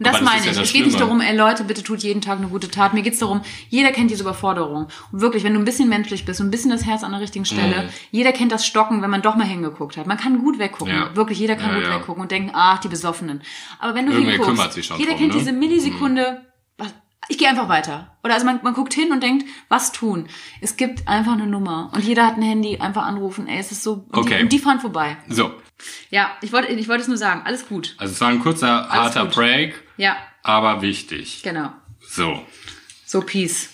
Und 0.00 0.06
das 0.06 0.14
das 0.14 0.22
meine 0.22 0.46
ja 0.46 0.52
ich. 0.52 0.58
es 0.58 0.72
geht 0.72 0.86
nicht 0.86 0.98
darum, 0.98 1.20
ey 1.20 1.36
Leute, 1.36 1.62
bitte 1.62 1.82
tut 1.82 2.02
jeden 2.02 2.22
Tag 2.22 2.38
eine 2.38 2.48
gute 2.48 2.70
Tat. 2.70 2.94
Mir 2.94 3.02
geht's 3.02 3.18
darum, 3.18 3.42
jeder 3.68 3.90
kennt 3.92 4.10
diese 4.10 4.22
Überforderung. 4.22 4.86
Und 5.12 5.20
wirklich, 5.20 5.44
wenn 5.44 5.52
du 5.52 5.58
ein 5.58 5.66
bisschen 5.66 5.90
menschlich 5.90 6.24
bist 6.24 6.40
und 6.40 6.46
ein 6.46 6.50
bisschen 6.50 6.70
das 6.70 6.86
Herz 6.86 7.04
an 7.04 7.12
der 7.12 7.20
richtigen 7.20 7.44
Stelle, 7.44 7.90
jeder 8.10 8.32
kennt 8.32 8.50
das 8.50 8.64
Stocken, 8.66 9.02
wenn 9.02 9.10
man 9.10 9.20
doch 9.20 9.36
mal 9.36 9.46
hingeguckt 9.46 9.98
hat. 9.98 10.06
Man 10.06 10.16
kann 10.16 10.38
gut 10.38 10.58
weggucken. 10.58 10.94
Ja. 10.94 11.14
Wirklich, 11.14 11.38
jeder 11.38 11.54
kann 11.54 11.74
Ja, 11.74 11.80
gut 11.80 11.90
weggucken 11.90 12.22
und 12.22 12.30
denken, 12.30 12.50
ach, 12.54 12.78
die 12.78 12.88
Besoffenen. 12.88 13.42
Aber 13.78 13.94
wenn 13.94 14.06
du 14.06 14.12
Irgendwer 14.12 14.32
hinguckst, 14.32 14.56
kümmert 14.56 14.72
sich 14.72 14.86
schon 14.86 14.98
jeder 14.98 15.10
drum, 15.10 15.18
kennt 15.20 15.32
ne? 15.34 15.38
diese 15.38 15.52
Millisekunde, 15.52 16.22
was, 16.22 16.49
ich 17.28 17.38
gehe 17.38 17.48
einfach 17.48 17.68
weiter. 17.68 18.16
Oder 18.24 18.34
also 18.34 18.46
man, 18.46 18.60
man 18.62 18.74
guckt 18.74 18.92
hin 18.94 19.12
und 19.12 19.22
denkt, 19.22 19.46
was 19.68 19.92
tun? 19.92 20.28
Es 20.60 20.76
gibt 20.76 21.06
einfach 21.08 21.32
eine 21.32 21.46
Nummer. 21.46 21.90
Und 21.94 22.04
jeder 22.04 22.26
hat 22.26 22.36
ein 22.36 22.42
Handy, 22.42 22.78
einfach 22.78 23.04
anrufen, 23.06 23.46
ey, 23.46 23.58
es 23.58 23.70
ist 23.72 23.82
so, 23.82 24.04
und, 24.10 24.18
Okay. 24.18 24.36
die, 24.38 24.42
und 24.44 24.52
die 24.52 24.58
fahren 24.58 24.80
vorbei. 24.80 25.16
So. 25.28 25.52
Ja, 26.10 26.30
ich 26.42 26.52
wollte, 26.52 26.68
ich 26.72 26.88
wollte 26.88 27.02
es 27.02 27.08
nur 27.08 27.16
sagen. 27.16 27.42
Alles 27.44 27.66
gut. 27.68 27.94
Also 27.98 28.12
es 28.12 28.20
war 28.20 28.28
ein 28.28 28.40
kurzer, 28.40 28.88
harter 28.88 29.24
gut. 29.26 29.34
Break, 29.34 29.82
Ja, 29.96 30.16
aber 30.42 30.82
wichtig. 30.82 31.42
genau. 31.42 31.70
So. 32.00 32.40
So, 33.06 33.20
Peace. 33.22 33.70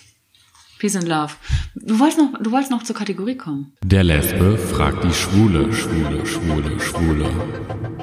Peace 0.79 0.95
and 0.95 1.07
Love. 1.07 1.33
Du 1.75 1.97
wolltest 1.99 2.19
noch, 2.19 2.39
du 2.39 2.51
wolltest 2.51 2.69
noch 2.71 2.83
zur 2.83 2.95
Kategorie 2.95 3.35
kommen. 3.35 3.73
Der 3.83 4.03
Lesbe 4.03 4.57
fragt 4.57 5.03
die 5.03 5.13
Schwule, 5.13 5.73
Schwule, 5.73 6.23
Schwule, 6.25 6.79
Schwule. 6.79 7.96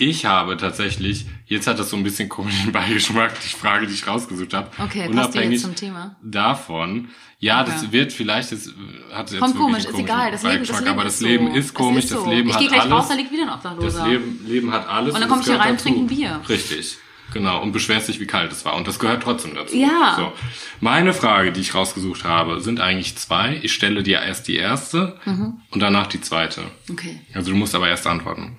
Ich 0.00 0.24
habe 0.24 0.56
tatsächlich, 0.56 1.26
jetzt 1.46 1.66
hat 1.66 1.78
das 1.78 1.90
so 1.90 1.96
ein 1.96 2.02
bisschen 2.02 2.28
komischen 2.28 2.72
Beigeschmack, 2.72 3.34
die 3.40 3.48
Frage, 3.56 3.86
die 3.86 3.94
ich 3.94 4.06
rausgesucht 4.06 4.54
habe. 4.54 4.70
Okay, 4.78 5.08
unabhängig 5.08 5.52
jetzt 5.52 5.62
zum 5.62 5.74
Thema? 5.74 6.16
davon. 6.22 7.08
Ja, 7.40 7.62
das 7.62 7.82
Okay. 7.84 7.92
wird 7.92 8.12
vielleicht, 8.12 8.50
das 8.50 8.68
hat 9.12 9.30
jetzt 9.30 9.40
Kommt 9.40 9.56
komisch, 9.56 9.84
ist 9.84 9.96
egal. 9.98 10.32
Das 10.32 10.42
Leben, 10.42 10.64
das 10.66 10.78
Leben 10.80 10.90
aber 10.90 11.04
das 11.04 11.18
so. 11.20 11.26
Leben 11.26 11.54
ist 11.54 11.72
komisch, 11.72 12.04
Es 12.04 12.10
das 12.10 12.18
ist 12.18 12.24
so. 12.24 12.30
Leben 12.30 12.48
ich 12.48 12.54
hat 12.54 12.60
gehe 12.60 12.68
gleich 12.68 12.80
alles. 12.82 12.92
raus, 12.92 13.08
da 13.08 13.14
liegt 13.14 13.30
wieder 13.32 13.42
ein 13.42 13.48
Das 13.48 13.56
Obdachloser. 13.56 14.08
Leben, 14.08 14.40
Leben 14.46 14.72
hat 14.72 14.88
alles. 14.88 15.14
Und 15.14 15.20
dann 15.20 15.28
das 15.28 15.30
komm 15.30 15.40
ich 15.40 15.46
hier 15.46 15.58
rein, 15.60 15.72
dazu. 15.74 15.84
trink 15.84 15.98
ein 15.98 16.06
Bier. 16.08 16.40
Richtig, 16.48 16.96
genau. 17.32 17.62
Und 17.62 17.70
beschwerst 17.70 18.08
dich, 18.08 18.18
wie 18.18 18.26
kalt 18.26 18.50
es 18.50 18.64
war. 18.64 18.74
Und 18.74 18.88
das 18.88 18.98
gehört 18.98 19.22
trotzdem 19.22 19.54
dazu. 19.54 19.76
Ja. 19.76 20.14
So. 20.16 20.32
Meine 20.80 21.12
Frage, 21.12 21.52
die 21.52 21.60
ich 21.60 21.76
rausgesucht 21.76 22.24
habe, 22.24 22.60
sind 22.60 22.80
eigentlich 22.80 23.14
zwei. 23.16 23.60
Ich 23.62 23.72
stelle 23.72 24.02
dir 24.02 24.20
erst 24.20 24.48
die 24.48 24.56
erste 24.56 25.16
Mhm. 25.24 25.60
und 25.70 25.80
danach 25.80 26.08
die 26.08 26.20
zweite. 26.20 26.62
Okay. 26.90 27.20
Also 27.34 27.52
du 27.52 27.56
musst 27.56 27.74
aber 27.76 27.88
erst 27.88 28.06
antworten. 28.08 28.56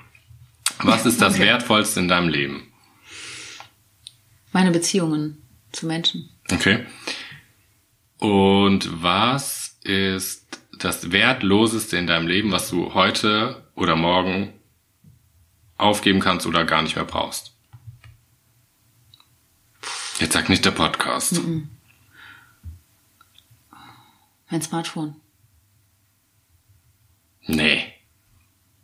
Was 0.80 1.06
ist 1.06 1.22
das 1.22 1.36
Okay. 1.36 1.44
Wertvollste 1.46 2.00
in 2.00 2.08
deinem 2.08 2.30
Leben? 2.30 2.72
Meine 4.52 4.72
Beziehungen 4.72 5.42
zu 5.72 5.86
Menschen. 5.86 6.30
Okay. 6.52 6.86
Und 8.18 9.02
was 9.04 9.78
ist 9.84 10.60
das 10.80 11.12
Wertloseste 11.12 11.98
in 11.98 12.08
deinem 12.08 12.28
Leben, 12.28 12.52
was 12.52 12.70
du 12.70 12.94
heute 12.94 13.64
oder 13.76 13.96
morgen 13.96 14.54
aufgeben 15.78 16.20
kannst 16.20 16.46
oder 16.48 16.66
gar 16.66 16.82
nicht 16.82 16.96
mehr 16.96 17.06
brauchst? 17.06 17.54
Jetzt 20.20 20.34
sag 20.34 20.50
nicht 20.50 20.66
der 20.66 20.72
Podcast. 20.72 21.40
Mein 24.50 24.62
Smartphone. 24.62 25.16
Nee, 27.46 27.94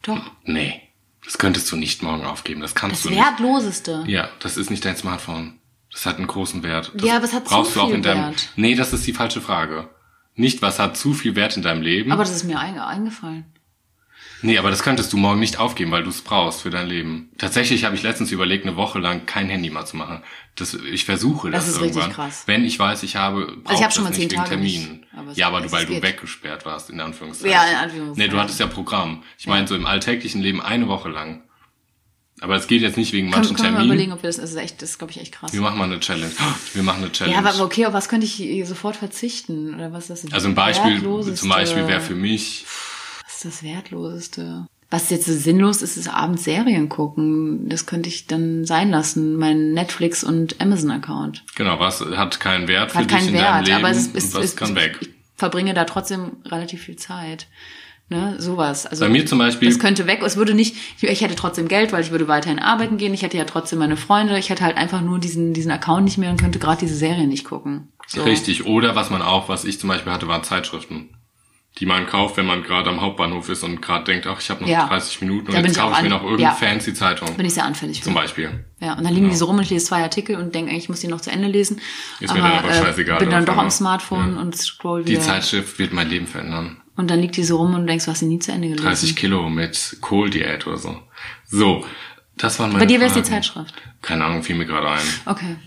Doch. 0.03 0.31
nee. 0.43 0.81
Das 1.25 1.37
könntest 1.37 1.71
du 1.71 1.75
nicht 1.75 2.03
morgen 2.03 2.23
aufgeben. 2.25 2.61
Das 2.61 2.75
kannst 2.75 2.97
Das 2.97 3.03
du 3.03 3.09
nicht. 3.09 3.19
Wertloseste. 3.19 4.03
Ja, 4.07 4.29
das 4.39 4.57
ist 4.57 4.69
nicht 4.69 4.85
dein 4.85 4.95
Smartphone. 4.95 5.59
Das 5.91 6.05
hat 6.05 6.17
einen 6.17 6.27
großen 6.27 6.61
Wert. 6.63 6.91
Das 6.93 7.07
Ja, 7.07 7.15
aber 7.17 7.25
es 7.25 7.33
hat 7.33 7.47
zu 7.47 7.53
brauchst 7.53 7.75
du 7.75 7.81
auch 7.81 7.87
viel 7.87 7.95
in 7.95 8.01
deinem. 8.03 8.23
Wert. 8.25 8.49
Nee, 8.55 8.75
das 8.75 8.93
ist 8.93 9.07
die 9.07 9.13
falsche 9.13 9.41
Frage. 9.41 9.89
Nicht, 10.35 10.61
was 10.61 10.79
hat 10.79 10.97
zu 10.97 11.13
viel 11.13 11.35
Wert 11.35 11.55
in 11.57 11.63
deinem 11.63 11.81
Leben. 11.81 12.11
Aber 12.11 12.23
das 12.23 12.35
ist 12.35 12.43
mir 12.43 12.59
einge 12.59 12.85
eingefallen. 12.85 13.45
Nee, 14.41 14.57
aber 14.57 14.69
das 14.69 14.83
könntest 14.83 15.11
du 15.11 15.17
morgen 15.17 15.39
nicht 15.39 15.57
aufgeben, 15.59 15.91
weil 15.91 16.03
du 16.03 16.09
es 16.09 16.21
brauchst 16.21 16.61
für 16.61 16.69
dein 16.69 16.87
Leben. 16.87 17.29
Tatsächlich 17.37 17.83
habe 17.85 17.95
ich 17.95 18.03
letztens 18.03 18.31
überlegt, 18.31 18.65
eine 18.65 18.75
Woche 18.75 18.99
lang 18.99 19.25
kein 19.25 19.49
Handy 19.49 19.69
mal 19.69 19.85
zu 19.85 19.97
machen. 19.97 20.21
Das, 20.55 20.73
ich 20.73 21.05
versuche 21.05 21.49
das, 21.49 21.65
Das 21.65 21.75
ist 21.75 21.81
richtig 21.81 22.01
irgendwann. 22.03 22.27
krass. 22.27 22.43
Wenn 22.45 22.63
ich 22.63 22.77
weiß, 22.77 23.03
ich 23.03 23.15
habe, 23.15 23.45
brauche 23.47 23.57
Also 23.65 23.79
ich 23.79 23.83
hab 23.83 23.93
schon 23.93 24.03
mal 24.03 24.13
zehn 24.13 24.29
Tage 24.29 24.49
Terminen. 24.49 25.05
aber 25.17 25.31
ja, 25.33 25.47
aber 25.47 25.61
du, 25.61 25.71
weil 25.71 25.85
du 25.85 25.93
geht. 25.93 26.03
weggesperrt 26.03 26.65
warst, 26.65 26.89
in 26.89 26.99
Anführungszeichen. 26.99 27.51
Ja, 27.51 27.63
in 27.65 27.75
Anführungszeichen. 27.77 28.29
Nee, 28.29 28.35
du 28.35 28.39
hattest 28.39 28.59
ja 28.59 28.67
Programm. 28.67 29.23
Ich 29.39 29.47
meine, 29.47 29.67
so 29.67 29.75
im 29.75 29.85
alltäglichen 29.87 30.41
Leben 30.41 30.61
eine 30.61 30.87
Woche 30.87 31.09
lang. 31.09 31.41
Aber 32.41 32.57
es 32.57 32.67
geht 32.67 32.81
jetzt 32.81 32.97
nicht 32.97 33.13
wegen 33.13 33.29
manchen 33.29 33.55
können 33.55 33.59
wir 33.59 33.63
mal 33.63 33.77
Terminen. 33.77 33.85
überlegen, 33.93 34.11
ob 34.11 34.21
wir 34.21 34.27
das, 34.27 34.35
das 34.37 34.51
ist 34.51 34.57
echt, 34.57 34.81
das 34.81 34.89
ist, 34.91 34.97
glaube 34.97 35.11
ich, 35.11 35.21
echt 35.21 35.31
krass. 35.31 35.53
Wir 35.53 35.61
machen 35.61 35.77
mal 35.79 35.85
eine 35.85 36.01
Challenge. 36.01 36.31
Wir 36.73 36.83
machen 36.83 37.01
eine 37.01 37.11
Challenge. 37.13 37.33
Ja, 37.33 37.43
aber 37.43 37.63
okay, 37.63 37.85
auf 37.85 37.93
was 37.93 38.09
könnte 38.09 38.25
ich 38.27 38.67
sofort 38.67 38.97
verzichten? 38.97 39.73
Oder 39.73 39.93
was 39.93 40.09
ist 40.09 40.25
das? 40.25 40.33
also 40.33 40.49
ein 40.49 40.55
Beispiel, 40.55 41.01
zum 41.33 41.47
Beispiel 41.49 41.87
wäre 41.87 42.01
für 42.01 42.13
mich, 42.15 42.65
ist 43.45 43.61
das 43.61 43.63
Wertloseste? 43.63 44.67
Was 44.91 45.09
jetzt 45.09 45.25
so 45.25 45.33
sinnlos 45.33 45.81
ist, 45.81 45.97
ist 45.97 46.07
abends 46.13 46.43
Serien 46.43 46.89
gucken. 46.89 47.67
Das 47.69 47.85
könnte 47.85 48.07
ich 48.07 48.27
dann 48.27 48.65
sein 48.65 48.91
lassen. 48.91 49.35
Mein 49.35 49.73
Netflix 49.73 50.23
und 50.23 50.61
Amazon-Account. 50.61 51.43
genau, 51.55 51.79
was 51.79 52.01
hat 52.01 52.39
keinen 52.39 52.67
Wert 52.67 52.91
für 52.91 52.99
Hat 52.99 53.09
dich 53.09 53.17
keinen 53.17 53.27
in 53.29 53.33
deinem 53.33 53.43
Wert, 53.55 53.67
Leben 53.67 53.77
aber 53.79 53.89
es 53.89 54.07
ist, 54.07 54.35
was 54.35 54.55
kann 54.55 54.75
weg. 54.75 54.97
ich 55.01 55.09
verbringe 55.35 55.73
da 55.73 55.85
trotzdem 55.85 56.33
relativ 56.45 56.83
viel 56.83 56.95
Zeit. 56.97 57.47
Ne, 58.07 58.35
sowas. 58.37 58.85
Also 58.85 59.03
Bei 59.03 59.09
mir 59.09 59.25
zum 59.25 59.39
Beispiel- 59.39 59.67
Das 59.67 59.79
könnte 59.79 60.05
weg. 60.05 60.21
Es 60.23 60.37
würde 60.37 60.53
nicht, 60.53 60.75
ich 61.01 61.21
hätte 61.21 61.33
trotzdem 61.35 61.67
Geld, 61.67 61.91
weil 61.91 62.03
ich 62.03 62.11
würde 62.11 62.27
weiterhin 62.27 62.59
arbeiten 62.59 62.97
gehen. 62.97 63.15
Ich 63.15 63.23
hätte 63.23 63.35
ja 63.35 63.45
trotzdem 63.45 63.79
meine 63.79 63.97
Freunde. 63.97 64.37
Ich 64.37 64.51
hätte 64.51 64.63
halt 64.63 64.77
einfach 64.77 65.01
nur 65.01 65.17
diesen, 65.17 65.53
diesen 65.55 65.71
Account 65.71 66.05
nicht 66.05 66.19
mehr 66.19 66.29
und 66.29 66.39
könnte 66.39 66.59
gerade 66.59 66.81
diese 66.81 66.95
Serie 66.95 67.25
nicht 67.25 67.45
gucken. 67.45 67.87
So. 68.05 68.21
Richtig. 68.23 68.67
Oder 68.67 68.95
was 68.95 69.09
man 69.09 69.23
auch, 69.23 69.49
was 69.49 69.65
ich 69.65 69.79
zum 69.79 69.89
Beispiel 69.89 70.13
hatte, 70.13 70.27
waren 70.27 70.43
Zeitschriften. 70.43 71.09
Die 71.79 71.85
man 71.85 72.05
kauft, 72.07 72.37
wenn 72.37 72.45
man 72.45 72.63
gerade 72.63 72.89
am 72.89 73.01
Hauptbahnhof 73.01 73.49
ist 73.49 73.61
und 73.63 73.81
gerade 73.81 74.05
denkt, 74.05 74.27
ach, 74.27 74.39
ich 74.39 74.49
habe 74.49 74.61
noch 74.61 74.69
Ja. 74.69 74.87
30 74.87 75.19
Minuten 75.21 75.51
und 75.51 75.65
jetzt 75.65 75.77
kaufe 75.77 75.95
ich 75.97 76.03
mir 76.03 76.09
noch 76.09 76.23
irgendeine 76.23 76.51
ja. 76.51 76.51
fancy 76.53 76.93
Zeitung. 76.93 77.35
Bin 77.35 77.45
ich 77.45 77.53
sehr 77.53 77.65
anfällig 77.65 77.97
für. 77.97 78.05
Zum 78.05 78.13
Beispiel. 78.13 78.63
Ja, 78.79 78.93
und 78.93 79.03
dann 79.03 79.13
liegen 79.13 79.29
die 79.29 79.35
so 79.35 79.45
rum 79.45 79.57
und 79.57 79.63
ich 79.63 79.69
lese 79.71 79.87
zwei 79.87 80.01
Artikel 80.03 80.37
und 80.37 80.55
denke 80.55 80.69
eigentlich, 80.71 80.83
ich 80.83 80.89
muss 80.89 81.01
die 81.01 81.07
noch 81.07 81.19
zu 81.19 81.31
Ende 81.31 81.49
lesen. 81.49 81.81
Ist 82.21 82.33
mir 82.33 82.41
dann 82.41 82.51
aber 82.53 82.73
scheißegal, 82.73 83.19
bin 83.19 83.29
dann 83.29 83.45
doch 83.45 83.57
am 83.57 83.69
Smartphone 83.69 84.35
Ja. 84.35 84.41
und 84.41 84.55
scroll 84.55 85.03
Die 85.03 85.13
wieder. 85.13 85.21
Zeitschrift 85.21 85.77
wird 85.77 85.91
mein 85.91 86.09
Leben 86.09 86.27
verändern. 86.27 86.81
Und 86.95 87.11
dann 87.11 87.19
liegt 87.19 87.35
die 87.35 87.43
so 87.43 87.57
rum 87.57 87.73
und 87.73 87.81
du 87.81 87.87
denkst, 87.87 88.05
du 88.05 88.11
hast 88.11 88.19
sie 88.19 88.25
nie 88.27 88.39
zu 88.39 88.53
Ende 88.53 88.69
gelesen. 88.69 88.85
30 88.85 89.15
Kilo 89.17 89.49
mit 89.49 89.97
Kohldiät 89.99 90.65
oder 90.65 90.77
so. 90.77 90.97
So, 91.45 91.85
das 92.37 92.57
waren 92.57 92.69
meine 92.71 92.79
Bei 92.79 92.85
dir 92.85 92.99
wäre 93.01 93.09
es 93.09 93.15
die. 93.15 93.23
Zeitschrift. 93.23 93.73
Keine 94.01 94.23
Ahnung, 94.23 94.43
fiel 94.43 94.55
mir 94.55 94.65
gerade 94.65 94.87
ein. 94.89 95.05
Okay. 95.25 95.57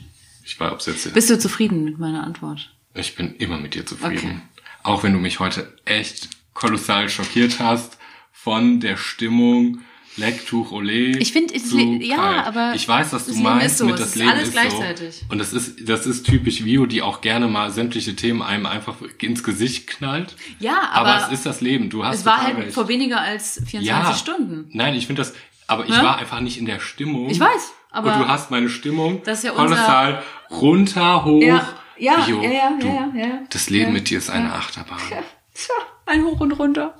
Ich 0.43 0.59
war, 0.59 0.73
ob's 0.73 0.87
jetzt 0.87 1.13
Bist 1.13 1.29
du 1.29 1.39
zufrieden 1.39 1.85
mit 1.85 1.99
meiner 1.99 2.25
Antwort? 2.25 2.75
Ich 2.95 3.15
bin 3.15 3.35
immer 3.37 3.59
mit 3.59 3.75
dir 3.75 3.85
zufrieden. 3.85 4.17
Okay. 4.17 4.58
Auch 4.89 5.03
wenn 5.03 5.13
du 5.13 5.19
mich 5.19 5.39
heute 5.39 5.73
echt 5.85 6.29
kolossal 6.55 7.09
schockiert 7.09 7.59
hast 7.61 7.99
von 8.33 8.81
der 8.81 8.97
Stimmung 8.97 9.81
Lecktuch 10.17 10.73
Ole. 10.73 11.17
Ich 11.19 11.33
find, 11.33 11.55
es 11.55 11.69
zu 11.71 11.77
le- 11.79 12.03
ja, 12.05 12.17
kalt. 12.17 12.47
aber 12.47 12.73
ich 12.75 12.89
weiß, 12.89 13.13
was 13.13 13.27
du 13.27 13.37
meinst 13.37 13.79
so, 13.79 13.85
mit 13.85 13.95
das 14.01 14.09
ist 14.09 14.15
Leben 14.17 14.31
alles 14.31 14.49
ist 14.49 14.53
gleichzeitig. 14.53 15.15
so. 15.17 15.27
Und 15.29 15.39
das 15.39 15.53
ist 15.53 15.89
das 15.89 16.07
ist 16.07 16.25
typisch 16.27 16.65
Vio, 16.65 16.87
die 16.87 17.03
auch 17.03 17.21
gerne 17.21 17.47
mal 17.47 17.71
sämtliche 17.71 18.17
Themen 18.17 18.43
einem 18.43 18.67
einfach 18.67 18.97
ins 19.21 19.45
Gesicht 19.45 19.87
knallt. 19.87 20.35
Ja, 20.59 20.89
aber, 20.93 21.15
aber 21.15 21.27
es 21.27 21.33
ist 21.39 21.47
das 21.47 21.61
Leben. 21.61 21.89
Du 21.91 22.05
hast 22.05 22.21
Es 22.21 22.27
war 22.27 22.43
halt 22.43 22.57
recht. 22.57 22.73
vor 22.73 22.89
weniger 22.89 23.21
als 23.21 23.63
24 23.67 23.85
ja. 23.87 24.15
Stunden. 24.15 24.69
Nein, 24.73 24.95
ich 24.95 25.07
finde 25.07 25.21
das. 25.23 25.35
Aber 25.69 25.85
ich 25.85 25.91
Ne? 25.91 26.03
war 26.03 26.17
einfach 26.19 26.41
nicht 26.41 26.59
in 26.59 26.65
der 26.67 26.81
Stimmung. 26.81 27.29
Ich 27.31 27.39
weiß, 27.39 27.73
aber- 27.93 28.15
und 28.15 28.23
du 28.23 28.27
hast 28.29 28.51
meine 28.51 28.71
Stimmung 28.71 29.23
Das 29.25 29.39
ist 29.39 29.45
ja 29.45 29.53
unser- 29.53 29.75
kolossal 29.77 30.23
runter, 30.51 31.25
hoch. 31.27 31.43
Ja, 31.43 31.69
ja, 31.99 32.27
Vio, 32.27 32.43
ja, 32.43 32.51
ja, 32.51 32.77
du, 32.79 32.87
ja, 32.87 33.13
ja. 33.15 33.41
Das 33.51 33.71
Leben 33.71 33.87
Ja. 33.87 33.91
mit 33.93 34.11
dir 34.11 34.19
ist 34.19 34.31
eine 34.31 34.53
Achterbahn. 34.53 34.99
Tja, 35.09 35.75
ein 36.07 36.25
Hoch 36.25 36.41
und 36.41 36.53
runter. 36.53 36.97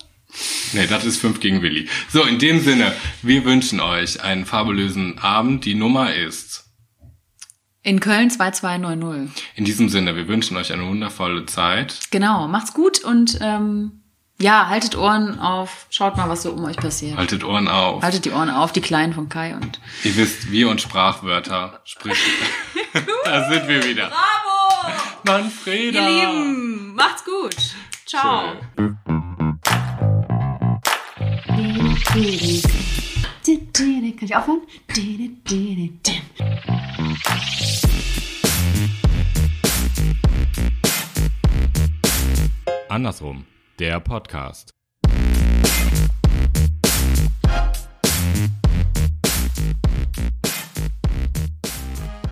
Nee, 0.73 0.87
das 0.87 1.05
ist 1.05 1.19
5 1.21 1.41
gegen 1.41 1.63
Willi. 1.63 1.89
So, 2.11 2.23
in 2.25 2.39
dem 2.39 2.61
Sinne, 2.61 2.93
wir 3.23 3.45
wünschen 3.45 3.81
euch 3.81 4.23
einen 4.23 4.45
fabulösen 4.45 5.19
Abend. 5.19 5.65
Die 5.65 5.75
Nummer 5.75 6.15
ist. 6.15 6.65
In 7.83 8.01
Köln 8.01 8.29
2290. 8.29 9.43
In 9.57 9.65
diesem 9.65 9.89
Sinne, 9.89 10.15
wir 10.17 10.29
wünschen 10.29 10.57
euch 10.59 10.73
eine 10.73 10.87
wundervolle 10.87 11.47
Zeit. 11.47 12.01
Genau, 12.11 12.47
macht's 12.49 12.75
gut 12.75 13.03
und 13.03 13.39
ähm, 13.41 13.98
ja, 14.41 14.69
haltet 14.69 14.97
Ohren 14.97 15.41
auf, 15.41 15.87
schaut 15.91 16.17
mal, 16.17 16.29
was 16.29 16.43
so 16.43 16.53
um 16.53 16.65
euch 16.65 16.77
passiert. 16.77 17.17
Haltet 17.17 17.43
Ohren 17.43 17.67
auf. 17.67 18.03
Haltet 18.03 18.25
die 18.25 18.31
Ohren 18.31 18.51
auf, 18.51 18.73
die 18.73 18.81
Kleinen 18.81 19.13
von 19.13 19.29
Kai 19.29 19.55
und. 19.55 19.81
Ihr 20.05 20.17
wisst, 20.17 20.51
wir 20.51 20.69
und 20.69 20.81
Sprachwörter. 20.81 21.81
Sprich. 21.85 22.19
da 23.25 23.49
sind 23.49 23.69
wir 23.69 23.85
wieder. 23.85 24.09
Bravo! 24.09 24.93
Manfreda. 25.25 26.09
Ihr 26.09 26.09
Lieben, 26.09 26.95
macht's 26.95 27.25
gut. 27.25 27.57
Ciao. 28.07 28.55
Kann 34.19 34.27
ich 34.27 34.37
aufhören? 34.37 34.63
Andersrum, 42.89 43.45
der 43.79 44.01
Podcast. 44.01 44.78